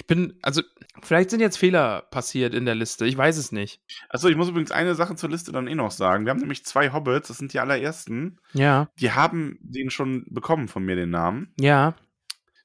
Ich 0.00 0.06
bin, 0.06 0.38
also, 0.40 0.62
vielleicht 1.02 1.28
sind 1.28 1.40
jetzt 1.40 1.58
Fehler 1.58 2.02
passiert 2.10 2.54
in 2.54 2.64
der 2.64 2.74
Liste. 2.74 3.04
Ich 3.06 3.18
weiß 3.18 3.36
es 3.36 3.52
nicht. 3.52 3.82
Achso, 4.08 4.28
ich 4.28 4.36
muss 4.36 4.48
übrigens 4.48 4.70
eine 4.70 4.94
Sache 4.94 5.14
zur 5.14 5.28
Liste 5.28 5.52
dann 5.52 5.66
eh 5.66 5.74
noch 5.74 5.90
sagen. 5.90 6.24
Wir 6.24 6.30
haben 6.30 6.40
nämlich 6.40 6.64
zwei 6.64 6.90
Hobbits, 6.90 7.28
das 7.28 7.36
sind 7.36 7.52
die 7.52 7.60
allerersten. 7.60 8.40
Ja, 8.54 8.88
Die 8.98 9.12
haben 9.12 9.58
den 9.60 9.90
schon 9.90 10.24
bekommen 10.30 10.68
von 10.68 10.84
mir, 10.84 10.96
den 10.96 11.10
Namen. 11.10 11.52
ja. 11.60 11.94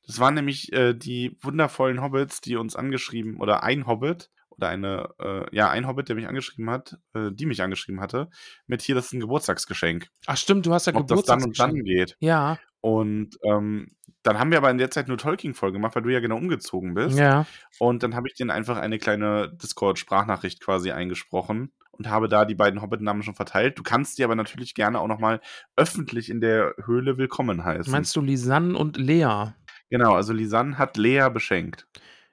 Das 0.07 0.19
waren 0.19 0.35
nämlich 0.35 0.71
äh, 0.71 0.93
die 0.93 1.35
wundervollen 1.41 1.99
Hobbits, 1.99 2.39
die 2.39 2.57
uns 2.57 2.75
angeschrieben, 2.75 3.37
oder 3.41 3.63
ein 3.63 3.87
Hobbit, 3.87 4.29
oder 4.49 4.69
eine, 4.69 5.09
äh, 5.19 5.45
ja, 5.51 5.71
ein 5.71 5.87
Hobbit, 5.87 6.09
der 6.09 6.15
mich 6.15 6.27
angeschrieben 6.27 6.69
hat, 6.69 6.99
äh, 7.15 7.31
die 7.33 7.47
mich 7.47 7.63
angeschrieben 7.63 7.99
hatte, 7.99 8.29
mit 8.67 8.83
hier, 8.83 8.93
das 8.93 9.07
ist 9.07 9.13
ein 9.13 9.19
Geburtstagsgeschenk. 9.19 10.07
Ach 10.27 10.37
stimmt, 10.37 10.67
du 10.67 10.73
hast 10.73 10.85
ja 10.85 10.93
ob 10.93 11.07
das 11.07 11.23
dann 11.23 11.43
und 11.43 11.59
dann 11.59 11.83
geht. 11.83 12.15
Ja, 12.19 12.59
Und 12.81 13.31
ähm, 13.43 13.95
dann 14.25 14.39
haben 14.39 14.49
wir 14.49 14.57
aber 14.57 14.71
in 14.71 14.79
der 14.79 14.89
Zeit 14.89 15.07
nur 15.07 15.17
Tolkien-Folge 15.17 15.73
gemacht, 15.73 15.95
weil 15.95 16.01
du 16.01 16.09
ja 16.09 16.19
genau 16.19 16.37
umgezogen 16.37 16.95
bist. 16.95 17.17
ja. 17.17 17.45
Und 17.77 18.01
dann 18.01 18.15
habe 18.15 18.27
ich 18.27 18.33
denen 18.33 18.49
einfach 18.49 18.77
eine 18.77 18.97
kleine 18.97 19.49
Discord-Sprachnachricht 19.49 20.61
quasi 20.61 20.91
eingesprochen 20.91 21.71
und 21.91 22.09
habe 22.09 22.27
da 22.27 22.43
die 22.43 22.55
beiden 22.55 22.81
Hobbit-Namen 22.81 23.21
schon 23.21 23.35
verteilt. 23.35 23.77
Du 23.77 23.83
kannst 23.83 24.17
die 24.17 24.23
aber 24.23 24.35
natürlich 24.35 24.73
gerne 24.73 24.99
auch 24.99 25.07
nochmal 25.07 25.41
öffentlich 25.75 26.31
in 26.31 26.41
der 26.41 26.73
Höhle 26.85 27.17
willkommen 27.17 27.63
heißen. 27.63 27.91
Meinst 27.91 28.15
du 28.15 28.21
Lisanne 28.21 28.75
und 28.75 28.97
Lea? 28.97 29.53
Genau, 29.91 30.15
also 30.15 30.33
Lisanne 30.33 30.79
hat 30.79 30.97
Lea 30.97 31.29
beschenkt. 31.31 31.87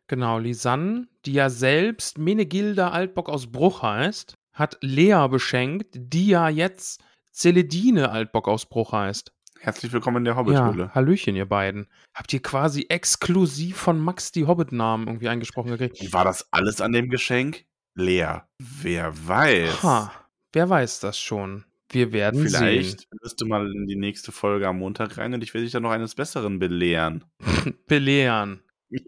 Genau, 0.06 0.38
Lisanne, 0.38 1.08
die 1.26 1.34
ja 1.34 1.50
selbst 1.50 2.16
Menegilda 2.16 2.90
Altbock 2.90 3.28
aus 3.28 3.52
Bruch 3.52 3.82
heißt, 3.82 4.38
hat 4.54 4.78
Lea 4.80 5.26
beschenkt, 5.30 5.88
die 5.94 6.28
ja 6.28 6.48
jetzt 6.48 7.02
Celedine 7.32 8.10
Altbock 8.10 8.48
aus 8.48 8.66
Bruch 8.66 8.92
heißt. 8.92 9.32
Herzlich 9.64 9.92
willkommen 9.92 10.16
in 10.16 10.24
der 10.24 10.34
Ja, 10.34 10.38
Hobbit-Höhle. 10.40 10.92
Hallöchen, 10.92 11.36
ihr 11.36 11.46
beiden. 11.48 11.86
Habt 12.14 12.32
ihr 12.32 12.42
quasi 12.42 12.86
exklusiv 12.88 13.76
von 13.76 14.00
Max 14.00 14.32
die 14.32 14.44
Hobbit-Namen 14.48 15.06
irgendwie 15.06 15.28
eingesprochen 15.28 15.70
gekriegt? 15.70 16.12
War 16.12 16.24
das 16.24 16.52
alles 16.52 16.80
an 16.80 16.90
dem 16.90 17.08
Geschenk? 17.10 17.64
Lea. 17.94 18.38
Wer 18.58 19.12
weiß. 19.28 19.84
Ha, 19.84 20.12
wer 20.52 20.68
weiß 20.68 20.98
das 20.98 21.16
schon? 21.20 21.64
Wir 21.90 22.12
werden 22.12 22.48
sehen. 22.48 22.58
Vielleicht 22.60 23.06
wirst 23.20 23.40
du 23.40 23.46
mal 23.46 23.70
in 23.70 23.86
die 23.86 23.94
nächste 23.94 24.32
Folge 24.32 24.66
am 24.66 24.78
Montag 24.78 25.16
rein 25.16 25.32
und 25.32 25.44
ich 25.44 25.54
werde 25.54 25.62
dich 25.64 25.72
dann 25.72 25.84
noch 25.84 25.92
eines 25.92 26.16
Besseren 26.16 26.58
belehren. 26.58 27.24
Belehren. 27.86 28.62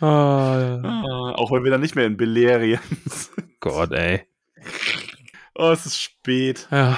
Ah, 0.00 0.80
Ah, 0.80 1.32
auch 1.34 1.50
wenn 1.52 1.64
wir 1.64 1.70
dann 1.72 1.80
nicht 1.80 1.94
mehr 1.96 2.06
in 2.06 2.16
Belerien 2.16 2.80
sind. 3.06 3.60
Gott, 3.60 3.92
ey. 3.92 4.22
Oh, 5.60 5.72
es 5.72 5.86
ist 5.86 6.00
spät. 6.00 6.68
Ja, 6.70 6.96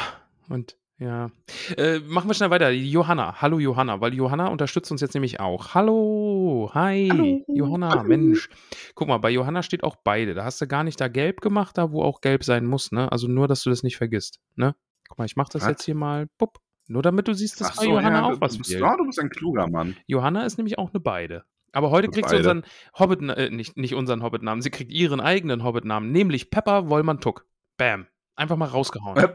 und 0.50 0.76
ja. 0.98 1.30
Äh, 1.78 2.00
machen 2.00 2.28
wir 2.28 2.34
schnell 2.34 2.50
weiter. 2.50 2.68
Johanna. 2.70 3.40
Hallo 3.40 3.58
Johanna, 3.58 4.02
weil 4.02 4.12
Johanna 4.12 4.48
unterstützt 4.48 4.92
uns 4.92 5.00
jetzt 5.00 5.14
nämlich 5.14 5.40
auch. 5.40 5.74
Hallo. 5.74 6.70
Hi. 6.74 7.08
Hallo. 7.10 7.42
Johanna, 7.48 7.88
Hallo. 7.88 8.02
Mensch. 8.02 8.50
Guck 8.94 9.08
mal, 9.08 9.16
bei 9.16 9.30
Johanna 9.30 9.62
steht 9.62 9.82
auch 9.82 9.96
beide. 10.04 10.34
Da 10.34 10.44
hast 10.44 10.60
du 10.60 10.66
gar 10.66 10.84
nicht 10.84 11.00
da 11.00 11.08
gelb 11.08 11.40
gemacht, 11.40 11.78
da 11.78 11.90
wo 11.90 12.02
auch 12.02 12.20
gelb 12.20 12.44
sein 12.44 12.66
muss, 12.66 12.92
ne? 12.92 13.10
Also 13.10 13.28
nur, 13.28 13.48
dass 13.48 13.62
du 13.62 13.70
das 13.70 13.82
nicht 13.82 13.96
vergisst, 13.96 14.40
ne? 14.56 14.74
Guck 15.08 15.16
mal, 15.16 15.24
ich 15.24 15.36
mach 15.36 15.48
das 15.48 15.62
Was? 15.62 15.68
jetzt 15.70 15.84
hier 15.84 15.94
mal. 15.94 16.26
Bupp. 16.36 16.58
Nur 16.86 17.00
damit 17.00 17.28
du 17.28 17.32
siehst, 17.32 17.62
dass 17.62 17.68
Ach 17.70 17.76
bei 17.76 17.84
so, 17.84 17.90
Johanna 17.92 18.18
ja, 18.18 18.24
auch 18.24 18.34
du 18.34 18.40
was 18.42 18.58
bist, 18.58 18.68
fehlt. 18.70 18.82
ja, 18.82 18.94
du 18.94 19.06
bist 19.06 19.18
ein 19.20 19.30
kluger 19.30 19.68
Mann. 19.68 19.96
Johanna 20.06 20.44
ist 20.44 20.58
nämlich 20.58 20.76
auch 20.76 20.90
eine 20.92 21.00
Beide. 21.00 21.44
Aber 21.72 21.90
heute 21.90 22.08
kriegt 22.08 22.28
sie 22.28 22.36
unseren 22.36 22.64
Hobbit, 22.98 23.22
äh, 23.22 23.48
nicht, 23.48 23.78
nicht 23.78 23.94
unseren 23.94 24.22
Hobbit-Namen, 24.22 24.60
sie 24.60 24.70
kriegt 24.70 24.92
ihren 24.92 25.20
eigenen 25.20 25.64
Hobbit-Namen, 25.64 26.12
nämlich 26.12 26.50
Pepper 26.50 26.90
Wollmann 26.90 27.20
Tuck. 27.20 27.46
Bam. 27.78 28.06
Einfach 28.40 28.56
mal 28.56 28.68
rausgehauen. 28.68 29.16
Bam, 29.16 29.34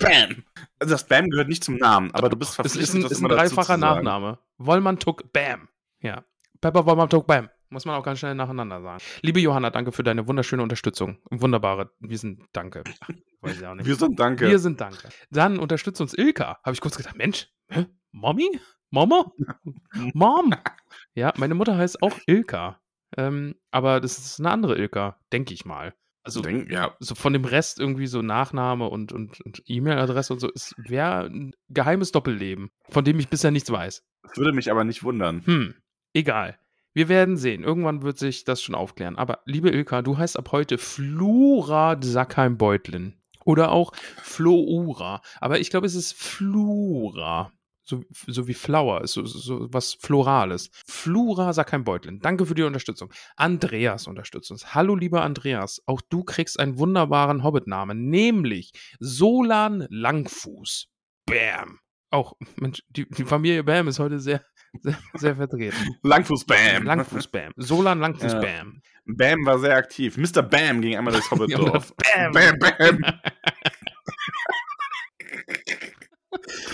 bam. 0.00 0.44
Also 0.78 0.92
das 0.92 1.06
Bam 1.08 1.30
gehört 1.30 1.48
nicht 1.48 1.64
zum 1.64 1.76
Namen, 1.76 2.10
aber 2.14 2.28
du 2.28 2.36
bist 2.36 2.50
Es 2.50 2.56
verpflichtet, 2.56 2.82
ist 2.82 2.94
ein, 2.94 3.02
das 3.02 3.12
ist 3.12 3.18
ein 3.18 3.24
immer 3.24 3.36
dazu 3.36 3.54
dreifacher. 3.54 3.78
Nachname. 3.78 4.38
Wollmann 4.58 4.98
Tuck, 4.98 5.32
bam. 5.32 5.68
Ja. 6.00 6.24
Pepper 6.60 6.84
Wollmann 6.84 7.08
Tuck, 7.08 7.26
bam. 7.26 7.48
Muss 7.70 7.86
man 7.86 7.96
auch 7.96 8.02
ganz 8.02 8.18
schnell 8.18 8.34
nacheinander 8.34 8.82
sagen. 8.82 9.02
Liebe 9.22 9.40
Johanna, 9.40 9.70
danke 9.70 9.92
für 9.92 10.02
deine 10.02 10.28
wunderschöne 10.28 10.62
Unterstützung. 10.62 11.16
Wunderbare, 11.30 11.90
wir 12.00 12.18
sind 12.18 12.42
Danke. 12.52 12.84
Weiß 13.40 13.58
ich 13.58 13.66
auch 13.66 13.74
nicht. 13.76 13.86
Wir 13.86 13.96
sind 13.96 14.20
danke. 14.20 14.46
Wir 14.46 14.58
sind 14.58 14.78
Danke. 14.78 15.08
Dann 15.30 15.58
unterstützt 15.58 16.02
uns 16.02 16.12
Ilka. 16.12 16.58
Habe 16.62 16.74
ich 16.74 16.82
kurz 16.82 16.98
gedacht, 16.98 17.16
Mensch, 17.16 17.48
hä? 17.68 17.86
Mommy? 18.12 18.60
Mama? 18.90 19.32
Mom? 20.12 20.54
Ja, 21.14 21.32
meine 21.38 21.54
Mutter 21.54 21.78
heißt 21.78 22.02
auch 22.02 22.18
Ilka. 22.26 22.78
Ähm, 23.16 23.54
aber 23.70 24.02
das 24.02 24.18
ist 24.18 24.38
eine 24.38 24.50
andere 24.50 24.76
Ilka, 24.76 25.18
denke 25.32 25.54
ich 25.54 25.64
mal. 25.64 25.94
Also 26.24 26.40
Denk, 26.40 26.70
ja, 26.70 26.96
so 27.00 27.14
von 27.14 27.34
dem 27.34 27.44
Rest 27.44 27.78
irgendwie 27.78 28.06
so 28.06 28.22
Nachname 28.22 28.88
und, 28.88 29.12
und, 29.12 29.42
und 29.42 29.62
E-Mail-Adresse 29.66 30.32
und 30.32 30.40
so 30.40 30.50
ist 30.50 30.74
wäre 30.78 31.26
ein 31.26 31.54
geheimes 31.68 32.12
Doppelleben, 32.12 32.70
von 32.88 33.04
dem 33.04 33.18
ich 33.20 33.28
bisher 33.28 33.50
nichts 33.50 33.70
weiß. 33.70 34.02
das 34.22 34.36
würde 34.38 34.52
mich 34.52 34.70
aber 34.70 34.84
nicht 34.84 35.04
wundern. 35.04 35.42
Hm, 35.44 35.74
egal. 36.14 36.58
Wir 36.94 37.08
werden 37.08 37.36
sehen. 37.36 37.62
Irgendwann 37.64 38.02
wird 38.02 38.18
sich 38.18 38.44
das 38.44 38.62
schon 38.62 38.74
aufklären. 38.74 39.16
Aber 39.16 39.40
liebe 39.44 39.68
Ilka, 39.68 40.00
du 40.00 40.16
heißt 40.16 40.38
ab 40.38 40.52
heute 40.52 40.78
Flura 40.78 41.96
Sackheim-Beutlin. 42.00 43.14
Oder 43.44 43.72
auch 43.72 43.92
Floura. 44.22 45.20
Aber 45.40 45.60
ich 45.60 45.70
glaube, 45.70 45.86
es 45.86 45.94
ist 45.94 46.14
Flura. 46.14 47.52
So, 47.86 48.02
so 48.26 48.48
wie 48.48 48.54
Flower, 48.54 49.02
ist 49.02 49.12
so, 49.12 49.24
so 49.26 49.68
was 49.72 49.94
Florales. 49.94 50.70
Flura 50.86 51.52
Sackheim-Beutlin. 51.52 52.20
Danke 52.20 52.46
für 52.46 52.54
die 52.54 52.62
Unterstützung. 52.62 53.12
Andreas 53.36 54.06
unterstützt 54.06 54.50
uns. 54.50 54.74
Hallo, 54.74 54.96
lieber 54.96 55.22
Andreas. 55.22 55.82
Auch 55.86 56.00
du 56.00 56.24
kriegst 56.24 56.58
einen 56.58 56.78
wunderbaren 56.78 57.42
Hobbit-Namen, 57.42 58.08
nämlich 58.08 58.72
Solan 59.00 59.86
Langfuß. 59.90 60.86
Bam. 61.26 61.78
Auch, 62.10 62.32
Mensch, 62.56 62.82
die, 62.88 63.06
die 63.08 63.24
Familie 63.24 63.62
Bam 63.64 63.88
ist 63.88 63.98
heute 63.98 64.18
sehr, 64.18 64.42
sehr, 64.80 64.96
sehr 65.14 65.36
vertreten. 65.36 65.96
Langfuß 66.02 66.46
Bam. 66.46 66.84
Langfuß 66.84 67.28
Bam. 67.28 67.52
Solan 67.56 68.00
Langfuß 68.00 68.32
Ja. 68.32 68.40
Bam. 68.40 68.80
Bam 69.04 69.44
war 69.44 69.58
sehr 69.58 69.76
aktiv. 69.76 70.16
Mr. 70.16 70.42
Bam 70.42 70.80
ging 70.80 70.96
einmal 70.96 71.12
durchs 71.12 71.30
Hobbitdorf. 71.30 71.92
Bam. 71.96 72.32
Bam, 72.32 72.58
bam. 72.58 73.04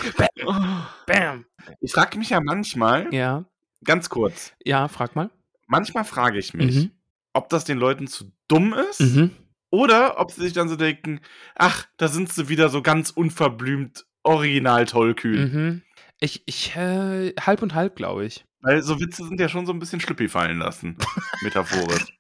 Bam. 1.07 1.45
Ich 1.81 1.93
frage 1.93 2.19
mich 2.19 2.31
ja 2.31 2.41
manchmal, 2.41 3.13
Ja, 3.13 3.45
ganz 3.85 4.09
kurz, 4.09 4.53
ja, 4.65 4.89
frag 4.89 5.15
mal. 5.17 5.31
manchmal 5.67 6.05
frage 6.05 6.39
ich 6.39 6.55
mich, 6.55 6.77
Mhm. 6.77 6.91
ob 7.33 7.49
das 7.49 7.65
den 7.65 7.79
Leuten 7.79 8.07
zu 8.07 8.33
dumm 8.49 8.73
ist 8.91 9.01
Mhm. 9.01 9.31
oder 9.71 10.19
ob 10.21 10.31
sie 10.33 10.43
sich 10.43 10.53
dann 10.53 10.69
so 10.69 10.77
denken, 10.77 11.21
ach, 11.55 11.87
da 11.97 12.09
sind 12.09 12.33
sie 12.33 12.49
wieder 12.49 12.69
so 12.69 12.83
ganz 12.83 13.11
unverblümt 13.11 14.07
original 14.23 14.87
tollkühn. 14.87 15.53
Mhm. 15.53 15.83
Ich, 16.21 16.43
ich, 16.47 16.77
äh, 16.77 17.33
halb 17.41 17.63
und 17.63 17.75
halb, 17.75 17.97
glaube 17.97 18.27
ich. 18.27 18.45
Weil 18.61 18.83
so 18.83 19.01
Witze 19.01 19.25
sind 19.25 19.41
ja 19.41 19.49
schon 19.49 19.65
so 19.65 19.73
ein 19.73 19.79
bisschen 19.79 20.01
Schlüppi 20.01 20.29
fallen 20.29 20.59
lassen, 20.59 20.99
metaphorisch. 21.43 22.19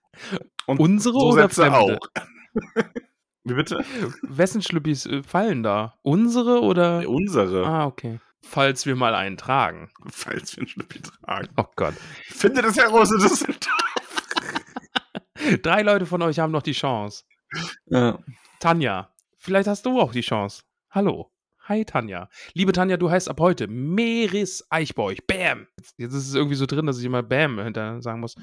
Und 0.66 0.80
Unsere 0.80 1.12
so 1.14 1.28
oder 1.32 1.42
Sätze 1.42 1.66
fremde? 1.66 1.98
auch. 1.98 2.08
Wie 3.50 3.54
bitte? 3.54 3.84
Wessen 4.22 4.62
Schlüppis 4.62 5.06
äh, 5.06 5.22
fallen 5.24 5.62
da? 5.64 5.94
Unsere 6.02 6.60
oder? 6.62 7.08
Unsere, 7.08 7.66
Ah, 7.66 7.86
okay. 7.86 8.20
Falls 8.42 8.86
wir 8.86 8.94
mal 8.96 9.14
einen 9.14 9.36
tragen. 9.36 9.90
falls 10.10 10.56
wir 10.56 10.62
einen 10.62 10.68
Schlüppi 10.68 11.00
tragen. 11.02 11.48
Oh 11.56 11.64
Gott. 11.76 11.94
Findet 12.28 12.64
es 12.64 12.76
heraus, 12.78 13.10
das 13.10 13.44
Drei 15.62 15.82
Leute 15.82 16.06
von 16.06 16.22
euch 16.22 16.38
haben 16.38 16.52
noch 16.52 16.62
die 16.62 16.72
Chance. 16.72 17.24
ja. 17.86 18.18
Tanja, 18.60 19.10
vielleicht 19.38 19.68
hast 19.68 19.84
du 19.86 19.98
auch 20.00 20.12
die 20.12 20.20
Chance. 20.20 20.62
Hallo. 20.90 21.30
Hi 21.70 21.84
Tanja. 21.84 22.28
Liebe 22.52 22.72
Tanja, 22.72 22.96
du 22.96 23.10
heißt 23.12 23.28
ab 23.28 23.38
heute 23.38 23.68
Meris 23.68 24.66
Eichbeuch. 24.70 25.18
Bam. 25.28 25.68
Jetzt 25.98 26.14
ist 26.14 26.26
es 26.26 26.34
irgendwie 26.34 26.56
so 26.56 26.66
drin, 26.66 26.84
dass 26.84 26.98
ich 26.98 27.04
immer 27.04 27.22
Bam 27.22 27.60
hinter 27.60 28.02
sagen 28.02 28.18
muss. 28.18 28.34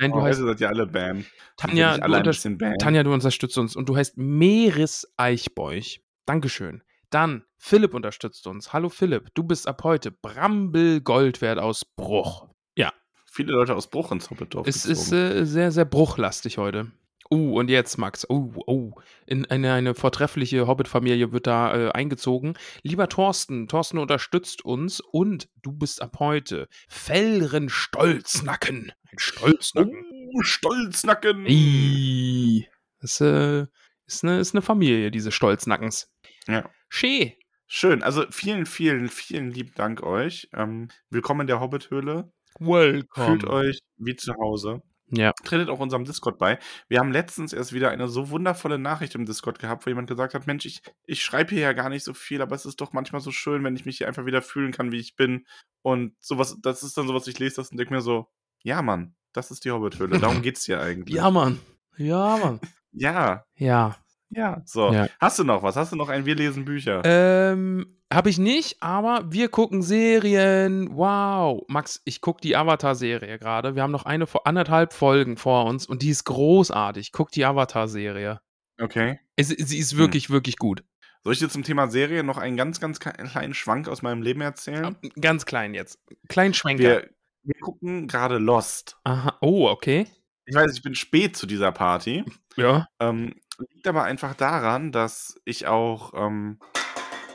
Nein, 0.00 0.10
du 0.10 0.18
Oh, 0.18 0.22
heißt 0.22 0.40
seid 0.40 0.60
ihr 0.60 0.68
alle 0.68 0.86
Bam. 0.88 1.24
Tanja, 1.56 1.96
du 1.98 2.02
alle 2.02 2.16
ein 2.16 2.26
unter- 2.26 2.50
Bam. 2.58 2.78
Tanja, 2.78 3.04
du 3.04 3.12
unterstützt 3.14 3.56
uns 3.56 3.76
und 3.76 3.88
du 3.88 3.94
heißt 3.96 4.18
Meris 4.18 5.06
Eichbeuch. 5.16 6.00
Dankeschön. 6.26 6.82
Dann 7.10 7.44
Philipp 7.56 7.94
unterstützt 7.94 8.48
uns. 8.48 8.72
Hallo 8.72 8.88
Philipp, 8.88 9.28
du 9.34 9.44
bist 9.44 9.68
ab 9.68 9.84
heute 9.84 10.10
Brambel 10.10 11.02
Goldwert 11.02 11.60
aus 11.60 11.84
Bruch. 11.84 12.48
Ja, 12.74 12.92
Viele 13.30 13.52
Leute 13.52 13.76
aus 13.76 13.88
Bruch 13.90 14.10
ins 14.10 14.28
Hobbitdorf 14.28 14.66
es 14.66 14.82
gezogen. 14.82 14.92
ist 14.98 15.12
äh, 15.12 15.44
sehr, 15.46 15.70
sehr 15.70 15.84
bruchlastig 15.84 16.58
heute. 16.58 16.90
Uh, 17.32 17.58
und 17.58 17.70
jetzt, 17.70 17.96
Max. 17.96 18.28
Oh, 18.28 18.52
oh. 18.66 18.92
In 19.24 19.46
eine, 19.46 19.72
eine 19.72 19.94
vortreffliche 19.94 20.66
Hobbit-Familie 20.66 21.32
wird 21.32 21.46
da 21.46 21.74
äh, 21.74 21.90
eingezogen. 21.90 22.58
Lieber 22.82 23.08
Thorsten, 23.08 23.68
Thorsten 23.68 23.96
unterstützt 23.96 24.66
uns 24.66 25.00
und 25.00 25.48
du 25.62 25.72
bist 25.72 26.02
ab 26.02 26.16
heute 26.18 26.68
Fellren 26.90 27.70
Stolznacken. 27.70 28.92
Ein 29.10 29.18
Stolznacken. 29.18 30.04
Oh, 30.34 30.42
Stolznacken. 30.42 31.46
Ih, 31.46 32.68
Das 33.00 33.18
äh, 33.22 33.66
ist, 34.06 34.24
eine, 34.24 34.38
ist 34.38 34.54
eine 34.54 34.60
Familie, 34.60 35.10
diese 35.10 35.32
Stolznackens. 35.32 36.12
Ja. 36.46 36.68
Schee. 36.90 37.38
Schön. 37.66 38.02
Also 38.02 38.26
vielen, 38.30 38.66
vielen, 38.66 39.08
vielen 39.08 39.50
lieben 39.52 39.72
Dank 39.74 40.02
euch. 40.02 40.50
Ähm, 40.52 40.88
willkommen 41.08 41.40
in 41.40 41.46
der 41.46 41.60
Hobbit-Höhle. 41.60 42.30
Welcome. 42.58 43.26
Fühlt 43.26 43.44
euch 43.44 43.78
wie 43.96 44.16
zu 44.16 44.34
Hause. 44.34 44.82
Ja. 45.14 45.32
Tretet 45.44 45.68
auch 45.68 45.78
unserem 45.78 46.04
Discord 46.04 46.38
bei. 46.38 46.58
Wir 46.88 46.98
haben 46.98 47.12
letztens 47.12 47.52
erst 47.52 47.74
wieder 47.74 47.90
eine 47.90 48.08
so 48.08 48.30
wundervolle 48.30 48.78
Nachricht 48.78 49.14
im 49.14 49.26
Discord 49.26 49.58
gehabt, 49.58 49.84
wo 49.84 49.90
jemand 49.90 50.08
gesagt 50.08 50.32
hat, 50.32 50.46
Mensch, 50.46 50.64
ich, 50.64 50.82
ich 51.04 51.22
schreibe 51.22 51.50
hier 51.50 51.60
ja 51.60 51.72
gar 51.74 51.90
nicht 51.90 52.02
so 52.02 52.14
viel, 52.14 52.40
aber 52.40 52.54
es 52.56 52.64
ist 52.64 52.80
doch 52.80 52.94
manchmal 52.94 53.20
so 53.20 53.30
schön, 53.30 53.62
wenn 53.62 53.76
ich 53.76 53.84
mich 53.84 53.98
hier 53.98 54.08
einfach 54.08 54.24
wieder 54.24 54.40
fühlen 54.40 54.72
kann, 54.72 54.90
wie 54.90 55.00
ich 55.00 55.14
bin. 55.14 55.46
Und 55.82 56.14
sowas, 56.20 56.56
das 56.62 56.82
ist 56.82 56.96
dann 56.96 57.06
sowas, 57.06 57.26
ich 57.26 57.38
lese 57.38 57.56
das 57.56 57.70
und 57.70 57.76
denke 57.76 57.92
mir 57.92 58.00
so, 58.00 58.28
ja, 58.62 58.80
Mann, 58.80 59.14
das 59.34 59.50
ist 59.50 59.64
die 59.66 59.70
Hobbit-Höhle. 59.70 60.18
Darum 60.18 60.40
geht's 60.42 60.64
hier 60.64 60.80
eigentlich. 60.80 61.14
Ja, 61.14 61.30
Mann. 61.30 61.60
Ja, 61.96 62.38
Mann. 62.38 62.60
Ja, 62.94 63.46
Ja. 63.56 63.96
Ja. 64.34 64.62
So, 64.64 64.92
Ja. 64.92 65.06
hast 65.20 65.38
du 65.38 65.44
noch 65.44 65.62
was? 65.62 65.76
Hast 65.76 65.92
du 65.92 65.96
noch 65.96 66.08
ein 66.08 66.26
Wir 66.26 66.34
lesen 66.34 66.64
Bücher? 66.64 67.02
Ähm, 67.04 67.98
habe 68.12 68.28
ich 68.30 68.38
nicht, 68.38 68.82
aber 68.82 69.24
wir 69.30 69.48
gucken 69.48 69.82
Serien. 69.82 70.90
Wow. 70.96 71.64
Max, 71.68 72.02
ich 72.04 72.20
gucke 72.20 72.40
die 72.40 72.56
Avatar-Serie 72.56 73.38
gerade. 73.38 73.74
Wir 73.74 73.82
haben 73.82 73.90
noch 73.92 74.04
eine 74.04 74.26
vor 74.26 74.46
anderthalb 74.46 74.92
Folgen 74.92 75.36
vor 75.36 75.64
uns 75.66 75.86
und 75.86 76.02
die 76.02 76.10
ist 76.10 76.24
großartig. 76.24 77.12
Guck 77.12 77.30
die 77.30 77.44
Avatar-Serie. 77.44 78.40
Okay. 78.80 79.18
Es, 79.36 79.48
sie 79.48 79.78
ist 79.78 79.92
Hm. 79.92 79.98
wirklich, 79.98 80.30
wirklich 80.30 80.56
gut. 80.58 80.84
Soll 81.24 81.34
ich 81.34 81.38
dir 81.38 81.48
zum 81.48 81.62
Thema 81.62 81.88
Serie 81.88 82.24
noch 82.24 82.36
einen 82.36 82.56
ganz, 82.56 82.80
ganz 82.80 82.98
kleinen 82.98 83.54
Schwank 83.54 83.88
aus 83.88 84.02
meinem 84.02 84.22
Leben 84.22 84.40
erzählen? 84.40 84.96
Ganz 85.20 85.46
klein 85.46 85.72
jetzt. 85.72 86.00
Klein 86.28 86.52
Schwenker. 86.52 86.82
Wir, 86.82 87.10
wir 87.44 87.54
gucken 87.60 88.08
gerade 88.08 88.38
Lost. 88.38 88.96
Aha. 89.04 89.38
Oh, 89.40 89.68
okay. 89.68 90.06
ich 90.46 90.54
weiß, 90.54 90.74
ich 90.74 90.82
bin 90.82 90.94
spät 90.96 91.36
zu 91.36 91.46
dieser 91.46 91.70
Party. 91.70 92.24
Ja. 92.56 92.88
Ähm, 93.00 93.34
liegt 93.70 93.86
aber 93.86 94.04
einfach 94.04 94.34
daran, 94.34 94.92
dass 94.92 95.40
ich 95.44 95.66
auch 95.66 96.12
ähm, 96.14 96.58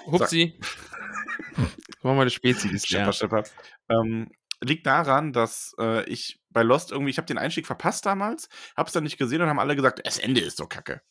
Hupsi. 0.06 0.60
Wir 2.02 2.14
mal 2.14 2.22
eine 2.22 2.30
Spezi 2.30 2.78
Schepper, 2.80 3.12
Schepper. 3.12 3.44
Ähm, 3.90 4.30
liegt 4.62 4.86
daran, 4.86 5.34
dass 5.34 5.76
äh, 5.80 6.08
ich 6.10 6.40
bei 6.50 6.64
Lost 6.64 6.92
irgendwie, 6.92 7.10
ich 7.10 7.18
habe 7.18 7.26
den 7.26 7.38
Einstieg 7.38 7.68
verpasst 7.68 8.06
damals, 8.06 8.50
habe 8.76 8.88
es 8.88 8.94
dann 8.94 9.04
nicht 9.04 9.18
gesehen 9.18 9.42
und 9.42 9.50
haben 9.50 9.60
alle 9.60 9.76
gesagt, 9.76 10.02
das 10.06 10.18
Ende 10.20 10.42
ist 10.42 10.58
so 10.58 10.68
kacke. 10.68 11.02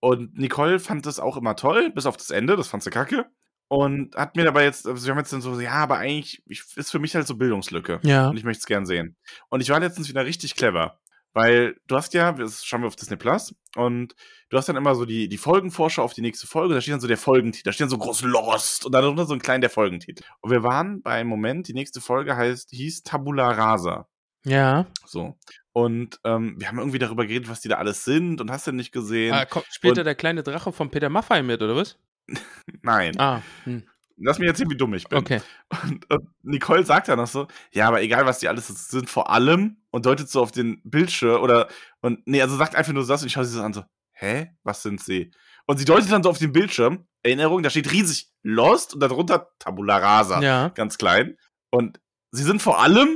Und 0.00 0.36
Nicole 0.36 0.78
fand 0.78 1.06
das 1.06 1.20
auch 1.20 1.36
immer 1.36 1.56
toll, 1.56 1.90
bis 1.90 2.06
auf 2.06 2.16
das 2.16 2.30
Ende, 2.30 2.56
das 2.56 2.68
fand 2.68 2.82
sie 2.82 2.90
kacke. 2.90 3.26
Und 3.68 4.14
hat 4.14 4.36
mir 4.36 4.44
dabei 4.44 4.64
jetzt, 4.64 4.86
also 4.86 5.04
wir 5.04 5.12
haben 5.12 5.18
jetzt 5.18 5.32
dann 5.32 5.40
so, 5.40 5.58
ja, 5.58 5.72
aber 5.72 5.98
eigentlich 5.98 6.42
ich, 6.46 6.64
ist 6.76 6.90
für 6.90 6.98
mich 6.98 7.14
halt 7.14 7.26
so 7.26 7.36
Bildungslücke. 7.36 8.00
Ja. 8.02 8.28
Und 8.28 8.36
ich 8.36 8.44
möchte 8.44 8.60
es 8.60 8.66
gern 8.66 8.86
sehen. 8.86 9.16
Und 9.48 9.62
ich 9.62 9.70
war 9.70 9.80
letztens 9.80 10.08
wieder 10.08 10.24
richtig 10.24 10.54
clever. 10.54 11.00
Weil 11.34 11.76
du 11.88 11.96
hast 11.96 12.14
ja, 12.14 12.32
das 12.32 12.64
schauen 12.64 12.82
wir 12.82 12.86
auf 12.86 12.96
Disney 12.96 13.16
Plus, 13.16 13.54
und 13.76 14.14
du 14.50 14.56
hast 14.56 14.68
dann 14.68 14.76
immer 14.76 14.94
so 14.94 15.04
die, 15.04 15.28
die 15.28 15.36
Folgenvorschau 15.36 16.02
auf 16.02 16.14
die 16.14 16.20
nächste 16.20 16.46
Folge, 16.46 16.74
da 16.74 16.80
steht 16.80 16.94
dann 16.94 17.00
so 17.00 17.08
der 17.08 17.18
Folgentitel, 17.18 17.64
da 17.64 17.72
steht 17.72 17.82
dann 17.82 17.90
so 17.90 17.98
groß 17.98 18.22
Lost 18.22 18.86
und 18.86 18.92
darunter 18.92 19.26
so 19.26 19.34
ein 19.34 19.42
klein 19.42 19.60
der 19.60 19.70
Folgentitel. 19.70 20.22
Und 20.40 20.50
wir 20.50 20.62
waren 20.62 21.02
bei 21.02 21.14
einem 21.14 21.28
Moment, 21.28 21.66
die 21.68 21.74
nächste 21.74 22.00
Folge 22.00 22.36
heißt, 22.36 22.70
hieß 22.70 23.02
Tabula 23.02 23.50
Rasa. 23.50 24.06
Ja. 24.46 24.86
So. 25.06 25.36
Und 25.72 26.20
ähm, 26.22 26.54
wir 26.58 26.68
haben 26.68 26.78
irgendwie 26.78 27.00
darüber 27.00 27.26
geredet, 27.26 27.48
was 27.48 27.60
die 27.60 27.68
da 27.68 27.76
alles 27.78 28.04
sind 28.04 28.40
und 28.40 28.50
hast 28.50 28.66
du 28.68 28.72
nicht 28.72 28.92
gesehen. 28.92 29.34
Ah, 29.34 29.44
komm, 29.44 29.64
spielt 29.70 29.92
Und- 29.92 29.98
da 29.98 30.04
der 30.04 30.14
kleine 30.14 30.44
Drache 30.44 30.72
von 30.72 30.90
Peter 30.90 31.08
Maffay 31.08 31.42
mit, 31.42 31.60
oder 31.62 31.74
was? 31.74 31.98
Nein. 32.82 33.18
Ah, 33.18 33.42
hm. 33.64 33.82
Lass 34.16 34.38
mich 34.38 34.48
erzählen, 34.48 34.70
wie 34.70 34.76
dumm 34.76 34.94
ich 34.94 35.08
bin. 35.08 35.18
okay. 35.18 35.40
Und, 35.82 36.08
und 36.10 36.28
Nicole 36.42 36.84
sagt 36.84 37.08
dann 37.08 37.18
noch 37.18 37.26
so, 37.26 37.48
ja, 37.72 37.88
aber 37.88 38.00
egal, 38.02 38.26
was 38.26 38.38
die 38.38 38.48
alles 38.48 38.68
sind, 38.68 39.10
vor 39.10 39.30
allem 39.30 39.78
und 39.90 40.06
deutet 40.06 40.28
so 40.30 40.40
auf 40.40 40.52
den 40.52 40.80
Bildschirm 40.84 41.42
oder 41.42 41.68
und 42.00 42.24
nee, 42.26 42.40
also 42.40 42.56
sagt 42.56 42.76
einfach 42.76 42.92
nur 42.92 43.06
das 43.06 43.22
und 43.22 43.26
ich 43.26 43.32
schaue 43.32 43.44
sie 43.44 43.54
so 43.56 43.62
an 43.62 43.72
so, 43.72 43.82
hä, 44.12 44.52
was 44.62 44.82
sind 44.82 45.00
sie? 45.02 45.32
Und 45.66 45.78
sie 45.78 45.84
deutet 45.84 46.12
dann 46.12 46.22
so 46.22 46.30
auf 46.30 46.38
den 46.38 46.52
Bildschirm, 46.52 47.06
Erinnerung, 47.22 47.62
da 47.62 47.70
steht 47.70 47.90
riesig 47.90 48.30
Lost 48.42 48.94
und 48.94 49.00
darunter 49.00 49.48
Tabula 49.58 49.96
Rasa, 49.96 50.40
Ja. 50.42 50.68
ganz 50.68 50.98
klein. 50.98 51.36
Und 51.70 52.00
sie 52.30 52.42
sind 52.44 52.60
vor 52.62 52.80
allem, 52.82 53.08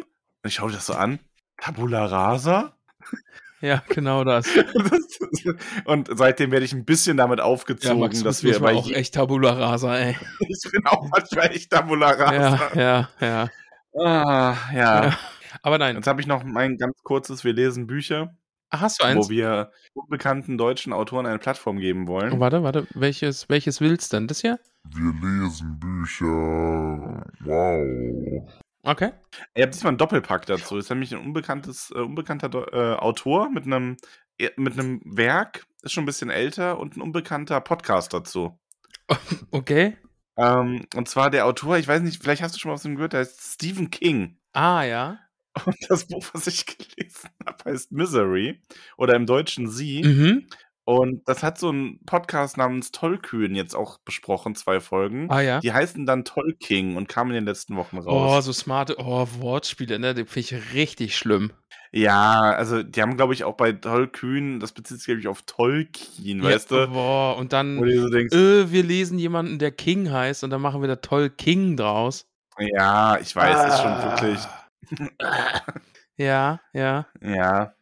und 0.42 0.48
ich 0.48 0.54
schaue 0.54 0.72
das 0.72 0.86
so 0.86 0.94
an, 0.94 1.20
Tabula 1.60 2.06
Rasa? 2.06 2.76
Ja, 3.60 3.82
genau 3.88 4.24
das. 4.24 4.48
und 5.84 6.08
seitdem 6.12 6.50
werde 6.52 6.64
ich 6.64 6.72
ein 6.72 6.84
bisschen 6.84 7.16
damit 7.16 7.40
Ja, 7.40 7.44
aufgezogen, 7.44 8.00
Max, 8.00 8.22
dass 8.22 8.44
wir 8.44 8.58
bei 8.60 8.74
auch 8.74 8.90
echt 8.90 9.14
Tabula 9.14 9.52
Rasa, 9.52 9.96
ey. 9.96 10.16
ich 10.40 10.70
bin 10.70 10.86
auch 10.86 11.08
manchmal 11.08 11.50
echt 11.50 11.70
Tabula 11.70 12.10
Rasa. 12.10 12.70
Ja, 12.74 13.08
ja, 13.20 13.26
ja. 13.26 13.48
Ah, 14.00 14.56
ja. 14.72 15.04
Ja. 15.06 15.18
Aber 15.62 15.78
nein. 15.78 15.96
Jetzt 15.96 16.06
habe 16.06 16.20
ich 16.20 16.26
noch 16.26 16.44
mein 16.44 16.76
ganz 16.76 17.02
kurzes, 17.02 17.42
wir 17.42 17.52
lesen 17.52 17.86
Bücher, 17.86 18.36
Ah, 18.70 18.80
Hast 18.80 19.00
du 19.00 19.06
eins? 19.06 19.26
wo 19.26 19.30
wir 19.30 19.72
unbekannten 19.94 20.58
deutschen 20.58 20.92
Autoren 20.92 21.24
eine 21.24 21.38
Plattform 21.38 21.78
geben 21.78 22.06
wollen. 22.06 22.32
Oh, 22.34 22.40
warte, 22.40 22.62
warte. 22.62 22.86
Welches, 22.94 23.48
welches 23.48 23.80
willst 23.80 24.12
du 24.12 24.18
denn? 24.18 24.26
Das 24.26 24.42
hier? 24.42 24.60
Wir 24.84 25.12
lesen 25.22 25.78
Bücher. 25.80 27.24
Wow. 27.44 28.46
Okay. 28.88 29.12
Ihr 29.54 29.64
habt 29.64 29.74
diesmal 29.74 29.90
einen 29.90 29.98
Doppelpack 29.98 30.46
dazu. 30.46 30.76
Das 30.76 30.86
ist 30.86 30.90
nämlich 30.90 31.12
ein 31.14 31.20
unbekanntes, 31.20 31.90
äh, 31.94 31.98
unbekannter 31.98 32.48
Do- 32.48 32.64
äh, 32.72 32.94
Autor 32.94 33.50
mit 33.50 33.64
einem 33.66 33.98
äh, 34.38 34.48
mit 34.56 34.72
einem 34.72 35.02
Werk, 35.04 35.66
ist 35.82 35.92
schon 35.92 36.04
ein 36.04 36.06
bisschen 36.06 36.30
älter 36.30 36.78
und 36.78 36.96
ein 36.96 37.02
unbekannter 37.02 37.60
Podcast 37.60 38.14
dazu. 38.14 38.58
Okay. 39.50 39.96
Ähm, 40.36 40.86
und 40.94 41.08
zwar 41.08 41.30
der 41.30 41.44
Autor, 41.46 41.76
ich 41.78 41.88
weiß 41.88 42.00
nicht, 42.02 42.22
vielleicht 42.22 42.42
hast 42.42 42.54
du 42.54 42.58
schon 42.60 42.70
mal 42.70 42.74
was 42.76 42.82
von 42.82 42.92
ihm 42.92 42.96
gehört, 42.96 43.12
der 43.12 43.20
heißt 43.20 43.54
Stephen 43.54 43.90
King. 43.90 44.38
Ah, 44.52 44.82
ja. 44.84 45.18
Und 45.66 45.76
das 45.88 46.06
Buch, 46.06 46.24
was 46.32 46.46
ich 46.46 46.64
gelesen 46.96 47.30
habe, 47.44 47.64
heißt 47.70 47.90
Misery 47.92 48.62
oder 48.96 49.14
im 49.16 49.26
Deutschen 49.26 49.68
Sie. 49.68 50.02
Mhm. 50.02 50.46
Und 50.88 51.28
das 51.28 51.42
hat 51.42 51.58
so 51.58 51.70
ein 51.70 52.00
Podcast 52.06 52.56
namens 52.56 52.92
Tollkühn 52.92 53.54
jetzt 53.54 53.74
auch 53.74 53.98
besprochen, 53.98 54.54
zwei 54.54 54.80
Folgen. 54.80 55.30
Ah, 55.30 55.42
ja. 55.42 55.60
Die 55.60 55.70
heißen 55.70 56.06
dann 56.06 56.24
Tollking 56.24 56.96
und 56.96 57.08
kamen 57.10 57.28
in 57.32 57.34
den 57.34 57.44
letzten 57.44 57.76
Wochen 57.76 57.98
Oh, 57.98 58.10
raus. 58.10 58.46
so 58.46 58.54
smarte 58.54 58.96
oh, 58.98 59.28
Wortspiele, 59.40 59.98
ne? 59.98 60.14
Die 60.14 60.24
finde 60.24 60.56
ich 60.56 60.72
richtig 60.72 61.14
schlimm. 61.14 61.52
Ja, 61.92 62.40
also 62.52 62.82
die 62.82 63.02
haben, 63.02 63.18
glaube 63.18 63.34
ich, 63.34 63.44
auch 63.44 63.54
bei 63.54 63.72
Tollkühn, 63.72 64.60
das 64.60 64.72
bezieht 64.72 64.96
sich, 64.96 65.04
glaube 65.04 65.20
ich, 65.20 65.28
auf 65.28 65.42
Tolkien, 65.42 66.42
weißt 66.42 66.70
ja, 66.70 66.86
du? 66.86 66.92
Boah, 66.92 67.36
und 67.36 67.52
dann, 67.52 67.76
so 67.78 68.08
denkst, 68.08 68.34
äh, 68.34 68.72
wir 68.72 68.82
lesen 68.82 69.18
jemanden, 69.18 69.58
der 69.58 69.72
King 69.72 70.10
heißt, 70.10 70.42
und 70.42 70.48
dann 70.48 70.62
machen 70.62 70.80
wir 70.80 70.88
da 70.88 70.96
toll 70.96 71.28
King 71.28 71.76
draus. 71.76 72.26
ja, 72.58 73.18
ich 73.20 73.36
weiß, 73.36 73.74
ist 73.74 73.80
schon 73.82 73.92
Ah. 73.92 74.22
wirklich, 74.22 74.40
Ja, 76.16 76.60
ja. 76.72 77.06
ja. 77.20 77.74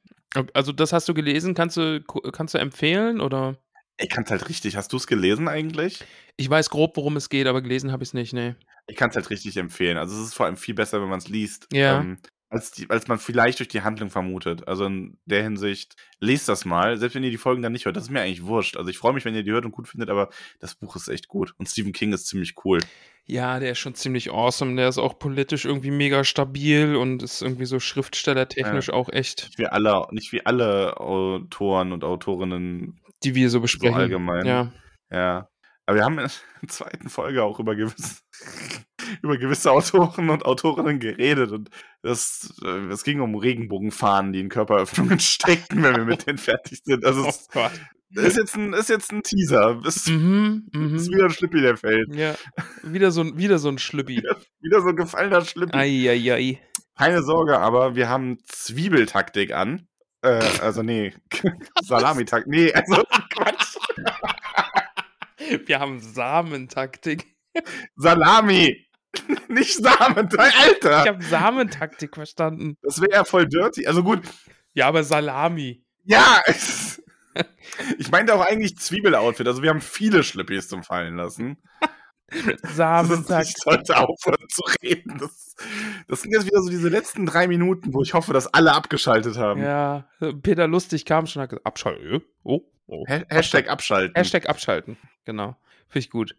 Also, 0.55 0.73
das 0.73 0.93
hast 0.93 1.09
du 1.09 1.15
gelesen, 1.15 1.55
kannst 1.55 1.77
du, 1.77 2.03
kannst 2.33 2.55
du 2.55 2.59
empfehlen, 2.59 3.21
oder? 3.21 3.57
Ich 3.99 4.09
kann 4.09 4.25
es 4.25 4.31
halt 4.31 4.49
richtig. 4.49 4.77
Hast 4.77 4.93
du 4.93 4.97
es 4.97 5.07
gelesen 5.07 5.49
eigentlich? 5.49 6.05
Ich 6.37 6.51
weiß 6.51 6.71
grob, 6.71 6.97
worum 6.97 7.17
es 7.17 7.29
geht, 7.29 7.47
aber 7.47 7.63
gelesen 7.63 7.93
habe 7.93 8.03
ich 8.03 8.11
es 8.11 8.15
nicht, 8.15 8.33
nee. 8.33 8.55
Ich 8.89 8.97
kann 8.97 9.11
es 9.11 9.17
halt 9.17 9.31
richtig 9.31 9.57
empfehlen. 9.57 9.97
Also 9.97 10.15
es 10.21 10.29
ist 10.29 10.35
vor 10.35 10.47
allem 10.47 10.57
viel 10.57 10.75
besser, 10.75 11.01
wenn 11.01 11.09
man 11.09 11.19
es 11.19 11.29
liest. 11.29 11.67
Ja. 11.73 12.01
Ähm, 12.01 12.19
als, 12.49 12.71
die, 12.71 12.89
als 12.91 13.09
man 13.09 13.19
vielleicht 13.19 13.59
durch 13.59 13.69
die 13.69 13.83
Handlung 13.83 14.11
vermutet. 14.11 14.69
Also 14.69 14.87
in 14.87 15.19
der 15.25 15.43
Hinsicht, 15.43 15.97
lest 16.21 16.49
das 16.49 16.65
mal, 16.65 16.97
selbst 16.97 17.15
wenn 17.15 17.25
ihr 17.25 17.31
die 17.31 17.37
Folgen 17.39 17.63
dann 17.63 17.73
nicht 17.73 17.85
hört. 17.87 17.97
Das 17.97 18.05
ist 18.05 18.11
mir 18.11 18.21
eigentlich 18.21 18.45
wurscht. 18.45 18.77
Also 18.77 18.89
ich 18.91 18.99
freue 18.99 19.13
mich, 19.13 19.25
wenn 19.25 19.35
ihr 19.35 19.43
die 19.43 19.51
hört 19.51 19.65
und 19.65 19.73
gut 19.73 19.89
findet, 19.89 20.11
aber 20.11 20.31
das 20.61 20.75
Buch 20.75 20.97
ist 20.97 21.09
echt 21.09 21.29
gut. 21.29 21.55
Und 21.59 21.69
Stephen 21.69 21.93
King 21.93 22.13
ist 22.13 22.27
ziemlich 22.27 22.55
cool. 22.65 22.81
Ja, 23.25 23.59
der 23.59 23.73
ist 23.73 23.79
schon 23.79 23.97
ziemlich 23.97 24.31
awesome. 24.31 24.77
Der 24.77 24.89
ist 24.89 24.99
auch 24.99 25.19
politisch 25.19 25.65
irgendwie 25.65 25.91
mega 25.91 26.23
stabil 26.23 26.95
und 26.95 27.25
ist 27.25 27.43
irgendwie 27.43 27.67
so 27.67 27.81
schriftstellertechnisch 27.81 28.91
auch 28.91 29.09
echt, 29.09 29.47
Nicht 29.47 29.59
wie 29.59 29.67
alle, 29.67 30.07
nicht 30.13 30.31
wie 30.31 30.47
alle 30.47 31.01
Autoren 31.01 31.93
und 31.93 32.05
Autorinnen 32.05 33.01
die 33.25 33.35
wir 33.35 33.51
so 33.51 33.55
so 33.59 33.63
besprechen. 33.63 33.97
allgemein. 33.97 34.47
Ja. 34.47 34.73
Ja. 35.11 35.49
Aber 35.87 35.97
wir 35.97 36.05
haben 36.05 36.19
in 36.19 36.29
der 36.63 36.69
zweiten 36.69 37.09
Folge 37.09 37.43
auch 37.43 37.59
über 37.59 37.75
gewisse, 37.75 38.23
über 39.23 39.37
gewisse 39.39 39.71
Autoren 39.71 40.31
und 40.31 40.45
Autorinnen 40.45 40.99
geredet 41.01 41.53
und 41.53 41.71
das, 42.03 42.55
äh, 42.65 42.87
es 42.89 43.05
ging 43.05 43.21
um 43.21 43.35
Regenbogenfahnen, 43.35 44.33
die 44.33 44.41
in 44.41 44.49
Körperöffnungen 44.49 45.19
stecken, 45.21 45.83
wenn 45.83 45.97
wir 45.97 46.05
mit 46.05 46.27
denen 46.27 46.39
fertig 46.39 46.81
sind. 46.85 47.05
Also 47.05 47.25
Oh 47.25 47.29
es 47.29 47.49
Gott. 47.49 47.73
ist 48.15 48.37
jetzt 48.37 48.57
ein, 48.57 48.73
ist 48.73 48.89
jetzt 48.89 49.13
ein 49.13 49.23
Teaser. 49.23 49.81
Ist, 49.85 50.09
Mhm, 50.09 50.67
ist 50.73 51.09
mhm. 51.09 51.15
wieder 51.15 51.25
ein 51.25 51.31
Schlippi, 51.31 51.61
der 51.61 51.77
fällt. 51.77 52.15
Ja, 52.15 52.35
wieder 52.83 53.11
so, 53.11 53.23
ein- 53.23 53.37
wieder 53.37 53.59
so 53.59 53.69
ein 53.69 53.79
Schlüppi. 53.79 54.23
Wieder 54.61 54.81
so 54.83 54.89
ein 54.89 54.97
gefallener 54.97 55.45
Schlippi. 55.45 55.77
Eieiei. 55.77 56.61
Keine 56.97 57.23
Sorge, 57.23 57.59
aber 57.59 57.95
wir 57.95 58.09
haben 58.09 58.39
Zwiebeltaktik 58.47 59.53
an. 59.53 59.87
Äh, 60.23 60.41
also 60.63 60.83
nee, 60.83 61.13
Salamitaktik. 61.83 62.49
Nee, 62.51 62.73
also 62.73 63.05
Quatsch. 63.35 63.77
Wir 65.67 65.79
haben 65.79 66.01
Samentaktik. 66.01 67.27
Salami. 67.97 68.86
Nicht 69.49 69.75
Samentaktik, 69.75 70.61
Alter. 70.61 71.03
Ich 71.03 71.09
habe 71.09 71.23
Samentaktik 71.25 72.15
verstanden. 72.15 72.77
Das 72.83 73.01
wäre 73.01 73.13
ja 73.13 73.25
voll 73.25 73.47
dirty. 73.47 73.87
Also 73.87 74.03
gut, 74.03 74.21
Ja, 74.75 74.89
aber 74.89 75.05
Salami. 75.05 75.83
ja. 76.05 76.41
Ich 77.99 78.11
meinte 78.11 78.35
auch 78.35 78.41
eigentlich 78.41 78.79
Zwiebel-Outfit. 78.79 79.47
Also 79.47 79.63
wir 79.63 79.69
haben 79.69 79.83
viele 79.83 80.23
Schlippis 80.25 80.69
zum 80.69 80.83
Fallen 80.83 81.17
lassen. 81.17 81.59
Ich 82.33 82.71
Samentaktik. 82.71 83.55
sollte 83.63 83.97
aufhören 83.97 84.49
zu 84.49 84.63
reden. 84.83 85.17
Das, 85.21 85.55
das 86.09 86.23
sind 86.23 86.33
jetzt 86.33 86.45
wieder 86.47 86.61
so 86.61 86.69
diese 86.71 86.89
letzten 86.89 87.25
drei 87.25 87.47
Minuten, 87.47 87.95
wo 87.95 88.03
ich 88.03 88.15
hoffe, 88.15 88.33
dass 88.33 88.49
alle 88.53 88.73
abgeschaltet 88.73 89.37
haben. 89.37 89.63
Ja, 89.63 90.09
Peter 90.43 90.67
Lustig 90.67 91.05
kam 91.05 91.27
schon, 91.29 91.41
hat 91.43 91.51
gesagt, 91.51 91.65
abschalten. 91.67 92.23
Oh, 92.43 92.63
oh. 92.89 93.05
Ha 93.09 93.23
Hashtag 93.29 93.69
abschalten. 93.69 94.15
Hashtag 94.17 94.49
abschalten. 94.49 94.97
Genau. 95.25 95.57
Finde 95.89 95.99
ich 96.01 96.11
gut. 96.11 96.35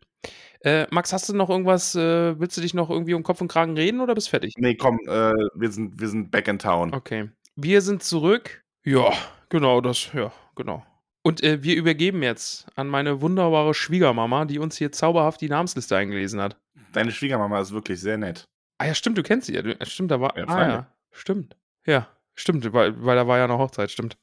Äh, 0.62 0.88
Max, 0.92 1.14
hast 1.14 1.30
du 1.30 1.34
noch 1.34 1.50
irgendwas, 1.50 1.96
äh, 1.96 2.40
willst 2.40 2.58
du 2.58 2.62
dich 2.62 2.74
noch 2.74 2.90
irgendwie 2.90 3.14
um 3.14 3.24
Kopf 3.24 3.42
und 3.42 3.48
Kragen 3.48 3.76
reden 3.76 4.02
oder 4.02 4.16
bist 4.16 4.30
fertig? 4.30 4.54
Nee, 4.58 4.76
komm, 4.76 5.00
äh, 5.06 5.34
wir, 5.56 5.72
sind, 5.72 6.00
wir 6.00 6.08
sind 6.08 6.32
back 6.32 6.48
in 6.48 6.60
town. 6.60 6.94
Okay. 6.94 7.30
Wir 7.56 7.82
sind 7.82 8.04
zurück. 8.04 8.64
Ja, 8.86 9.12
genau, 9.50 9.82
das, 9.82 10.12
ja, 10.14 10.32
genau. 10.56 10.86
Und 11.24 11.44
äh, 11.44 11.62
wir 11.62 11.76
übergeben 11.76 12.24
jetzt 12.24 12.68
an 12.76 12.88
meine 12.88 13.22
wunderbare 13.22 13.74
Schwiegermama, 13.74 14.46
die 14.46 14.60
uns 14.60 14.78
hier 14.78 14.92
zauberhaft 14.92 15.42
die 15.42 15.50
Namensliste 15.50 15.98
eingelesen 15.98 16.40
hat. 16.40 16.58
Deine 16.94 17.12
Schwiegermama 17.12 17.60
ist 17.60 17.74
wirklich 17.74 18.00
sehr 18.00 18.18
nett. 18.18 18.46
Ah 18.78 18.86
ja, 18.86 18.94
stimmt, 18.94 19.18
du 19.18 19.24
kennst 19.24 19.48
sie 19.48 19.56
ja. 19.56 19.62
Äh, 19.62 19.86
stimmt, 19.86 20.12
da 20.12 20.22
war. 20.22 20.38
Ja, 20.38 20.48
ah 20.48 20.68
ja, 20.68 20.96
stimmt. 21.12 21.58
Ja, 21.86 22.08
stimmt, 22.36 22.72
weil, 22.74 23.04
weil 23.04 23.16
da 23.16 23.28
war 23.28 23.38
ja 23.38 23.44
eine 23.44 23.58
Hochzeit, 23.58 23.92
stimmt. 23.92 24.18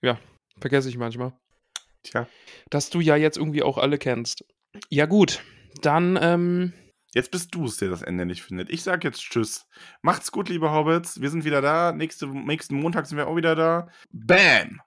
Ja, 0.00 0.18
vergesse 0.58 0.88
ich 0.88 0.96
manchmal. 0.96 1.32
Tja. 2.02 2.26
Dass 2.70 2.88
du 2.88 3.00
ja 3.00 3.16
jetzt 3.16 3.36
irgendwie 3.36 3.62
auch 3.62 3.76
alle 3.76 3.98
kennst. 3.98 4.44
Ja, 4.88 5.06
gut. 5.06 5.42
Dann, 5.82 6.18
ähm, 6.20 6.72
Jetzt 7.12 7.32
bist 7.32 7.54
du 7.54 7.64
es, 7.64 7.76
der 7.78 7.88
das 7.88 8.02
Ende 8.02 8.24
nicht 8.24 8.42
findet. 8.42 8.70
Ich 8.70 8.84
sag 8.84 9.02
jetzt 9.02 9.20
Tschüss. 9.20 9.66
Macht's 10.00 10.30
gut, 10.30 10.48
liebe 10.48 10.70
Hobbits. 10.70 11.20
Wir 11.20 11.28
sind 11.28 11.44
wieder 11.44 11.60
da. 11.60 11.90
Nächste, 11.90 12.28
nächsten 12.28 12.76
Montag 12.76 13.06
sind 13.06 13.18
wir 13.18 13.26
auch 13.26 13.34
wieder 13.34 13.56
da. 13.56 13.88
Bam! 14.12 14.80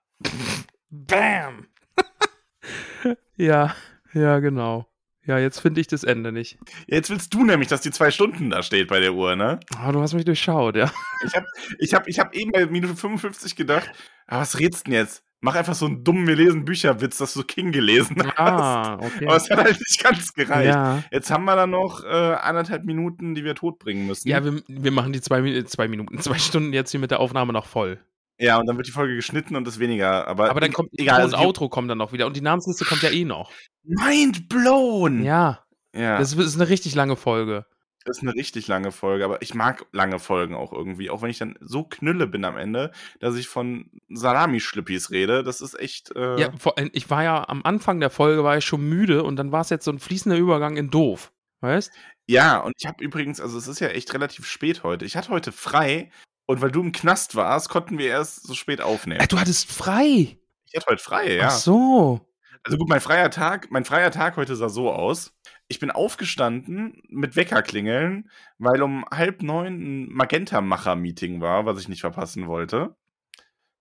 Bam! 0.90 1.68
ja, 3.36 3.76
ja, 4.14 4.40
genau. 4.40 4.88
Ja, 5.26 5.38
jetzt 5.38 5.60
finde 5.60 5.82
ich 5.82 5.88
das 5.88 6.04
Ende 6.04 6.32
nicht. 6.32 6.58
Jetzt 6.88 7.10
willst 7.10 7.34
du 7.34 7.44
nämlich, 7.44 7.68
dass 7.68 7.82
die 7.82 7.92
zwei 7.92 8.12
Stunden 8.12 8.50
da 8.50 8.62
steht 8.62 8.88
bei 8.88 9.00
der 9.00 9.14
Uhr, 9.14 9.36
ne? 9.36 9.60
Ah, 9.76 9.92
du 9.92 10.02
hast 10.02 10.14
mich 10.14 10.26
durchschaut, 10.26 10.76
ja. 10.76 10.92
Ich 11.26 11.36
habe 11.36 11.46
ich 11.80 11.94
hab, 11.94 12.08
ich 12.08 12.20
hab 12.20 12.36
eben 12.36 12.52
bei 12.52 12.66
Minute 12.66 12.96
55 12.96 13.56
gedacht, 13.56 13.92
ah, 14.28 14.42
was 14.42 14.60
redst 14.60 14.88
du 14.88 14.92
denn 14.92 15.00
jetzt? 15.00 15.24
Mach 15.44 15.56
einfach 15.56 15.76
so 15.76 15.88
einen 15.88 16.06
dummen, 16.06 16.26
wir 16.26 16.38
lesen 16.38 16.64
Bücherwitz, 16.64 17.18
dass 17.18 17.34
du 17.34 17.44
King 17.44 17.74
gelesen 17.74 18.16
hast. 18.24 18.40
Ah, 18.40 18.94
okay. 19.02 19.28
Aber 19.28 19.36
es 19.36 19.50
hat 19.50 19.58
halt 19.58 19.78
nicht 19.78 20.02
ganz 20.02 20.34
gereicht. 20.34 20.70
Ja. 20.74 21.04
Jetzt 21.12 21.30
haben 21.32 21.44
wir 21.44 21.58
dann 21.58 21.70
noch 21.70 22.02
äh, 22.06 22.08
anderthalb 22.08 22.86
Minuten, 22.86 23.36
die 23.36 23.44
wir 23.44 23.54
totbringen 23.54 24.08
müssen. 24.08 24.30
Ja, 24.30 24.42
wir, 24.46 24.62
wir 24.68 24.92
machen 24.92 25.12
die 25.12 25.20
zwei, 25.20 25.64
zwei 25.64 25.90
Minuten, 25.90 26.18
zwei 26.22 26.38
Stunden 26.38 26.72
jetzt 26.72 26.92
hier 26.92 27.00
mit 27.02 27.12
der 27.12 27.20
Aufnahme 27.20 27.52
noch 27.52 27.66
voll. 27.66 28.00
ja, 28.40 28.58
und 28.58 28.68
dann 28.68 28.78
wird 28.78 28.88
die 28.88 28.92
Folge 28.92 29.16
geschnitten 29.16 29.58
und 29.58 29.68
ist 29.68 29.80
weniger. 29.80 30.30
Aber, 30.30 30.50
Aber 30.50 30.62
dann 30.62 30.72
kommt 30.72 30.92
egal. 30.98 31.22
das 31.22 31.34
Also 31.34 31.46
Outro 31.46 31.68
kommt 31.68 31.90
dann 31.92 31.98
noch 31.98 32.14
wieder 32.14 32.26
und 32.26 32.38
die 32.38 32.42
Namensliste 32.42 32.86
kommt 32.86 33.02
ja 33.02 33.10
eh 33.10 33.26
noch. 33.26 33.52
Mind 33.84 34.48
blown! 34.48 35.24
Ja, 35.26 35.60
ja. 35.94 36.20
das 36.20 36.32
ist 36.32 36.56
eine 36.56 36.70
richtig 36.70 36.96
lange 36.96 37.18
Folge. 37.18 37.66
Das 38.06 38.18
ist 38.18 38.24
eine 38.24 38.34
richtig 38.36 38.68
lange 38.68 38.92
Folge, 38.92 39.24
aber 39.24 39.42
ich 39.42 39.54
mag 39.54 39.86
lange 39.92 40.20
Folgen 40.20 40.56
auch 40.56 40.74
irgendwie. 40.74 41.10
Auch 41.10 41.22
wenn 41.22 41.30
ich 41.30 41.38
dann 41.38 41.58
so 41.62 41.84
knülle 41.84 42.28
bin 42.28 42.44
am 42.46 42.58
Ende, 42.58 42.92
dass 43.20 43.36
ich 43.36 43.48
von 43.48 43.90
Salami-Schlippis 44.10 45.12
rede. 45.12 45.44
Das 45.44 45.62
ist 45.62 45.80
echt. 45.80 46.16
Äh, 46.16 46.40
Ja, 46.40 46.52
ich 46.92 47.10
war 47.10 47.24
ja 47.24 47.48
am 47.48 47.64
Anfang 47.64 48.00
der 48.00 48.10
Folge 48.10 48.44
war 48.44 48.58
ich 48.58 48.66
schon 48.66 48.88
müde 48.88 49.24
und 49.24 49.38
dann 49.38 49.52
war 49.52 49.62
es 49.62 49.70
jetzt 49.70 49.86
so 49.86 49.92
ein 49.92 50.00
fließender 50.00 50.38
Übergang 50.38 50.78
in 50.78 50.90
doof. 50.90 51.32
Weißt? 51.62 51.92
ja, 52.28 52.60
und 52.60 52.74
ich 52.78 52.86
habe 52.86 53.04
übrigens, 53.04 53.40
also 53.40 53.58
es 53.58 53.68
ist 53.68 53.80
ja 53.80 53.88
echt 53.90 54.14
relativ 54.14 54.46
spät 54.46 54.84
heute. 54.84 55.06
Ich 55.06 55.16
hatte 55.16 55.30
heute 55.30 55.52
frei 55.52 56.12
und 56.46 56.62
weil 56.62 56.72
du 56.72 56.82
im 56.82 56.92
Knast 56.92 57.36
warst, 57.36 57.70
konnten 57.70 57.98
wir 57.98 58.08
erst 58.08 58.46
so 58.46 58.54
spät 58.54 58.82
aufnehmen. 58.82 59.22
Äh, 59.22 59.28
du 59.28 59.40
hattest 59.40 59.72
frei. 59.72 60.38
Ich 60.66 60.76
hatte 60.76 60.88
heute 60.88 61.04
frei, 61.04 61.36
ja. 61.36 61.48
Ach 61.48 61.52
so. 61.52 62.22
Also 62.64 62.78
gut, 62.78 62.90
mein 62.90 63.02
freier 63.02 63.30
Tag, 63.30 63.68
mein 63.72 63.86
freier 63.86 64.12
Tag 64.12 64.38
heute 64.38 64.56
sah 64.56 64.70
so 64.70 64.92
aus. 64.92 65.34
Ich 65.68 65.80
bin 65.80 65.92
aufgestanden 65.92 67.02
mit 67.08 67.36
Weckerklingeln, 67.36 68.30
weil 68.58 68.82
um 68.82 69.06
halb 69.12 69.42
neun 69.42 69.74
ein 70.08 70.14
Magenta-Macher-Meeting 70.14 71.42
war, 71.42 71.66
was 71.66 71.80
ich 71.80 71.88
nicht 71.90 72.02
verpassen 72.02 72.48
wollte. 72.48 72.96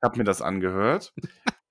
Hab 0.03 0.17
mir 0.17 0.25
das 0.25 0.43
angehört. 0.43 1.13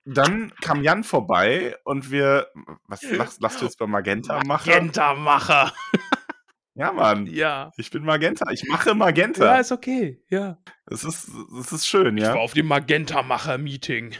Dann 0.04 0.52
kam 0.60 0.82
Jan 0.82 1.04
vorbei 1.04 1.76
und 1.84 2.10
wir. 2.10 2.48
Was 2.86 3.02
lachst, 3.10 3.40
lachst 3.40 3.60
du 3.60 3.64
jetzt 3.66 3.78
bei 3.78 3.86
Magenta-Macher? 3.86 4.70
Magenta-Macher. 4.70 5.72
Ja, 6.74 6.90
Mann. 6.92 7.26
Ja. 7.26 7.70
Ich 7.76 7.90
bin 7.90 8.02
Magenta. 8.04 8.50
Ich 8.50 8.64
mache 8.68 8.94
Magenta. 8.94 9.44
Ja, 9.44 9.60
ist 9.60 9.72
okay. 9.72 10.22
Ja. 10.28 10.58
das, 10.86 11.04
ist, 11.04 11.30
das 11.54 11.72
ist 11.72 11.86
schön, 11.86 12.16
Ich 12.16 12.24
war 12.24 12.36
ja. 12.36 12.40
auf 12.40 12.54
dem 12.54 12.66
Magenta-Macher-Meeting. 12.66 14.14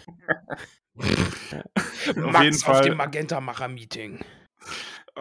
Auf 0.97 2.33
Max 2.33 2.65
auf 2.67 2.77
Fall. 2.77 2.85
dem 2.85 2.99
Magenta-Macher-Meeting. 2.99 4.19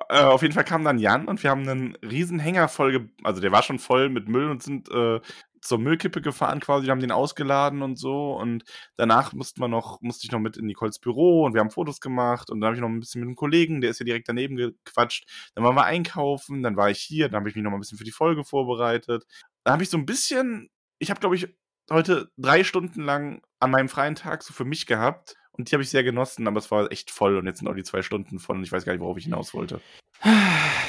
Äh, 0.10 0.22
auf 0.22 0.42
jeden 0.42 0.54
Fall 0.54 0.64
kam 0.64 0.84
dann 0.84 1.00
Jan 1.00 1.28
und 1.28 1.44
wir 1.44 1.50
haben 1.50 1.68
einen 1.68 1.96
riesen 1.98 2.40
Hänger 2.40 2.70
voll, 2.70 3.10
also 3.24 3.42
der 3.42 3.52
war 3.52 3.64
schon 3.64 3.80
voll 3.80 4.10
mit 4.10 4.30
Müll 4.30 4.50
und 4.50 4.64
sind 4.64 4.90
äh, 4.90 5.20
zur 5.62 5.78
Müllkippe 5.80 6.22
gefahren 6.22 6.60
quasi, 6.60 6.86
wir 6.88 6.92
haben 6.92 7.02
den 7.02 7.12
ausgeladen 7.12 7.82
und 7.82 7.98
so. 7.98 8.34
Und 8.34 8.64
danach 8.98 9.34
musste 9.34 9.60
man 9.62 9.72
noch, 9.72 10.02
musste 10.02 10.26
ich 10.26 10.32
noch 10.32 10.40
mit 10.40 10.58
in 10.58 10.66
Nicoles 10.66 11.00
Büro 11.00 11.46
und 11.46 11.54
wir 11.54 11.62
haben 11.62 11.70
Fotos 11.72 12.00
gemacht. 12.02 12.50
Und 12.50 12.62
dann 12.62 12.68
habe 12.70 12.76
ich 12.76 12.82
noch 12.82 12.90
ein 12.90 13.00
bisschen 13.00 13.22
mit 13.22 13.28
einem 13.28 13.36
Kollegen, 13.36 13.82
der 13.82 13.92
ist 13.92 14.00
ja 14.00 14.06
direkt 14.06 14.28
daneben 14.30 14.56
gequatscht, 14.56 15.52
dann 15.56 15.64
waren 15.64 15.76
wir 15.76 15.86
einkaufen, 15.86 16.64
dann 16.64 16.78
war 16.78 16.90
ich 16.90 17.00
hier, 17.00 17.30
dann 17.30 17.40
habe 17.42 17.50
ich 17.50 17.56
mich 17.56 17.64
noch 17.64 17.72
mal 17.72 17.78
ein 17.78 17.82
bisschen 17.82 17.98
für 17.98 18.04
die 18.04 18.12
Folge 18.12 18.44
vorbereitet. 18.44 19.26
Dann 19.64 19.74
habe 19.74 19.84
ich 19.84 19.90
so 19.90 19.98
ein 19.98 20.06
bisschen, 20.06 20.70
ich 21.00 21.10
habe 21.10 21.20
glaube 21.20 21.36
ich 21.36 21.48
heute 21.92 22.32
drei 22.38 22.64
Stunden 22.64 23.02
lang 23.02 23.42
an 23.60 23.72
meinem 23.72 23.90
freien 23.90 24.16
Tag 24.16 24.44
so 24.44 24.54
für 24.54 24.66
mich 24.66 24.86
gehabt 24.88 25.36
und 25.54 25.70
die 25.70 25.76
habe 25.76 25.84
ich 25.84 25.90
sehr 25.90 26.04
genossen, 26.04 26.48
aber 26.48 26.60
es 26.60 26.72
war 26.72 26.92
echt 26.92 27.12
voll 27.12 27.38
und 27.38 27.46
jetzt 27.46 27.60
sind 27.60 27.68
auch 27.68 27.76
die 27.76 27.84
zwei 27.84 28.02
Stunden 28.02 28.40
voll 28.40 28.58
und 28.58 28.64
ich 28.64 28.72
weiß 28.72 28.86
gar 28.86 28.94
nicht, 28.94 29.02
worauf 29.02 29.18
ich 29.18 29.26
hinaus 29.26 29.54
wollte. 29.54 29.82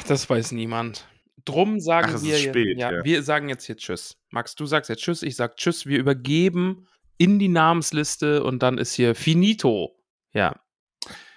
Das 0.07 0.29
weiß 0.29 0.53
niemand. 0.53 1.07
Drum 1.45 1.81
sagen 1.81 2.09
Ach, 2.11 2.15
es 2.15 2.23
wir 2.25 2.37
spät, 2.37 2.79
ja, 2.79 2.93
ja. 2.93 3.05
wir 3.05 3.23
sagen 3.23 3.49
jetzt 3.49 3.65
hier 3.65 3.77
Tschüss. 3.77 4.17
Max, 4.31 4.55
du 4.55 4.67
sagst 4.67 4.91
jetzt 4.91 5.03
Tschüss, 5.03 5.23
ich 5.23 5.37
sag 5.37 5.57
Tschüss. 5.57 5.87
Wir 5.87 5.99
übergeben 5.99 6.87
in 7.19 7.39
die 7.39 7.49
Namensliste 7.49 8.45
und 8.45 8.63
dann 8.63 8.79
ist 8.79 8.95
hier 8.95 9.15
Finito. 9.15 9.97
Ja. 10.33 10.55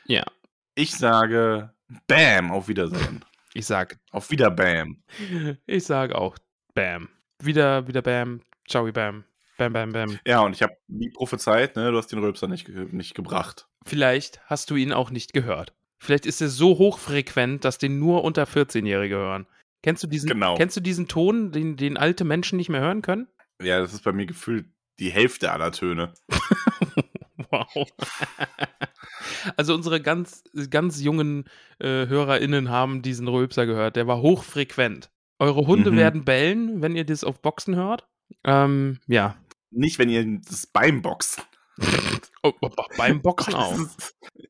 Ja. 0.05 0.23
Ich 0.75 0.91
sage 0.91 1.73
Bam, 2.07 2.51
auf 2.51 2.67
Wiedersehen. 2.67 3.23
Ich 3.53 3.65
sag, 3.65 3.97
Auf 4.11 4.31
Wieder 4.31 4.51
Bam. 4.51 5.01
ich 5.65 5.85
sag 5.85 6.11
auch 6.13 6.37
Bam. 6.73 7.07
Wieder, 7.41 7.87
wieder 7.87 8.01
Bam. 8.01 8.41
Ciao, 8.67 8.91
Bam. 8.91 9.23
Bam, 9.57 9.73
bam, 9.73 9.91
bam. 9.93 10.19
Ja, 10.25 10.41
und 10.41 10.53
ich 10.53 10.61
habe 10.61 10.75
wie 10.87 11.09
prophezeit, 11.09 11.75
ne, 11.75 11.91
du 11.91 11.97
hast 11.97 12.11
den 12.11 12.19
Rülpser 12.19 12.47
nicht, 12.47 12.65
ge 12.65 12.87
nicht 12.91 13.15
gebracht. 13.15 13.67
Vielleicht 13.85 14.41
hast 14.45 14.69
du 14.71 14.75
ihn 14.75 14.91
auch 14.91 15.11
nicht 15.11 15.33
gehört. 15.33 15.73
Vielleicht 15.99 16.25
ist 16.25 16.41
er 16.41 16.49
so 16.49 16.77
hochfrequent, 16.77 17.63
dass 17.63 17.77
den 17.77 17.99
nur 17.99 18.23
unter 18.23 18.43
14-Jährige 18.43 19.15
hören. 19.15 19.47
Kennst 19.81 20.03
du 20.03 20.07
diesen, 20.07 20.29
Genau. 20.29 20.55
kennst 20.55 20.75
du 20.75 20.81
diesen 20.81 21.07
Ton, 21.07 21.51
den, 21.51 21.77
den 21.77 21.95
alte 21.97 22.25
Menschen 22.25 22.57
nicht 22.57 22.69
mehr 22.69 22.81
hören 22.81 23.01
können? 23.01 23.27
Ja, 23.61 23.79
das 23.79 23.93
ist 23.93 24.03
bei 24.03 24.11
mir 24.11 24.25
gefühlt 24.25 24.65
die 24.99 25.09
Hälfte 25.11 25.51
aller 25.51 25.71
Töne. 25.71 26.13
Wow. 27.51 27.85
Also 29.57 29.73
unsere 29.75 30.01
ganz, 30.01 30.43
ganz 30.69 31.01
jungen 31.01 31.45
äh, 31.79 32.07
HörerInnen 32.07 32.69
haben 32.69 33.01
diesen 33.01 33.27
Rülpser 33.27 33.65
gehört. 33.65 33.95
Der 33.95 34.07
war 34.07 34.21
hochfrequent. 34.21 35.09
Eure 35.39 35.67
Hunde 35.67 35.91
Mhm. 35.91 35.97
werden 35.97 36.25
bellen, 36.25 36.81
wenn 36.81 36.95
ihr 36.95 37.05
das 37.05 37.23
auf 37.23 37.41
Boxen 37.41 37.75
hört. 37.75 38.07
Ähm, 38.43 38.99
ja. 39.07 39.35
Nicht, 39.71 39.99
wenn 39.99 40.09
ihr 40.09 40.39
das 40.47 40.67
beim 40.67 41.01
Boxen. 41.01 41.43
Oh, 42.43 42.53
oh, 42.61 42.69
oh, 42.77 42.83
beim 42.95 43.23
Boxen 43.23 43.55
auch. 43.55 43.75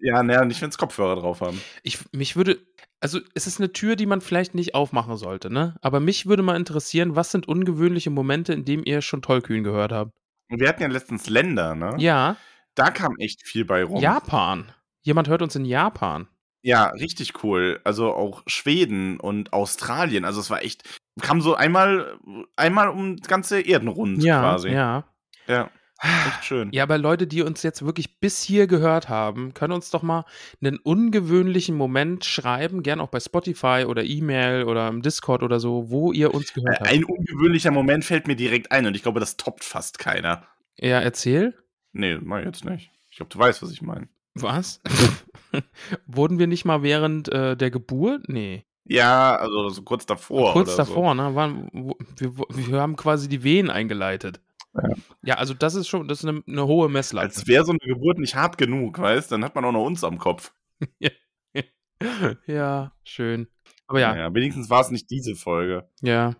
Ja, 0.01 0.21
naja, 0.21 0.43
nicht, 0.43 0.61
wenn 0.61 0.67
es 0.67 0.77
Kopfhörer 0.77 1.15
drauf 1.15 1.39
haben. 1.39 1.61
Ich, 1.81 1.99
mich 2.11 2.35
würde, 2.35 2.59
also 2.99 3.21
es 3.35 3.47
ist 3.47 3.57
eine 3.61 3.71
Tür, 3.71 3.95
die 3.95 4.05
man 4.05 4.19
vielleicht 4.19 4.53
nicht 4.53 4.75
aufmachen 4.75 5.15
sollte, 5.15 5.49
ne? 5.49 5.77
Aber 5.81 6.01
mich 6.01 6.25
würde 6.25 6.43
mal 6.43 6.57
interessieren, 6.57 7.15
was 7.15 7.31
sind 7.31 7.47
ungewöhnliche 7.47 8.09
Momente, 8.09 8.51
in 8.51 8.65
denen 8.65 8.83
ihr 8.83 9.01
schon 9.01 9.21
Tollkühn 9.21 9.63
gehört 9.63 9.93
habt? 9.93 10.11
Und 10.49 10.59
wir 10.59 10.67
hatten 10.67 10.81
ja 10.81 10.89
letztens 10.89 11.29
Länder, 11.29 11.73
ne? 11.73 11.95
Ja, 11.99 12.35
Da 12.75 12.91
kam 12.91 13.15
echt 13.17 13.47
viel 13.47 13.63
bei 13.63 13.85
rum. 13.85 14.01
Japan. 14.01 14.73
Jemand 15.01 15.29
hört 15.29 15.41
uns 15.41 15.55
in 15.55 15.63
Japan. 15.63 16.27
Ja, 16.63 16.87
richtig 16.87 17.43
cool. 17.43 17.79
Also 17.85 18.13
auch 18.13 18.43
Schweden 18.47 19.19
und 19.21 19.53
Australien. 19.53 20.25
Also 20.25 20.41
es 20.41 20.49
war 20.49 20.61
echt, 20.63 20.83
kam 21.21 21.41
so 21.41 21.55
einmal, 21.55 22.19
einmal 22.55 22.89
um 22.89 23.17
das 23.17 23.27
ganze 23.27 23.61
Erdenrund 23.61 24.23
Ja, 24.23 24.39
quasi. 24.41 24.69
ja. 24.69 25.05
ja. 25.47 25.69
Echt 26.01 26.43
schön. 26.43 26.69
Ja, 26.73 26.83
aber 26.83 26.97
Leute, 26.97 27.25
die 27.25 27.41
uns 27.41 27.63
jetzt 27.63 27.85
wirklich 27.85 28.19
bis 28.19 28.41
hier 28.43 28.67
gehört 28.67 29.07
haben, 29.07 29.53
können 29.53 29.71
uns 29.73 29.89
doch 29.91 30.03
mal 30.03 30.25
einen 30.61 30.77
ungewöhnlichen 30.77 31.75
Moment 31.77 32.25
schreiben, 32.25 32.83
gern 32.83 32.99
auch 32.99 33.07
bei 33.07 33.21
Spotify 33.21 33.85
oder 33.87 34.03
E-Mail 34.03 34.65
oder 34.65 34.89
im 34.89 35.01
Discord 35.01 35.41
oder 35.41 35.59
so, 35.61 35.89
wo 35.89 36.11
ihr 36.11 36.33
uns 36.33 36.53
gehört 36.53 36.81
habt. 36.81 36.91
Ein 36.91 37.05
ungewöhnlicher 37.05 37.71
Moment 37.71 38.03
fällt 38.03 38.27
mir 38.27 38.35
direkt 38.35 38.71
ein 38.73 38.85
und 38.85 38.95
ich 38.95 39.03
glaube, 39.03 39.21
das 39.21 39.37
toppt 39.37 39.63
fast 39.63 39.97
keiner. 39.97 40.45
Ja, 40.77 40.99
erzähl. 40.99 41.55
Nee, 41.93 42.17
mach 42.21 42.39
jetzt 42.39 42.65
nicht. 42.65 42.91
Ich 43.09 43.15
glaube, 43.15 43.29
du 43.31 43.39
weißt, 43.39 43.63
was 43.63 43.71
ich 43.71 43.81
meine. 43.81 44.09
Was? 44.33 44.81
Wurden 46.07 46.39
wir 46.39 46.47
nicht 46.47 46.65
mal 46.65 46.83
während 46.83 47.29
äh, 47.29 47.55
der 47.55 47.71
Geburt? 47.71 48.27
Nee. 48.27 48.65
Ja, 48.87 49.35
also 49.35 49.69
so 49.69 49.81
kurz 49.81 50.05
davor. 50.05 50.53
Kurz 50.53 50.75
davor, 50.75 51.15
ne? 51.15 51.33
Waren, 51.35 51.69
wir, 52.17 52.37
wir 52.37 52.79
haben 52.79 52.95
quasi 52.95 53.27
die 53.27 53.43
Wehen 53.43 53.69
eingeleitet. 53.69 54.41
Ja. 54.75 54.89
Ja, 55.23 55.35
also 55.35 55.53
das 55.53 55.73
ist 55.75 55.87
schon, 55.87 56.07
das 56.07 56.19
ist 56.23 56.29
eine, 56.29 56.43
eine 56.47 56.67
hohe 56.67 56.87
So. 56.87 56.89
Messlatte. 56.89 57.25
Als 57.27 57.47
wäre 57.47 57.65
so 57.65 57.71
eine 57.71 57.79
Geburt 57.79 58.19
nicht 58.19 58.35
hart 58.35 58.57
genug, 58.57 58.99
weißt 58.99 59.31
Dann 59.31 59.43
hat 59.43 59.55
man 59.55 59.65
auch 59.65 59.71
noch 59.71 59.83
uns 59.85 60.03
am 60.03 60.17
Kopf. 60.19 60.53
ja, 62.45 62.91
schön. 63.03 63.47
Aber 63.87 63.99
ja, 63.99 64.11
Naja, 64.13 64.33
wenigstens 64.33 64.69
war 64.69 64.81
es 64.81 64.91
nicht 64.91 65.09
diese 65.09 65.35
Folge. 65.35 65.89
ja. 66.01 66.35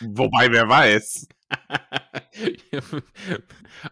Wobei, 0.00 0.50
wer 0.50 0.68
weiß. 0.68 1.28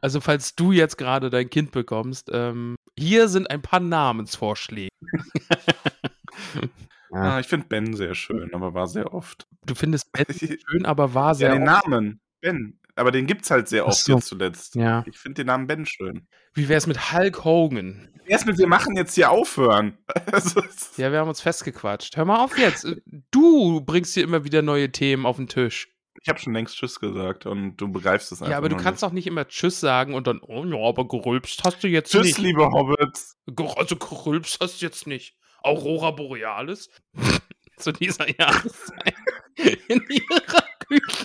Also, 0.00 0.20
falls 0.20 0.54
du 0.54 0.72
jetzt 0.72 0.96
gerade 0.96 1.30
dein 1.30 1.50
Kind 1.50 1.72
bekommst, 1.72 2.30
ähm, 2.32 2.76
hier 2.96 3.28
sind 3.28 3.50
ein 3.50 3.60
paar 3.62 3.80
Namensvorschläge. 3.80 4.88
Ah, 7.12 7.40
ich 7.40 7.46
finde 7.46 7.66
Ben 7.68 7.94
sehr 7.94 8.14
schön, 8.14 8.54
aber 8.54 8.74
war 8.74 8.86
sehr 8.86 9.12
oft. 9.14 9.46
Du 9.66 9.74
findest 9.74 10.12
Ben 10.12 10.26
schön, 10.68 10.84
aber 10.86 11.14
war 11.14 11.28
Ja, 11.28 11.34
sehr. 11.34 11.52
den 11.52 11.68
oft- 11.68 11.86
Namen. 11.88 12.20
Ben. 12.40 12.76
Aber 12.96 13.12
den 13.12 13.26
gibt's 13.26 13.50
halt 13.50 13.68
sehr 13.68 13.86
oft 13.86 13.98
so. 14.04 14.14
jetzt 14.14 14.26
zuletzt. 14.26 14.74
Ja. 14.74 15.04
Ich 15.06 15.18
finde 15.18 15.36
den 15.42 15.46
Namen 15.46 15.66
Ben 15.66 15.86
schön. 15.86 16.26
Wie 16.54 16.68
wär's 16.68 16.86
mit 16.86 17.12
Hulk 17.12 17.44
Hogan? 17.44 18.08
Erstmal, 18.26 18.58
wir 18.58 18.66
machen 18.66 18.96
jetzt 18.96 19.14
hier 19.14 19.30
aufhören. 19.30 19.96
Also, 20.32 20.60
es- 20.60 20.96
Ja, 20.96 21.10
wir 21.12 21.18
haben 21.20 21.28
uns 21.28 21.40
festgequatscht. 21.40 22.16
Hör 22.16 22.24
mal 22.24 22.44
auf 22.44 22.58
jetzt. 22.58 22.86
Du 23.30 23.80
bringst 23.80 24.14
hier 24.14 24.24
immer 24.24 24.44
wieder 24.44 24.62
neue 24.62 24.90
Themen 24.92 25.24
auf 25.26 25.36
den 25.36 25.48
Tisch. 25.48 25.88
ich 26.22 26.28
habe 26.28 26.38
schon 26.38 26.52
längst 26.52 26.76
Tschüss 26.76 27.00
gesagt 27.00 27.46
und 27.46 27.76
du 27.76 27.90
begreifst 27.90 28.30
es 28.32 28.42
einfach. 28.42 28.50
Ja, 28.50 28.58
aber 28.58 28.68
du 28.68 28.76
kannst 28.76 29.00
nicht. 29.00 29.02
doch 29.02 29.12
nicht 29.14 29.26
immer 29.26 29.48
Tschüss 29.48 29.80
sagen 29.80 30.12
und 30.14 30.26
dann, 30.26 30.40
oh 30.42 30.64
ja, 30.64 30.76
aber 30.88 31.08
gerülpst 31.08 31.62
hast 31.64 31.82
du 31.82 31.88
jetzt 31.88 32.12
Tschüss, 32.12 32.24
nicht. 32.26 32.38
liebe 32.38 32.64
Hobbits. 32.70 33.36
Also 33.76 33.96
gerülpst 33.96 34.58
hast 34.60 34.80
du 34.82 34.86
jetzt 34.86 35.06
nicht. 35.06 35.36
Aurora 35.62 36.10
Borealis? 36.10 36.88
Zu 37.76 37.92
dieser 37.92 38.28
Jahreszeit. 38.38 39.14
In 39.88 40.04
ihrer 40.08 40.64
Küche. 40.86 41.24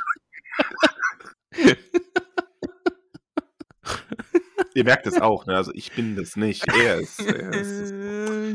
Ihr 4.74 4.84
merkt 4.84 5.07
es 5.07 5.20
auch, 5.20 5.45
ne? 5.45 5.56
Also 5.56 5.72
ich 5.74 5.91
bin 5.94 6.16
das 6.16 6.36
nicht. 6.36 6.68
Er 6.68 6.99
ist. 6.99 7.20
Er 7.22 7.53
ist. 7.53 7.94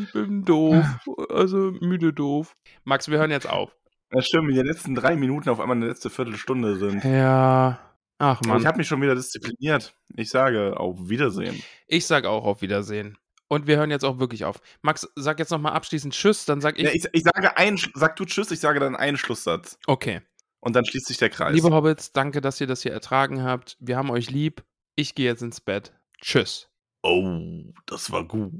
Ich 0.00 0.12
bin 0.12 0.44
doof. 0.44 0.84
Also 1.28 1.72
müde 1.80 2.12
doof. 2.12 2.56
Max, 2.84 3.08
wir 3.08 3.18
hören 3.18 3.30
jetzt 3.30 3.48
auf. 3.48 3.76
Das 4.10 4.26
stimmt, 4.26 4.48
wie 4.48 4.54
die 4.54 4.62
letzten 4.62 4.94
drei 4.94 5.14
Minuten 5.14 5.50
auf 5.50 5.60
einmal 5.60 5.76
eine 5.76 5.88
letzte 5.88 6.10
Viertelstunde 6.10 6.76
sind. 6.76 7.04
Ja. 7.04 7.78
Ach 8.18 8.40
man. 8.46 8.60
Ich 8.60 8.66
habe 8.66 8.78
mich 8.78 8.88
schon 8.88 9.02
wieder 9.02 9.14
diszipliniert. 9.14 9.94
Ich 10.16 10.30
sage 10.30 10.78
auf 10.78 11.08
Wiedersehen. 11.08 11.62
Ich 11.86 12.06
sag 12.06 12.24
auch 12.24 12.44
auf 12.44 12.62
Wiedersehen. 12.62 13.18
Und 13.50 13.66
wir 13.66 13.78
hören 13.78 13.90
jetzt 13.90 14.04
auch 14.04 14.20
wirklich 14.20 14.44
auf. 14.44 14.60
Max, 14.80 15.08
sag 15.16 15.40
jetzt 15.40 15.50
nochmal 15.50 15.72
abschließend 15.72 16.14
Tschüss, 16.14 16.44
dann 16.44 16.60
sag 16.60 16.78
ich. 16.78 16.84
Ja, 16.84 16.92
ich, 16.92 17.04
ich 17.10 17.24
sage 17.24 17.56
ein, 17.56 17.80
sag 17.94 18.14
du 18.14 18.24
Tschüss, 18.24 18.52
ich 18.52 18.60
sage 18.60 18.78
dann 18.78 18.94
einen 18.94 19.16
Schlusssatz. 19.16 19.76
okay. 19.86 20.22
Und 20.62 20.76
dann 20.76 20.84
schließt 20.84 21.06
sich 21.06 21.16
der 21.16 21.30
Kreis. 21.30 21.54
Liebe 21.54 21.70
Hobbits, 21.70 22.12
danke, 22.12 22.42
dass 22.42 22.60
ihr 22.60 22.66
das 22.66 22.82
hier 22.82 22.92
ertragen 22.92 23.42
habt. 23.42 23.78
Wir 23.80 23.96
haben 23.96 24.10
euch 24.10 24.30
lieb. 24.30 24.62
Ich 24.94 25.14
gehe 25.14 25.24
jetzt 25.24 25.42
ins 25.42 25.58
Bett. 25.58 25.94
Tschüss. 26.20 26.68
oh, 27.02 27.72
das 27.86 28.12
war 28.12 28.28
gut. 28.28 28.52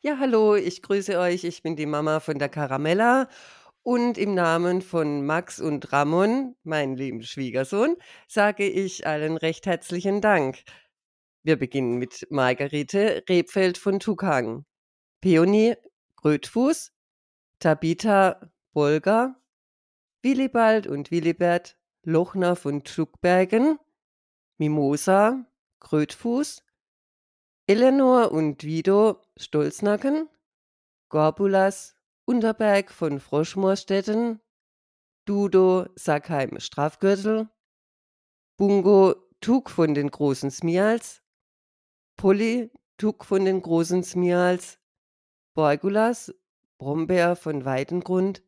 Ja, 0.00 0.16
hallo, 0.18 0.54
ich 0.56 0.80
grüße 0.80 1.18
euch. 1.18 1.44
Ich 1.44 1.62
bin 1.62 1.76
die 1.76 1.84
Mama 1.86 2.20
von 2.20 2.38
der 2.38 2.48
Caramella. 2.48 3.28
Und 3.82 4.16
im 4.16 4.34
Namen 4.34 4.80
von 4.80 5.26
Max 5.26 5.60
und 5.60 5.92
Ramon, 5.92 6.56
mein 6.64 6.96
lieben 6.96 7.22
Schwiegersohn, 7.22 7.96
sage 8.26 8.66
ich 8.66 9.06
allen 9.06 9.36
recht 9.36 9.66
herzlichen 9.66 10.22
Dank. 10.22 10.64
Wir 11.46 11.58
beginnen 11.58 11.98
mit 11.98 12.26
Margarete 12.30 13.22
Rebfeld 13.28 13.76
von 13.76 14.00
Tukang, 14.00 14.64
Peony 15.20 15.76
Grötfuß, 16.16 16.90
Tabitha 17.58 18.50
Bolger, 18.72 19.38
Willibald 20.22 20.86
und 20.86 21.10
Willibert 21.10 21.76
Lochner 22.02 22.56
von 22.56 22.82
Tuckbergen, 22.82 23.78
Mimosa 24.56 25.44
Grötfuß, 25.80 26.64
Eleanor 27.66 28.32
und 28.32 28.62
Guido 28.62 29.20
Stolznacken, 29.36 30.30
Gorbulas 31.10 31.94
Unterberg 32.24 32.90
von 32.90 33.20
Froschmoorstetten, 33.20 34.40
Dudo 35.26 35.88
Sackheim 35.94 36.58
Strafgürtel, 36.58 37.50
Bungo 38.56 39.14
Tug 39.42 39.68
von 39.68 39.92
den 39.92 40.10
großen 40.10 40.50
Smials, 40.50 41.20
Polly 42.16 42.70
Tug 42.96 43.24
von 43.24 43.44
den 43.44 43.60
großen 43.60 44.02
Smials, 44.02 44.78
Borgulas 45.54 46.34
Brombeer 46.78 47.36
von 47.36 47.64
Weidengrund, 47.64 48.42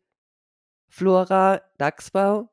Flora 0.89 1.63
Dachsbau, 1.79 2.49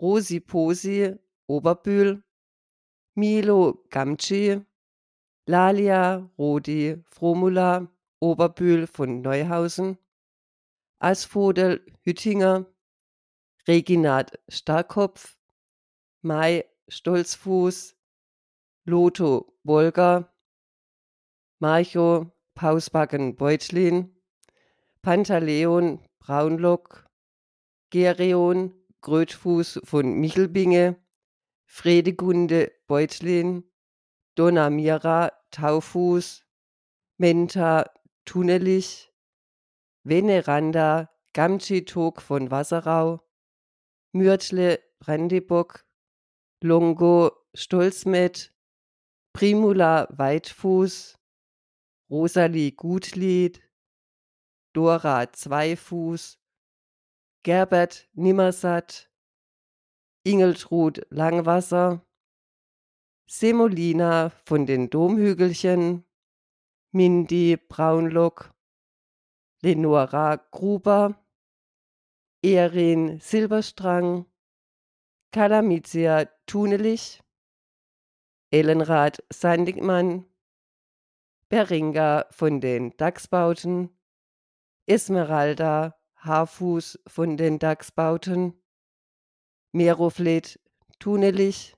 Rosi 0.00 0.40
Posi 0.40 1.16
Oberbühl, 1.46 2.22
Milo 3.14 3.84
Gamci, 3.90 4.60
Lalia 5.46 6.30
Rodi 6.38 7.02
Fromula 7.06 7.88
Oberbühl 8.20 8.86
von 8.86 9.20
Neuhausen, 9.20 9.98
Asphodel 10.98 11.84
Hüttinger, 12.02 12.66
Reginat 13.68 14.38
Starkopf, 14.48 15.38
Mai 16.22 16.64
Stolzfuß, 16.88 17.96
Lotho 18.86 19.52
Wolger, 19.62 20.30
Marcho 21.58 22.32
Pausbacken 22.54 23.36
Beutlin, 23.36 24.14
Pantaleon 25.02 26.00
Braunlock, 26.18 27.06
Gereon 27.90 28.74
Grötfuß 29.00 29.80
von 29.84 30.14
Michelbinge, 30.14 30.96
Fredegunde 31.66 32.72
Beutlin, 32.86 33.64
Donna 34.34 34.70
Mira 34.70 35.32
Taufuß, 35.50 36.44
Menta 37.16 37.90
Tunelich, 38.24 39.12
Veneranda 40.02 41.10
Gamtschitog 41.32 42.22
von 42.22 42.50
Wasserau, 42.50 43.20
Mürtle 44.12 44.80
Brandibock, 45.00 45.84
Longo 46.60 47.32
Stolzmet, 47.54 48.53
Primula 49.34 50.06
Weitfuß, 50.16 51.18
Rosalie 52.08 52.70
Gutlied, 52.70 53.60
Dora 54.72 55.32
Zweifuß, 55.32 56.38
Gerbert 57.42 58.08
Nimmersatt, 58.12 59.10
Ingeltrud 60.22 61.04
Langwasser, 61.10 62.06
Semolina 63.26 64.30
von 64.30 64.66
den 64.66 64.88
Domhügelchen, 64.88 66.04
Mindy 66.92 67.56
Braunlock, 67.56 68.54
Lenora 69.62 70.36
Gruber, 70.52 71.20
Erin 72.40 73.18
Silberstrang, 73.18 74.26
Kalamizia 75.32 76.26
Tunelich, 76.46 77.23
Ellenrad 78.54 79.20
Sandigmann, 79.32 80.26
Beringa 81.48 82.26
von 82.30 82.60
den 82.60 82.96
Dachsbauten, 82.96 83.90
Esmeralda 84.86 85.98
Haarfuß 86.18 87.00
von 87.08 87.36
den 87.36 87.58
Dachsbauten, 87.58 88.54
Meroflet 89.72 90.60
Tunelich, 91.00 91.74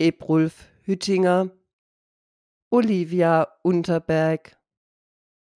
Ebrulf 0.00 0.66
Hüttinger, 0.82 1.56
Olivia 2.70 3.46
Unterberg, 3.62 4.60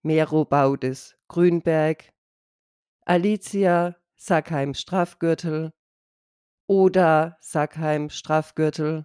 Mero 0.03 0.45
Baudes 0.45 1.17
Grünberg, 1.27 2.13
Alicia 3.07 3.97
Sackheim 4.15 4.75
Strafgürtel, 4.75 5.73
Oda 6.69 7.39
Sackheim 7.41 8.09
Strafgürtel, 8.09 9.05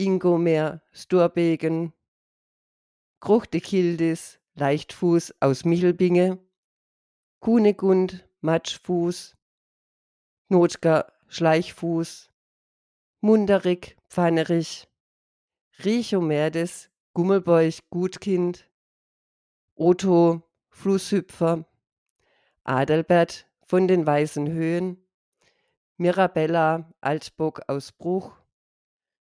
Ingomer 0.00 0.80
Sturbegen, 0.92 1.92
Kruchte 3.20 3.60
Kildis 3.60 4.40
Leichtfuß 4.54 5.34
aus 5.40 5.66
Michelbinge, 5.66 6.38
Kunegund 7.40 8.26
Matschfuß, 8.40 9.36
Notger 10.48 11.12
Schleichfuß, 11.28 12.30
Munderig 13.20 13.98
Pfannerich, 14.08 14.88
Richomerdes 15.84 16.88
Gummelbeuch 17.12 17.80
Gutkind, 17.90 18.70
Otto 19.74 20.42
Flusshüpfer, 20.70 21.66
Adelbert 22.64 23.46
von 23.66 23.86
den 23.86 24.06
Weißen 24.06 24.48
Höhen, 24.48 24.96
Mirabella 25.98 26.90
Altbock 27.02 27.60
aus 27.66 27.92
Bruch, 27.92 28.39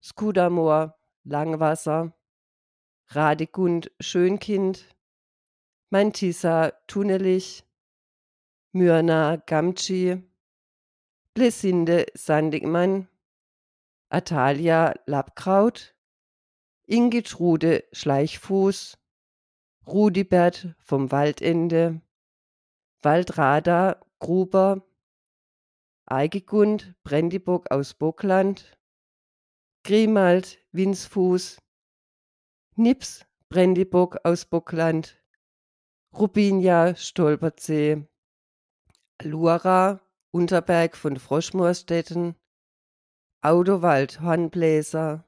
Skudamor 0.01 0.97
Langwasser, 1.23 2.13
Radegund 3.07 3.91
Schönkind, 3.99 4.95
Mantissa 5.89 6.71
Tunelich, 6.88 7.65
Myrna 8.71 9.35
Gamci, 9.38 10.23
Blesinde 11.34 12.05
Sandigmann, 12.13 13.07
Atalia 14.09 14.93
Labkraut, 15.05 15.95
Ingitrude 16.85 17.84
Schleichfuß, 17.91 18.97
Rudibert 19.85 20.76
vom 20.80 21.11
Waldende, 21.11 22.01
Waldrada 23.01 23.99
Gruber, 24.19 24.81
Eigegund 26.05 26.95
Brandibock 27.03 27.69
aus 27.71 27.93
Bockland, 27.93 28.78
Grimald 29.89 30.59
Winsfuß, 30.71 31.57
Nips 32.75 33.25
Brandibock 33.49 34.19
aus 34.23 34.45
Bockland, 34.45 35.19
Rubinia 36.13 36.95
Stolperzee, 36.95 38.07
Luara 39.23 39.99
Unterberg 40.29 40.95
von 40.95 41.17
Froschmoorstetten, 41.17 42.35
Audowald 43.41 44.21
Hornbläser, 44.21 45.27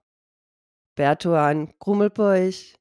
Bertuan 0.93 1.73
Grummelbeuch, 1.79 2.75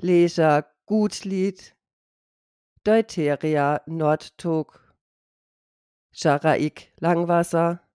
Leser 0.00 0.74
Gutlied, 0.86 1.76
Deuteria 2.84 3.82
Nordtog, 3.84 4.96
Scharaik 6.12 6.94
Langwasser, 6.98 7.86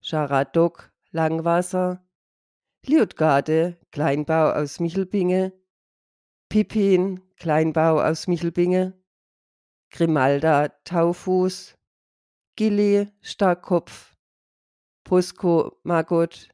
Scharadok 0.00 0.92
Langwasser, 1.10 2.07
Liutgarde 2.88 3.78
Kleinbau 3.92 4.50
aus 4.52 4.80
Michelbinge, 4.80 5.52
Pippin 6.48 7.20
Kleinbau 7.36 8.00
aus 8.00 8.26
Michelbinge, 8.28 8.98
Grimalda 9.90 10.68
Taufuß, 10.84 11.76
Gilli 12.56 13.12
Starkkopf, 13.20 14.16
Pusko 15.04 15.78
Margot, 15.82 16.48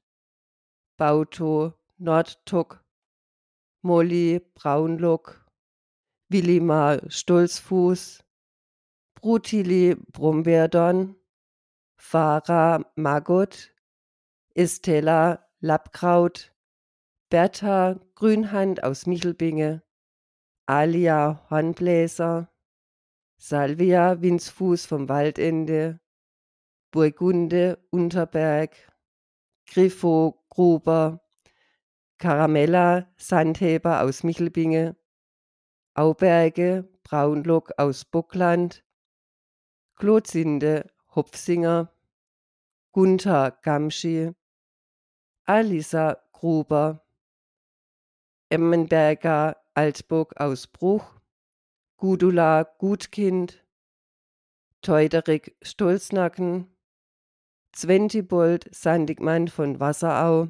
Bauto 0.98 1.74
Nordtuck, 1.98 2.84
Molly 3.82 4.40
Braunlock, 4.54 5.48
Willimar 6.30 7.08
Stolzfuß, 7.08 8.24
Brutili 9.14 9.94
Brombeerdorn, 10.10 11.14
Farah 11.96 12.84
Maggot, 12.96 13.72
Estella 14.56 15.43
Lappkraut, 15.64 16.52
Bertha 17.30 17.98
Grünhand 18.16 18.84
aus 18.84 19.06
Michelbinge, 19.06 19.82
Alia 20.66 21.46
Hornbläser, 21.48 22.52
Salvia 23.38 24.20
Winzfuß 24.20 24.84
vom 24.84 25.08
Waldende, 25.08 26.00
Burgunde 26.90 27.78
Unterberg, 27.88 28.76
Griffo 29.66 30.44
Gruber, 30.50 31.24
Caramella 32.18 33.10
Sandheber 33.16 34.02
aus 34.02 34.22
Michelbinge, 34.22 34.96
Auberge 35.94 36.86
Braunlock 37.04 37.70
aus 37.78 38.04
Bockland, 38.04 38.84
Klotzinde 39.96 40.92
Hopfsinger, 41.14 41.90
Gunther 42.92 43.58
Gamschi, 43.62 44.34
Alisa 45.46 46.22
Gruber, 46.32 47.04
Emmenberger 48.48 49.62
Altburg 49.74 50.40
aus 50.40 50.66
Bruch, 50.66 51.20
Gudula 51.98 52.62
Gutkind, 52.78 53.62
Teuderik 54.80 55.54
Stolznacken, 55.60 56.74
Zwentibold 57.72 58.74
Sandigmann 58.74 59.48
von 59.48 59.80
Wasserau, 59.80 60.48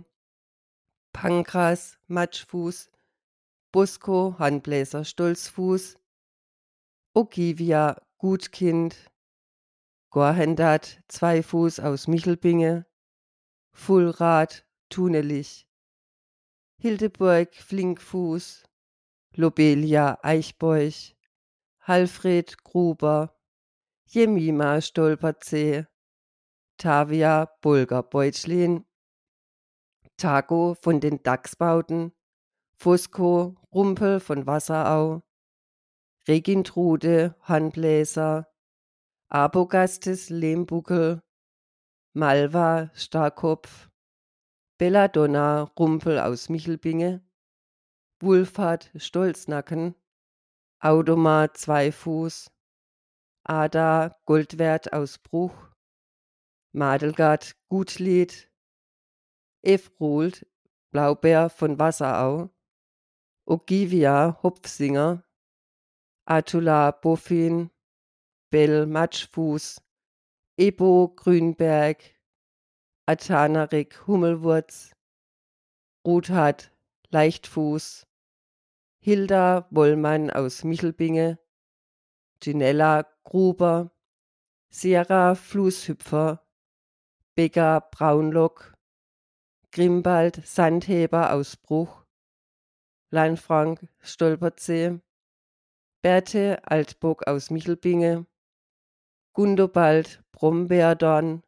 Pankras 1.12 1.98
Matschfuß, 2.06 2.92
Busko 3.72 4.36
Handbläser 4.38 5.04
Stolzfuß, 5.04 5.96
Ogivia 7.14 8.00
Gutkind, 8.18 9.10
Gorhendat 10.10 11.02
Zweifuß 11.08 11.80
aus 11.80 12.06
Michelbinge, 12.06 12.86
Fullrad 13.72 14.63
Tunelich, 14.88 15.66
Hildeburg 16.78 17.54
Flinkfuß, 17.54 18.64
Lobelia 19.36 20.18
Eichbeuch, 20.22 21.16
Halfred 21.80 22.62
Gruber, 22.62 23.36
Jemima 24.06 24.80
Stolperzee, 24.80 25.86
Tavia 26.76 27.46
Bulger 27.60 28.02
Beutschlin, 28.02 28.84
Tago 30.16 30.74
von 30.74 31.00
den 31.00 31.22
Dachsbauten, 31.22 32.12
Fusco 32.74 33.56
Rumpel 33.72 34.20
von 34.20 34.46
Wasserau, 34.46 35.22
Regintrude 36.28 37.36
Handbläser, 37.42 38.48
Abogastes 39.28 40.30
Lehmbuckel, 40.30 41.22
Malva 42.12 42.90
Starkopf, 42.94 43.90
Belladonna 44.76 45.70
Rumpel 45.78 46.18
aus 46.18 46.48
Michelbinge, 46.48 47.24
Wulfhard 48.20 48.90
Stolznacken, 48.96 49.94
Audomar 50.80 51.54
Zweifuß, 51.54 52.50
Ada 53.44 54.16
Goldwert 54.26 54.92
aus 54.92 55.18
Bruch, 55.18 55.54
Madelgard 56.72 57.56
Gutlied, 57.68 58.50
Efrold 59.62 60.44
Blaubeer 60.90 61.50
von 61.50 61.78
Wasserau, 61.78 62.50
Ogivia 63.46 64.40
Hopfsinger, 64.42 65.22
Atula 66.24 66.90
Boffin, 66.90 67.70
Bell 68.50 68.86
Matschfuß, 68.86 69.80
Ebo 70.56 71.14
Grünberg, 71.14 72.02
Atanarik 73.06 74.06
Hummelwurz, 74.06 74.92
Ruthard 76.06 76.72
Leichtfuß, 77.10 78.06
Hilda 78.98 79.68
Wollmann 79.70 80.30
aus 80.30 80.64
Michelbinge, 80.64 81.38
Ginella 82.40 83.06
Gruber, 83.24 83.90
Sierra 84.70 85.34
Flußhüpfer, 85.34 86.48
Becker 87.34 87.82
Braunlock, 87.90 88.74
Grimbald 89.70 90.46
Sandheber 90.46 91.34
aus 91.34 91.58
Bruch, 91.58 92.06
Lanfrank 93.10 93.86
Stolperzee, 94.00 94.98
Berthe 96.00 96.62
Altburg 96.64 97.26
aus 97.26 97.50
Michelbinge, 97.50 98.26
Gundobald 99.34 100.24
Brombeerdorn, 100.32 101.42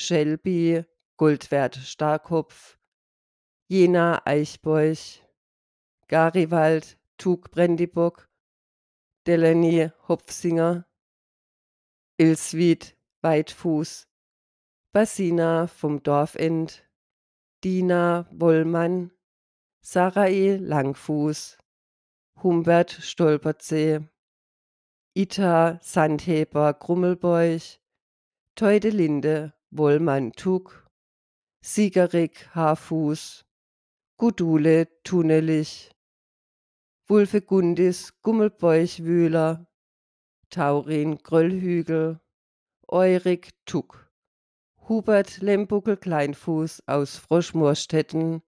Shelby 0.00 0.84
Goldwert 1.16 1.74
Starkopf, 1.74 2.78
Jena 3.66 4.22
Eichbeuch, 4.24 5.24
Gariwald 6.06 6.96
Tug 7.16 7.50
Brandiburg, 7.50 8.28
Delaney 9.26 9.90
Hopfsinger, 10.06 10.86
Ilswied 12.16 12.96
Weitfuß, 13.22 14.06
Basina 14.92 15.66
vom 15.66 16.00
Dorfend, 16.04 16.88
Dina 17.64 18.28
Wollmann, 18.30 19.10
Sarai 19.80 20.58
Langfuß, 20.62 21.58
Humbert 22.40 22.92
Stolperzee, 22.92 24.08
Ita 25.14 25.80
Sandheber 25.82 26.72
Grummelbeuch, 26.72 27.80
Teudelinde 28.54 29.57
Wollmann 29.70 30.32
Tug, 30.32 30.88
Siegerig 31.60 32.48
Haarfuß, 32.54 33.44
Gudule 34.16 34.88
Tunelich, 35.04 35.90
Wulfegundis 37.06 38.18
Gummelbeuchwühler, 38.22 39.66
Taurin 40.48 41.18
Gröllhügel, 41.18 42.20
Eurik 42.86 43.50
Tuck. 43.66 44.10
Hubert 44.88 45.42
Lembuckel 45.42 45.98
Kleinfuß 45.98 46.84
aus 46.86 47.18
Froschmoorstetten, 47.18 48.40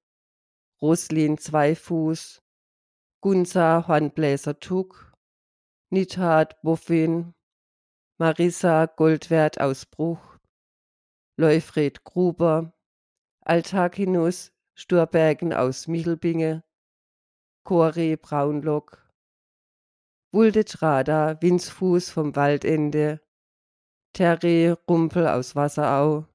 Roslin 0.80 1.36
Zweifuß, 1.36 2.40
Gunza 3.20 3.86
Hornbläser 3.86 4.58
Tuck, 4.58 5.12
Nithat 5.90 6.62
Boffin, 6.62 7.34
Marissa 8.16 8.86
Goldwert 8.86 9.60
aus 9.60 9.84
Bruch, 9.84 10.29
Leufred 11.40 12.04
Gruber, 12.04 12.74
Altakinus 13.40 14.52
Sturbergen 14.74 15.54
aus 15.54 15.88
Michelbinge, 15.88 16.62
Cori 17.64 18.18
Braunlock, 18.18 19.10
Wulde 20.32 20.66
Trada 20.66 21.40
Winzfuß 21.40 22.10
vom 22.10 22.36
Waldende, 22.36 23.22
Terry 24.12 24.74
Rumpel 24.86 25.26
aus 25.26 25.56
Wasserau, 25.56 26.26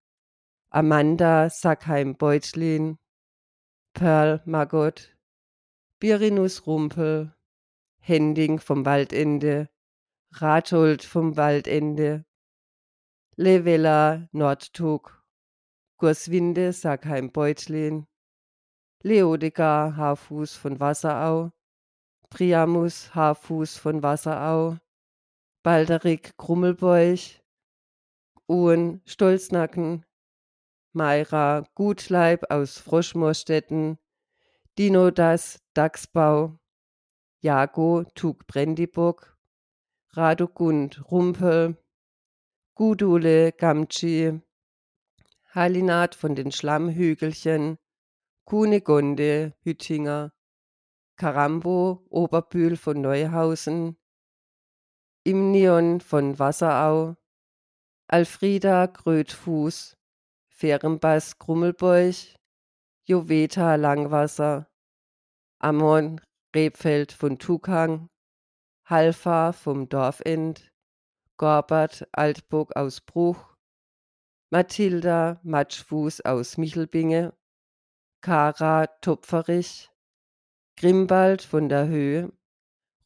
Amanda 0.72 1.52
Sackheim-Beutlin, 1.52 2.98
Pearl 3.94 4.42
Maggot, 4.46 5.16
Birinus 6.00 6.66
Rumpel, 6.66 7.32
Hending 8.00 8.58
vom 8.60 8.88
Waldende, 8.88 9.70
Rathold 10.32 11.04
vom 11.04 11.38
Waldende, 11.38 12.26
Levella 13.38 14.30
Nordtug, 14.32 15.22
Gurswinde 15.98 16.72
Sackheim-Beutlin, 16.72 18.08
Leodegar 19.04 19.98
Haarfuß 19.98 20.56
von 20.56 20.80
Wasserau, 20.80 21.52
Priamus 22.30 23.14
Haarfuß 23.14 23.78
von 23.78 24.02
Wasserau, 24.02 24.78
Balderik 25.64 26.38
Grummelbeuch, 26.38 27.44
Owen 28.48 29.02
Stolznacken, 29.04 30.06
Mayra 30.94 31.66
Gutleib 31.76 32.50
aus 32.50 32.78
Froschmoorstetten, 32.78 33.98
Dino 34.78 35.12
Das 35.12 35.60
Dachsbau, 35.74 36.58
Jago 37.42 38.06
Tug 38.16 38.48
Brandiburg, 38.48 39.38
Radogund 40.12 41.12
Rumpel, 41.12 41.76
Gudule 42.78 43.54
Gamci, 43.54 44.42
Halinat 45.54 46.14
von 46.14 46.36
den 46.36 46.52
Schlammhügelchen, 46.52 47.78
Kunegonde 48.44 49.54
Hüttinger, 49.62 50.34
Karambo 51.16 52.06
Oberbühl 52.10 52.76
von 52.76 53.00
Neuhausen, 53.00 53.96
Imnion 55.24 56.02
von 56.02 56.38
Wasserau, 56.38 57.16
Alfrida 58.10 58.88
Grötfuß, 58.88 59.96
Ferenbass 60.50 61.38
Grummelbeuch, 61.38 62.36
Joveta 63.06 63.76
Langwasser, 63.76 64.68
Ammon 65.60 66.20
Rebfeld 66.54 67.14
von 67.14 67.40
Tukang, 67.40 68.10
Halfa 68.84 69.54
vom 69.54 69.88
Dorfend, 69.88 70.75
Gorbert 71.38 72.08
Altburg 72.14 72.76
aus 72.78 73.02
Bruch, 73.02 73.58
Mathilda 74.52 75.42
Matschfuß 75.44 76.22
aus 76.22 76.58
Michelbinge, 76.58 77.34
Kara 78.22 78.88
Topferich, 79.02 79.92
Grimbald 80.78 81.42
von 81.42 81.68
der 81.68 81.88
Höhe, 81.88 82.32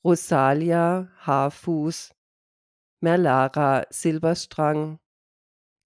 Rosalia 0.04 1.10
Haarfuß, 1.26 2.14
Merlara 3.02 3.88
Silberstrang, 3.90 5.00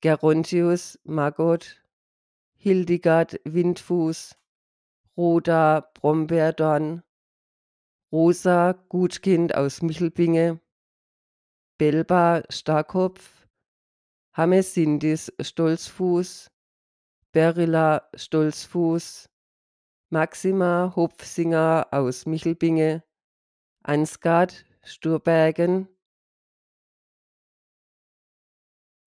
Gerontius 0.01 0.99
Maggot, 1.05 1.81
Hildegard 2.57 3.39
Windfuß, 3.45 4.35
Roda 5.15 5.79
Brombeerdorn, 5.93 7.03
Rosa 8.11 8.73
Gutkind 8.89 9.55
aus 9.55 9.81
Michelbinge, 9.81 10.59
Belba 11.83 12.43
Starkopf, 12.49 13.45
Hamesindis 14.37 15.33
Stolzfuß, 15.41 16.49
Berilla 17.33 18.07
Stolzfuß, 18.15 19.29
Maxima 20.09 20.93
Hopfsinger 20.95 21.87
aus 21.91 22.25
Michelbinge, 22.25 23.03
Ansgard 23.81 24.63
Sturbergen, 24.81 25.89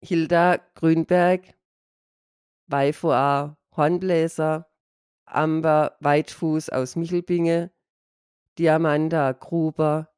Hilda 0.02 0.58
Grünberg, 0.74 1.54
Weifoa 2.66 3.56
Hornbläser, 3.74 4.70
Amber 5.24 5.96
Weitfuß 6.00 6.68
aus 6.68 6.94
Michelbinge, 6.94 7.70
Diamanda 8.58 9.32
Gruber, 9.32 10.12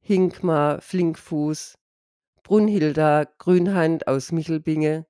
Hinkmar 0.00 0.80
Flinkfuß, 0.80 1.78
Brunhilda 2.52 3.24
Grünhand 3.38 4.06
aus 4.06 4.30
Michelbinge, 4.30 5.06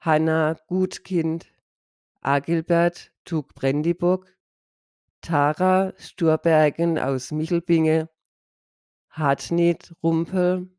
Hanna 0.00 0.56
Gutkind, 0.66 1.46
Agilbert 2.22 3.12
Tug 3.24 3.54
Brandiburg, 3.54 4.36
Tara 5.20 5.92
Sturbergen 5.96 6.98
aus 6.98 7.30
Michelbinge, 7.30 8.10
Hartnit 9.10 9.94
Rumpel, 10.02 10.76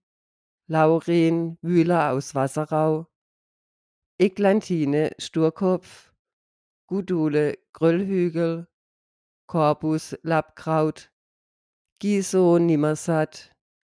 Lauren 0.67 1.57
Wühler 1.61 2.11
aus 2.11 2.35
Wasserau, 2.35 3.07
Eglantine 4.17 5.11
Sturkopf, 5.19 6.11
Gudule 6.87 7.57
Gröllhügel, 7.71 8.67
Corbus 9.47 10.17
Lappkraut, 10.21 11.13
Giso 11.99 12.59
Nimmersatt, 12.59 13.55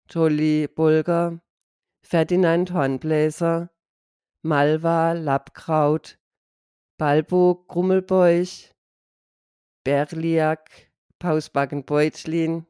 Jolly 0.07 0.67
Bolger, 0.67 1.42
Ferdinand 2.03 2.71
Hornbläser, 2.71 3.69
Malva 4.41 5.13
Lappkraut, 5.13 6.19
Balbo 6.97 7.63
Grummelbeuch, 7.67 8.71
Berliak 9.83 10.91
Pausbacken 11.17 11.85
Beutlin, 11.85 12.67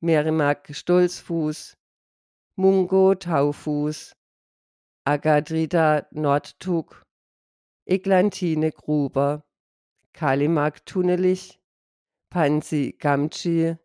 Merrimack 0.00 0.68
Stolzfuß, 0.74 1.78
Mungo 2.56 3.14
Taufuß, 3.14 4.12
Agadrida 5.04 6.06
Nordtug, 6.10 7.02
Eglantine 7.86 8.70
Gruber, 8.70 9.44
Kalimak 10.12 10.84
Tunnelich, 10.84 11.58
Pansi 12.30 12.94
Gamci, 12.98 13.76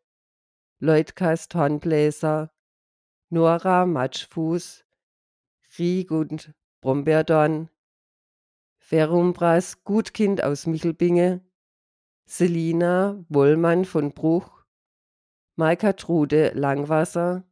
Leutkast 0.80 1.56
Hornbläser, 1.56 2.52
Nora 3.30 3.86
Matschfuß, 3.86 4.86
Riegund 5.78 6.54
Brombeerdorn, 6.80 7.70
Ferumbras 8.78 9.84
Gutkind 9.84 10.42
aus 10.42 10.66
Michelbinge, 10.66 11.42
Selina 12.26 13.22
Wollmann 13.28 13.84
von 13.84 14.14
Bruch, 14.14 14.64
Maika 15.58 15.92
Trude 15.92 16.52
Langwasser, 16.56 17.44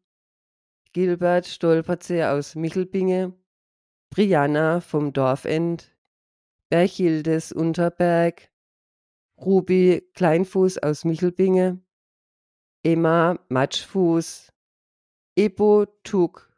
Gilbert 0.93 1.45
Stolperze 1.45 2.29
aus 2.29 2.55
Michelbinge, 2.55 3.33
Brianna 4.11 4.79
vom 4.79 5.11
Dorfend, 5.11 5.93
Berchildes 6.69 7.51
Unterberg, 7.51 8.49
Ruby 9.37 10.09
Kleinfuß 10.13 10.77
aus 10.77 11.03
Michelbinge, 11.03 11.81
Emma 12.81 13.37
Matschfuß, 13.49 14.54
Ebo 15.37 15.85
Tug, 16.03 16.49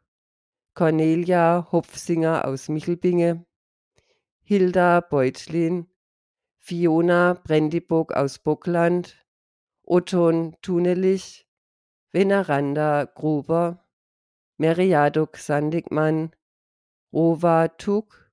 Cornelia 0.74 1.66
Hopfsinger 1.72 2.46
aus 2.46 2.68
Michelbinge, 2.68 3.44
Hilda 4.44 5.00
Beutlin, 5.00 5.88
Fiona 6.58 7.34
Brandiburg 7.34 8.12
aus 8.12 8.38
Bockland, 8.38 9.26
Otton 9.82 10.56
Tunelich, 10.62 11.48
Veneranda 12.12 13.06
Gruber, 13.06 13.84
Meriadok 14.58 15.38
Sandigmann, 15.38 16.30
Rova 17.12 17.66
Tug, 17.66 18.30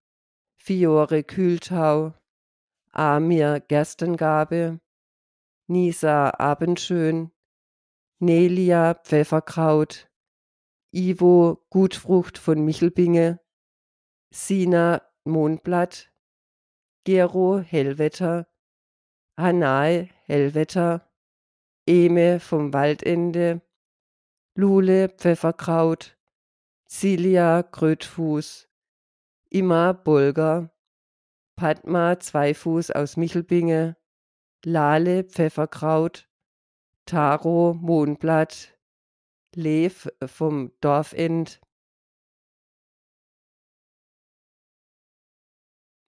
Fiore 0.57 1.23
Kühltau, 1.23 2.13
Amir 2.91 3.61
Gerstengabe, 3.61 4.79
Nisa 5.65 6.29
Abendschön, 6.37 7.31
Nelia 8.19 8.93
Pfefferkraut, 8.93 10.07
Ivo 10.95 11.61
Gutfrucht 11.69 12.37
von 12.37 12.63
Michelbinge, 12.63 13.41
Sina 14.33 15.01
Mondblatt, 15.25 16.09
Gero 17.03 17.59
Hellwetter, 17.59 18.47
Hanae 19.37 20.07
Hellwetter, 20.23 21.11
Eme 21.85 22.39
vom 22.39 22.71
Waldende, 22.71 23.61
Lule 24.57 25.09
Pfefferkraut, 25.09 26.17
Cilia 26.87 27.61
Krötfuß, 27.61 28.69
Ima 29.49 29.91
Bolger, 29.91 30.73
Padma 31.57 32.17
Zweifuß 32.17 32.91
aus 32.91 33.17
Michelbinge, 33.17 33.97
Lale 34.63 35.25
Pfefferkraut, 35.25 36.29
Taro 37.05 37.73
Mohnblatt, 37.73 38.74
Lev 39.55 40.09
vom 40.25 40.71
Dorfend, 40.81 41.61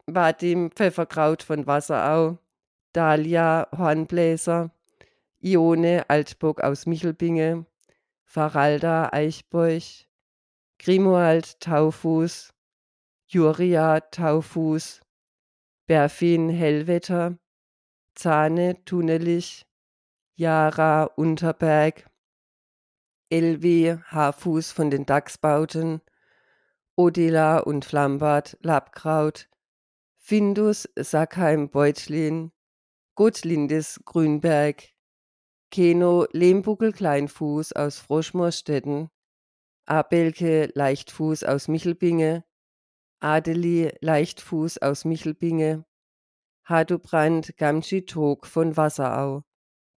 Vadim 0.06 0.72
Pfefferkraut 0.72 1.44
von 1.44 1.65
Wasserau, 1.65 2.38
Dalia 2.94 3.68
Hornbläser, 3.72 4.72
Ione 5.40 6.10
Altburg 6.10 6.61
aus 6.61 6.86
Michelbinge, 6.86 7.65
Faralda 8.26 9.10
Eichbeuch, 9.11 10.07
Grimoald 10.80 11.60
Taufuß, 11.61 12.53
Juria 13.28 14.02
Taufuß, 14.02 15.02
Berfin 15.86 16.49
Hellwetter, 16.49 17.38
Zahne 18.14 18.84
Tunelich, 18.84 19.65
Jara 20.36 21.03
Unterberg, 21.03 22.10
Elvi 23.30 23.98
Haarfuß 24.06 24.72
von 24.72 24.90
den 24.90 25.06
Dachsbauten, 25.06 26.02
Odila 26.95 27.60
und 27.60 27.84
Flambart 27.84 28.58
Labkraut, 28.62 29.49
Findus 30.18 30.90
Sackheim 30.95 31.70
Beutlin, 31.70 32.52
Gottlindis 33.16 33.99
Grünberg, 34.06 34.84
Keno 35.72 36.26
Lehmbuckel 36.32 36.94
Kleinfuß 36.94 37.74
aus 37.74 37.99
Froschmorstetten, 37.99 39.10
Abelke 39.86 40.70
Leichtfuß 40.74 41.44
aus 41.44 41.68
Michelbinge, 41.68 42.45
Adeli 43.20 43.94
Leichtfuß 43.99 44.78
aus 44.78 45.04
Michelbinge, 45.04 45.86
Hadubrand 46.64 47.58
Gamschi 47.58 48.06
Tog 48.06 48.48
von 48.48 48.78
Wasserau, 48.78 49.44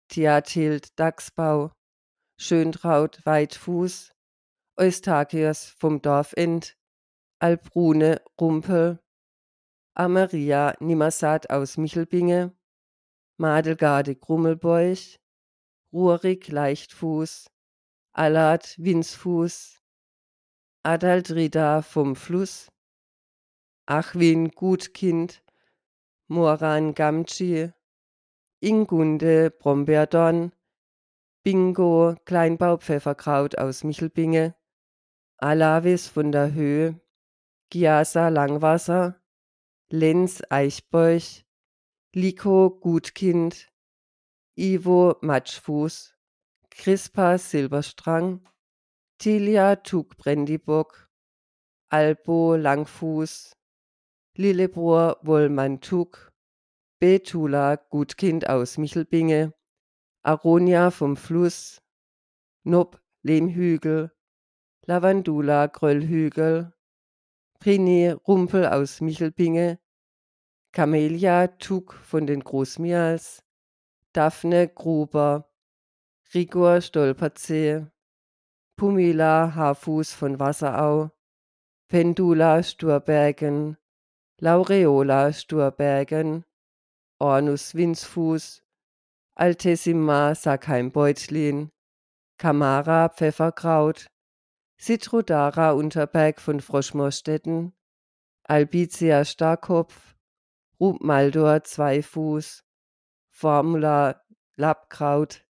Theatild 0.09 0.99
Dachsbau, 0.99 1.73
Schöntraut 2.43 3.21
Weitfuß, 3.27 4.15
Eustachius 4.79 5.67
vom 5.67 6.01
Dorfend, 6.01 6.79
Albrune 7.39 8.23
Rumpel, 8.41 8.99
Amaria 9.93 10.75
Nimmersatt 10.81 11.51
aus 11.51 11.77
Michelbinge, 11.77 12.57
Madelgarde 13.37 14.17
Grummelbeuch, 14.17 15.21
Rurik 15.93 16.49
Leichtfuß, 16.49 17.51
Alad 18.13 18.75
Winsfuß, 18.79 19.83
Adaldrida 20.83 21.83
vom 21.83 22.17
Fluss, 22.17 22.73
Achwin 23.85 24.49
Gutkind, 24.53 25.45
Moran 26.27 26.95
Gamci, 26.95 27.71
Ingunde 28.61 29.51
Brombeerdorn, 29.51 30.53
Bingo, 31.43 32.17
Kleinbaupfefferkraut 32.27 33.57
aus 33.57 33.83
Michelbinge, 33.83 34.55
Alavis 35.39 36.07
von 36.07 36.33
der 36.33 36.53
Höhe, 36.53 37.01
Giasa 37.71 38.29
Langwasser, 38.29 39.23
Lenz 39.89 40.43
Eichbeuch, 40.51 41.47
Liko 42.15 42.71
Gutkind, 42.71 43.73
Ivo 44.55 45.17
Matschfuß, 45.23 46.15
Crispa 46.69 47.39
Silberstrang, 47.39 48.47
Tilia 49.17 49.77
Tugbrendibock, 49.77 51.09
Albo 51.89 52.55
Langfuß, 52.57 53.57
Lillebrohr 54.37 55.19
Wollmann 55.23 55.81
Tug, 55.81 56.33
Betula 56.99 57.77
Gutkind 57.77 58.47
aus 58.47 58.77
Michelbinge, 58.77 59.55
Aronia 60.23 60.91
vom 60.91 61.17
Fluss, 61.17 61.81
Nob 62.63 63.01
Lehmhügel, 63.23 64.13
Lavandula 64.85 65.67
Gröllhügel, 65.67 66.75
Prini 67.59 68.11
Rumpel 68.11 68.67
aus 68.67 69.01
Michelbinge, 69.01 69.79
Camelia 70.73 71.47
Tug 71.47 71.95
von 71.95 72.27
den 72.27 72.45
Großmials, 72.45 73.43
Daphne 74.13 74.69
Gruber, 74.69 75.51
Rigor 76.35 76.81
Stolperzee, 76.83 77.87
Pumila 78.77 79.55
Haarfuß 79.55 80.13
von 80.13 80.39
Wasserau, 80.39 81.11
Pendula 81.89 82.63
Sturbergen, 82.63 83.79
Laureola 84.39 85.33
Sturbergen, 85.33 86.45
Ornus 87.19 87.75
Winzfuß, 87.75 88.63
Altessima 89.41 90.35
Sackheim-Beutlin, 90.35 91.71
Kamara 92.37 93.09
Pfefferkraut, 93.09 94.09
Citrodara 94.79 95.73
Unterberg 95.73 96.43
von 96.43 96.61
Froschmorstetten, 96.61 97.73
Albizia 98.45 99.25
Starkopf, 99.25 100.15
Rubmaldor 100.79 101.65
Zweifuß, 101.65 102.65
Formula 103.31 104.23
Lappkraut, 104.57 105.47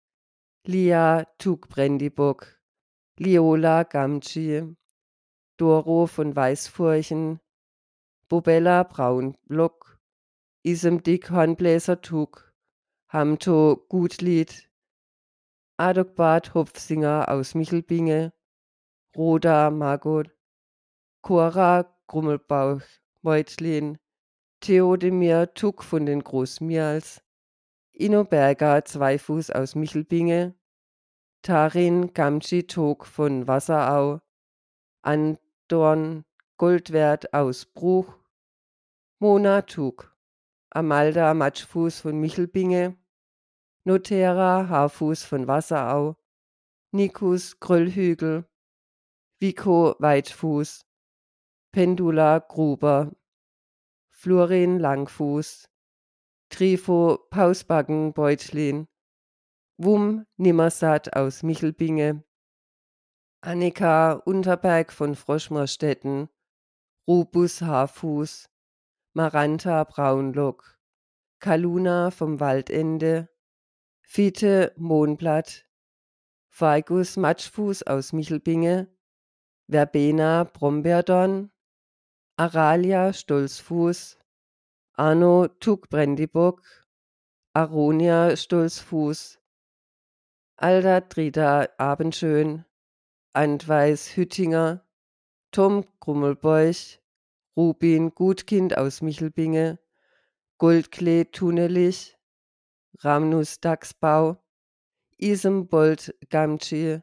Lia 0.65 1.25
Tugbrendibock, 1.39 2.61
Liola 3.19 3.83
Gamci, 3.83 4.73
Doro 5.57 6.07
von 6.07 6.37
Weißfurchen, 6.37 7.41
Bobella 8.29 8.85
Braunblock, 8.85 9.99
Isem 10.63 11.03
Dick 11.03 11.33
Hornbläser 11.33 12.01
Tug, 12.01 12.50
Hamto 13.13 13.85
Gutlied, 13.89 14.71
Adogbad 15.77 16.55
Hopfsinger 16.55 17.29
aus 17.29 17.57
Michelbinge, 17.57 18.33
Roda 19.17 19.69
Margot, 19.73 20.31
Cora 21.21 21.93
Grummelbauch 22.07 22.83
Meutlin, 23.23 23.99
Theodemir 24.61 25.53
Tuck 25.55 25.83
von 25.83 26.07
den 26.07 26.23
Großmials, 26.23 27.21
Ino 27.91 28.23
Berger 28.23 28.85
Zweifuß 28.85 29.51
aus 29.51 29.75
Michelbinge, 29.75 30.55
Tarin 31.43 32.15
Gamci 32.15 32.69
Tog 32.69 33.07
von 33.07 33.49
Wasserau, 33.49 34.21
Andorn 35.03 36.25
Goldwert 36.59 37.35
aus 37.35 37.67
Bruch, 37.67 38.21
Mona 39.19 39.63
Tug, 39.63 40.10
Amalda 40.73 41.35
Matschfuß 41.35 42.01
von 42.01 42.21
Michelbinge, 42.21 42.97
Notera 43.85 44.69
Haarfuß 44.69 45.25
von 45.25 45.49
Wasserau, 45.49 46.17
Nikus 46.93 47.59
Gröllhügel, 47.59 48.45
Vico 49.41 49.97
Weitfuß, 49.99 50.87
Pendula 51.73 52.39
Gruber, 52.39 53.11
Florin 54.11 54.79
Langfuß, 54.79 55.69
Trifo 56.51 57.19
Pausbacken 57.31 58.13
Beutlin, 58.13 58.87
Wum 59.77 60.25
Nimmersatt 60.37 61.17
aus 61.17 61.43
Michelbinge, 61.43 62.23
Annika 63.41 64.13
Unterberg 64.13 64.93
von 64.93 65.17
Froschmerstetten, 65.17 66.29
Rubus 67.09 67.61
Haarfuß, 67.61 68.51
Maranta 69.13 69.83
Braunlock, 69.85 70.79
Kaluna 71.41 72.13
vom 72.13 72.39
Waldende, 72.39 73.29
Fiete 74.03 74.73
Mohnblatt, 74.77 75.67
Feigus 76.49 77.17
Matschfuß 77.17 77.83
aus 77.85 78.13
Michelbinge, 78.13 78.87
Verbena 79.67 80.45
Brombeerdorn, 80.45 81.51
Aralia 82.37 83.13
Stolzfuß, 83.13 84.17
Arno 84.93 85.49
Tugbrendibock, 85.49 86.63
Aronia 87.53 88.37
Stolzfuß, 88.37 89.41
Alda 90.57 91.01
Drida 91.01 91.69
Abendschön, 91.79 92.65
Antweis 93.33 94.17
Hüttinger, 94.17 94.87
Tom 95.51 95.85
Grummelbeuch, 95.99 97.00
Rubin 97.61 98.15
Gutkind 98.15 98.79
aus 98.79 99.03
Michelbinge, 99.03 99.79
Goldklee 100.57 101.27
Tunelich, 101.27 102.17
Ramnus 103.01 103.61
Dachsbau, 103.61 104.43
Isembold 105.19 106.15
Gamci, 106.31 107.03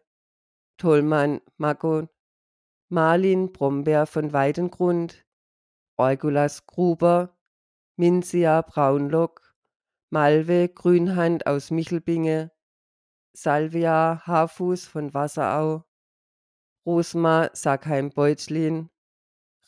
Tollmann 0.77 1.41
Magot, 1.57 2.09
Marlin 2.89 3.53
Brombeer 3.53 4.07
von 4.07 4.33
Weidengrund, 4.33 5.27
Eugulas 5.95 6.65
Gruber, 6.65 7.37
Minzia 7.95 8.63
Braunlock, 8.63 9.53
Malve 10.09 10.69
Grünhand 10.69 11.45
aus 11.45 11.69
Michelbinge, 11.69 12.49
Salvia 13.31 14.23
Haarfuß 14.25 14.87
von 14.87 15.13
Wasserau, 15.13 15.83
Rosma 16.83 17.51
Sackheim-Beutlin, 17.53 18.89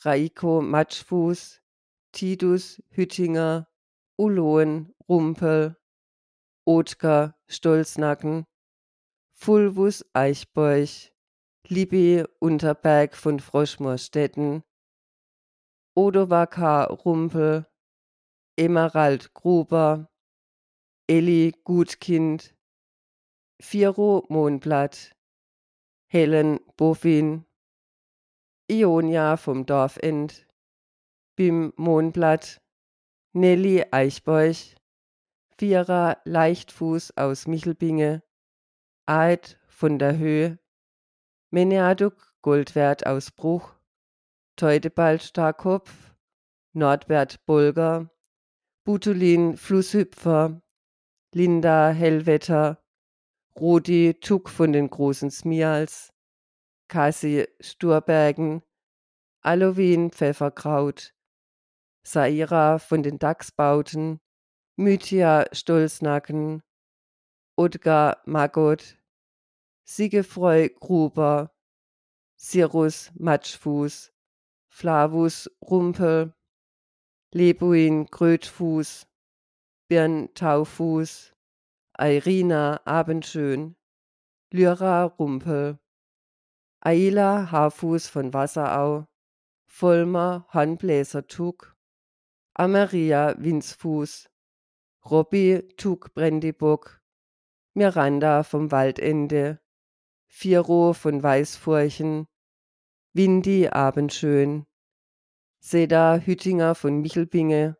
Raiko 0.05 0.61
Matschfuß, 0.61 1.61
Tidus 2.13 2.81
Hüttinger, 2.89 3.67
Ulohen 4.17 4.93
Rumpel, 5.09 5.75
Oetker 6.65 7.35
Stolznacken, 7.47 8.45
Fulvus 9.33 10.05
Eichbeuch, 10.13 11.11
Libby 11.67 12.23
Unterberg 12.39 13.17
von 13.17 13.41
Froschmorstetten, 13.41 14.63
Odovakar 15.95 16.91
Rumpel, 16.91 17.67
Emerald 18.55 19.33
Gruber, 19.33 20.09
Elli 21.07 21.53
Gutkind, 21.65 22.55
Firo 23.59 24.25
Mohnblatt, 24.29 25.13
Helen 26.07 26.61
Boffin, 26.77 27.45
Ionia 28.71 29.35
vom 29.37 29.65
Dorfend, 29.65 30.45
Bim 31.35 31.73
Mohnblatt, 31.75 32.61
Nelly 33.33 33.85
Eichbeuch, 33.89 34.75
Vierer 35.57 36.17
Leichtfuß 36.25 37.17
aus 37.17 37.47
Michelbinge, 37.47 38.21
Aed 39.07 39.59
von 39.67 39.97
der 39.97 40.17
Höhe, 40.17 40.59
Meneaduk 41.49 42.31
Goldwert 42.43 43.07
aus 43.07 43.31
Bruch, 43.31 43.73
Teudebald 44.55 45.23
Starkopf, 45.23 46.13
Nordwert 46.73 47.43
Bulger, 47.47 48.11
Butulin 48.83 49.57
Flusshüpfer, 49.57 50.61
Linda 51.33 51.89
Hellwetter, 51.89 52.83
Rudi 53.59 54.13
Tuck 54.19 54.47
von 54.47 54.73
den 54.73 54.89
großen 54.89 55.31
Smials, 55.31 56.13
Kasi 56.89 57.47
Sturbergen, 57.61 58.63
Alowin 59.41 60.09
Pfefferkraut, 60.09 61.13
Saira 62.03 62.79
von 62.79 63.03
den 63.03 63.19
Dachsbauten, 63.19 64.19
Mythia 64.75 65.45
Stolznacken, 65.51 66.63
Odgar 67.55 68.23
Magot, 68.25 68.97
Siegefreu 69.85 70.69
Gruber, 70.79 71.51
Sirus 72.37 73.11
Matschfuß, 73.19 74.11
Flavus 74.67 75.47
Rumpel, 75.61 76.33
Lebuin 77.31 78.07
Grötfuß, 78.07 79.05
Birn 79.87 80.33
Taufuß, 80.33 81.35
Irina 81.99 82.81
Abendschön, 82.85 83.75
Lyra 84.51 85.03
Rumpel, 85.03 85.77
Aila 86.81 87.51
Haarfuß 87.51 88.07
von 88.07 88.33
Wasserau, 88.33 89.05
Vollmer 89.67 90.47
Hornbläser 90.53 91.27
Tug, 91.27 91.75
Ameria 92.53 93.35
Winzfuß, 93.37 94.29
Robby 95.03 95.67
Tug 95.75 96.13
Brendibock, 96.13 97.01
Miranda 97.73 98.43
vom 98.43 98.71
Waldende, 98.71 99.59
Fiero 100.29 100.93
von 100.93 101.21
Weißfurchen, 101.21 102.27
Windy 103.11 103.67
Abendschön, 103.67 104.65
Seda 105.59 106.19
Hüttinger 106.19 106.75
von 106.75 107.01
Michelbinge, 107.01 107.75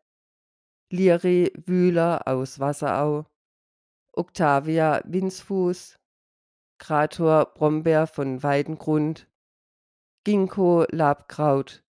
Liri 0.90 1.52
Wühler 1.64 2.28
aus 2.28 2.60
Wasserau, 2.60 3.24
Octavia 4.12 5.00
Winsfuß, 5.06 5.99
Krator 6.80 7.52
Brombeer 7.54 8.06
von 8.06 8.42
Weidengrund, 8.42 9.28
Ginkgo 10.24 10.86
Labkraut, 10.90 11.84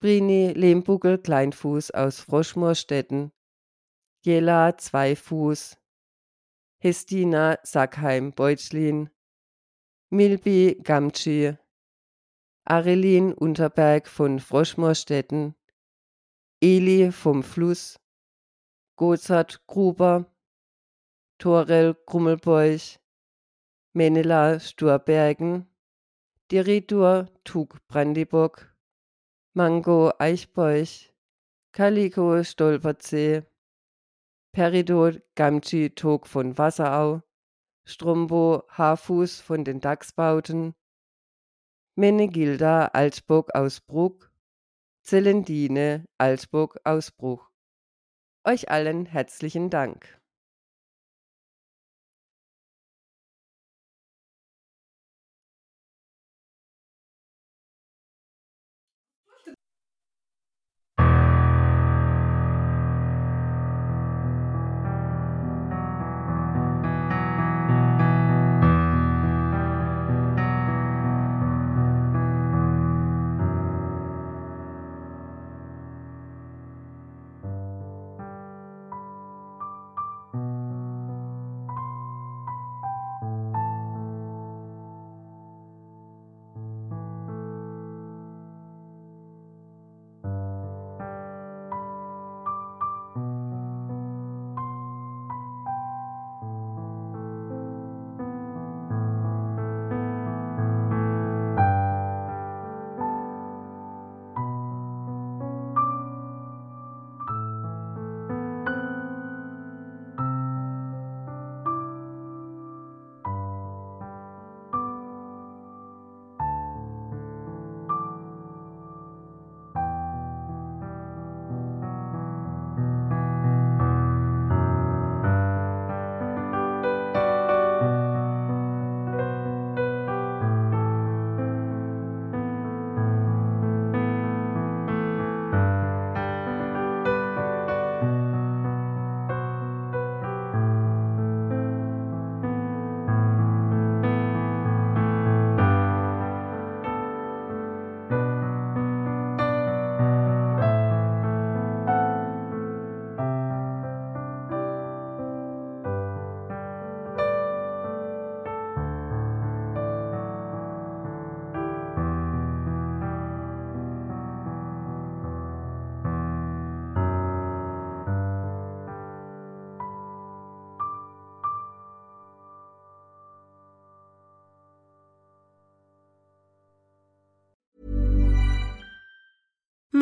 Brini 0.00 0.52
Lehmbuckel 0.52 1.16
Kleinfuß 1.16 1.92
aus 1.92 2.20
Froschmoorstetten, 2.20 3.32
Jela 4.22 4.76
Zweifuß, 4.76 5.78
Hestina 6.78 7.58
Sackheim 7.62 8.32
Beutschlin, 8.32 9.08
Milby 10.10 10.78
Gamtschi, 10.84 11.56
Arelin 12.66 13.32
Unterberg 13.32 14.08
von 14.08 14.40
Froschmoorstetten, 14.40 15.54
Eli 16.60 17.10
vom 17.12 17.42
Fluss, 17.42 17.98
Gozart 18.96 19.66
Gruber, 19.66 20.30
Torel 21.38 21.94
Grummelbeuch, 22.04 22.98
Menela 23.96 24.60
Sturbergen, 24.60 25.66
Diridur 26.50 27.30
Tug 27.44 27.78
Brandibock, 27.88 28.70
Mango 29.54 30.12
Eichbeuch, 30.18 31.14
Calico 31.72 32.44
Stolperzee, 32.44 33.46
Peridot 34.52 35.22
Gamtschi 35.34 35.94
Tog 35.94 36.26
von 36.26 36.58
Wasserau, 36.58 37.22
Strombo 37.86 38.64
Haarfuß 38.68 39.40
von 39.40 39.64
den 39.64 39.80
Dachsbauten, 39.80 40.74
Menegilda 41.94 42.88
Altbock 42.88 43.54
aus 43.54 43.80
Bruck, 43.80 44.30
Zelendine 45.00 46.04
Altbock 46.18 46.76
aus 46.84 47.12
Bruch. 47.12 47.48
Euch 48.44 48.70
allen 48.70 49.06
herzlichen 49.06 49.70
Dank. 49.70 50.15